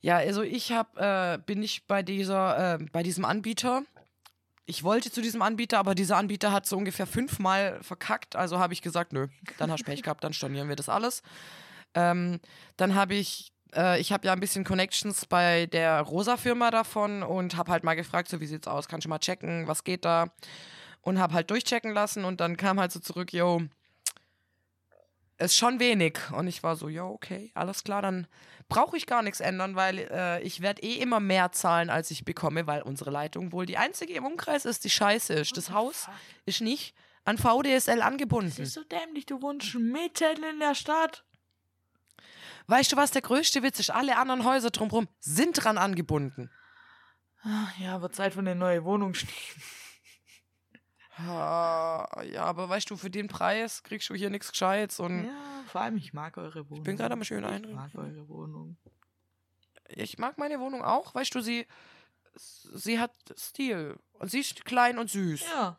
Ja, 0.00 0.16
also 0.18 0.42
ich 0.42 0.70
hab, 0.72 0.98
äh, 0.98 1.38
bin 1.46 1.62
ich 1.62 1.86
bei 1.86 2.02
dieser, 2.02 2.74
äh, 2.74 2.78
bei 2.92 3.02
diesem 3.02 3.24
Anbieter. 3.24 3.82
Ich 4.66 4.82
wollte 4.82 5.10
zu 5.10 5.22
diesem 5.22 5.40
Anbieter, 5.40 5.78
aber 5.78 5.94
dieser 5.94 6.18
Anbieter 6.18 6.52
hat 6.52 6.66
so 6.66 6.76
ungefähr 6.76 7.06
fünfmal 7.06 7.82
verkackt. 7.82 8.36
Also 8.36 8.58
habe 8.58 8.74
ich 8.74 8.82
gesagt, 8.82 9.12
nö, 9.14 9.28
dann 9.58 9.70
hast 9.70 9.80
du 9.80 9.84
Pech 9.84 10.02
gehabt, 10.02 10.22
dann 10.22 10.34
stornieren 10.34 10.68
wir 10.68 10.76
das 10.76 10.90
alles. 10.90 11.22
Ähm, 11.94 12.38
dann 12.76 12.94
habe 12.94 13.14
ich, 13.14 13.52
äh, 13.74 13.98
ich 13.98 14.12
habe 14.12 14.26
ja 14.26 14.34
ein 14.34 14.40
bisschen 14.40 14.64
Connections 14.64 15.24
bei 15.24 15.66
der 15.66 16.02
Rosa-Firma 16.02 16.70
davon 16.70 17.22
und 17.22 17.56
habe 17.56 17.72
halt 17.72 17.84
mal 17.84 17.94
gefragt, 17.94 18.28
so 18.28 18.40
wie 18.40 18.46
sieht's 18.46 18.68
aus, 18.68 18.88
kannst 18.88 19.06
du 19.06 19.08
mal 19.08 19.18
checken, 19.20 19.68
was 19.68 19.84
geht 19.84 20.04
da? 20.04 20.26
Und 21.04 21.18
habe 21.18 21.34
halt 21.34 21.50
durchchecken 21.50 21.92
lassen 21.92 22.24
und 22.24 22.40
dann 22.40 22.56
kam 22.56 22.80
halt 22.80 22.90
so 22.90 22.98
zurück, 22.98 23.32
yo, 23.32 23.60
ist 25.38 25.56
schon 25.56 25.78
wenig. 25.80 26.18
Und 26.32 26.46
ich 26.46 26.62
war 26.62 26.76
so, 26.76 26.88
ja, 26.88 27.04
okay, 27.04 27.50
alles 27.54 27.84
klar, 27.84 28.00
dann 28.02 28.26
brauche 28.68 28.96
ich 28.96 29.06
gar 29.06 29.22
nichts 29.22 29.40
ändern, 29.40 29.76
weil 29.76 29.98
äh, 30.10 30.40
ich 30.42 30.62
werde 30.62 30.82
eh 30.82 30.94
immer 30.94 31.20
mehr 31.20 31.52
zahlen, 31.52 31.90
als 31.90 32.10
ich 32.10 32.24
bekomme, 32.24 32.66
weil 32.66 32.80
unsere 32.82 33.10
Leitung 33.10 33.52
wohl 33.52 33.66
die 33.66 33.76
einzige 33.76 34.14
im 34.14 34.24
Umkreis 34.24 34.64
ist, 34.64 34.84
die 34.84 34.90
scheiße 34.90 35.34
ist. 35.34 35.56
Das 35.56 35.70
Haus 35.70 36.08
ist 36.46 36.62
nicht 36.62 36.94
an 37.24 37.36
VDSL 37.36 37.96
Das 37.98 38.06
angebunden. 38.06 38.62
ist 38.62 38.72
so 38.72 38.84
dämlich, 38.84 39.26
du 39.26 39.42
wohnst 39.42 39.74
mitten 39.74 40.42
in 40.42 40.60
der 40.60 40.74
Stadt. 40.74 41.24
Weißt 42.66 42.92
du, 42.92 42.96
was 42.96 43.10
der 43.10 43.20
größte 43.20 43.62
Witz 43.62 43.78
ist? 43.78 43.90
Alle 43.90 44.16
anderen 44.16 44.44
Häuser 44.44 44.70
drumherum 44.70 45.08
sind 45.20 45.62
dran 45.62 45.76
angebunden. 45.76 46.50
Ach, 47.42 47.78
Ja, 47.78 48.00
wird 48.00 48.14
Zeit 48.14 48.32
für 48.32 48.38
eine 48.38 48.54
neue 48.54 48.84
Wohnung 48.84 49.12
stehen. 49.14 49.28
Ah, 51.16 52.22
Ja, 52.24 52.44
aber 52.44 52.68
weißt 52.68 52.90
du, 52.90 52.96
für 52.96 53.10
den 53.10 53.28
Preis 53.28 53.82
kriegst 53.82 54.08
du 54.10 54.14
hier 54.14 54.30
nichts 54.30 54.50
Gescheites 54.50 54.98
und 55.00 55.26
Ja, 55.26 55.64
vor 55.68 55.80
allem, 55.82 55.96
ich 55.96 56.12
mag 56.12 56.36
eure 56.36 56.64
Wohnung. 56.68 56.78
ich 56.78 56.82
bin 56.84 56.96
gerade 56.96 57.12
am 57.14 57.24
schön 57.24 57.44
Ich 57.44 57.50
einrichten. 57.50 57.74
mag 57.76 57.94
eure 57.94 58.28
Wohnung. 58.28 58.76
Ich 59.88 60.18
mag 60.18 60.38
meine 60.38 60.58
Wohnung 60.60 60.82
auch, 60.82 61.14
weißt 61.14 61.34
du, 61.34 61.40
sie, 61.40 61.66
sie 62.34 62.98
hat 62.98 63.12
Stil. 63.38 63.98
Und 64.14 64.30
sie 64.30 64.40
ist 64.40 64.64
klein 64.64 64.98
und 64.98 65.10
süß. 65.10 65.42
Ja. 65.42 65.78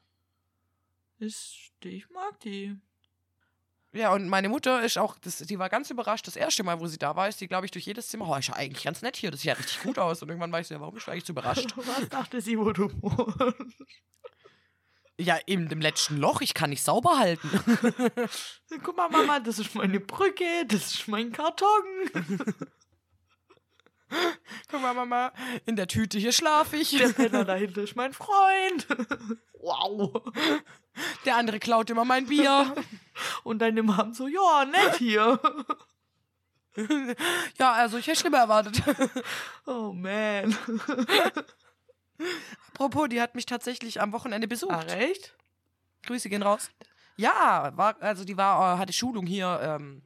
Ist, 1.20 1.72
ich 1.84 2.10
mag 2.12 2.40
die. 2.42 2.78
Ja, 3.94 4.12
und 4.14 4.28
meine 4.28 4.50
Mutter 4.50 4.84
ist 4.84 4.98
auch, 4.98 5.18
das, 5.20 5.38
die 5.38 5.58
war 5.58 5.70
ganz 5.70 5.90
überrascht. 5.90 6.28
Das 6.28 6.36
erste 6.36 6.64
Mal, 6.64 6.80
wo 6.82 6.88
sie 6.88 6.98
da 6.98 7.16
war, 7.16 7.30
ist 7.30 7.40
die, 7.40 7.48
glaube 7.48 7.66
ich, 7.66 7.72
durch 7.72 7.86
jedes 7.86 8.10
Zimmer, 8.10 8.28
oh, 8.30 8.36
ist 8.36 8.48
ja 8.50 8.56
eigentlich 8.56 8.84
ganz 8.84 9.02
nett 9.02 9.16
hier, 9.16 9.32
das 9.32 9.40
sieht 9.42 9.48
ja 9.48 9.54
richtig 9.54 9.82
gut 9.84 9.98
aus. 9.98 10.22
Und 10.22 10.28
irgendwann 10.30 10.52
war 10.52 10.60
ich 10.60 10.68
so, 10.68 10.74
ja, 10.74 10.82
warum 10.82 10.94
bist 10.94 11.08
du 11.08 11.12
eigentlich 11.12 11.26
so 11.26 11.32
überrascht? 11.32 11.74
Was 11.78 12.10
dachte 12.10 12.42
sie, 12.42 12.60
wo 12.60 12.72
du 12.74 12.92
wohnst? 13.02 13.78
Ja, 15.18 15.38
in 15.46 15.70
dem 15.70 15.82
letzten 15.82 16.18
Loch, 16.18 16.42
ich 16.42 16.54
kann 16.54 16.70
nicht 16.70 16.84
sauber 16.84 17.18
halten. 17.18 17.50
Guck 18.84 18.98
mal, 18.98 19.10
Mama, 19.10 19.40
das 19.40 19.60
ist 19.60 19.74
meine 19.76 20.00
Brücke, 20.00 20.66
das 20.68 20.94
ist 20.94 21.08
mein 21.08 21.32
Karton. 21.32 21.68
Guck 24.70 24.82
mal, 24.82 24.94
Mama, 24.94 25.32
in 25.66 25.76
der 25.76 25.88
Tüte 25.88 26.20
hier 26.20 26.32
schlafe 26.32 26.78
ich. 26.78 26.92
Der 26.92 27.10
Penner 27.10 27.46
dahinter 27.46 27.84
ist 27.84 27.96
mein 27.96 28.14
Freund. 28.14 28.88
Wow. 29.54 30.22
Der 31.26 31.38
andere 31.38 31.60
klaut 31.60 31.90
immer 31.90 32.06
mein 32.06 32.28
Bier. 32.28 32.76
Und 33.44 33.60
deine 33.60 33.84
Mom 33.84 34.14
so, 34.14 34.28
ja, 34.28 34.66
nett 34.66 34.98
hier. 34.98 35.40
ja, 37.58 37.72
also 37.72 37.98
ich 37.98 38.08
hätte 38.08 38.20
schlimmer 38.20 38.40
erwartet. 38.40 38.84
Oh 39.66 39.94
man. 39.94 40.56
Apropos, 42.74 43.08
die 43.10 43.22
hat 43.22 43.36
mich 43.36 43.46
tatsächlich 43.46 44.02
am 44.02 44.12
Wochenende 44.12 44.48
besucht. 44.48 44.72
Ah, 44.72 44.80
recht? 44.80 45.36
Grüße 46.04 46.30
gehen 46.30 46.44
raus. 46.44 46.70
Ja, 47.18 47.72
war, 47.76 48.02
also 48.02 48.26
die 48.26 48.38
war, 48.38 48.76
äh, 48.76 48.78
hatte 48.78 48.94
Schulung 48.94 49.26
hier 49.26 49.60
ähm, 49.62 50.02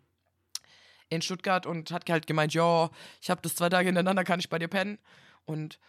in 1.10 1.22
Stuttgart 1.22 1.66
und 1.66 1.92
hat 1.92 2.10
halt 2.10 2.28
gemeint, 2.28 2.54
ja, 2.54 2.90
ich 3.22 3.30
habe 3.30 3.42
das 3.42 3.56
zwei 3.56 3.70
Tage 3.70 3.88
hintereinander, 3.88 4.24
kann 4.24 4.40
ich 4.40 4.50
bei 4.50 4.60
dir 4.60 4.68
pennen. 4.68 5.00
Und 5.46 5.80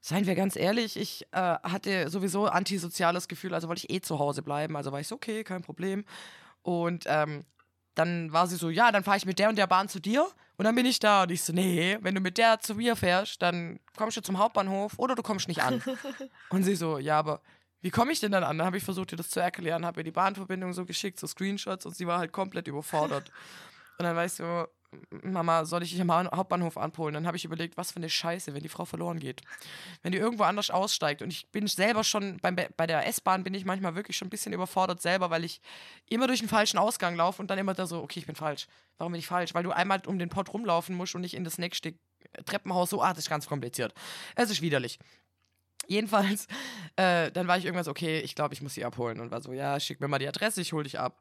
seien 0.00 0.26
wir 0.26 0.34
ganz 0.34 0.56
ehrlich, 0.56 0.96
ich 0.96 1.26
äh, 1.32 1.56
hatte 1.62 2.08
sowieso 2.08 2.46
antisoziales 2.46 3.28
Gefühl, 3.28 3.54
also 3.54 3.68
wollte 3.68 3.86
ich 3.86 3.94
eh 3.94 4.00
zu 4.00 4.18
Hause 4.18 4.42
bleiben. 4.42 4.76
Also 4.76 4.92
war 4.92 5.00
ich 5.00 5.08
so, 5.08 5.16
okay, 5.16 5.44
kein 5.44 5.62
Problem. 5.62 6.04
Und 6.62 7.04
ähm, 7.06 7.44
dann 7.94 8.32
war 8.32 8.46
sie 8.46 8.56
so, 8.56 8.70
ja, 8.70 8.90
dann 8.92 9.04
fahre 9.04 9.16
ich 9.16 9.26
mit 9.26 9.38
der 9.38 9.48
und 9.48 9.56
der 9.56 9.66
Bahn 9.66 9.88
zu 9.88 10.00
dir 10.00 10.26
und 10.56 10.64
dann 10.64 10.74
bin 10.74 10.86
ich 10.86 10.98
da. 10.98 11.22
Und 11.22 11.30
ich 11.30 11.42
so, 11.42 11.52
nee, 11.52 11.98
wenn 12.00 12.14
du 12.14 12.20
mit 12.20 12.38
der 12.38 12.60
zu 12.60 12.74
mir 12.74 12.96
fährst, 12.96 13.40
dann 13.42 13.80
kommst 13.96 14.16
du 14.16 14.20
zum 14.20 14.38
Hauptbahnhof 14.38 14.98
oder 14.98 15.14
du 15.14 15.22
kommst 15.22 15.48
nicht 15.48 15.62
an. 15.62 15.82
und 16.50 16.62
sie 16.62 16.76
so, 16.76 16.98
ja, 16.98 17.18
aber 17.18 17.40
wie 17.80 17.90
komme 17.90 18.12
ich 18.12 18.20
denn 18.20 18.32
dann 18.32 18.44
an? 18.44 18.58
Dann 18.58 18.66
habe 18.66 18.76
ich 18.76 18.84
versucht, 18.84 19.12
ihr 19.12 19.18
das 19.18 19.30
zu 19.30 19.40
erklären, 19.40 19.84
habe 19.84 20.00
ihr 20.00 20.04
die 20.04 20.10
Bahnverbindung 20.10 20.72
so 20.72 20.84
geschickt, 20.84 21.20
so 21.20 21.26
Screenshots 21.26 21.86
und 21.86 21.94
sie 21.94 22.06
war 22.06 22.18
halt 22.18 22.32
komplett 22.32 22.66
überfordert. 22.66 23.30
und 23.98 24.04
dann 24.04 24.16
weißt 24.16 24.40
du, 24.40 24.68
Mama, 25.22 25.64
soll 25.64 25.82
ich 25.82 25.90
dich 25.90 26.00
am 26.00 26.10
Ha- 26.12 26.30
Hauptbahnhof 26.34 26.76
abholen? 26.76 27.14
Dann 27.14 27.26
habe 27.26 27.36
ich 27.36 27.44
überlegt, 27.44 27.76
was 27.76 27.92
für 27.92 27.96
eine 27.96 28.10
Scheiße, 28.10 28.54
wenn 28.54 28.62
die 28.62 28.68
Frau 28.68 28.84
verloren 28.84 29.18
geht. 29.18 29.42
Wenn 30.02 30.12
die 30.12 30.18
irgendwo 30.18 30.44
anders 30.44 30.70
aussteigt. 30.70 31.22
Und 31.22 31.30
ich 31.30 31.50
bin 31.50 31.66
selber 31.66 32.04
schon, 32.04 32.38
beim, 32.38 32.56
bei 32.76 32.86
der 32.86 33.06
S-Bahn 33.06 33.44
bin 33.44 33.54
ich 33.54 33.64
manchmal 33.64 33.94
wirklich 33.94 34.16
schon 34.16 34.26
ein 34.26 34.30
bisschen 34.30 34.52
überfordert 34.52 35.02
selber, 35.02 35.30
weil 35.30 35.44
ich 35.44 35.60
immer 36.08 36.26
durch 36.26 36.40
den 36.40 36.48
falschen 36.48 36.78
Ausgang 36.78 37.16
laufe 37.16 37.40
und 37.42 37.48
dann 37.50 37.58
immer 37.58 37.74
da 37.74 37.86
so, 37.86 38.02
okay, 38.02 38.20
ich 38.20 38.26
bin 38.26 38.36
falsch. 38.36 38.66
Warum 38.98 39.12
bin 39.12 39.18
ich 39.18 39.26
falsch? 39.26 39.54
Weil 39.54 39.64
du 39.64 39.72
einmal 39.72 40.02
um 40.06 40.18
den 40.18 40.28
Pott 40.28 40.52
rumlaufen 40.52 40.94
musst 40.94 41.14
und 41.14 41.20
nicht 41.22 41.34
in 41.34 41.44
das 41.44 41.58
nächste 41.58 41.94
Treppenhaus. 42.46 42.90
So, 42.90 43.02
ah, 43.02 43.10
das 43.10 43.24
ist 43.24 43.30
ganz 43.30 43.46
kompliziert. 43.46 43.92
Es 44.36 44.50
ist 44.50 44.62
widerlich. 44.62 44.98
Jedenfalls, 45.86 46.46
äh, 46.96 47.30
dann 47.32 47.46
war 47.46 47.58
ich 47.58 47.64
irgendwas, 47.66 47.88
okay, 47.88 48.20
ich 48.20 48.34
glaube, 48.34 48.54
ich 48.54 48.62
muss 48.62 48.74
sie 48.74 48.84
abholen. 48.84 49.20
Und 49.20 49.30
war 49.30 49.40
so, 49.42 49.52
ja, 49.52 49.78
schick 49.78 50.00
mir 50.00 50.08
mal 50.08 50.18
die 50.18 50.28
Adresse, 50.28 50.60
ich 50.60 50.72
hol 50.72 50.84
dich 50.84 50.98
ab. 50.98 51.20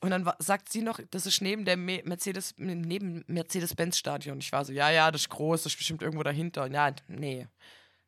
Und 0.00 0.10
dann 0.10 0.30
sagt 0.38 0.70
sie 0.70 0.82
noch, 0.82 1.00
das 1.10 1.26
ist 1.26 1.40
neben 1.40 1.64
der 1.64 1.76
Me 1.76 2.02
Mercedes, 2.04 2.54
neben 2.56 3.24
Mercedes-Benz-Stadion. 3.26 4.38
Ich 4.38 4.52
war 4.52 4.64
so, 4.64 4.72
ja, 4.72 4.90
ja, 4.90 5.10
das 5.10 5.22
ist 5.22 5.28
groß, 5.30 5.64
das 5.64 5.72
ist 5.72 5.78
bestimmt 5.78 6.02
irgendwo 6.02 6.22
dahinter. 6.22 6.64
Und 6.64 6.72
ja, 6.72 6.92
nee. 7.08 7.48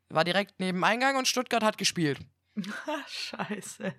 War 0.09 0.24
direkt 0.24 0.61
neben 0.61 0.84
Eingang 0.84 1.16
und 1.16 1.26
Stuttgart 1.26 1.62
hat 1.62 1.78
gespielt. 1.78 2.20
Scheiße. 3.09 3.95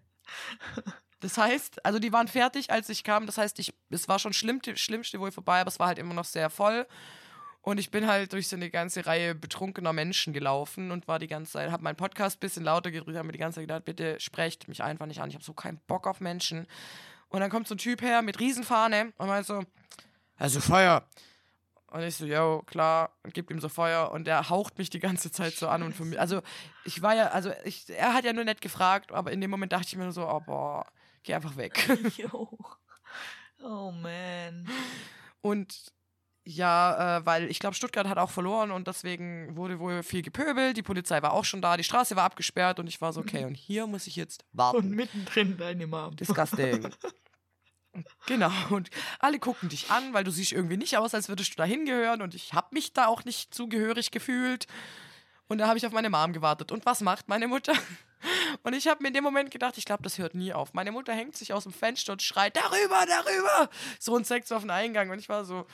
Das 1.20 1.38
heißt, 1.38 1.86
also 1.86 2.00
die 2.00 2.14
waren 2.14 2.28
fertig, 2.28 2.72
als 2.72 2.90
ich 2.90 3.04
kam. 3.04 3.26
Das 3.26 3.38
heißt, 3.38 3.60
ich, 3.60 3.74
es 3.90 4.08
war 4.08 4.20
schon 4.20 4.34
schlimm, 4.34 4.62
schlimmste 4.76 5.20
wohl 5.20 5.32
vorbei, 5.32 5.62
aber 5.62 5.68
es 5.68 5.80
war 5.80 5.88
halt 5.88 6.00
immer 6.00 6.14
noch 6.14 6.26
sehr 6.26 6.50
voll. 6.50 6.88
Und 7.62 7.80
ich 7.80 7.92
bin 7.92 8.08
halt 8.08 8.34
durch 8.34 8.48
so 8.48 8.56
eine 8.56 8.72
ganze 8.72 9.06
Reihe 9.06 9.36
betrunkener 9.36 9.94
Menschen 9.94 10.34
gelaufen 10.34 10.90
und 10.90 11.08
war 11.08 11.20
die 11.20 11.28
ganze 11.28 11.52
Zeit, 11.54 11.72
habe 11.72 11.84
meinen 11.84 11.96
Podcast 11.96 12.38
ein 12.38 12.40
bisschen 12.40 12.64
lauter 12.64 12.90
geredet, 12.90 13.16
habe 13.16 13.28
mir 13.28 13.34
die 13.34 13.40
ganze 13.40 13.56
Zeit 13.56 13.68
gedacht, 13.68 13.86
bitte 13.86 14.20
sprecht 14.20 14.68
mich 14.68 14.82
einfach 14.82 15.06
nicht 15.06 15.22
an. 15.22 15.30
Ich 15.30 15.36
habe 15.36 15.44
so 15.44 15.54
keinen 15.54 15.80
Bock 15.86 16.08
auf 16.08 16.22
Menschen. 16.22 16.66
Und 17.32 17.40
dann 17.40 17.50
kommt 17.50 17.68
so 17.68 17.76
ein 17.76 17.78
Typ 17.78 18.02
her 18.02 18.22
mit 18.22 18.40
Riesenfahne 18.40 19.14
und 19.18 19.28
meint 19.28 19.46
so, 19.46 19.64
also 20.38 20.60
Feuer. 20.60 21.08
Und 21.88 22.04
ich 22.04 22.16
so, 22.16 22.26
yo, 22.26 22.62
klar, 22.66 23.12
und 23.24 23.34
gib 23.34 23.50
ihm 23.50 23.60
so 23.62 23.70
Feuer 23.70 24.12
und 24.12 24.26
der 24.28 24.50
haucht 24.50 24.78
mich 24.78 24.90
die 24.90 25.00
ganze 25.00 25.32
Zeit 25.32 25.54
so 25.56 25.68
an 25.70 25.82
und 25.84 25.94
für 25.96 26.06
mich, 26.06 26.20
also 26.20 26.42
ich 26.86 27.02
war 27.02 27.16
ja, 27.16 27.28
also 27.28 27.52
ich, 27.64 27.90
er 27.90 28.14
hat 28.14 28.26
ja 28.26 28.34
nur 28.34 28.44
nett 28.44 28.62
gefragt, 28.62 29.14
aber 29.14 29.32
in 29.32 29.40
dem 29.40 29.50
Moment 29.50 29.72
dachte 29.72 29.88
ich 29.88 29.96
mir 29.96 30.04
nur 30.04 30.14
so, 30.14 30.28
oh 30.28 30.42
boah, 30.42 30.86
geh 31.24 31.34
einfach 31.34 31.56
weg. 31.56 31.88
Jo. 32.18 32.50
Oh 33.64 33.92
man. 33.92 34.68
Und 35.42 35.92
Ja, 36.44 37.18
äh, 37.18 37.26
weil 37.26 37.52
ich 37.52 37.60
glaube, 37.60 37.76
Stuttgart 37.76 38.08
hat 38.08 38.18
auch 38.18 38.32
verloren 38.32 38.72
und 38.72 38.88
deswegen 38.88 39.56
wurde 39.56 39.78
wohl 39.80 40.02
viel 40.02 40.24
gepöbelt. 40.24 40.76
Die 40.76 40.82
Polizei 40.82 41.22
war 41.22 41.34
auch 41.34 41.46
schon 41.46 41.62
da, 41.62 41.78
die 41.78 41.84
Straße 41.84 42.16
war 42.16 42.24
abgesperrt 42.24 42.80
und 42.80 42.88
ich 42.88 43.00
war 43.00 43.14
so, 43.14 43.22
okay, 43.22 43.46
und 43.46 43.54
hier 43.56 43.86
muss 43.86 44.08
ich 44.08 44.16
jetzt 44.16 44.42
Und 44.52 44.58
warten. 44.58 44.90
mittendrin 44.90 45.58
deine 45.58 45.86
Mom. 45.86 46.16
Disgusting. 46.16 46.90
genau, 48.26 48.52
und 48.72 48.90
alle 49.20 49.38
gucken 49.38 49.70
dich 49.70 49.92
an, 49.92 50.14
weil 50.14 50.24
du 50.24 50.32
siehst 50.32 50.52
irgendwie 50.52 50.78
nicht 50.78 50.98
aus, 50.98 51.14
als 51.14 51.30
würdest 51.30 51.52
du 51.52 51.58
da 51.58 51.64
hingehören 51.64 52.24
und 52.24 52.34
ich 52.34 52.54
habe 52.54 52.70
mich 52.72 52.94
da 52.94 53.06
auch 53.06 53.24
nicht 53.24 53.54
zugehörig 53.54 54.10
gefühlt. 54.10 54.66
Und 55.48 55.58
da 55.58 55.68
habe 55.68 55.78
ich 55.78 55.86
auf 55.86 55.92
meine 55.92 56.10
Mom 56.10 56.32
gewartet. 56.32 56.72
Und 56.72 56.86
was 56.86 57.02
macht 57.02 57.28
meine 57.28 57.48
Mutter? 57.48 57.74
Und 58.64 58.74
ich 58.74 58.88
habe 58.88 59.02
mir 59.02 59.08
in 59.10 59.16
dem 59.16 59.24
Moment 59.24 59.52
gedacht, 59.52 59.78
ich 59.78 59.84
glaube, 59.86 60.04
das 60.04 60.18
hört 60.18 60.36
nie 60.36 60.54
auf. 60.54 60.74
Meine 60.74 60.92
Mutter 60.92 61.12
hängt 61.14 61.36
sich 61.36 61.54
aus 61.54 61.64
dem 61.64 61.74
Fenster 61.74 62.14
und 62.14 62.22
schreit, 62.22 62.56
darüber, 62.56 63.04
darüber. 63.08 63.70
So 64.00 64.14
und 64.14 64.26
zeigt 64.28 64.48
so 64.48 64.56
auf 64.56 64.62
den 64.62 64.70
Eingang. 64.70 65.10
Und 65.10 65.18
ich 65.18 65.28
war 65.28 65.44
so, 65.44 65.66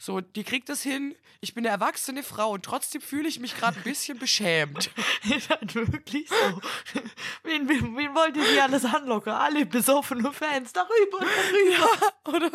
so, 0.00 0.22
die 0.22 0.44
kriegt 0.44 0.70
das 0.70 0.82
hin. 0.82 1.14
Ich 1.42 1.52
bin 1.52 1.66
eine 1.66 1.74
erwachsene 1.74 2.22
Frau 2.22 2.52
und 2.52 2.64
trotzdem 2.64 3.02
fühle 3.02 3.28
ich 3.28 3.38
mich 3.38 3.54
gerade 3.54 3.76
ein 3.76 3.82
bisschen 3.82 4.18
beschämt. 4.18 4.90
Ist 5.36 5.50
halt 5.50 5.74
wirklich 5.74 6.26
so. 6.26 6.60
Wen, 7.42 7.68
wen, 7.68 7.94
wen 7.94 8.14
wollt 8.14 8.34
ihr 8.34 8.44
die 8.50 8.60
alles 8.60 8.86
anlocken? 8.86 9.32
Alle 9.34 9.66
besoffene 9.66 10.32
Fans. 10.32 10.72
Darüber, 10.72 11.18
darüber. 11.20 12.34
Oder? 12.34 12.50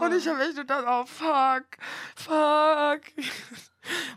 Und 0.00 0.14
ich 0.14 0.26
habe 0.26 0.42
echt 0.42 0.56
gedacht, 0.56 0.84
oh 0.88 1.04
fuck, 1.04 1.66
fuck. 2.16 3.02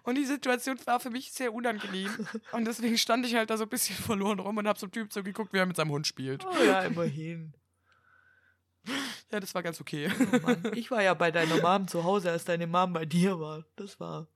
Und 0.03 0.15
die 0.15 0.25
Situation 0.25 0.79
war 0.85 1.01
für 1.01 1.09
mich 1.09 1.33
sehr 1.33 1.53
unangenehm. 1.53 2.27
Und 2.53 2.65
deswegen 2.65 2.97
stand 2.97 3.25
ich 3.25 3.35
halt 3.35 3.49
da 3.49 3.57
so 3.57 3.63
ein 3.63 3.69
bisschen 3.69 3.97
verloren 3.97 4.39
rum 4.39 4.55
und 4.55 4.67
habe 4.69 4.79
so 4.79 4.85
einen 4.85 4.93
Typ 4.93 5.11
so 5.11 5.21
geguckt, 5.21 5.51
wie 5.51 5.57
er 5.57 5.65
mit 5.65 5.75
seinem 5.75 5.91
Hund 5.91 6.07
spielt. 6.07 6.45
Oh 6.45 6.63
ja, 6.63 6.83
immerhin. 6.83 7.53
Ja, 9.31 9.39
das 9.39 9.55
war 9.55 9.63
ganz 9.63 9.79
okay. 9.79 10.11
Oh 10.33 10.39
Mann. 10.39 10.71
Ich 10.75 10.91
war 10.91 11.01
ja 11.01 11.13
bei 11.13 11.31
deiner 11.31 11.61
Mom 11.61 11.87
zu 11.87 12.03
Hause, 12.03 12.31
als 12.31 12.45
deine 12.45 12.67
Mom 12.67 12.93
bei 12.93 13.05
dir 13.05 13.39
war. 13.39 13.63
Das 13.75 13.99
war. 13.99 14.27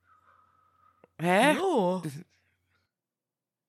Hä? 1.20 1.54
Jo. 1.54 2.02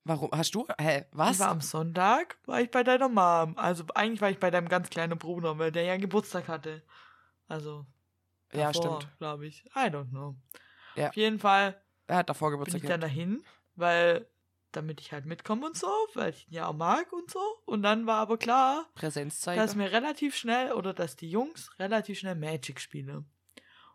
Warum? 0.04 0.30
Hast 0.32 0.54
du? 0.54 0.66
Hä? 0.80 1.04
Was? 1.12 1.32
Ich 1.32 1.38
war 1.40 1.48
am 1.48 1.60
Sonntag, 1.60 2.38
war 2.46 2.60
ich 2.62 2.70
bei 2.70 2.82
deiner 2.82 3.08
Mom. 3.08 3.58
Also 3.58 3.84
eigentlich 3.94 4.22
war 4.22 4.30
ich 4.30 4.38
bei 4.38 4.50
deinem 4.50 4.68
ganz 4.68 4.88
kleinen 4.88 5.18
Bruder, 5.18 5.58
weil 5.58 5.70
der 5.70 5.82
ja 5.82 5.96
Geburtstag 5.98 6.48
hatte. 6.48 6.82
Also. 7.46 7.84
ja, 8.52 8.72
stimmt. 8.72 9.08
Glaube 9.18 9.46
ich. 9.46 9.64
I 9.76 9.90
don't 9.90 10.08
know. 10.10 10.34
Ja. 10.94 11.08
Auf 11.08 11.16
jeden 11.16 11.38
Fall 11.38 11.80
Er 12.06 12.16
hat 12.16 12.28
davor 12.30 12.48
bin 12.48 12.58
Geburtstag 12.58 12.82
ich 12.82 12.88
dann 12.88 13.00
dahin, 13.00 13.44
weil 13.76 14.26
damit 14.72 15.00
ich 15.00 15.12
halt 15.12 15.24
mitkomme 15.26 15.66
und 15.66 15.76
so, 15.76 15.88
weil 16.14 16.30
ich 16.30 16.46
ihn 16.48 16.54
ja 16.54 16.66
auch 16.68 16.74
mag 16.74 17.12
und 17.12 17.30
so. 17.30 17.40
Und 17.64 17.82
dann 17.82 18.06
war 18.06 18.18
aber 18.20 18.36
klar, 18.38 18.86
Präsenzzeit. 18.94 19.58
dass 19.58 19.74
mir 19.74 19.90
relativ 19.92 20.36
schnell 20.36 20.72
oder 20.72 20.92
dass 20.94 21.16
die 21.16 21.30
Jungs 21.30 21.70
relativ 21.78 22.18
schnell 22.18 22.34
Magic 22.34 22.80
spielen. 22.80 23.26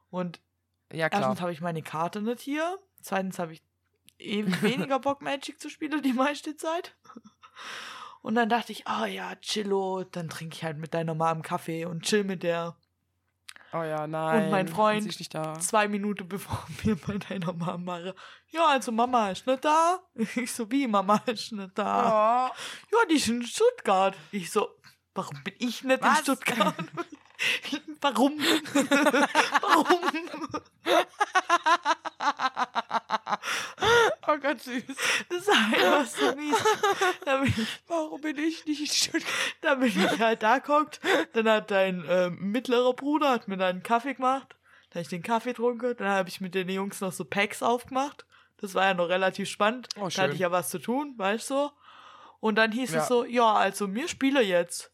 Und 0.10 0.42
Ja, 0.92 1.10
klar. 1.10 1.22
erstens 1.22 1.42
habe 1.42 1.52
ich 1.52 1.62
meine 1.62 1.82
Karte 1.82 2.22
nicht 2.22 2.42
hier, 2.42 2.80
zweitens 3.02 3.40
habe 3.40 3.54
ich 3.54 3.64
eben 4.18 4.52
weniger 4.62 5.00
Bock 5.00 5.22
Magic 5.22 5.60
zu 5.60 5.70
spielen 5.70 6.02
die 6.02 6.14
meiste 6.14 6.56
Zeit. 6.56 6.96
Und 8.22 8.36
dann 8.36 8.48
dachte 8.50 8.72
ich, 8.72 8.88
ah 8.88 9.06
ja, 9.06 9.36
chillo, 9.36 10.06
dann 10.06 10.30
trinke 10.30 10.56
ich 10.56 10.64
halt 10.64 10.78
mit 10.78 10.94
deiner 10.94 11.14
Mom 11.14 11.42
Kaffee 11.42 11.86
und 11.86 12.04
chill 12.04 12.24
mit 12.24 12.42
der. 12.44 12.78
Oh 13.76 13.84
ja, 13.84 14.06
nein. 14.06 14.52
mein 14.52 14.68
Freund- 14.68 15.06
ist 15.08 15.20
nicht 15.20 15.34
da. 15.34 15.60
Zwei 15.60 15.88
Minuten 15.88 16.28
bevor 16.28 16.64
wir 16.84 16.96
bei 16.96 17.18
deiner 17.18 17.60
waren. 17.60 18.14
Ja, 18.52 18.68
also 18.68 18.92
Mama 18.92 19.32
ist 19.32 19.48
nicht 19.48 19.66
da. 19.66 20.00
Ich 20.36 20.52
so, 20.54 20.70
wie 20.72 20.88
Mama 20.88 21.22
ist 21.26 21.52
nicht 21.52 21.72
da? 21.78 22.50
Oh. 22.52 22.56
Ja, 22.92 23.06
die 23.10 23.16
ist 23.16 23.28
in 23.30 23.44
Stuttgart. 23.44 24.16
Ich 24.32 24.52
so, 24.52 24.70
warum 25.16 25.42
bin 25.44 25.56
ich 25.58 25.84
nicht 25.84 25.98
in 26.02 26.02
Was? 26.08 26.20
Stuttgart? 26.20 26.76
warum? 28.02 28.38
warum? 29.62 30.00
oh 34.28 34.38
Gott, 34.42 34.62
süß. 34.62 34.84
Das 35.30 35.40
ist 35.40 35.50
einfach 35.50 36.06
so 36.06 36.36
mies. 36.36 36.56
Da 37.26 37.38
bin 37.38 37.54
ich, 37.58 37.68
Warum 37.88 38.22
bin 38.22 38.38
ich 38.38 38.66
nicht 38.66 38.94
Stuttgart? 38.94 39.24
da 39.62 39.76
bin 39.76 39.88
ich 39.88 40.20
halt 40.20 40.44
da 40.44 40.60
geguckt. 40.60 41.00
Dann 41.34 41.50
hat 41.50 41.72
dein 41.72 42.04
ähm, 42.08 42.38
mittlerer 42.40 42.94
Bruder 42.94 43.30
hat 43.32 43.48
mir 43.48 43.58
dann 43.58 43.70
einen 43.70 43.84
Kaffee 43.84 44.14
gemacht. 44.14 44.56
Dann 44.90 44.96
habe 45.00 45.02
ich 45.02 45.08
den 45.10 45.24
Kaffee 45.24 45.50
getrunken. 45.50 45.96
Dann 45.98 46.08
habe 46.10 46.30
ich 46.30 46.42
mit 46.42 46.56
den 46.56 46.70
Jungs 46.70 47.02
noch 47.02 47.12
so 47.12 47.26
Packs 47.26 47.64
aufgemacht. 47.64 48.26
Das 48.58 48.76
war 48.76 48.86
ja 48.86 48.94
noch 48.94 49.10
relativ 49.10 49.50
spannend. 49.50 49.90
Oh, 49.98 50.04
da 50.06 50.10
schön. 50.12 50.24
hatte 50.24 50.34
ich 50.34 50.40
ja 50.40 50.52
was 50.52 50.70
zu 50.70 50.80
tun, 50.80 51.14
weißt 51.18 51.50
du? 51.50 51.70
Und 52.40 52.56
dann 52.56 52.72
hieß 52.72 52.92
Ja. 52.94 53.02
es 53.02 53.08
so, 53.08 53.26
ja, 53.26 53.54
also 53.54 53.88
mir 53.88 54.08
spiele 54.08 54.42
jetzt. 54.42 54.92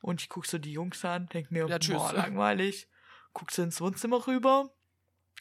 Und 0.00 0.20
ich 0.20 0.28
guck 0.28 0.46
so 0.46 0.58
die 0.58 0.72
Jungs 0.72 1.04
an, 1.04 1.26
denk 1.28 1.50
mir, 1.50 1.66
Ja, 1.66 1.78
boah, 1.78 2.12
langweilig. 2.12 2.88
Guck 3.32 3.50
so 3.50 3.62
ins 3.62 3.80
Wohnzimmer 3.80 4.26
rüber. 4.26 4.70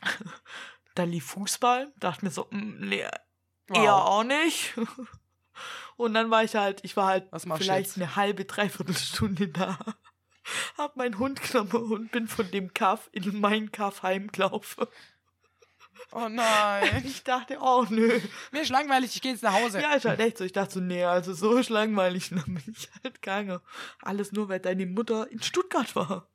da 0.95 1.03
lief 1.03 1.25
Fußball. 1.25 1.93
Dachte 1.99 2.25
mir 2.25 2.31
so, 2.31 2.47
mm, 2.49 2.87
nee, 2.89 3.05
eher 3.73 3.95
auch 3.95 4.23
nicht. 4.23 4.73
Und 5.97 6.13
dann 6.13 6.29
war 6.29 6.43
ich 6.43 6.55
halt, 6.55 6.83
ich 6.83 6.97
war 6.97 7.07
halt 7.07 7.29
vielleicht 7.55 7.87
jetzt? 7.87 7.97
eine 7.97 8.15
halbe, 8.15 8.45
dreiviertel 8.45 8.95
Stunde 8.95 9.47
da. 9.47 9.77
Hab 10.77 10.95
meinen 10.95 11.17
Hund 11.17 11.41
genommen 11.41 11.91
und 11.91 12.11
bin 12.11 12.27
von 12.27 12.51
dem 12.51 12.71
Kaff 12.73 13.09
in 13.11 13.39
meinen 13.39 13.71
Kaff 13.71 14.03
heimgelaufen. 14.03 14.85
Oh 16.11 16.27
nein. 16.29 17.03
Ich 17.05 17.23
dachte, 17.23 17.57
oh 17.61 17.85
nö. 17.89 18.19
Mir 18.51 18.61
ist 18.61 18.69
langweilig, 18.69 19.15
ich 19.15 19.21
gehe 19.21 19.31
jetzt 19.31 19.43
nach 19.43 19.53
Hause. 19.53 19.81
Ja, 19.81 19.93
ist 19.93 20.05
halt 20.05 20.19
echt 20.19 20.37
so. 20.37 20.43
Ich 20.43 20.53
dachte 20.53 20.75
so, 20.75 20.79
nee, 20.79 21.03
also 21.03 21.33
so 21.33 21.57
ist 21.57 21.69
langweilig. 21.69 22.31
Und 22.31 22.37
dann 22.45 22.55
bin 22.55 22.75
ich 22.75 22.89
halt 23.03 23.21
gegangen. 23.21 23.59
Alles 24.01 24.31
nur, 24.31 24.49
weil 24.49 24.59
deine 24.59 24.85
Mutter 24.85 25.29
in 25.31 25.41
Stuttgart 25.41 25.95
war. 25.95 26.27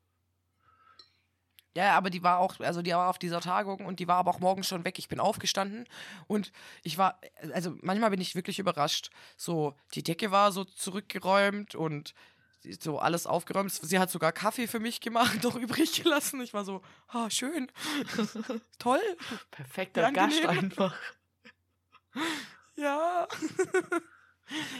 Ja, 1.76 1.96
aber 1.96 2.10
die 2.10 2.22
war 2.24 2.38
auch, 2.38 2.58
also 2.58 2.82
die 2.82 2.90
war 2.90 3.08
auf 3.08 3.18
dieser 3.18 3.40
Tagung 3.40 3.86
und 3.86 4.00
die 4.00 4.08
war 4.08 4.16
aber 4.16 4.30
auch 4.30 4.40
morgens 4.40 4.66
schon 4.66 4.84
weg. 4.84 4.98
Ich 4.98 5.08
bin 5.08 5.20
aufgestanden 5.20 5.86
und 6.26 6.50
ich 6.82 6.98
war, 6.98 7.20
also 7.54 7.76
manchmal 7.80 8.10
bin 8.10 8.20
ich 8.20 8.34
wirklich 8.34 8.58
überrascht. 8.58 9.10
So, 9.36 9.76
die 9.94 10.02
Decke 10.02 10.32
war 10.32 10.50
so 10.50 10.64
zurückgeräumt 10.64 11.76
und 11.76 12.12
so 12.80 12.98
alles 12.98 13.26
aufgeräumt. 13.26 13.72
Sie 13.72 13.98
hat 13.98 14.10
sogar 14.10 14.32
Kaffee 14.32 14.66
für 14.66 14.80
mich 14.80 15.00
gemacht, 15.00 15.42
noch 15.42 15.56
übrig 15.56 16.02
gelassen. 16.02 16.40
Ich 16.40 16.54
war 16.54 16.64
so, 16.64 16.82
ah, 17.08 17.30
schön. 17.30 17.70
Toll. 18.78 19.00
Perfekter 19.50 20.12
Gast 20.12 20.44
einfach. 20.46 20.96
Ja. 22.76 23.28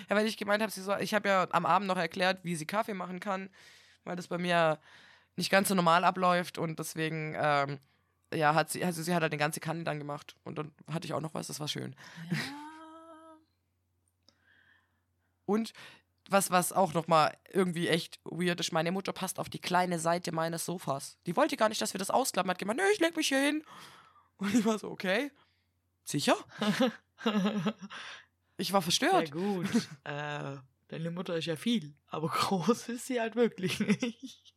ja, 0.09 0.17
weil 0.17 0.27
ich 0.27 0.39
gemeint 0.39 0.63
habe, 0.63 0.73
sie 0.73 0.81
soll, 0.81 1.03
ich 1.03 1.13
habe 1.13 1.29
ja 1.29 1.47
am 1.51 1.67
Abend 1.67 1.87
noch 1.87 1.99
erklärt, 1.99 2.43
wie 2.45 2.57
sie 2.57 2.65
Kaffee 2.65 2.95
machen 2.95 3.21
kann, 3.21 3.51
weil 4.05 4.17
das 4.17 4.29
bei 4.29 4.39
mir 4.39 4.81
nicht 5.37 5.51
ganz 5.51 5.69
so 5.69 5.75
normal 5.75 6.05
abläuft 6.05 6.57
und 6.57 6.79
deswegen, 6.79 7.37
ähm, 7.39 7.79
ja, 8.33 8.55
hat 8.55 8.71
sie, 8.71 8.83
also 8.83 9.03
sie 9.03 9.15
hat 9.15 9.23
halt 9.23 9.33
eine 9.33 9.39
ganze 9.39 9.61
Kanne 9.61 9.85
dann 9.85 9.99
gemacht 9.99 10.35
und 10.45 10.57
dann 10.57 10.73
hatte 10.91 11.07
ich 11.07 11.13
auch 11.13 11.21
noch 11.21 11.35
was, 11.35 11.49
das 11.49 11.61
war 11.61 11.69
schön. 11.69 11.95
Und 15.45 15.73
was, 16.29 16.51
was 16.51 16.73
auch 16.73 16.93
nochmal 16.95 17.37
irgendwie 17.53 17.89
echt 17.89 18.21
weird 18.25 18.61
ist, 18.61 18.73
meine 18.73 18.93
Mutter 18.93 19.13
passt 19.13 19.39
auf 19.39 19.49
die 19.49 19.59
kleine 19.61 19.99
Seite 19.99 20.33
meines 20.33 20.65
Sofas. 20.65 21.19
Die 21.27 21.37
wollte 21.37 21.57
gar 21.57 21.69
nicht, 21.69 21.81
dass 21.81 21.95
wir 21.95 21.99
das 21.99 22.11
ausklappen, 22.11 22.51
hat 22.51 22.59
gemeint, 22.59 22.79
nö, 22.79 22.85
ich 22.93 23.01
leg 23.01 23.17
mich 23.17 23.29
hier 23.29 23.41
hin. 23.43 23.65
Und 24.37 24.55
ich 24.55 24.65
war 24.65 24.79
so, 24.79 24.91
okay. 24.91 25.31
Sicher? 26.05 26.37
Ich 28.57 28.73
war 28.73 28.81
Ja, 28.81 28.83
verstört. 28.83 29.33
gut. 29.33 29.67
äh, 30.05 30.57
deine 30.89 31.11
Mutter 31.11 31.37
ist 31.37 31.47
ja 31.47 31.57
viel, 31.57 31.95
aber 32.09 32.29
groß 32.35 32.89
ist 32.91 33.07
sie 33.07 33.19
halt 33.21 33.35
wirklich 33.37 33.81
nicht. 33.81 34.55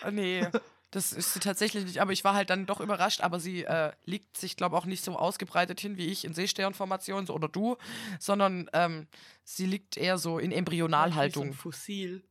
Ah, 0.00 0.10
nee, 0.10 0.46
das 0.90 1.12
ist 1.12 1.34
sie 1.34 1.40
tatsächlich 1.40 1.84
nicht. 1.84 2.00
Aber 2.00 2.12
ich 2.12 2.24
war 2.24 2.34
halt 2.34 2.50
dann 2.50 2.66
doch 2.66 2.80
überrascht. 2.80 3.20
Aber 3.20 3.40
sie 3.40 3.64
äh, 3.64 3.92
liegt 4.04 4.36
sich, 4.36 4.56
glaube 4.56 4.76
ich, 4.76 4.82
auch 4.82 4.86
nicht 4.86 5.04
so 5.04 5.16
ausgebreitet 5.16 5.80
hin 5.80 5.96
wie 5.96 6.06
ich 6.06 6.24
in 6.24 6.34
Seesternformation 6.34 7.26
so, 7.26 7.34
oder 7.34 7.48
du, 7.48 7.76
sondern 8.18 8.68
ähm, 8.72 9.06
sie 9.44 9.66
liegt 9.66 9.96
eher 9.96 10.18
so 10.18 10.38
in 10.38 10.50
So 10.50 10.54
ein 10.54 10.58
Embryonalhaltung. 10.58 11.52
Fossil. 11.52 12.24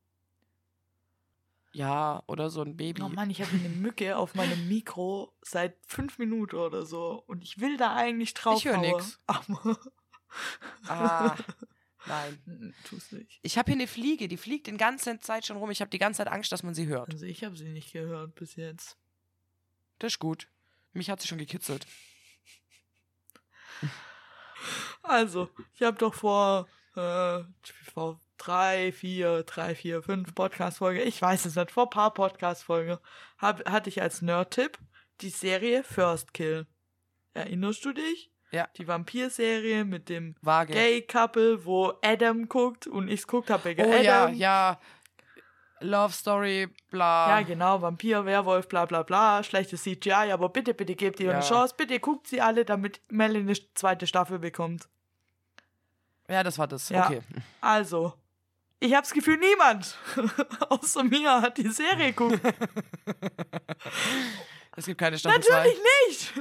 Ja, 1.71 2.23
oder 2.25 2.49
so 2.49 2.61
ein 2.61 2.75
Baby. 2.75 3.01
Oh 3.03 3.09
Mann, 3.09 3.29
ich 3.29 3.41
habe 3.41 3.51
eine 3.51 3.69
Mücke 3.69 4.17
auf 4.17 4.33
meinem 4.33 4.67
Mikro 4.67 5.31
seit 5.41 5.75
fünf 5.85 6.17
Minuten 6.17 6.55
oder 6.55 6.85
so. 6.85 7.23
Und 7.27 7.43
ich 7.43 7.59
will 7.59 7.77
da 7.77 7.95
eigentlich 7.95 8.33
drauf. 8.33 8.57
Ich 8.57 8.65
hör 8.65 8.77
nix. 8.77 9.19
Aber. 9.27 9.77
Ah, 10.87 11.35
nein. 12.05 12.73
Tu's 12.85 13.11
nicht. 13.11 13.39
Ich 13.41 13.57
habe 13.57 13.71
hier 13.71 13.79
eine 13.79 13.87
Fliege, 13.87 14.27
die 14.27 14.37
fliegt 14.37 14.67
die 14.67 14.77
ganze 14.77 15.19
Zeit 15.19 15.45
schon 15.45 15.57
rum. 15.57 15.71
Ich 15.71 15.81
habe 15.81 15.91
die 15.91 15.99
ganze 15.99 16.19
Zeit 16.19 16.27
Angst, 16.27 16.51
dass 16.51 16.63
man 16.63 16.73
sie 16.73 16.87
hört. 16.87 17.13
Also 17.13 17.25
ich 17.25 17.43
habe 17.43 17.55
sie 17.55 17.69
nicht 17.69 17.93
gehört 17.93 18.35
bis 18.35 18.55
jetzt. 18.55 18.97
Das 19.99 20.13
ist 20.13 20.19
gut. 20.19 20.47
Mich 20.93 21.09
hat 21.09 21.21
sie 21.21 21.27
schon 21.27 21.37
gekitzelt. 21.37 21.85
Also, 25.03 25.49
ich 25.73 25.81
habe 25.81 25.97
doch 25.97 26.13
vor, 26.13 26.67
äh, 26.95 27.43
vor 27.93 28.19
drei, 28.37 28.91
vier, 28.91 29.43
drei, 29.43 29.73
vier, 29.73 30.03
fünf 30.03 30.35
Podcast-Folgen, 30.35 31.07
ich 31.07 31.21
weiß 31.21 31.45
es 31.45 31.55
nicht, 31.55 31.71
vor 31.71 31.85
ein 31.85 31.89
paar 31.89 32.13
Podcast-Folgen, 32.13 32.97
hab, 33.37 33.67
hatte 33.69 33.89
ich 33.89 34.01
als 34.01 34.21
Nerd-Tipp 34.21 34.77
die 35.21 35.29
Serie 35.29 35.83
First 35.83 36.33
Kill. 36.33 36.67
Erinnerst 37.33 37.85
du 37.85 37.93
dich? 37.93 38.31
Ja. 38.51 38.67
Die 38.77 38.87
Vampir-Serie 38.87 39.85
mit 39.85 40.09
dem 40.09 40.35
Vage. 40.41 40.73
Gay-Couple, 40.73 41.65
wo 41.65 41.93
Adam 42.01 42.49
guckt 42.49 42.87
und 42.87 43.07
ich 43.07 43.27
guckt 43.27 43.49
habe 43.49 43.65
wegen 43.65 43.81
oh 43.85 43.91
Adam. 43.91 44.03
ja, 44.03 44.29
ja. 44.29 44.79
Love 45.81 46.11
Story, 46.13 46.67
bla. 46.91 47.39
Ja, 47.39 47.41
genau, 47.45 47.81
Vampir, 47.81 48.25
Werwolf, 48.25 48.67
bla 48.67 48.85
bla 48.85 49.03
bla, 49.03 49.41
schlechtes 49.43 49.83
CGI, 49.83 50.31
aber 50.33 50.49
bitte, 50.49 50.73
bitte 50.73 50.93
gebt 50.95 51.19
ihr 51.21 51.27
Ja. 51.27 51.33
eine 51.33 51.41
Chance, 51.41 51.73
bitte 51.77 51.99
guckt 52.01 52.27
sie 52.27 52.41
alle, 52.41 52.65
damit 52.65 52.99
Melanie 53.09 53.39
eine 53.41 53.73
zweite 53.75 54.05
Staffel 54.05 54.39
bekommt. 54.39 54.89
Ja, 56.27 56.43
das 56.43 56.57
war 56.57 56.67
das. 56.67 56.89
Ja. 56.89 57.05
Okay. 57.05 57.21
Also, 57.61 58.13
ich 58.81 58.93
hab's 58.93 59.13
Gefühl, 59.13 59.37
niemand 59.37 59.95
außer 60.69 61.03
mir 61.03 61.41
hat 61.41 61.57
die 61.57 61.69
Serie 61.69 62.13
geguckt. 62.13 62.41
Es 64.75 64.85
gibt 64.85 64.97
keine 64.99 65.17
Staffel 65.19 65.41
2. 65.41 65.53
Natürlich 65.55 65.79
nicht! 66.07 66.33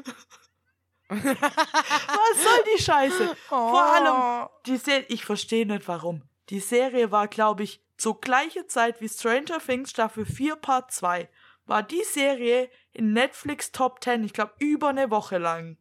Was 1.11 2.43
soll 2.43 2.65
die 2.77 2.83
Scheiße? 2.83 3.37
Vor 3.49 3.83
allem, 3.83 4.49
die 4.67 4.77
Serie, 4.77 5.07
ich 5.09 5.25
verstehe 5.25 5.67
nicht 5.67 5.89
warum. 5.89 6.23
Die 6.51 6.61
Serie 6.61 7.11
war, 7.11 7.29
glaube 7.29 7.63
ich, 7.63 7.83
zur 7.97 8.21
gleichen 8.21 8.69
Zeit 8.69 9.01
wie 9.01 9.09
Stranger 9.09 9.59
Things 9.59 9.91
Staffel 9.91 10.25
4 10.25 10.57
Part 10.57 10.93
2. 10.93 11.29
War 11.67 11.83
die 11.83 12.05
Serie 12.05 12.71
in 12.93 13.13
Netflix 13.13 13.73
Top 13.73 14.03
10, 14.03 14.25
ich 14.25 14.33
glaube, 14.33 14.53
über 14.59 14.89
eine 14.89 15.11
Woche 15.11 15.39
lang. 15.39 15.77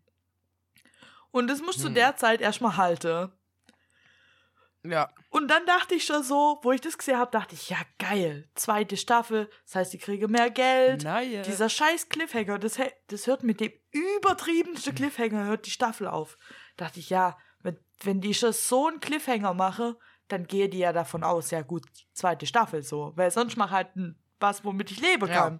Und 1.31 1.47
das 1.47 1.61
musst 1.61 1.83
du 1.83 1.87
Hm. 1.87 1.93
der 1.95 2.15
Zeit 2.15 2.41
erstmal 2.41 2.77
halten. 2.77 3.31
Ja. 4.91 5.09
Und 5.29 5.49
dann 5.49 5.65
dachte 5.65 5.95
ich 5.95 6.05
schon 6.05 6.23
so, 6.23 6.59
wo 6.63 6.71
ich 6.71 6.81
das 6.81 6.97
gesehen 6.97 7.17
habe, 7.17 7.31
dachte 7.31 7.55
ich, 7.55 7.69
ja 7.69 7.77
geil, 7.99 8.49
zweite 8.55 8.97
Staffel, 8.97 9.49
das 9.65 9.75
heißt, 9.75 9.93
die 9.93 9.97
kriege 9.97 10.27
mehr 10.27 10.49
Geld. 10.49 11.03
Nein. 11.03 11.43
Dieser 11.43 11.69
scheiß 11.69 12.09
Cliffhanger, 12.09 12.59
das, 12.59 12.79
das 13.07 13.27
hört 13.27 13.43
mit 13.43 13.59
dem 13.59 13.71
übertriebensten 13.91 14.95
Cliffhanger, 14.95 15.45
hört 15.45 15.65
die 15.65 15.71
Staffel 15.71 16.07
auf. 16.07 16.37
Dachte 16.77 16.99
ich, 16.99 17.09
ja, 17.09 17.37
wenn, 17.61 17.77
wenn 18.03 18.21
die 18.21 18.33
schon 18.33 18.53
so 18.53 18.87
einen 18.87 18.99
Cliffhanger 18.99 19.53
mache, 19.53 19.97
dann 20.27 20.45
gehe 20.45 20.67
die 20.69 20.79
ja 20.79 20.91
davon 20.93 21.23
aus, 21.23 21.51
ja 21.51 21.61
gut, 21.61 21.83
zweite 22.13 22.45
Staffel 22.45 22.83
so. 22.83 23.13
Weil 23.15 23.31
sonst 23.31 23.55
mach 23.57 23.71
halt 23.71 23.89
was, 24.39 24.63
womit 24.65 24.91
ich 24.91 24.99
leben 24.99 25.27
Ja. 25.27 25.33
kann. 25.43 25.59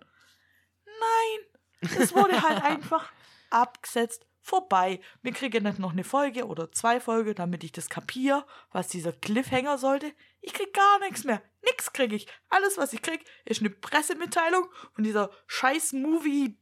Nein, 0.85 1.91
es 1.99 2.13
wurde 2.13 2.41
halt 2.41 2.63
einfach 2.63 3.09
abgesetzt, 3.49 4.26
vorbei. 4.47 4.99
Wir 5.21 5.33
kriegen 5.33 5.63
nicht 5.63 5.77
noch 5.77 5.91
eine 5.91 6.03
Folge 6.03 6.47
oder 6.47 6.71
zwei 6.71 6.99
Folgen, 6.99 7.35
damit 7.35 7.63
ich 7.63 7.73
das 7.73 7.89
kapiere, 7.89 8.45
was 8.71 8.87
dieser 8.87 9.11
Cliffhanger 9.11 9.77
sollte. 9.77 10.13
Ich 10.41 10.53
krieg 10.53 10.73
gar 10.73 10.99
nichts 10.99 11.25
mehr. 11.25 11.41
Nix 11.63 11.91
krieg 11.91 12.13
ich. 12.13 12.27
Alles, 12.49 12.77
was 12.77 12.93
ich 12.93 13.01
krieg, 13.01 13.23
ist 13.45 13.59
eine 13.59 13.69
Pressemitteilung 13.69 14.69
von 14.93 15.03
dieser 15.03 15.29
scheiß 15.47 15.93
Movie 15.93 16.57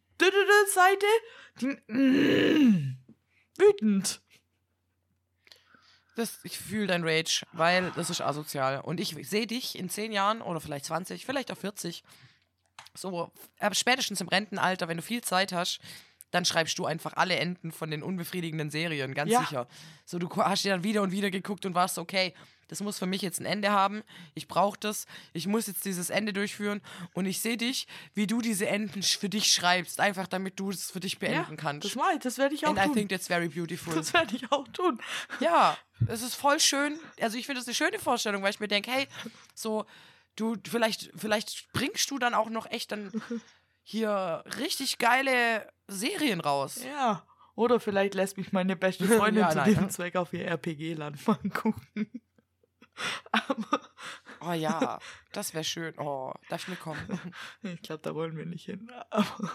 Seite. 0.73 1.05
Die 1.61 1.93
mm, 1.93 2.97
wütend. 3.57 4.21
Das, 6.15 6.39
ich 6.43 6.57
fühle 6.57 6.87
dein 6.87 7.03
Rage, 7.03 7.45
weil 7.51 7.91
das 7.95 8.09
ist 8.09 8.21
asozial. 8.21 8.81
Und 8.81 8.99
ich 8.99 9.15
sehe 9.27 9.47
dich 9.47 9.77
in 9.77 9.89
10 9.89 10.11
Jahren 10.11 10.41
oder 10.41 10.61
vielleicht 10.61 10.85
20, 10.85 11.25
vielleicht 11.25 11.51
auch 11.51 11.57
40, 11.57 12.03
so 12.93 13.31
äh, 13.59 13.73
spätestens 13.75 14.21
im 14.21 14.29
Rentenalter, 14.29 14.87
wenn 14.87 14.97
du 14.97 15.03
viel 15.03 15.21
Zeit 15.21 15.51
hast, 15.51 15.81
dann 16.35 16.45
schreibst 16.45 16.77
du 16.77 16.85
einfach 16.85 17.13
alle 17.13 17.37
Enden 17.37 17.71
von 17.71 17.89
den 17.89 18.03
unbefriedigenden 18.03 18.69
Serien, 18.69 19.13
ganz 19.13 19.31
Ja. 19.31 19.39
sicher. 19.39 19.67
So, 20.05 20.19
du 20.19 20.29
hast 20.35 20.63
dir 20.65 20.73
dann 20.73 20.83
wieder 20.83 21.01
und 21.01 21.11
wieder 21.11 21.31
geguckt 21.31 21.65
und 21.65 21.73
warst 21.73 21.97
okay, 21.97 22.33
das 22.67 22.81
muss 22.81 22.97
für 22.97 23.05
mich 23.05 23.21
jetzt 23.21 23.39
ein 23.39 23.45
Ende 23.45 23.71
haben. 23.71 24.01
Ich 24.33 24.47
brauche 24.47 24.77
das. 24.79 25.05
Ich 25.33 25.45
muss 25.45 25.67
jetzt 25.67 25.85
dieses 25.85 26.09
Ende 26.09 26.33
durchführen. 26.33 26.81
Und 27.13 27.27
ich 27.27 27.39
sehe 27.39 27.57
dich, 27.57 27.87
wie 28.15 28.25
du 28.25 28.41
diese 28.41 28.67
Enden 28.67 29.03
für 29.03 29.29
dich 29.29 29.53
schreibst, 29.53 29.99
einfach 29.99 30.27
damit 30.27 30.59
du 30.59 30.71
es 30.71 30.89
für 30.89 30.99
dich 30.99 31.19
beenden 31.19 31.51
ja, 31.51 31.55
kannst. 31.57 31.85
Das, 31.85 31.95
ich, 32.13 32.19
das 32.21 32.37
werde 32.39 32.55
ich 32.55 32.65
auch 32.65 32.71
And 32.71 32.79
I 32.79 32.83
tun. 32.85 32.93
think 32.95 33.09
that's 33.09 33.27
very 33.27 33.49
beautiful. 33.49 33.93
Das 33.93 34.13
werde 34.13 34.35
ich 34.35 34.51
auch 34.51 34.67
tun. 34.69 34.99
Ja, 35.39 35.77
es 36.07 36.23
ist 36.23 36.33
voll 36.35 36.59
schön. 36.59 36.99
Also 37.21 37.37
ich 37.37 37.45
finde 37.45 37.61
es 37.61 37.67
eine 37.67 37.75
schöne 37.75 37.99
Vorstellung, 37.99 38.41
weil 38.41 38.49
ich 38.49 38.59
mir 38.59 38.67
denke, 38.67 38.89
hey, 38.91 39.07
so, 39.53 39.85
du, 40.35 40.55
vielleicht, 40.67 41.11
vielleicht 41.15 41.71
bringst 41.71 42.09
du 42.09 42.17
dann 42.17 42.33
auch 42.33 42.49
noch 42.49 42.69
echt 42.71 42.91
dann 42.91 43.11
hier 43.87 44.43
richtig 44.57 44.97
geile 44.97 45.71
Serien 45.87 46.41
raus. 46.41 46.83
Ja. 46.83 47.23
Oder 47.55 47.79
vielleicht 47.79 48.15
lässt 48.15 48.35
mich 48.37 48.51
meine 48.51 48.75
beste 48.75 49.05
Freundin 49.07 49.43
Ja, 49.43 49.49
zu 49.51 49.57
nein, 49.57 49.73
dem 49.75 49.83
ja. 49.83 49.89
Zweck 49.89 50.15
auf 50.15 50.33
ihr 50.33 50.45
RPG-Land 50.47 51.25
mal 51.27 51.37
gucken. 51.53 52.21
Aber 53.31 53.79
Oh 54.41 54.51
ja, 54.53 54.99
das 55.31 55.53
wäre 55.53 55.63
schön. 55.63 55.93
Oh, 55.99 56.33
darf 56.49 56.63
ich 56.63 56.67
mitkommen? 56.69 56.99
ich 57.63 57.81
glaube, 57.81 58.01
da 58.01 58.13
wollen 58.15 58.35
wir 58.35 58.45
nicht 58.45 58.65
hin. 58.65 58.91
Aber, 59.09 59.51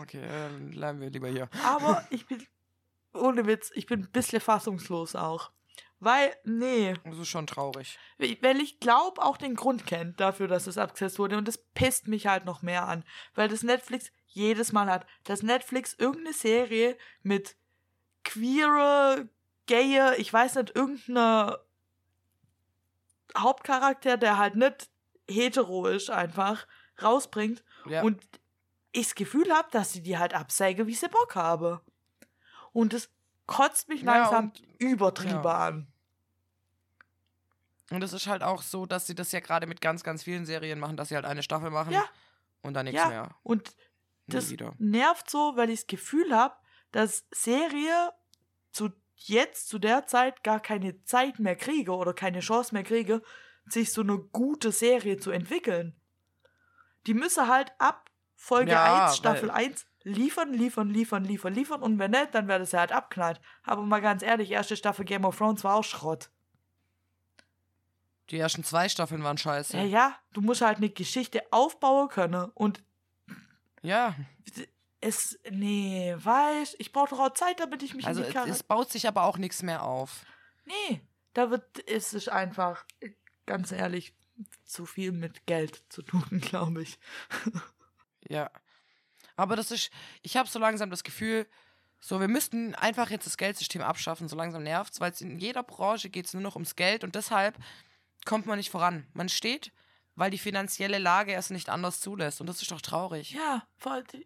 Okay, 0.00 0.22
dann 0.26 0.70
bleiben 0.70 1.00
wir 1.00 1.10
lieber 1.10 1.28
hier. 1.28 1.48
aber 1.64 2.06
ich 2.10 2.26
bin, 2.26 2.46
ohne 3.12 3.46
Witz, 3.46 3.72
ich 3.74 3.86
bin 3.86 4.02
ein 4.04 4.10
bisschen 4.12 4.40
fassungslos 4.40 5.16
auch. 5.16 5.50
Weil, 6.00 6.34
nee, 6.44 6.94
Das 7.04 7.18
ist 7.18 7.28
schon 7.28 7.46
traurig. 7.48 7.98
weil 8.18 8.60
ich 8.60 8.78
glaube 8.78 9.20
auch 9.22 9.36
den 9.36 9.56
Grund 9.56 9.84
kennt 9.86 10.20
dafür, 10.20 10.46
dass 10.46 10.66
es 10.68 10.78
abgesetzt 10.78 11.18
wurde 11.18 11.36
und 11.36 11.48
das 11.48 11.58
pisst 11.74 12.06
mich 12.06 12.26
halt 12.28 12.44
noch 12.44 12.62
mehr 12.62 12.86
an, 12.86 13.04
weil 13.34 13.48
das 13.48 13.62
Netflix 13.64 14.12
jedes 14.26 14.72
Mal 14.72 14.86
hat, 14.88 15.06
dass 15.24 15.42
Netflix 15.42 15.94
irgendeine 15.94 16.34
Serie 16.34 16.96
mit 17.22 17.56
queere, 18.22 19.28
gaye, 19.66 20.14
ich 20.18 20.32
weiß 20.32 20.54
nicht, 20.56 20.76
irgendeiner 20.76 21.58
Hauptcharakter, 23.36 24.16
der 24.16 24.38
halt 24.38 24.56
nicht 24.56 24.88
hetero 25.28 25.86
ist, 25.86 26.10
einfach 26.10 26.66
rausbringt 27.02 27.62
Ja. 27.86 28.02
und 28.02 28.22
ich 28.92 29.06
das 29.08 29.14
Gefühl 29.14 29.52
habe, 29.52 29.68
dass 29.70 29.92
sie 29.92 30.02
die 30.02 30.18
halt 30.18 30.34
absäge, 30.34 30.86
wie 30.86 30.94
sie 30.94 31.08
Bock 31.08 31.34
habe. 31.34 31.80
Und 32.72 32.92
das 32.92 33.10
kotzt 33.48 33.88
mich 33.88 34.02
Ja, 34.02 34.12
langsam 34.18 34.44
und- 34.46 34.62
übertrieben 34.78 35.42
ja. 35.42 35.66
an. 35.66 35.88
Und 37.90 38.02
es 38.04 38.12
ist 38.12 38.26
halt 38.26 38.42
auch 38.42 38.62
so, 38.62 38.86
dass 38.86 39.06
sie 39.06 39.14
das 39.14 39.32
ja 39.32 39.40
gerade 39.40 39.66
mit 39.66 39.80
ganz, 39.80 40.04
ganz 40.04 40.22
vielen 40.22 40.44
Serien 40.46 40.78
machen, 40.78 40.96
dass 40.96 41.08
sie 41.08 41.14
halt 41.16 41.24
eine 41.24 41.42
Staffel 41.42 41.70
machen 41.70 41.92
Ja. 41.92 42.04
und 42.62 42.74
dann 42.74 42.84
nichts 42.84 43.00
Ja, 43.00 43.08
mehr. 43.08 43.30
und 43.42 43.74
das 44.26 44.52
nervt 44.78 45.30
so, 45.30 45.56
weil 45.56 45.70
ich 45.70 45.80
das 45.80 45.86
Gefühl 45.86 46.36
habe, 46.36 46.54
dass 46.92 47.24
Serie 47.30 48.12
zu 48.72 48.90
jetzt, 49.16 49.68
zu 49.68 49.78
der 49.78 50.06
Zeit, 50.06 50.44
gar 50.44 50.60
keine 50.60 51.02
Zeit 51.04 51.38
mehr 51.38 51.56
kriege 51.56 51.92
oder 51.92 52.12
keine 52.12 52.40
Chance 52.40 52.74
mehr 52.74 52.84
kriege, 52.84 53.22
sich 53.64 53.92
so 53.92 54.02
eine 54.02 54.18
gute 54.18 54.70
Serie 54.70 55.16
zu 55.16 55.30
entwickeln. 55.30 55.98
Die 57.06 57.14
müsse 57.14 57.48
halt 57.48 57.72
ab 57.78 58.10
Folge 58.36 58.72
Ja, 58.72 59.06
1, 59.06 59.16
Staffel 59.16 59.48
weil- 59.48 59.66
1 59.66 59.86
liefern, 60.08 60.52
liefern, 60.52 60.90
liefern, 60.90 61.24
liefern, 61.24 61.54
liefern 61.54 61.82
und 61.82 61.98
wenn 61.98 62.10
nicht, 62.10 62.34
dann 62.34 62.48
wäre 62.48 62.58
das 62.60 62.72
ja 62.72 62.80
halt 62.80 62.92
abknallt. 62.92 63.40
Aber 63.62 63.82
mal 63.82 64.00
ganz 64.00 64.22
ehrlich, 64.22 64.50
erste 64.50 64.76
Staffel 64.76 65.04
Game 65.04 65.24
of 65.24 65.36
Thrones 65.36 65.64
war 65.64 65.76
auch 65.76 65.84
Schrott. 65.84 66.30
Die 68.30 68.38
ersten 68.38 68.62
zwei 68.64 68.88
Staffeln 68.88 69.22
waren 69.22 69.38
scheiße. 69.38 69.76
Ja, 69.76 69.84
ja, 69.84 70.16
du 70.32 70.40
musst 70.40 70.60
halt 70.60 70.78
eine 70.78 70.90
Geschichte 70.90 71.42
aufbauen 71.50 72.08
können 72.08 72.50
und 72.54 72.82
ja. 73.82 74.14
es, 75.00 75.38
nee, 75.50 76.14
weißt, 76.16 76.76
ich 76.78 76.92
brauche 76.92 77.10
doch 77.10 77.20
auch 77.20 77.34
Zeit, 77.34 77.60
damit 77.60 77.82
ich 77.82 77.94
mich 77.94 78.06
Also 78.06 78.20
in 78.20 78.24
die 78.24 78.28
es, 78.28 78.34
Charakter 78.34 78.54
es 78.54 78.62
baut 78.62 78.90
sich 78.90 79.08
aber 79.08 79.22
auch 79.22 79.38
nichts 79.38 79.62
mehr 79.62 79.82
auf. 79.82 80.26
Nee, 80.66 81.00
da 81.32 81.50
wird 81.50 81.78
ist 81.78 82.12
es 82.14 82.28
einfach, 82.28 82.84
ganz 83.46 83.72
ehrlich, 83.72 84.14
zu 84.64 84.86
viel 84.86 85.12
mit 85.12 85.46
Geld 85.46 85.82
zu 85.88 86.02
tun, 86.02 86.26
glaube 86.42 86.82
ich. 86.82 86.98
Ja. 88.28 88.50
Aber 89.38 89.54
das 89.54 89.70
ist, 89.70 89.90
ich 90.22 90.36
habe 90.36 90.48
so 90.48 90.58
langsam 90.58 90.90
das 90.90 91.04
Gefühl, 91.04 91.46
so, 92.00 92.20
wir 92.20 92.28
müssten 92.28 92.74
einfach 92.74 93.10
jetzt 93.10 93.24
das 93.24 93.36
Geldsystem 93.36 93.82
abschaffen, 93.82 94.28
so 94.28 94.36
langsam 94.36 94.64
nervt's, 94.64 95.00
weil 95.00 95.12
in 95.20 95.38
jeder 95.38 95.62
Branche 95.62 96.10
geht 96.10 96.26
es 96.26 96.34
nur 96.34 96.42
noch 96.42 96.56
ums 96.56 96.74
Geld 96.74 97.04
und 97.04 97.14
deshalb 97.14 97.56
kommt 98.24 98.46
man 98.46 98.58
nicht 98.58 98.70
voran. 98.70 99.06
Man 99.14 99.28
steht, 99.28 99.72
weil 100.16 100.32
die 100.32 100.38
finanzielle 100.38 100.98
Lage 100.98 101.34
es 101.34 101.50
nicht 101.50 101.68
anders 101.68 102.00
zulässt 102.00 102.40
und 102.40 102.48
das 102.48 102.60
ist 102.62 102.70
doch 102.72 102.80
traurig. 102.80 103.30
Ja, 103.30 103.66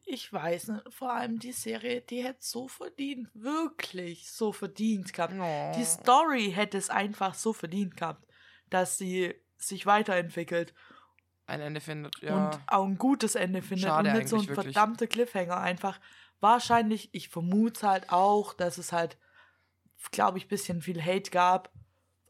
ich 0.06 0.32
weiß, 0.32 0.68
ne, 0.68 0.84
vor 0.89 1.12
allem 1.12 1.39
die 1.39 1.52
Serie, 1.52 2.01
die 2.01 2.24
hätte 2.24 2.40
so 2.40 2.66
verdient, 2.66 3.28
wirklich 3.34 4.30
so 4.30 4.52
verdient 4.52 5.12
gehabt. 5.12 5.34
Oh. 5.39 5.72
Die 5.76 5.84
Story 5.84 6.52
hätte 6.55 6.78
es 6.78 6.89
einfach 6.89 7.34
so 7.34 7.52
verdient 7.52 7.98
gehabt, 7.98 8.26
dass 8.70 8.97
sie 8.97 9.34
sich 9.59 9.84
weiterentwickelt 9.84 10.72
Ein 11.47 11.60
Ende 11.60 11.81
findet, 11.81 12.16
ja. 12.20 12.35
und 12.35 12.60
auch 12.66 12.85
ein 12.85 12.98
gutes 12.98 13.35
Ende 13.35 13.62
findet 13.62 13.89
Schade 13.89 14.10
und 14.10 14.16
nicht 14.16 14.28
so 14.28 14.36
ein 14.36 14.47
wirklich. 14.47 14.74
verdammter 14.74 15.06
Cliffhanger 15.06 15.59
einfach. 15.59 16.01
Wahrscheinlich, 16.40 17.09
ich 17.12 17.28
vermute 17.28 17.86
halt 17.89 18.10
auch, 18.10 18.55
dass 18.55 18.78
es 18.78 18.93
halt, 18.93 19.19
glaube 20.10 20.39
ich, 20.39 20.48
bisschen 20.48 20.82
viel 20.82 21.02
Hate 21.02 21.31
gab, 21.31 21.73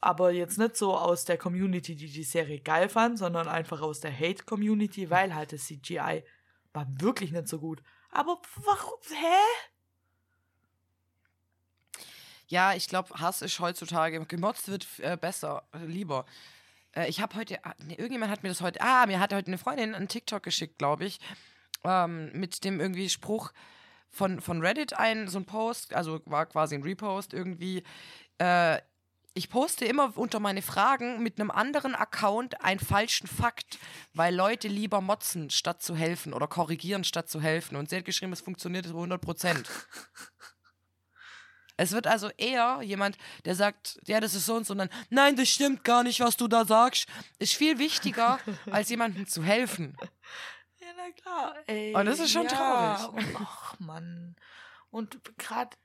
aber 0.00 0.32
jetzt 0.32 0.58
nicht 0.58 0.76
so 0.76 0.96
aus 0.96 1.24
der 1.24 1.38
Community, 1.38 1.94
die 1.94 2.10
die 2.10 2.24
Serie 2.24 2.60
geil 2.60 2.88
fand, 2.88 3.18
sondern 3.18 3.48
einfach 3.48 3.80
aus 3.80 4.00
der 4.00 4.12
Hate-Community, 4.12 5.10
weil 5.10 5.34
halt 5.34 5.52
das 5.52 5.66
CGI 5.66 6.24
war 6.72 6.86
wirklich 6.98 7.32
nicht 7.32 7.48
so 7.48 7.60
gut. 7.60 7.82
Aber 8.10 8.40
warum, 8.56 8.98
hä? 9.08 9.36
Ja, 12.48 12.74
ich 12.74 12.88
glaube, 12.88 13.14
Hass 13.18 13.40
ist 13.40 13.60
heutzutage, 13.60 14.26
gemotzt 14.26 14.68
wird 14.68 14.86
äh, 14.98 15.16
besser, 15.16 15.62
lieber. 15.86 16.26
Äh, 16.94 17.08
ich 17.08 17.20
habe 17.20 17.36
heute, 17.36 17.64
ah, 17.64 17.74
nee, 17.84 17.94
irgendjemand 17.94 18.30
hat 18.30 18.42
mir 18.42 18.48
das 18.48 18.60
heute, 18.60 18.80
ah, 18.80 19.06
mir 19.06 19.20
hat 19.20 19.32
heute 19.32 19.48
eine 19.48 19.58
Freundin 19.58 19.94
einen 19.94 20.08
TikTok 20.08 20.42
geschickt, 20.42 20.78
glaube 20.78 21.04
ich, 21.04 21.20
ähm, 21.84 22.30
mit 22.32 22.64
dem 22.64 22.80
irgendwie 22.80 23.08
Spruch 23.08 23.52
von, 24.10 24.40
von 24.40 24.60
Reddit 24.60 24.94
ein, 24.94 25.28
so 25.28 25.38
ein 25.38 25.46
Post, 25.46 25.94
also 25.94 26.20
war 26.26 26.46
quasi 26.46 26.74
ein 26.74 26.82
Repost 26.82 27.32
irgendwie, 27.32 27.82
äh, 28.38 28.78
ich 29.34 29.48
poste 29.48 29.86
immer 29.86 30.12
unter 30.16 30.40
meine 30.40 30.60
Fragen 30.60 31.22
mit 31.22 31.40
einem 31.40 31.50
anderen 31.50 31.94
Account 31.94 32.60
einen 32.62 32.80
falschen 32.80 33.26
Fakt, 33.26 33.78
weil 34.12 34.34
Leute 34.34 34.68
lieber 34.68 35.00
motzen, 35.00 35.48
statt 35.48 35.82
zu 35.82 35.96
helfen 35.96 36.34
oder 36.34 36.46
korrigieren, 36.46 37.02
statt 37.02 37.30
zu 37.30 37.40
helfen. 37.40 37.76
Und 37.76 37.88
sie 37.88 37.96
hat 37.96 38.04
geschrieben, 38.04 38.34
es 38.34 38.42
funktioniert 38.42 38.86
zu 38.86 38.92
100 38.92 39.20
Prozent. 39.20 39.70
Es 41.82 41.90
wird 41.90 42.06
also 42.06 42.30
eher 42.36 42.80
jemand, 42.82 43.18
der 43.44 43.56
sagt, 43.56 43.98
ja, 44.06 44.20
das 44.20 44.34
ist 44.34 44.46
so 44.46 44.54
und 44.54 44.64
so, 44.64 44.72
und 44.72 44.78
dann, 44.78 44.90
nein, 45.10 45.34
das 45.34 45.48
stimmt 45.48 45.82
gar 45.82 46.04
nicht, 46.04 46.20
was 46.20 46.36
du 46.36 46.46
da 46.46 46.64
sagst, 46.64 47.08
ist 47.40 47.54
viel 47.54 47.78
wichtiger, 47.78 48.38
als 48.70 48.88
jemandem 48.88 49.26
zu 49.26 49.42
helfen. 49.42 49.96
Ja, 50.78 50.86
na 50.96 51.10
klar. 51.10 51.56
Ey, 51.66 51.92
Und 51.92 52.06
das 52.06 52.20
ist 52.20 52.30
schon 52.30 52.44
ja. 52.44 52.94
traurig. 52.94 53.26
Ach, 53.36 53.80
Mann. 53.80 54.36
Und 54.90 55.18
gerade, 55.38 55.76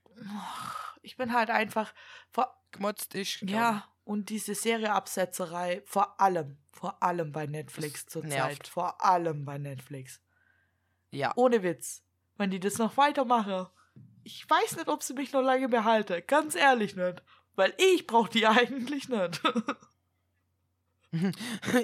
ich 1.02 1.18
bin 1.18 1.34
halt 1.34 1.50
einfach, 1.50 1.94
vor, 2.30 2.56
Gemotzt 2.72 3.16
ich. 3.16 3.42
ja, 3.42 3.84
und 4.04 4.30
diese 4.30 4.54
Serieabsetzerei, 4.54 5.82
vor 5.86 6.22
allem, 6.22 6.60
vor 6.72 7.02
allem 7.02 7.32
bei 7.32 7.48
Netflix 7.48 8.06
zurzeit. 8.06 8.68
Vor 8.68 9.04
allem 9.04 9.46
bei 9.46 9.58
Netflix. 9.58 10.22
Ja. 11.10 11.34
Ohne 11.36 11.64
Witz. 11.64 12.04
Wenn 12.36 12.52
die 12.52 12.60
das 12.60 12.78
noch 12.78 12.98
weitermachen, 12.98 13.68
ich 14.28 14.50
weiß 14.50 14.76
nicht, 14.76 14.90
ob 14.90 15.02
sie 15.04 15.14
mich 15.14 15.32
noch 15.32 15.42
lange 15.42 15.70
behalte. 15.70 16.22
Ganz 16.22 16.56
ehrlich 16.56 16.96
nicht. 16.96 17.24
Weil 17.56 17.74
ich 17.78 18.06
brauche 18.06 18.30
die 18.30 18.46
eigentlich 18.48 19.10
nicht. 19.10 19.42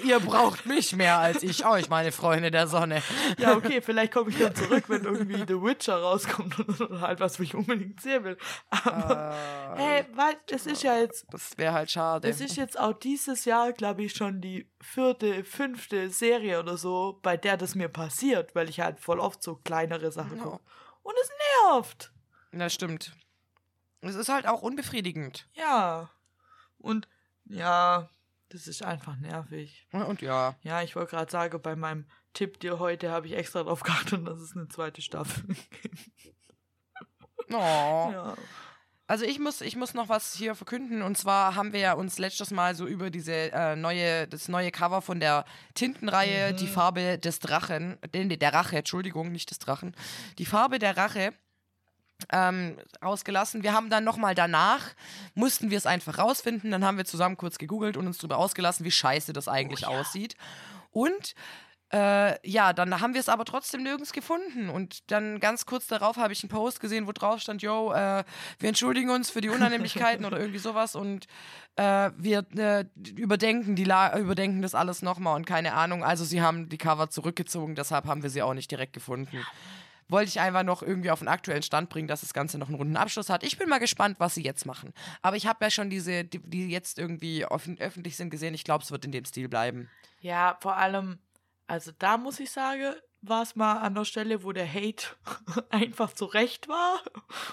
Ihr 0.04 0.20
braucht 0.20 0.66
mich 0.66 0.94
mehr 0.96 1.18
als 1.18 1.44
ich 1.44 1.66
euch, 1.66 1.90
meine 1.90 2.12
Freunde 2.12 2.52
der 2.52 2.68
Sonne. 2.68 3.02
Ja, 3.38 3.56
okay, 3.56 3.82
vielleicht 3.82 4.12
komme 4.12 4.30
ich 4.30 4.38
dann 4.38 4.54
zurück, 4.54 4.84
wenn 4.90 5.06
irgendwie 5.06 5.38
The 5.48 5.62
Witcher 5.62 5.96
rauskommt 5.96 6.60
oder 6.60 7.00
halt 7.00 7.22
was, 7.22 7.40
was 7.40 7.46
ich 7.46 7.56
unbedingt 7.56 8.02
sehen 8.02 8.24
will. 8.26 8.38
Aber, 8.70 9.76
Äh, 9.78 9.82
hey, 9.82 10.06
weil 10.14 10.36
es 10.52 10.66
ist 10.66 10.84
ja 10.84 10.98
jetzt, 11.00 11.26
das 11.32 11.58
wäre 11.58 11.74
halt 11.74 11.90
schade. 11.90 12.28
es 12.28 12.42
ist 12.42 12.58
jetzt 12.58 12.78
auch 12.78 12.94
dieses 12.94 13.46
Jahr, 13.46 13.72
glaube 13.72 14.04
ich, 14.04 14.14
schon 14.14 14.42
die 14.42 14.70
vierte, 14.82 15.46
fünfte 15.46 16.10
Serie 16.10 16.60
oder 16.60 16.76
so, 16.78 17.20
bei 17.24 17.38
der 17.38 17.56
das 17.56 17.76
mir 17.76 17.88
passiert, 17.90 18.54
weil 18.56 18.70
ich 18.70 18.82
halt 18.82 19.00
voll 19.00 19.20
oft 19.22 19.42
so 19.42 19.56
kleinere 19.56 20.12
Sachen 20.12 20.38
Ja. 20.38 20.44
gucke. 20.44 20.60
Und 21.02 21.16
es 21.22 21.30
nervt. 21.72 22.13
Das 22.54 22.74
stimmt. 22.74 23.16
Es 24.02 24.16
ist 24.16 24.30
halt 24.30 24.48
auch 24.48 24.62
unbefriedigend. 24.62 25.48
Ja. 25.54 26.10
Und 26.78 27.08
ja, 27.46 28.10
das 28.50 28.68
ist 28.68 28.84
einfach 28.84 29.16
nervig. 29.18 29.88
Und 29.92 30.22
ja. 30.22 30.56
Ja, 30.62 30.82
ich 30.82 30.96
wollte 30.96 31.12
gerade 31.12 31.32
sagen, 31.32 31.62
bei 31.62 31.76
meinem 31.76 32.06
Tipp 32.34 32.60
dir 32.60 32.80
heute 32.80 33.12
habe 33.12 33.28
ich 33.28 33.34
extra 33.34 33.64
drauf 33.64 33.82
geachtet, 33.84 34.28
dass 34.28 34.40
es 34.40 34.56
eine 34.56 34.68
zweite 34.68 35.02
Staffel 35.02 35.44
gibt. 35.82 36.00
Oh. 37.50 37.54
Ja. 38.12 38.36
Also 39.06 39.26
ich 39.26 39.38
muss, 39.38 39.62
ich 39.62 39.76
muss 39.76 39.94
noch 39.94 40.08
was 40.10 40.34
hier 40.34 40.56
verkünden. 40.56 41.02
Und 41.02 41.18
zwar 41.18 41.56
haben 41.56 41.74
wir 41.74 41.80
ja 41.82 41.94
uns 41.94 42.20
letztes 42.20 42.52
Mal 42.52 42.74
so 42.74 42.88
über 42.88 43.10
diese 43.10 43.52
äh, 43.52 43.76
neue, 43.76 44.28
das 44.28 44.48
neue 44.48 44.72
Cover 44.72 45.02
von 45.02 45.20
der 45.20 45.46
Tintenreihe, 45.76 46.54
Mhm. 46.54 46.58
die 46.58 46.68
Farbe 46.68 47.20
des 47.20 47.40
Drachen, 47.40 47.98
äh, 48.14 48.38
der 48.38 48.54
Rache, 48.54 48.78
Entschuldigung, 48.78 49.32
nicht 49.32 49.52
des 49.52 49.60
Drachen, 49.60 49.94
die 50.38 50.46
Farbe 50.46 50.80
der 50.80 50.96
Rache 50.98 51.34
ähm, 52.32 52.78
ausgelassen. 53.02 53.64
Wir 53.64 53.74
haben 53.74 53.90
dann 53.90 54.04
nochmal 54.04 54.36
danach, 54.36 54.82
mussten 55.34 55.70
wir 55.70 55.78
es 55.78 55.86
einfach 55.86 56.18
rausfinden. 56.18 56.72
Dann 56.72 56.84
haben 56.84 56.98
wir 56.98 57.06
zusammen 57.06 57.38
kurz 57.38 57.58
gegoogelt 57.58 57.98
und 57.98 58.08
uns 58.08 58.18
darüber 58.18 58.38
ausgelassen, 58.38 58.86
wie 58.86 58.92
scheiße 58.92 59.34
das 59.34 59.48
eigentlich 59.48 59.88
Oh 59.88 59.92
ja. 59.92 60.00
aussieht. 60.00 60.36
Und 60.92 61.36
äh, 61.94 62.50
ja, 62.50 62.74
dann 62.74 63.00
haben 63.02 63.14
wir 63.14 63.22
es 63.22 63.30
aber 63.30 63.46
trotzdem 63.46 63.84
nirgends 63.84 64.14
gefunden. 64.14 64.70
Und 64.70 65.12
dann 65.12 65.40
ganz 65.40 65.68
kurz 65.68 65.86
darauf 65.86 66.18
habe 66.18 66.34
ich 66.34 66.44
einen 66.44 66.50
Post 66.50 66.80
gesehen, 66.80 67.06
wo 67.06 67.12
drauf 67.12 67.40
stand, 67.40 67.62
yo, 67.62 67.94
äh, 67.94 68.24
wir 68.58 68.70
entschuldigen 68.70 69.12
uns 69.12 69.30
für 69.30 69.42
die 69.42 69.50
Unannehmlichkeiten 69.50 70.26
oder 70.26 70.40
irgendwie 70.40 70.58
sowas 70.58 70.96
und 70.96 71.28
äh, 71.76 72.10
wir 72.18 72.46
äh, 72.58 72.86
überdenken, 73.16 73.76
die 73.76 73.84
La 73.84 74.18
überdenken 74.18 74.64
das 74.64 74.74
alles 74.74 75.04
nochmal 75.04 75.36
und 75.36 75.46
keine 75.46 75.74
Ahnung. 75.74 76.04
Also 76.04 76.26
sie 76.26 76.42
haben 76.42 76.68
die 76.68 76.80
Cover 76.80 77.12
zurückgezogen, 77.12 77.76
deshalb 77.76 78.06
haben 78.06 78.24
wir 78.24 78.32
sie 78.32 78.42
auch 78.42 78.56
nicht 78.56 78.72
direkt 78.72 78.94
gefunden. 78.94 79.46
Wollte 80.14 80.30
ich 80.30 80.40
einfach 80.40 80.64
noch 80.64 80.82
irgendwie 80.84 81.10
auf 81.12 81.20
den 81.20 81.28
aktuellen 81.28 81.64
Stand 81.64 81.90
bringen, 81.90 82.08
dass 82.08 82.22
das 82.22 82.34
Ganze 82.34 82.58
noch 82.60 82.68
einen 82.68 82.76
runden 82.78 82.96
Abschluss 82.98 83.30
hat. 83.30 83.44
Ich 83.44 83.58
bin 83.58 83.68
mal 83.68 83.80
gespannt, 83.80 84.20
was 84.20 84.36
sie 84.36 84.44
jetzt 84.44 84.66
machen. 84.66 84.94
Aber 85.22 85.36
ich 85.36 85.48
habe 85.48 85.66
ja 85.66 85.72
schon 85.72 85.90
diese, 85.90 86.24
die, 86.24 86.40
die 86.40 86.70
jetzt 86.70 87.00
irgendwie 87.00 87.46
offen, 87.46 87.80
öffentlich 87.80 88.16
sind, 88.16 88.30
gesehen. 88.30 88.54
Ich 88.54 88.64
glaube, 88.64 88.84
es 88.84 88.92
wird 88.92 89.06
in 89.06 89.12
dem 89.12 89.26
Stil 89.26 89.50
bleiben. 89.50 89.90
Ja, 90.22 90.58
vor 90.62 90.78
allem, 90.78 91.18
also 91.68 91.92
da 91.98 92.18
muss 92.18 92.40
ich 92.40 92.52
sagen, 92.52 92.94
war 93.22 93.42
es 93.42 93.56
mal 93.56 93.80
an 93.80 93.96
der 93.96 94.06
Stelle, 94.06 94.44
wo 94.44 94.52
der 94.52 94.72
Hate 94.72 95.08
einfach 95.70 96.14
zu 96.14 96.26
Recht 96.26 96.68
war 96.68 97.02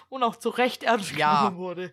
und 0.08 0.22
auch 0.22 0.36
zu 0.36 0.50
Recht 0.50 0.82
ernst 0.82 1.12
Ja. 1.16 1.40
genommen 1.40 1.56
wurde. 1.58 1.92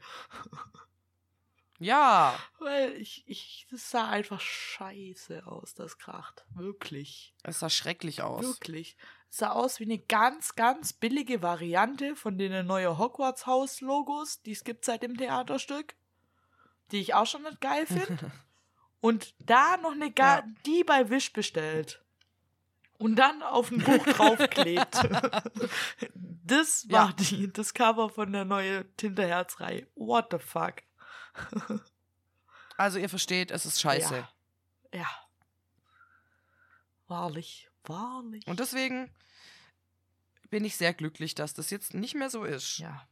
Ja, 1.80 2.34
Weil 2.60 2.94
ich, 2.94 3.24
ich, 3.28 3.68
das 3.70 3.92
sah 3.92 4.10
einfach 4.10 4.40
scheiße 4.42 5.46
aus, 5.46 5.76
das 5.76 6.00
Kracht. 6.00 6.44
Wirklich. 6.56 7.36
es 7.44 7.60
sah 7.60 7.70
schrecklich 7.70 8.24
aus. 8.24 8.44
Wirklich. 8.44 8.98
Sah 9.30 9.52
aus 9.52 9.80
wie 9.80 9.84
eine 9.86 9.98
ganz, 10.00 10.56
ganz 10.56 10.94
billige 10.94 11.42
Variante 11.42 12.16
von 12.16 12.38
den 12.38 12.66
neuen 12.66 12.98
Hogwarts-Haus-Logos, 12.98 14.42
die 14.42 14.52
es 14.54 14.64
gibt 14.64 14.86
seit 14.86 15.04
dem 15.04 15.18
Theaterstück. 15.18 15.96
Die 16.92 17.02
ich 17.02 17.14
auch 17.14 17.26
schon 17.28 17.44
nicht 17.44 17.60
geil 17.62 17.86
finde. 17.86 18.32
Und 19.02 19.36
da 19.40 19.78
noch 19.78 19.92
eine, 19.92 20.12
Ga 20.12 20.38
Ja. 20.38 20.44
die 20.66 20.84
bei 20.84 21.10
Wish 21.10 21.34
bestellt. 21.34 22.02
Und 22.98 23.16
dann 23.18 23.44
auf 23.44 23.70
ein 23.70 23.78
Buch 23.84 24.04
draufklebt. 24.06 24.96
das 26.16 26.90
war 26.90 27.10
Ja. 27.10 27.14
die, 27.14 27.52
das 27.54 27.74
Cover 27.74 28.10
von 28.10 28.32
der 28.32 28.46
neuen 28.46 28.86
Tinterherz-Reihe. 28.98 29.88
What 29.96 30.28
the 30.32 30.40
fuck? 30.40 30.76
Also 32.80 33.00
ihr 33.00 33.10
versteht, 33.10 33.50
es 33.50 33.66
ist 33.66 33.82
scheiße. 33.82 34.16
Ja. 34.94 35.00
Ja. 35.00 35.08
Wahrlich, 37.08 37.70
wahrlich. 37.86 38.46
Und 38.48 38.60
deswegen 38.60 39.14
bin 40.50 40.66
ich 40.66 40.76
sehr 40.78 40.94
glücklich, 40.94 41.36
dass 41.36 41.54
das 41.54 41.70
jetzt 41.70 41.94
nicht 41.94 42.16
mehr 42.16 42.30
so 42.30 42.44
ist. 42.44 42.78
ja, 42.80 43.08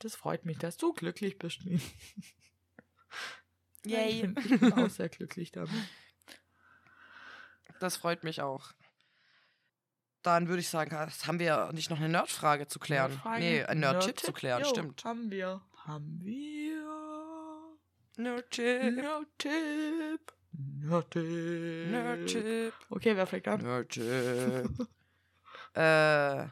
das 0.00 0.14
freut 0.16 0.44
mich, 0.44 0.58
dass 0.58 0.76
du 0.76 0.92
glücklich 0.92 1.38
bist. 1.38 1.60
Yay. 3.84 4.10
Ich 4.10 4.22
bin, 4.22 4.36
ich 4.38 4.60
bin 4.60 4.72
auch 4.72 4.90
sehr 4.90 5.08
glücklich 5.08 5.52
damit. 5.52 5.70
Das 7.78 7.96
freut 7.96 8.24
mich 8.24 8.40
auch. 8.42 8.72
Dann 10.22 10.48
würde 10.48 10.60
ich 10.60 10.68
sagen, 10.68 10.90
das 10.90 11.26
haben 11.26 11.38
wir 11.38 11.70
nicht 11.72 11.88
noch 11.90 11.98
eine 11.98 12.08
Nerdfrage 12.08 12.66
zu 12.66 12.80
klären. 12.80 13.12
Nerdfrage? 13.12 13.40
Nee, 13.40 13.62
ein 13.64 13.78
Nerdtipp 13.78 14.06
Nerdtipp? 14.06 14.26
zu 14.26 14.32
klären, 14.32 14.62
Jo, 14.62 14.68
stimmt. 14.70 15.04
Haben 15.04 15.30
wir. 15.30 15.60
Haben 15.84 16.20
wir. 16.24 17.76
Nerdtipp. 18.16 18.96
Nerdtipp. 18.96 20.32
Nerdtipp. 20.52 21.90
Nerdtipp. 21.90 22.72
Okay, 22.90 23.16
wer 23.16 23.26
fängt 23.26 23.48
an? 23.48 23.60
Nerdtipp. 23.62 24.70
äh, 25.74 26.46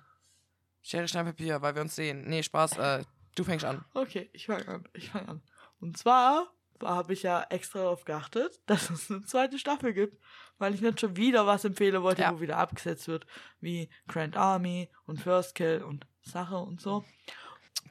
Schere, 0.82 1.08
Stein, 1.08 1.24
Papier, 1.26 1.60
weil 1.62 1.74
wir 1.74 1.82
uns 1.82 1.96
sehen. 1.96 2.24
Nee, 2.28 2.42
Spaß. 2.42 2.78
Äh, 2.78 3.04
du 3.34 3.44
fängst 3.44 3.64
an. 3.64 3.84
Okay, 3.94 4.28
ich 4.32 4.46
fange 4.46 4.68
an. 4.68 4.88
Ich 4.92 5.10
fange 5.10 5.28
an. 5.28 5.42
Und 5.80 5.96
zwar 5.96 6.52
habe 6.82 7.12
ich 7.14 7.22
ja 7.22 7.42
extra 7.50 7.80
darauf 7.80 8.04
geachtet, 8.04 8.60
dass 8.66 8.90
es 8.90 9.10
eine 9.10 9.24
zweite 9.24 9.58
Staffel 9.58 9.94
gibt, 9.94 10.20
weil 10.58 10.74
ich 10.74 10.80
nicht 10.82 11.00
schon 11.00 11.16
wieder 11.16 11.46
was 11.46 11.64
empfehlen 11.64 12.02
wollte, 12.02 12.22
Ja. 12.22 12.34
wo 12.34 12.40
wieder 12.40 12.58
abgesetzt 12.58 13.08
wird, 13.08 13.26
wie 13.60 13.88
Grand 14.08 14.36
Army 14.36 14.90
und 15.06 15.20
First 15.20 15.54
Kill 15.54 15.82
und 15.82 16.06
Sache 16.22 16.56
und 16.56 16.80
so. 16.80 17.04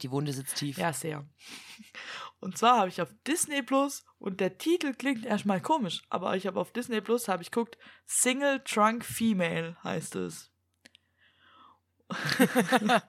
Die 0.02 0.10
Wunde 0.10 0.32
sitzt 0.32 0.56
tief. 0.56 0.76
Ja, 0.78 0.92
sehr. 0.92 1.24
Und 2.40 2.58
zwar 2.58 2.78
habe 2.78 2.88
ich 2.88 3.00
auf 3.00 3.08
Disney 3.26 3.62
Plus 3.62 4.04
und 4.18 4.40
der 4.40 4.58
Titel 4.58 4.92
klingt 4.92 5.24
erstmal 5.24 5.60
komisch, 5.60 6.02
aber 6.10 6.36
ich 6.36 6.46
habe 6.46 6.60
auf 6.60 6.72
Disney 6.72 7.00
Plus 7.00 7.28
habe 7.28 7.42
ich 7.42 7.50
guckt 7.50 7.78
Single 8.06 8.60
Trunk 8.64 9.04
Female 9.04 9.76
heißt 9.82 10.16
es. 10.16 10.50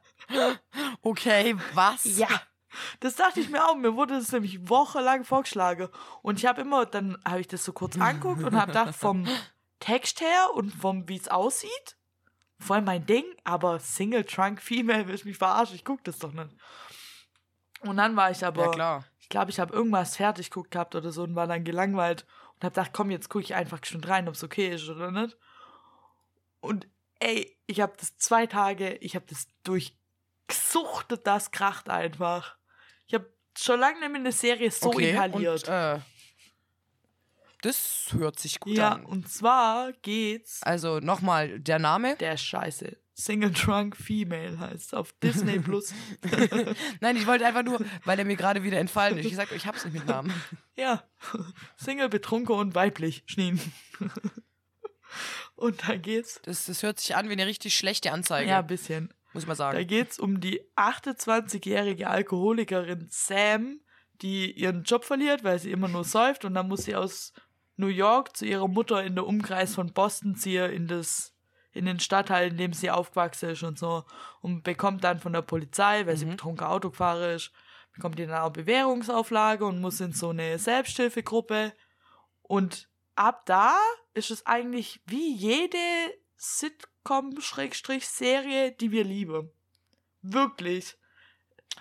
Okay, 1.01 1.55
was? 1.73 2.05
Ja. 2.17 2.27
Das 2.99 3.15
dachte 3.15 3.39
ich 3.39 3.49
mir 3.49 3.65
auch. 3.65 3.75
Mir 3.75 3.95
wurde 3.95 4.15
das 4.15 4.31
nämlich 4.31 4.67
wochenlang 4.69 5.23
vorgeschlagen. 5.23 5.87
Und 6.21 6.39
ich 6.39 6.45
habe 6.45 6.61
immer, 6.61 6.85
dann 6.85 7.17
habe 7.25 7.41
ich 7.41 7.47
das 7.47 7.63
so 7.63 7.73
kurz 7.73 7.97
anguckt 7.97 8.43
und 8.43 8.55
habe 8.55 8.67
gedacht, 8.67 8.95
vom 8.95 9.27
Text 9.79 10.21
her 10.21 10.49
und 10.55 10.71
vom, 10.71 11.07
wie 11.07 11.15
es 11.17 11.27
aussieht, 11.27 11.97
voll 12.59 12.81
mein 12.81 13.05
Ding, 13.05 13.25
aber 13.43 13.79
Single 13.79 14.23
Trunk 14.23 14.61
Female 14.61 15.07
will 15.07 15.15
ich 15.15 15.25
mich 15.25 15.37
verarschen. 15.37 15.75
Ich 15.75 15.85
gucke 15.85 16.03
das 16.03 16.19
doch 16.19 16.31
nicht. 16.31 16.49
Und 17.81 17.97
dann 17.97 18.15
war 18.15 18.31
ich 18.31 18.45
aber, 18.45 18.65
Ja, 18.65 18.71
klar. 18.71 19.05
ich 19.19 19.29
glaube, 19.29 19.51
ich 19.51 19.59
habe 19.59 19.73
irgendwas 19.73 20.17
fertig 20.17 20.49
geguckt 20.49 20.71
gehabt 20.71 20.95
oder 20.95 21.11
so 21.11 21.23
und 21.23 21.35
war 21.35 21.47
dann 21.47 21.63
gelangweilt 21.63 22.25
und 22.55 22.63
habe 22.63 22.73
gedacht, 22.73 22.91
komm, 22.93 23.11
jetzt 23.11 23.29
gucke 23.29 23.43
ich 23.43 23.55
einfach 23.55 23.79
schon 23.83 24.03
rein, 24.03 24.27
ob 24.27 24.35
es 24.35 24.43
okay 24.43 24.73
ist 24.73 24.89
oder 24.89 25.11
nicht. 25.11 25.37
Und 26.61 26.87
ey, 27.19 27.55
ich 27.67 27.81
habe 27.81 27.93
das 27.99 28.17
zwei 28.17 28.47
Tage, 28.47 28.95
ich 28.95 29.15
habe 29.15 29.25
das 29.27 29.47
durchgesuchtet, 29.63 31.27
das 31.27 31.51
kracht 31.51 31.89
einfach. 31.89 32.57
Ich 33.07 33.13
habe 33.13 33.31
schon 33.57 33.79
lange 33.79 33.99
nicht 33.99 34.09
mehr 34.09 34.19
eine 34.19 34.31
Serie 34.31 34.71
so 34.71 34.89
okay, 34.89 35.11
inhaliert. 35.11 35.67
Und, 35.67 35.73
äh, 35.73 35.99
das 37.65 38.07
hört 38.11 38.39
sich 38.39 38.59
gut 38.59 38.77
ja, 38.77 38.93
an. 38.93 39.05
und 39.05 39.29
zwar 39.29 39.91
geht's. 40.01 40.61
Also 40.63 40.99
nochmal 40.99 41.59
der 41.59 41.79
Name. 41.79 42.15
Der 42.17 42.37
scheiße. 42.37 42.97
Single 43.17 43.51
Drunk 43.51 43.95
Female 43.95 44.59
heißt 44.59 44.93
auf 44.93 45.13
Disney 45.23 45.59
Plus. 45.59 45.93
Nein, 46.99 47.15
ich 47.15 47.25
wollte 47.25 47.45
einfach 47.45 47.63
nur, 47.63 47.79
weil 48.03 48.19
er 48.19 48.25
mir 48.25 48.35
gerade 48.35 48.61
wieder 48.63 48.77
entfallen 48.77 49.17
ist. 49.17 49.25
Ich 49.25 49.31
gesagt, 49.31 49.53
ich 49.53 49.65
hab's 49.65 49.85
nicht 49.85 49.93
mit 49.93 50.05
Namen. 50.05 50.33
ja, 50.75 51.03
Single, 51.77 52.09
betrunken 52.09 52.55
und 52.55 52.75
weiblich, 52.75 53.23
Schneen. 53.25 53.59
und 55.55 55.87
da 55.87 55.95
geht's. 55.95 56.41
Das, 56.43 56.65
das 56.65 56.83
hört 56.83 56.99
sich 56.99 57.15
an 57.15 57.29
wie 57.29 57.33
eine 57.33 57.47
richtig 57.47 57.73
schlechte 57.75 58.11
Anzeige. 58.11 58.49
Ja, 58.49 58.59
ein 58.59 58.67
bisschen. 58.67 59.13
Muss 59.33 59.43
man 59.47 59.57
Da 59.57 59.71
sagen. 59.71 59.87
geht's 59.87 60.19
um 60.19 60.39
die 60.39 60.61
28-jährige 60.75 62.09
Alkoholikerin 62.09 63.07
Sam, 63.09 63.79
die 64.21 64.51
ihren 64.51 64.83
Job 64.83 65.03
verliert, 65.05 65.43
weil 65.43 65.59
sie 65.59 65.71
immer 65.71 65.87
nur 65.87 66.03
säuft 66.03 66.45
und 66.45 66.53
dann 66.53 66.67
muss 66.67 66.83
sie 66.83 66.95
aus 66.95 67.33
New 67.77 67.87
York 67.87 68.37
zu 68.37 68.45
ihrer 68.45 68.67
Mutter 68.67 69.03
in 69.03 69.15
der 69.15 69.25
Umkreis 69.27 69.75
von 69.75 69.93
Boston 69.93 70.35
ziehen 70.35 70.71
in 70.71 70.87
das 70.87 71.33
in 71.71 71.85
den 71.85 71.99
Stadtteil, 71.99 72.49
in 72.51 72.57
dem 72.57 72.71
sie 72.71 72.89
aufgewachsen 72.89 73.49
ist 73.49 73.63
und 73.63 73.77
so 73.77 74.05
und 74.39 74.63
bekommt 74.63 75.03
dann 75.03 75.19
von 75.19 75.33
der 75.33 75.41
Polizei, 75.41 76.05
weil 76.05 76.15
sie 76.15 76.23
betrunken 76.23 76.65
Auto 76.65 76.89
gefahren 76.89 77.35
ist, 77.35 77.51
bekommt 77.93 78.17
die 78.17 78.25
dann 78.25 78.41
auch 78.41 78.53
Bewährungsauflage 78.53 79.65
und 79.65 79.81
muss 79.81 79.99
in 79.99 80.13
so 80.13 80.29
eine 80.29 80.57
Selbsthilfegruppe 80.57 81.73
und 82.43 82.87
ab 83.15 83.45
da 83.45 83.75
ist 84.13 84.31
es 84.31 84.45
eigentlich 84.45 85.01
wie 85.05 85.35
jede 85.35 85.77
Sitcom-Serie, 86.37 88.71
die 88.71 88.91
wir 88.91 89.03
lieben. 89.03 89.51
Wirklich. 90.21 90.97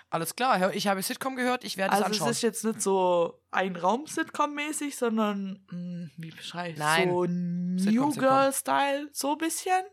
Alles 0.09 0.35
klar, 0.35 0.73
ich 0.73 0.87
habe 0.87 1.01
Sitcom 1.01 1.35
gehört, 1.35 1.63
ich 1.63 1.77
werde 1.77 1.93
es 1.95 2.01
Also 2.01 2.11
es 2.11 2.17
anschauen. 2.17 2.31
ist 2.31 2.41
jetzt 2.41 2.63
nicht 2.63 2.81
so 2.81 3.41
ein 3.51 3.75
Raum-Sitcom-mäßig, 3.75 4.95
sondern, 4.95 5.65
mh, 5.69 6.09
wie 6.17 6.31
beschreibe 6.31 6.73
ich 6.73 6.77
Nein. 6.77 7.09
so 7.09 7.25
New. 7.25 8.11
Girl-Style, 8.13 9.09
so 9.11 9.33
ein 9.33 9.37
bisschen. 9.39 9.83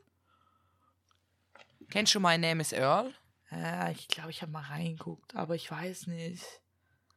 Kennst 1.91 2.15
du 2.15 2.21
My 2.21 2.39
Name 2.39 2.61
is 2.61 2.73
Earl? 2.73 3.13
Ja, 3.51 3.91
ich 3.91 4.09
glaube, 4.09 4.31
ich 4.31 4.43
habe 4.43 4.53
mal 4.53 4.63
reingeguckt, 4.63 5.35
aber 5.35 5.55
ich 5.55 5.71
weiß 5.71 6.07
nicht. 6.07 6.45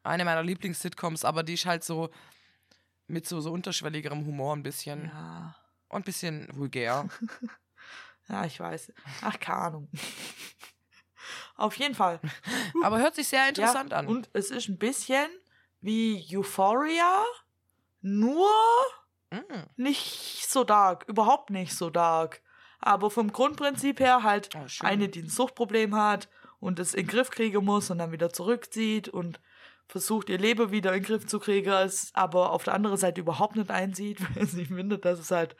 Eine 0.03 0.25
meiner 0.25 0.43
Lieblings-Sitcoms, 0.43 1.23
aber 1.25 1.43
die 1.43 1.53
ist 1.53 1.65
halt 1.65 1.83
so 1.83 2.09
mit 3.07 3.27
so, 3.27 3.39
so 3.39 3.51
unterschwelligerem 3.51 4.25
Humor 4.25 4.55
ein 4.55 4.63
bisschen. 4.63 5.05
Ja, 5.05 5.55
Und 5.89 6.01
ein 6.01 6.03
bisschen 6.03 6.47
vulgär. 6.55 7.07
ja, 8.29 8.45
ich 8.45 8.59
weiß. 8.59 8.91
Ach, 9.21 9.39
keine 9.39 9.57
Ahnung. 9.59 9.89
Auf 11.55 11.75
jeden 11.77 11.95
Fall. 11.95 12.19
aber 12.83 12.99
hört 12.99 13.15
sich 13.15 13.27
sehr 13.27 13.47
interessant 13.47 13.91
ja, 13.91 13.97
an. 13.97 14.07
Und 14.07 14.29
es 14.33 14.51
ist 14.51 14.69
ein 14.69 14.77
bisschen 14.77 15.27
wie 15.81 16.25
Euphoria, 16.35 17.23
nur 18.01 18.49
Mm. 19.31 19.63
nicht 19.75 20.47
so 20.49 20.63
dark, 20.63 21.05
überhaupt 21.07 21.49
nicht 21.49 21.75
so 21.75 21.89
dark. 21.89 22.41
Aber 22.79 23.09
vom 23.09 23.31
Grundprinzip 23.31 23.99
her 23.99 24.23
halt 24.23 24.49
Oh, 24.55 24.65
eine, 24.81 25.09
die 25.09 25.23
ein 25.23 25.29
Suchtproblem 25.29 25.95
hat 25.95 26.29
und 26.59 26.79
es 26.79 26.93
in 26.93 27.05
den 27.05 27.11
Griff 27.11 27.31
kriegen 27.31 27.63
muss 27.63 27.89
und 27.89 27.97
dann 27.97 28.11
wieder 28.11 28.31
zurückzieht 28.31 29.09
und 29.09 29.39
versucht, 29.87 30.29
ihr 30.29 30.37
Leben 30.37 30.71
wieder 30.71 30.93
in 30.93 31.01
den 31.01 31.05
Griff 31.05 31.25
zu 31.27 31.39
kriegen, 31.39 31.71
es 31.71 32.11
aber 32.13 32.51
auf 32.51 32.63
der 32.63 32.73
anderen 32.73 32.97
Seite 32.97 33.21
überhaupt 33.21 33.55
nicht 33.55 33.71
einsieht, 33.71 34.19
weil 34.35 34.45
sie 34.47 34.65
findet, 34.65 35.05
dass 35.05 35.19
es 35.19 35.31
halt 35.31 35.55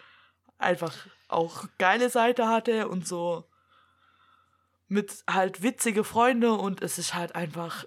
einfach 0.57 0.93
auch 1.27 1.65
geile 1.77 2.09
Seite 2.09 2.47
hatte 2.47 2.87
und 2.87 3.07
so 3.07 3.45
mit 4.87 5.23
halt 5.29 5.63
witzige 5.63 6.03
Freunde 6.03 6.53
und 6.53 6.81
es 6.81 6.97
ist 6.97 7.15
halt 7.15 7.35
einfach 7.35 7.85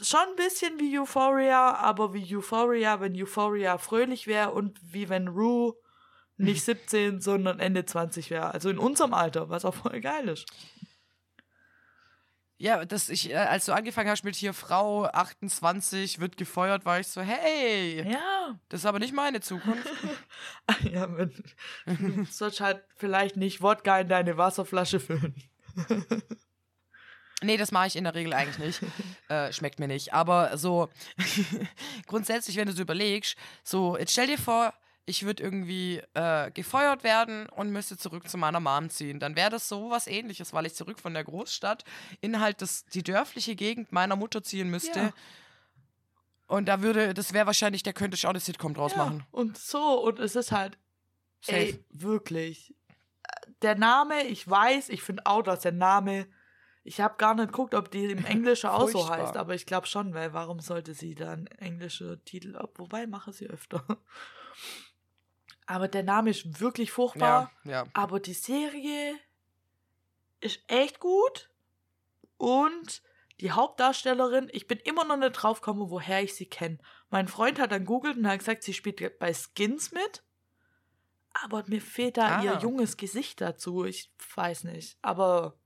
schon 0.00 0.20
ein 0.20 0.36
bisschen 0.36 0.78
wie 0.78 0.98
Euphoria, 0.98 1.74
aber 1.74 2.14
wie 2.14 2.36
Euphoria, 2.36 3.00
wenn 3.00 3.20
Euphoria 3.20 3.76
fröhlich 3.78 4.26
wäre 4.26 4.52
und 4.52 4.78
wie 4.82 5.08
wenn 5.08 5.28
Rue 5.28 5.74
nicht 6.36 6.64
17, 6.64 7.20
sondern 7.20 7.60
Ende 7.60 7.84
20 7.84 8.30
wäre. 8.30 8.54
Also 8.54 8.70
in 8.70 8.78
unserem 8.78 9.12
Alter, 9.12 9.50
was 9.50 9.64
auch 9.64 9.74
voll 9.74 10.00
geil 10.00 10.28
ist. 10.28 10.46
Ja, 12.56 12.84
das 12.84 13.08
ich, 13.08 13.30
äh, 13.30 13.36
als 13.36 13.64
du 13.64 13.72
angefangen 13.72 14.10
hast 14.10 14.22
mit 14.22 14.36
hier 14.36 14.52
Frau 14.52 15.06
28 15.06 16.20
wird 16.20 16.36
gefeuert, 16.36 16.84
war 16.84 17.00
ich 17.00 17.08
so, 17.08 17.22
hey, 17.22 18.02
Ja. 18.06 18.58
das 18.68 18.80
ist 18.80 18.86
aber 18.86 18.98
nicht 18.98 19.14
meine 19.14 19.40
Zukunft. 19.40 19.88
Ja, 20.84 21.08
wenn, 21.16 21.32
du 21.86 22.24
sollst 22.30 22.60
halt 22.60 22.84
vielleicht 22.96 23.36
nicht 23.36 23.60
Wodka 23.62 24.00
in 24.00 24.08
deine 24.08 24.36
Wasserflasche 24.36 25.00
füllen. 25.00 25.34
Nee, 27.42 27.56
das 27.56 27.72
mache 27.72 27.86
ich 27.86 27.96
in 27.96 28.04
der 28.04 28.14
Regel 28.14 28.32
eigentlich 28.32 28.58
nicht. 28.58 28.80
Äh, 29.28 29.52
schmeckt 29.52 29.78
mir 29.78 29.86
nicht. 29.86 30.12
Aber 30.12 30.58
so 30.58 30.88
grundsätzlich, 32.08 32.56
wenn 32.56 32.66
du 32.66 32.72
so 32.72 32.82
überlegst, 32.82 33.36
so, 33.62 33.96
jetzt 33.96 34.10
stell 34.10 34.26
dir 34.26 34.38
vor, 34.38 34.74
ich 35.06 35.24
würde 35.24 35.40
irgendwie 35.40 36.02
äh, 36.14 36.50
gefeuert 36.50 37.04
werden 37.04 37.48
und 37.48 37.70
müsste 37.70 37.96
zurück 37.96 38.28
zu 38.28 38.38
meiner 38.38 38.58
Mom 38.58 38.90
ziehen. 38.90 39.20
Dann 39.20 39.36
wäre 39.36 39.50
das 39.50 39.68
so 39.68 39.88
was 39.88 40.08
ähnliches, 40.08 40.52
weil 40.52 40.66
ich 40.66 40.74
zurück 40.74 40.98
von 40.98 41.14
der 41.14 41.22
Großstadt 41.22 41.84
in 42.20 42.40
halt 42.40 42.60
das, 42.60 42.86
die 42.86 43.04
dörfliche 43.04 43.54
Gegend 43.54 43.92
meiner 43.92 44.16
Mutter 44.16 44.42
ziehen 44.42 44.68
müsste. 44.68 44.98
Ja. 44.98 45.12
Und 46.48 46.66
da 46.66 46.82
würde, 46.82 47.14
das 47.14 47.32
wäre 47.32 47.46
wahrscheinlich, 47.46 47.84
der 47.84 47.92
könnte 47.92 48.16
ich 48.16 48.26
auch 48.26 48.30
eine 48.30 48.40
Sitcom 48.40 48.74
draus 48.74 48.96
machen. 48.96 49.24
Und 49.30 49.56
so, 49.56 50.02
und 50.02 50.18
es 50.18 50.34
ist 50.34 50.50
halt, 50.50 50.76
Safe. 51.40 51.56
ey, 51.56 51.84
wirklich. 51.90 52.74
Der 53.62 53.74
Name, 53.76 54.22
ich 54.24 54.48
weiß, 54.48 54.88
ich 54.88 55.02
finde 55.02 55.26
auch, 55.26 55.42
dass 55.42 55.60
der 55.60 55.72
Name, 55.72 56.26
ich 56.84 57.00
habe 57.00 57.16
gar 57.18 57.34
nicht 57.34 57.48
geguckt, 57.48 57.74
ob 57.74 57.90
die 57.90 58.06
im 58.06 58.24
Englischen 58.24 58.70
auch 58.70 58.88
so 58.88 59.08
heißt, 59.08 59.36
aber 59.36 59.54
ich 59.54 59.66
glaube 59.66 59.86
schon, 59.86 60.14
weil 60.14 60.32
warum 60.32 60.60
sollte 60.60 60.94
sie 60.94 61.14
dann 61.14 61.46
englische 61.58 62.20
Titel, 62.24 62.56
ob- 62.56 62.78
wobei 62.78 63.06
mache 63.06 63.32
sie 63.32 63.46
öfter. 63.48 63.84
Aber 65.66 65.86
der 65.86 66.02
Name 66.02 66.30
ist 66.30 66.60
wirklich 66.60 66.90
furchtbar. 66.90 67.52
Ja, 67.64 67.70
ja. 67.70 67.84
Aber 67.92 68.18
die 68.18 68.32
Serie 68.32 69.14
ist 70.40 70.60
echt 70.66 70.98
gut. 70.98 71.48
Und 72.38 73.02
die 73.40 73.52
Hauptdarstellerin, 73.52 74.48
ich 74.52 74.66
bin 74.66 74.78
immer 74.78 75.04
noch 75.04 75.16
nicht 75.16 75.32
drauf 75.32 75.60
gekommen, 75.60 75.88
woher 75.90 76.22
ich 76.22 76.34
sie 76.34 76.46
kenne. 76.46 76.78
Mein 77.10 77.28
Freund 77.28 77.60
hat 77.60 77.70
dann 77.70 77.84
googelt 77.84 78.16
und 78.16 78.26
hat 78.26 78.40
gesagt, 78.40 78.64
sie 78.64 78.74
spielt 78.74 79.18
bei 79.20 79.32
Skins 79.32 79.92
mit. 79.92 80.24
Aber 81.32 81.64
mir 81.68 81.80
fehlt 81.80 82.16
da 82.16 82.38
Ah. 82.38 82.42
ihr 82.42 82.58
junges 82.58 82.96
Gesicht 82.96 83.40
dazu. 83.40 83.84
Ich 83.84 84.12
weiß 84.34 84.64
nicht. 84.64 84.98
Aber 85.02 85.56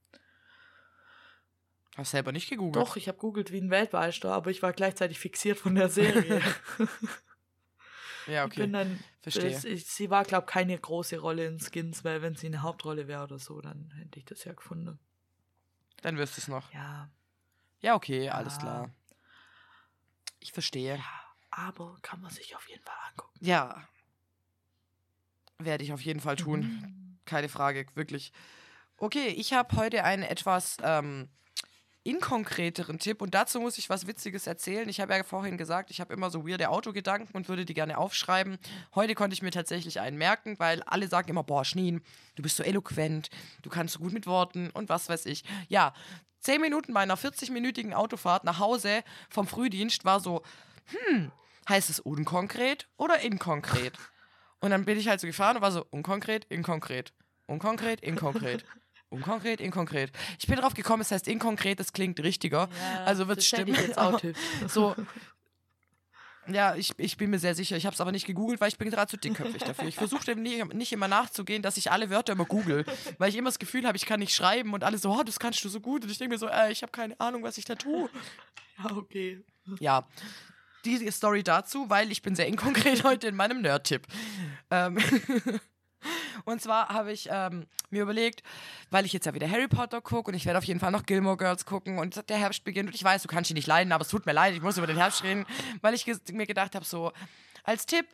Hast 1.96 2.10
selber 2.10 2.32
nicht 2.32 2.50
gegoogelt? 2.50 2.76
doch, 2.84 2.96
ich 2.96 3.06
habe 3.08 3.18
googelt 3.18 3.52
wie 3.52 3.60
ein 3.60 3.70
Weltmeister, 3.70 4.32
aber 4.32 4.50
ich 4.50 4.62
war 4.62 4.72
gleichzeitig 4.72 5.18
fixiert 5.18 5.58
von 5.58 5.74
der 5.74 5.88
Serie. 5.88 6.42
Ja, 8.26 8.46
Ich 8.46 8.54
bin 8.54 8.74
okay. 8.74 8.84
dann, 8.84 9.04
Verstehe. 9.20 9.50
das, 9.52 9.64
ich, 9.64 9.84
sie 9.86 10.08
war, 10.08 10.24
glaube 10.24 10.46
keine 10.46 10.78
große 10.78 11.18
Rolle 11.18 11.44
in 11.46 11.58
Skins, 11.60 12.04
weil 12.04 12.22
wenn 12.22 12.34
sie 12.36 12.46
eine 12.46 12.62
Hauptrolle 12.62 13.06
wäre 13.06 13.22
oder 13.24 13.38
so, 13.38 13.60
dann 13.60 13.90
hätte 13.98 14.18
ich 14.18 14.24
das 14.24 14.44
ja 14.44 14.54
gefunden. 14.54 14.98
Dann 16.00 16.16
wirst 16.16 16.38
du 16.38 16.40
es 16.40 16.48
noch. 16.48 16.72
Ja. 16.72 17.10
Ja, 17.80 17.94
okay, 17.94 18.30
alles 18.30 18.54
Ja. 18.54 18.60
klar. 18.60 18.94
Ich 20.40 20.52
verstehe. 20.52 20.98
Aber 21.50 21.98
kann 22.00 22.22
man 22.22 22.30
sich 22.30 22.56
auf 22.56 22.66
jeden 22.70 22.82
Fall 22.82 22.96
angucken. 23.10 23.38
Ja. 23.44 23.86
Werde 25.64 25.84
ich 25.84 25.92
auf 25.92 26.00
jeden 26.00 26.20
Fall 26.20 26.36
tun. 26.36 26.60
Mhm. 26.60 27.18
Keine 27.24 27.48
Frage, 27.48 27.86
wirklich. 27.94 28.32
Okay, 28.96 29.28
ich 29.28 29.52
habe 29.52 29.76
heute 29.76 30.04
einen 30.04 30.22
etwas 30.22 30.76
ähm, 30.82 31.28
inkonkreteren 32.04 32.98
Tipp 32.98 33.22
und 33.22 33.34
dazu 33.34 33.60
muss 33.60 33.78
ich 33.78 33.88
was 33.88 34.06
Witziges 34.06 34.46
erzählen. 34.46 34.88
Ich 34.88 35.00
habe 35.00 35.14
ja 35.14 35.24
vorhin 35.24 35.56
gesagt, 35.56 35.90
ich 35.90 36.00
habe 36.00 36.12
immer 36.12 36.30
so 36.30 36.46
weirde 36.46 36.68
Autogedanken 36.68 37.34
und 37.34 37.48
würde 37.48 37.64
die 37.64 37.74
gerne 37.74 37.96
aufschreiben. 37.96 38.58
Heute 38.94 39.14
konnte 39.14 39.32
ich 39.32 39.42
mir 39.42 39.50
tatsächlich 39.50 40.00
einen 40.00 40.18
merken, 40.18 40.58
weil 40.58 40.82
alle 40.82 41.08
sagen 41.08 41.30
immer, 41.30 41.42
boah, 41.42 41.64
Schneen, 41.64 42.02
du 42.36 42.42
bist 42.42 42.56
so 42.56 42.62
eloquent, 42.62 43.30
du 43.62 43.70
kannst 43.70 43.94
so 43.94 44.00
gut 44.00 44.12
mit 44.12 44.26
Worten 44.26 44.70
und 44.70 44.90
was 44.90 45.08
weiß 45.08 45.24
ich. 45.26 45.44
Ja, 45.68 45.94
zehn 46.40 46.60
Minuten 46.60 46.92
meiner 46.92 47.16
40-minütigen 47.16 47.94
Autofahrt 47.94 48.44
nach 48.44 48.58
Hause 48.58 49.02
vom 49.30 49.46
Frühdienst 49.46 50.04
war 50.04 50.20
so, 50.20 50.42
hm, 51.08 51.32
heißt 51.68 51.88
es 51.88 52.00
unkonkret 52.00 52.86
oder 52.98 53.20
inkonkret? 53.20 53.98
Und 54.64 54.70
dann 54.70 54.86
bin 54.86 54.98
ich 54.98 55.08
halt 55.08 55.20
so 55.20 55.26
gefahren 55.26 55.56
und 55.56 55.62
war 55.62 55.72
so 55.72 55.84
unkonkret, 55.90 56.46
inkonkret, 56.46 57.12
unkonkret, 57.46 58.00
inkonkret. 58.00 58.64
Unkonkret, 59.10 59.60
inkonkret. 59.60 60.10
Ich 60.40 60.48
bin 60.48 60.56
drauf 60.56 60.74
gekommen, 60.74 61.02
es 61.02 61.12
heißt 61.12 61.28
inkonkret, 61.28 61.78
das 61.78 61.92
klingt 61.92 62.18
richtiger. 62.20 62.68
also 63.04 63.28
wird 63.28 63.38
es 63.38 63.46
stimmen. 63.46 63.76
So. 64.66 64.96
Ja, 66.48 66.74
ich, 66.74 66.94
ich 66.96 67.16
bin 67.16 67.30
mir 67.30 67.38
sehr 67.38 67.54
sicher. 67.54 67.76
Ich 67.76 67.86
habe 67.86 67.94
es 67.94 68.00
aber 68.00 68.10
nicht 68.10 68.26
gegoogelt, 68.26 68.60
weil 68.60 68.68
ich 68.68 68.78
bin 68.78 68.90
gerade 68.90 69.08
zu 69.08 69.16
dickköpfig 69.16 69.62
dafür. 69.62 69.86
Ich 69.86 69.94
versuche 69.94 70.24
dem 70.24 70.42
nie, 70.42 70.64
nicht 70.72 70.92
immer 70.92 71.06
nachzugehen, 71.06 71.62
dass 71.62 71.76
ich 71.76 71.92
alle 71.92 72.10
Wörter 72.10 72.32
immer 72.32 72.46
google, 72.46 72.84
weil 73.18 73.28
ich 73.28 73.36
immer 73.36 73.50
das 73.50 73.60
Gefühl 73.60 73.86
habe, 73.86 73.96
ich 73.96 74.06
kann 74.06 74.18
nicht 74.18 74.34
schreiben 74.34 74.72
und 74.72 74.82
alle 74.82 74.98
so, 74.98 75.12
oh, 75.12 75.22
das 75.22 75.38
kannst 75.38 75.62
du 75.62 75.68
so 75.68 75.80
gut. 75.80 76.02
Und 76.02 76.10
ich 76.10 76.18
denke 76.18 76.34
mir 76.34 76.38
so, 76.38 76.48
äh, 76.48 76.72
ich 76.72 76.82
habe 76.82 76.90
keine 76.90 77.20
Ahnung, 77.20 77.44
was 77.44 77.58
ich 77.58 77.66
da 77.66 77.74
tue. 77.74 78.08
Ja, 78.76 78.96
okay. 78.96 79.44
Ja, 79.78 80.08
die 80.84 81.10
Story 81.10 81.42
dazu, 81.42 81.90
weil 81.90 82.10
ich 82.12 82.22
bin 82.22 82.34
sehr 82.34 82.46
inkonkret 82.46 83.04
heute 83.04 83.28
in 83.28 83.36
meinem 83.36 83.62
Nerd-Tipp. 83.62 84.06
Ähm 84.70 84.98
und 86.44 86.60
zwar 86.60 86.88
habe 86.88 87.12
ich 87.12 87.28
ähm, 87.30 87.66
mir 87.90 88.02
überlegt, 88.02 88.42
weil 88.90 89.04
ich 89.04 89.12
jetzt 89.12 89.26
ja 89.26 89.34
wieder 89.34 89.50
Harry 89.50 89.68
Potter 89.68 90.00
gucke 90.00 90.30
und 90.30 90.36
ich 90.36 90.46
werde 90.46 90.58
auf 90.58 90.64
jeden 90.64 90.80
Fall 90.80 90.90
noch 90.90 91.06
Gilmore 91.06 91.36
Girls 91.36 91.64
gucken 91.64 91.98
und 91.98 92.28
der 92.28 92.38
Herbst 92.38 92.64
beginnt 92.64 92.90
und 92.90 92.94
ich 92.94 93.04
weiß, 93.04 93.22
du 93.22 93.28
kannst 93.28 93.50
ihn 93.50 93.54
nicht 93.54 93.66
leiden, 93.66 93.92
aber 93.92 94.02
es 94.02 94.08
tut 94.08 94.26
mir 94.26 94.32
leid, 94.32 94.54
ich 94.54 94.62
muss 94.62 94.78
über 94.78 94.86
den 94.86 94.96
Herbst 94.96 95.24
reden, 95.24 95.46
weil 95.80 95.94
ich 95.94 96.06
mir 96.32 96.46
gedacht 96.46 96.74
habe, 96.74 96.84
so 96.84 97.12
als 97.64 97.86
Tipp, 97.86 98.06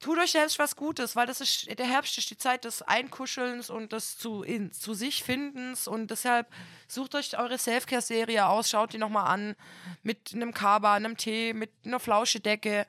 tut 0.00 0.18
euch 0.18 0.32
selbst 0.32 0.58
was 0.58 0.76
Gutes, 0.76 1.16
weil 1.16 1.26
das 1.26 1.40
ist, 1.40 1.66
der 1.78 1.86
Herbst 1.86 2.18
ist 2.18 2.30
die 2.30 2.38
Zeit 2.38 2.64
des 2.64 2.82
Einkuschelns 2.82 3.70
und 3.70 3.92
des 3.92 4.16
zu, 4.18 4.42
in, 4.42 4.72
zu 4.72 4.94
sich 4.94 5.24
Findens 5.24 5.88
und 5.88 6.10
deshalb 6.10 6.46
sucht 6.86 7.14
euch 7.14 7.36
eure 7.38 7.58
Selfcare-Serie 7.58 8.46
aus, 8.46 8.70
schaut 8.70 8.92
die 8.92 8.98
nochmal 8.98 9.26
an 9.26 9.56
mit 10.02 10.32
einem 10.34 10.54
Kaba, 10.54 10.94
einem 10.94 11.16
Tee, 11.16 11.52
mit 11.52 11.72
einer 11.84 12.00
Flauschedecke. 12.00 12.86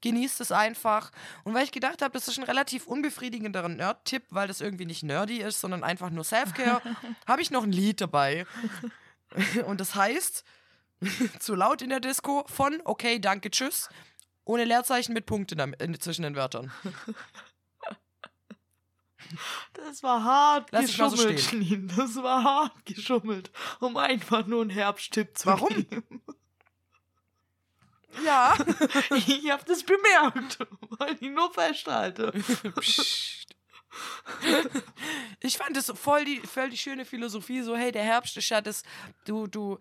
Genießt 0.00 0.40
es 0.40 0.52
einfach. 0.52 1.10
Und 1.42 1.54
weil 1.54 1.64
ich 1.64 1.72
gedacht 1.72 2.02
habe, 2.02 2.12
das 2.12 2.28
ist 2.28 2.38
ein 2.38 2.44
relativ 2.44 2.86
unbefriedigender 2.86 3.68
Nerd-Tipp, 3.68 4.22
weil 4.30 4.46
das 4.46 4.60
irgendwie 4.60 4.84
nicht 4.84 5.02
nerdy 5.02 5.38
ist, 5.38 5.60
sondern 5.60 5.82
einfach 5.82 6.10
nur 6.10 6.22
Selfcare, 6.22 6.80
habe 7.26 7.42
ich 7.42 7.50
noch 7.50 7.64
ein 7.64 7.72
Lied 7.72 8.00
dabei. 8.00 8.46
Und 9.66 9.80
das 9.80 9.96
heißt, 9.96 10.44
zu 11.40 11.56
laut 11.56 11.82
in 11.82 11.90
der 11.90 11.98
Disco 11.98 12.44
von 12.46 12.80
Okay, 12.84 13.18
danke, 13.18 13.50
tschüss 13.50 13.88
ohne 14.48 14.64
Leerzeichen 14.64 15.12
mit 15.12 15.26
Punkten 15.26 15.60
in, 15.60 15.72
in, 15.74 16.00
zwischen 16.00 16.22
den 16.22 16.34
Wörtern. 16.34 16.72
Das 19.74 20.02
war 20.02 20.24
hart 20.24 20.72
Lass 20.72 20.90
so 20.90 21.10
geschummelt, 21.10 21.40
stehen. 21.40 21.64
Schneen. 21.64 21.92
Das 21.94 22.16
war 22.16 22.42
hart 22.42 22.86
geschummelt, 22.86 23.50
um 23.78 23.96
einfach 23.98 24.46
nur 24.46 24.62
einen 24.62 24.70
Herbsttipp 24.70 25.36
zu 25.36 25.48
Warum? 25.48 25.68
geben. 25.68 26.22
Ja. 28.24 28.56
Ich 29.10 29.50
hab 29.50 29.66
das 29.66 29.82
bemerkt, 29.82 30.58
weil 30.98 31.14
ich 31.20 31.30
nur 31.30 31.52
festhalte. 31.52 32.32
Psst. 32.80 33.54
ich 35.40 35.58
fand 35.58 35.76
das 35.76 35.92
voll 35.94 36.24
die, 36.24 36.40
voll 36.40 36.70
die 36.70 36.78
schöne 36.78 37.04
Philosophie, 37.04 37.60
so, 37.60 37.76
hey, 37.76 37.92
der 37.92 38.04
Herbst 38.04 38.36
ist 38.36 38.48
ja 38.48 38.62
das, 38.62 38.82
du, 39.26 39.46
du, 39.46 39.78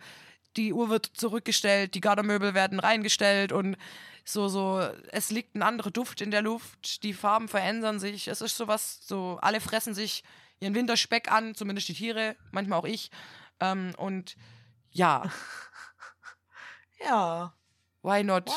die 0.57 0.73
Uhr 0.73 0.89
wird 0.89 1.05
zurückgestellt, 1.05 1.93
die 1.93 2.01
Gardermöbel 2.01 2.53
werden 2.53 2.79
reingestellt 2.79 3.51
und 3.51 3.77
so, 4.25 4.49
so, 4.49 4.79
es 5.09 5.29
liegt 5.29 5.55
ein 5.55 5.61
anderer 5.63 5.91
Duft 5.91 6.19
in 6.19 6.31
der 6.31 6.41
Luft, 6.41 7.03
die 7.03 7.13
Farben 7.13 7.47
verändern 7.47 7.99
sich, 7.99 8.27
es 8.27 8.41
ist 8.41 8.57
sowas, 8.57 8.99
so, 9.07 9.39
alle 9.41 9.61
fressen 9.61 9.93
sich 9.93 10.23
ihren 10.59 10.75
Winterspeck 10.75 11.31
an, 11.31 11.55
zumindest 11.55 11.87
die 11.87 11.93
Tiere, 11.93 12.35
manchmal 12.51 12.79
auch 12.79 12.85
ich. 12.85 13.09
Ähm, 13.61 13.93
und 13.97 14.35
ja, 14.91 15.23
Ja. 16.99 17.53
why 18.01 18.23
not? 18.23 18.49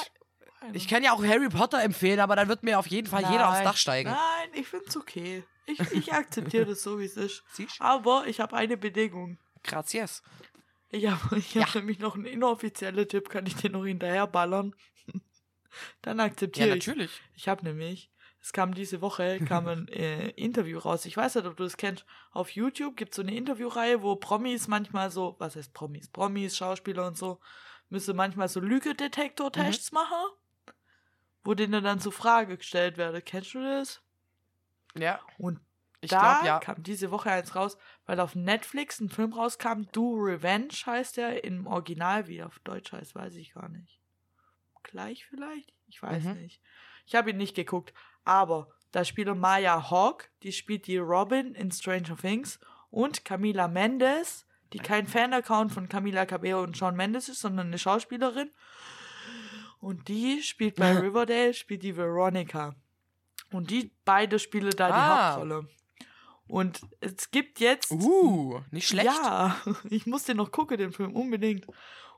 Ich 0.72 0.88
kann 0.88 1.02
ja 1.02 1.12
auch 1.12 1.24
Harry 1.24 1.48
Potter 1.48 1.82
empfehlen, 1.82 2.20
aber 2.20 2.36
dann 2.36 2.48
wird 2.48 2.62
mir 2.62 2.78
auf 2.78 2.86
jeden 2.86 3.06
Fall 3.06 3.22
jeder 3.30 3.48
aufs 3.48 3.58
Nein. 3.58 3.64
Dach 3.64 3.76
steigen. 3.76 4.10
Nein, 4.10 4.48
ich 4.52 4.68
find's 4.68 4.96
okay. 4.96 5.44
Ich, 5.66 5.78
ich 5.92 6.12
akzeptiere 6.12 6.66
das 6.66 6.82
so, 6.82 6.98
wie 6.98 7.04
es 7.04 7.16
ist. 7.16 7.42
Siehst? 7.52 7.80
Aber 7.80 8.26
ich 8.26 8.40
habe 8.40 8.56
eine 8.56 8.76
Bedingung. 8.76 9.38
Gracias. 9.62 10.22
Ich 10.90 11.06
habe 11.06 11.38
ich 11.38 11.56
hab 11.56 11.74
nämlich 11.74 11.98
noch 12.00 12.14
einen 12.16 12.24
inoffiziellen 12.24 13.06
Tipp, 13.08 13.28
kann 13.28 13.46
ich 13.46 13.54
dir 13.56 13.70
noch 13.70 13.84
hinterher 13.84 14.26
ballern. 14.26 14.74
Dann 16.02 16.18
Ja, 16.18 16.24
akzeptiere 16.24 16.76
ich. 16.76 16.86
natürlich. 16.86 17.22
Ich 17.34 17.48
habe 17.48 17.64
nämlich, 17.64 18.10
es 18.40 18.52
kam 18.52 18.74
diese 18.74 19.00
Woche, 19.00 19.38
kam 19.40 19.68
ein 19.68 19.88
äh, 19.92 20.30
Interview 20.30 20.78
raus. 20.78 21.04
Ich 21.04 21.16
weiß 21.16 21.36
nicht, 21.36 21.46
ob 21.46 21.56
du 21.56 21.62
das 21.64 21.76
kennst. 21.76 22.04
Auf 22.32 22.50
YouTube 22.50 22.96
gibt 22.96 23.12
es 23.12 23.16
so 23.16 23.22
eine 23.22 23.34
Interviewreihe, 23.34 24.02
wo 24.02 24.16
Promis 24.16 24.66
manchmal 24.66 25.10
so, 25.10 25.36
was 25.38 25.54
heißt 25.56 25.72
Promis? 25.74 26.08
Promis, 26.08 26.56
Schauspieler 26.56 27.06
und 27.06 27.16
so, 27.16 27.38
müssen 27.88 28.16
manchmal 28.16 28.48
so 28.48 28.58
Lügedetektor-Tests 28.60 29.92
machen, 29.92 30.16
wo 31.44 31.54
denen 31.54 31.84
dann 31.84 32.00
so 32.00 32.10
Frage 32.10 32.56
gestellt 32.56 32.96
werde. 32.96 33.22
Kennst 33.22 33.54
du 33.54 33.62
das? 33.62 34.02
Ja. 34.96 35.20
Und 35.38 35.60
Ich 36.02 36.10
da 36.10 36.18
glaube, 36.32 36.46
ja. 36.46 36.58
kam 36.60 36.82
diese 36.82 37.10
Woche 37.10 37.30
eins 37.30 37.54
raus, 37.54 37.76
weil 38.06 38.20
auf 38.20 38.34
Netflix 38.34 39.00
ein 39.00 39.10
Film 39.10 39.32
rauskam, 39.34 39.82
Do 39.92 40.14
Revenge 40.14 40.68
heißt 40.86 41.18
der, 41.18 41.44
im 41.44 41.66
Original, 41.66 42.26
wie 42.26 42.38
er 42.38 42.46
auf 42.46 42.58
Deutsch 42.60 42.92
heißt, 42.92 43.14
weiß 43.14 43.34
ich 43.34 43.52
gar 43.52 43.68
nicht. 43.68 44.00
Gleich 44.82 45.26
vielleicht? 45.26 45.74
Ich 45.88 46.02
weiß 46.02 46.24
Mhm. 46.24 46.32
nicht. 46.34 46.60
Ich 47.06 47.14
habe 47.14 47.30
ihn 47.30 47.36
nicht 47.36 47.54
geguckt, 47.54 47.92
aber 48.24 48.68
da 48.92 49.04
spielt 49.04 49.34
Maya 49.36 49.90
Hawk, 49.90 50.30
die 50.42 50.52
spielt 50.52 50.86
die 50.86 50.96
Robin 50.96 51.54
in 51.54 51.70
Stranger 51.70 52.16
Things 52.16 52.58
und 52.90 53.24
Camila 53.24 53.68
Mendes, 53.68 54.46
die 54.72 54.78
kein 54.78 55.06
Fan-Account 55.06 55.72
von 55.72 55.88
Camila 55.88 56.24
Cabello 56.26 56.62
und 56.62 56.76
Shawn 56.78 56.96
Mendes 56.96 57.28
ist, 57.28 57.40
sondern 57.40 57.66
eine 57.68 57.78
Schauspielerin. 57.78 58.50
Und 59.80 60.08
die 60.08 60.42
spielt 60.42 60.76
bei 60.76 60.92
Riverdale, 60.98 61.54
spielt 61.54 61.82
die 61.82 61.96
Veronica. 61.96 62.74
Und 63.52 63.70
die 63.70 63.92
beide 64.04 64.38
spielen 64.38 64.70
da 64.70 64.86
die 64.88 64.92
Ah. 64.94 65.30
Hauptrolle. 65.32 65.68
Und 66.50 66.80
es 67.00 67.30
gibt 67.30 67.60
jetzt. 67.60 67.90
Uh, 67.92 68.60
nicht 68.70 68.88
schlecht. 68.88 69.06
Ja, 69.06 69.56
ich 69.90 70.06
muss 70.06 70.24
den 70.24 70.36
noch 70.36 70.50
gucken, 70.50 70.78
den 70.78 70.92
Film, 70.92 71.14
unbedingt. 71.14 71.66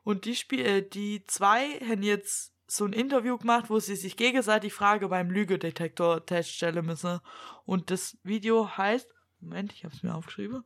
Und 0.05 0.25
die 0.25 0.35
Spiel, 0.35 0.61
äh, 0.61 0.83
die 0.83 1.25
zwei 1.27 1.79
haben 1.81 2.03
jetzt 2.03 2.53
so 2.67 2.87
ein 2.87 2.95
Interview 2.95 3.37
gemacht, 3.37 3.69
wo 3.69 3.79
sie 3.79 3.97
sich 3.97 4.17
gegenseitig 4.17 4.73
Frage 4.73 5.09
beim 5.09 5.31
Lügedetektor-Test 5.31 6.51
stellen 6.51 6.87
müssen. 6.87 7.21
Und 7.67 7.91
das 7.91 8.17
Video 8.23 8.77
heißt, 8.77 9.09
Moment, 9.41 9.73
ich 9.73 9.85
habe 9.85 9.95
es 9.95 10.03
mir 10.03 10.15
aufgeschrieben. 10.15 10.65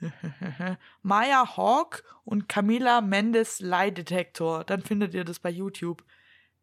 Maya 1.02 1.56
Hawk 1.56 2.04
und 2.24 2.48
Camila 2.48 3.00
Mendes 3.00 3.58
Leidetektor. 3.58 4.62
Dann 4.62 4.82
findet 4.82 5.14
ihr 5.14 5.24
das 5.24 5.40
bei 5.40 5.50
YouTube. 5.50 6.04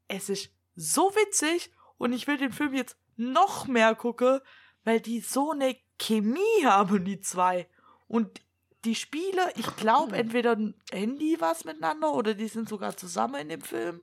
Es 0.08 0.30
ist 0.30 0.54
so 0.76 1.12
witzig 1.16 1.72
und 1.98 2.14
ich 2.14 2.28
will 2.28 2.38
den 2.38 2.54
Film 2.54 2.74
jetzt 2.74 2.98
noch 3.18 3.68
mehr 3.68 3.94
gucken, 3.96 4.40
weil 4.86 5.02
die 5.02 5.20
so 5.20 5.52
eine 5.52 5.76
Chemie 6.00 6.66
haben, 6.66 7.06
die 7.06 7.20
zwei. 7.22 7.68
Und 8.08 8.42
die 8.84 8.96
Spiele, 8.96 9.52
ich 9.56 9.76
glaube, 9.78 10.16
entweder 10.16 10.52
ein 10.56 10.76
Handy 10.92 11.38
was 11.40 11.66
miteinander 11.66 12.14
oder 12.14 12.34
die 12.36 12.48
sind 12.48 12.70
sogar 12.70 12.96
zusammen 12.98 13.36
in 13.42 13.50
dem 13.50 13.62
Film. 13.62 14.02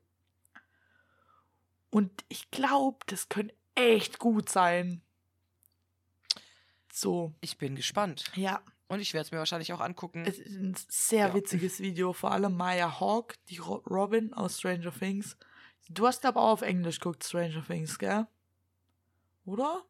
Und 1.91 2.25
ich 2.29 2.51
glaube, 2.51 2.99
das 3.07 3.29
könnte 3.29 3.55
echt 3.75 4.19
gut 4.19 4.49
sein. 4.49 5.03
So, 6.93 7.33
Ich 7.41 7.59
bin 7.59 7.75
gespannt. 7.77 8.25
ja. 8.35 8.63
Und 8.89 9.01
ich 9.01 9.15
werde 9.15 9.25
es 9.25 9.33
mir 9.33 9.39
wahrscheinlich 9.39 9.73
auch 9.73 9.81
angucken. 9.81 10.25
Es 10.27 10.39
ist 10.39 10.55
ein 10.55 10.77
sehr 10.91 11.29
Ja. 11.29 11.35
witziges 11.35 11.81
Video, 11.81 12.13
vor 12.13 12.31
allem 12.33 12.55
Maya 12.55 13.01
Hawk, 13.01 13.37
die 13.49 13.57
Ro 13.57 13.77
Robin 13.89 14.35
aus 14.35 14.59
Stranger 14.59 14.93
Things. 14.93 15.39
Du 15.89 16.07
hast 16.07 16.27
aber 16.27 16.43
auch 16.43 16.51
auf 16.53 16.63
Englisch 16.63 17.01
geguckt, 17.01 17.25
Stranger 17.25 17.65
Things, 17.67 17.99
gell? 17.99 18.27
Oder? 19.47 19.83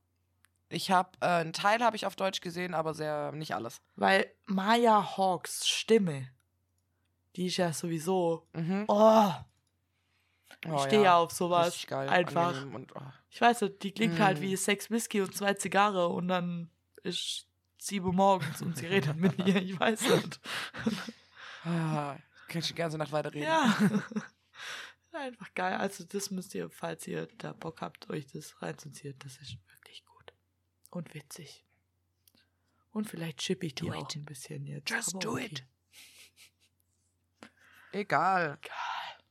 Ich 0.72 0.90
habe 0.90 1.10
äh, 1.20 1.26
einen 1.26 1.52
Teil 1.52 1.82
habe 1.82 1.96
ich 1.96 2.06
auf 2.06 2.16
Deutsch 2.16 2.40
gesehen, 2.40 2.74
aber 2.74 2.94
sehr 2.94 3.32
nicht 3.32 3.54
alles. 3.54 3.80
Weil 3.96 4.26
Maya 4.46 5.16
Hawks 5.16 5.66
Stimme, 5.68 6.28
die 7.36 7.46
ist 7.46 7.56
ja 7.58 7.72
sowieso. 7.72 8.46
Mhm. 8.52 8.84
Oh, 8.88 9.32
Oh, 10.68 10.76
ich 10.76 10.82
stehe 10.82 11.02
ja 11.02 11.16
auf 11.16 11.32
sowas. 11.32 11.84
Geil, 11.88 12.08
Einfach. 12.08 12.64
Und, 12.72 12.94
oh. 12.94 13.00
Ich 13.30 13.40
weiß 13.40 13.62
nicht, 13.62 13.82
die 13.82 13.90
klingt 13.92 14.20
halt 14.20 14.38
Mm. 14.38 14.42
wie 14.42 14.56
Sex, 14.56 14.90
Whisky 14.92 15.20
und 15.20 15.34
zwei 15.34 15.54
Zigarre 15.54 16.06
und 16.08 16.28
dann 16.28 16.70
ist 17.02 17.48
sieben 17.78 18.06
Uhr 18.06 18.12
morgens 18.12 18.62
und 18.62 18.76
sie 18.76 18.86
redet 18.86 19.16
mit 19.16 19.38
mir. 19.38 19.56
Ich 19.60 19.78
weiß 19.80 20.00
nicht. 20.08 20.40
Ah, 21.64 22.16
kann 22.48 22.58
ich 22.60 22.66
die 22.68 22.74
ganze 22.74 22.98
Nacht 22.98 23.12
weiterreden. 23.12 23.46
Ja. 23.48 23.76
Einfach 25.12 25.54
geil. 25.54 25.74
Also 25.74 26.02
das 26.04 26.30
müsst 26.30 26.54
ihr, 26.54 26.70
falls 26.70 27.06
ihr 27.06 27.28
da 27.38 27.52
Bock 27.52 27.80
habt, 27.80 28.08
euch 28.10 28.26
das 28.26 28.60
reinzuziehen. 28.62 29.14
Das 29.20 29.36
ist. 29.38 29.56
Und 30.92 31.14
witzig. 31.14 31.64
Und 32.90 33.08
vielleicht 33.08 33.38
chippe 33.38 33.64
ich 33.64 33.74
die 33.74 33.86
Do 33.86 33.94
auch 33.94 34.10
it. 34.10 34.16
ein 34.16 34.26
bisschen 34.26 34.66
jetzt. 34.66 34.90
Just 34.90 35.14
aber 35.14 35.20
do 35.20 35.32
okay. 35.32 35.46
it. 35.46 35.64
Egal. 37.92 38.58
Geil. 38.60 39.24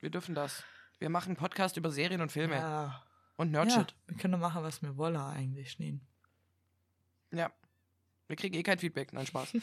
Wir 0.00 0.10
dürfen 0.10 0.34
das. 0.34 0.62
Wir 0.98 1.08
machen 1.08 1.28
einen 1.28 1.36
Podcast 1.36 1.78
über 1.78 1.90
Serien 1.90 2.20
und 2.20 2.30
Filme. 2.30 2.56
Ja. 2.56 3.02
Und 3.36 3.54
ja. 3.54 3.64
Nerdshit. 3.64 3.96
Wir 4.06 4.18
können 4.18 4.38
machen, 4.38 4.62
was 4.62 4.82
wir 4.82 4.98
wollen 4.98 5.16
eigentlich, 5.16 5.72
Schneen. 5.72 6.06
Ja. 7.30 7.50
Wir 8.26 8.36
kriegen 8.36 8.54
eh 8.54 8.62
kein 8.62 8.78
Feedback. 8.78 9.14
Nein, 9.14 9.26
Spaß. 9.26 9.52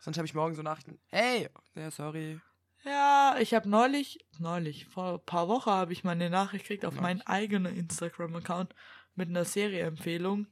Sonst 0.00 0.18
habe 0.18 0.26
ich 0.26 0.34
morgen 0.34 0.54
so 0.54 0.62
Nachrichten. 0.62 1.00
Hey, 1.06 1.48
ja, 1.74 1.90
sorry. 1.90 2.38
Ja, 2.84 3.36
ich 3.38 3.54
habe 3.54 3.68
neulich, 3.68 4.24
neulich, 4.38 4.86
vor 4.86 5.14
ein 5.14 5.24
paar 5.24 5.48
Wochen 5.48 5.70
habe 5.70 5.92
ich 5.92 6.04
mal 6.04 6.12
eine 6.12 6.30
Nachricht 6.30 6.64
gekriegt 6.64 6.84
auf 6.84 6.94
meinen 6.94 7.22
eigenen 7.22 7.76
Instagram-Account 7.76 8.74
mit 9.14 9.28
einer 9.28 9.44
Serieempfehlung. 9.44 10.46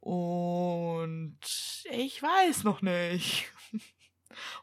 Und 0.00 1.38
ich 1.90 2.22
weiß 2.22 2.64
noch 2.64 2.82
nicht. 2.82 3.52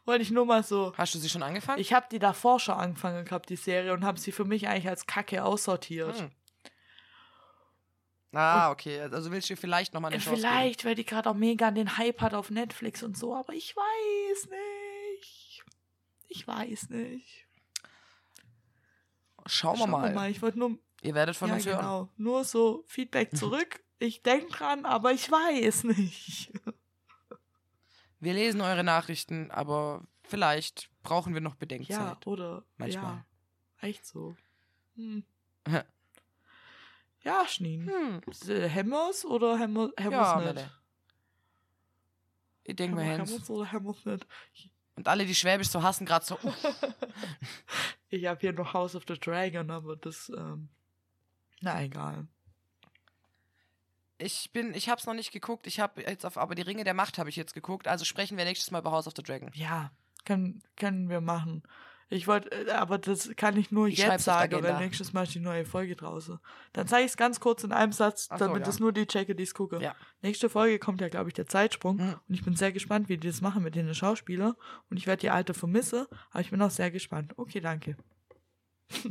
Wollte 0.04 0.22
ich 0.22 0.30
nur 0.30 0.46
mal 0.46 0.62
so. 0.62 0.92
Hast 0.96 1.14
du 1.14 1.18
sie 1.18 1.28
schon 1.28 1.42
angefangen? 1.42 1.80
Ich 1.80 1.92
habe 1.92 2.06
die 2.10 2.18
davor 2.18 2.60
schon 2.60 2.76
angefangen 2.76 3.24
gehabt, 3.24 3.48
die 3.48 3.56
Serie, 3.56 3.92
und 3.92 4.04
habe 4.04 4.18
sie 4.18 4.32
für 4.32 4.44
mich 4.44 4.68
eigentlich 4.68 4.88
als 4.88 5.06
Kacke 5.06 5.44
aussortiert. 5.44 6.18
Hm. 6.18 6.30
Ah, 8.32 8.70
okay. 8.70 9.00
Also 9.00 9.30
willst 9.30 9.48
du 9.48 9.56
vielleicht 9.56 9.94
nochmal 9.94 10.12
eine 10.12 10.20
Chance 10.20 10.40
Vielleicht, 10.40 10.84
weil 10.84 10.94
die 10.94 11.04
gerade 11.04 11.30
auch 11.30 11.34
mega 11.34 11.70
den 11.70 11.96
Hype 11.96 12.20
hat 12.20 12.34
auf 12.34 12.50
Netflix 12.50 13.02
und 13.02 13.16
so, 13.16 13.34
aber 13.34 13.54
ich 13.54 13.74
weiß 13.74 14.50
nicht. 14.50 14.75
Ich 16.36 16.46
weiß 16.46 16.90
nicht. 16.90 17.46
Schauen 19.46 19.74
wir 19.74 19.78
Schauen 19.78 19.90
mal. 19.90 20.08
wir 20.10 20.14
mal. 20.14 20.30
Ich 20.30 20.42
wollte 20.42 20.58
nur 20.58 20.78
Ihr 21.02 21.14
werdet 21.14 21.36
von 21.36 21.48
ja, 21.48 21.54
uns 21.54 21.66
hören. 21.66 21.78
genau. 21.78 22.08
Nur 22.16 22.44
so 22.44 22.84
Feedback 22.86 23.30
zurück. 23.36 23.80
ich 23.98 24.22
denke 24.22 24.48
dran, 24.52 24.84
aber 24.84 25.12
ich 25.12 25.30
weiß 25.30 25.84
nicht. 25.84 26.52
Wir 28.20 28.32
lesen 28.32 28.62
eure 28.62 28.82
Nachrichten, 28.82 29.50
aber 29.50 30.02
vielleicht 30.22 30.90
brauchen 31.02 31.34
wir 31.34 31.42
noch 31.42 31.52
Ja, 31.52 31.58
Bedenkzeit. 31.58 32.26
oder 32.26 32.64
Manchmal. 32.78 33.24
ja, 33.82 33.88
echt 33.88 34.06
so. 34.06 34.34
Hm. 34.96 35.22
Ja, 37.22 37.46
Schneen. 37.48 37.88
Hm. 37.90 38.20
Hm. 38.24 38.68
Hemmers 38.70 39.24
oder 39.24 39.58
Hemmer, 39.58 39.90
Hemmers 39.98 40.44
Ja, 40.44 40.52
nicht? 40.52 40.70
Ich 42.64 42.76
denke 42.76 42.94
mir, 42.96 43.02
Hens. 43.02 43.30
Hemmers 43.32 43.50
oder 43.50 43.64
Hemmers 43.72 44.04
nicht? 44.04 44.28
Und 44.96 45.08
alle, 45.08 45.26
die 45.26 45.34
Schwäbisch 45.34 45.68
so 45.68 45.82
hassen, 45.82 46.06
gerade 46.06 46.24
so. 46.24 46.38
uh, 46.42 46.52
Ich 48.08 48.26
habe 48.26 48.40
hier 48.40 48.52
noch 48.52 48.72
House 48.72 48.94
of 48.94 49.04
the 49.06 49.18
Dragon, 49.18 49.70
aber 49.70 49.96
das, 49.96 50.30
ähm, 50.36 50.68
na 51.60 51.82
egal. 51.82 52.26
Ich 54.18 54.50
bin, 54.52 54.74
ich 54.74 54.88
hab's 54.88 55.06
noch 55.06 55.14
nicht 55.14 55.32
geguckt. 55.32 55.66
Ich 55.66 55.80
habe 55.80 56.02
jetzt 56.02 56.24
auf, 56.24 56.38
aber 56.38 56.54
die 56.54 56.62
Ringe 56.62 56.84
der 56.84 56.94
Macht 56.94 57.18
habe 57.18 57.28
ich 57.28 57.36
jetzt 57.36 57.52
geguckt. 57.52 57.86
Also 57.86 58.04
sprechen 58.04 58.38
wir 58.38 58.44
nächstes 58.44 58.70
Mal 58.70 58.78
über 58.78 58.90
House 58.90 59.06
of 59.06 59.12
the 59.14 59.22
Dragon. 59.22 59.50
Ja, 59.54 59.90
können, 60.24 60.62
können 60.76 61.10
wir 61.10 61.20
machen. 61.20 61.62
Ich 62.08 62.28
wollte, 62.28 62.50
äh, 62.50 62.70
aber 62.70 62.98
das 62.98 63.30
kann 63.36 63.56
ich 63.56 63.72
nur 63.72 63.88
Ich 63.88 63.98
jetzt 63.98 64.24
sagen, 64.24 64.62
weil 64.62 64.78
nächstes 64.78 65.12
Mal 65.12 65.24
ist 65.24 65.34
die 65.34 65.40
neue 65.40 65.64
Folge 65.64 65.96
draußen. 65.96 66.38
Dann 66.72 66.86
zeige 66.86 67.04
ich 67.04 67.10
es 67.10 67.16
ganz 67.16 67.40
kurz 67.40 67.64
in 67.64 67.72
einem 67.72 67.92
Satz, 67.92 68.28
so, 68.28 68.36
damit 68.36 68.62
ja. 68.62 68.68
es 68.68 68.78
nur 68.78 68.92
die 68.92 69.06
checke, 69.06 69.34
die 69.34 69.42
es 69.42 69.54
gucke. 69.54 69.80
Ja. 69.80 69.96
Nächste 70.22 70.48
Folge 70.48 70.78
kommt 70.78 71.00
ja, 71.00 71.08
glaube 71.08 71.30
ich, 71.30 71.34
der 71.34 71.46
Zeitsprung. 71.46 71.96
Mhm. 71.96 72.14
Und 72.28 72.34
ich 72.34 72.44
bin 72.44 72.54
sehr 72.54 72.70
gespannt, 72.72 73.08
wie 73.08 73.16
die 73.16 73.26
das 73.26 73.40
machen 73.40 73.62
mit 73.62 73.74
den 73.74 73.92
Schauspielern. 73.92 74.54
Und 74.88 74.96
ich 74.96 75.06
werde 75.06 75.20
die 75.20 75.30
alte 75.30 75.52
vermissen, 75.52 76.06
aber 76.30 76.40
ich 76.40 76.50
bin 76.50 76.62
auch 76.62 76.70
sehr 76.70 76.90
gespannt. 76.90 77.32
Okay, 77.36 77.60
danke. 77.60 77.96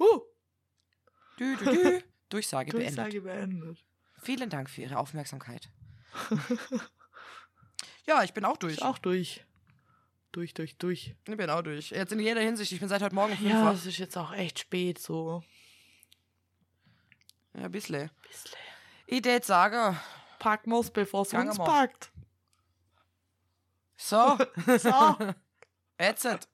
uh, 0.00 0.20
Dü, 1.38 1.56
dü, 1.56 1.64
dü. 1.64 2.02
Durchsage 2.28 2.72
beendet. 2.72 2.96
Durchsage 2.96 3.20
beendet. 3.20 3.84
Vielen 4.22 4.50
Dank 4.50 4.68
für 4.70 4.82
Ihre 4.82 4.98
Aufmerksamkeit. 4.98 5.70
ja, 8.06 8.24
ich 8.24 8.32
bin 8.32 8.44
auch 8.44 8.56
durch. 8.56 8.74
Ist 8.74 8.82
auch 8.82 8.98
durch. 8.98 9.44
Durch, 10.36 10.52
durch, 10.52 10.76
durch. 10.76 11.14
Ich 11.26 11.36
bin 11.38 11.48
auch 11.48 11.62
durch. 11.62 11.92
Jetzt 11.92 12.12
in 12.12 12.20
jeder 12.20 12.42
Hinsicht. 12.42 12.70
Ich 12.70 12.78
bin 12.78 12.90
seit 12.90 13.00
heute 13.00 13.14
Morgen 13.14 13.34
5 13.34 13.48
Ja, 13.48 13.72
es 13.72 13.86
ist 13.86 13.96
jetzt 13.96 14.18
auch 14.18 14.34
echt 14.34 14.58
spät 14.58 14.98
so. 14.98 15.42
Ja, 17.54 17.62
ein 17.62 17.72
bisschen. 17.72 18.10
Bisschen. 18.20 18.58
Ich 19.06 19.22
tät 19.22 19.46
sagen. 19.46 19.98
Packen 20.38 20.72
wir's, 20.72 20.90
bevor 20.90 21.22
es 21.22 21.30
Gange 21.30 21.48
uns 21.48 21.56
packt. 21.56 22.10
So, 23.96 24.36
So. 24.78 25.16
jetzt. 25.98 26.26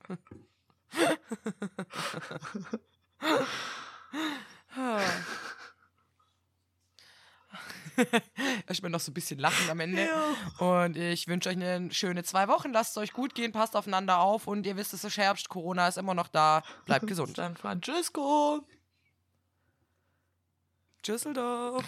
Ich 8.69 8.81
bin 8.81 8.93
noch 8.93 9.01
so 9.01 9.11
ein 9.11 9.15
bisschen 9.15 9.39
lachen 9.39 9.69
am 9.71 9.81
Ende. 9.81 10.07
Ja. 10.07 10.67
Und 10.67 10.97
ich 10.97 11.29
wünsche 11.29 11.49
euch 11.49 11.57
eine 11.57 11.93
schöne 11.93 12.25
zwei 12.25 12.49
Wochen. 12.49 12.73
Lasst 12.73 12.93
es 12.93 12.97
euch 12.97 13.13
gut 13.13 13.35
gehen, 13.35 13.53
passt 13.53 13.77
aufeinander 13.77 14.19
auf. 14.19 14.47
Und 14.47 14.67
ihr 14.67 14.77
wisst, 14.77 14.95
es 14.95 15.05
ist 15.05 15.17
Herbst, 15.17 15.49
Corona 15.49 15.89
ist 15.89 15.99
immer 15.99 16.15
noch 16.15 16.29
da. 16.29 16.63
Bleibt 16.87 17.07
gesund. 17.07 17.37
San 17.37 17.57
Francisco. 17.57 18.67
Tschüsseldorf. 21.03 21.85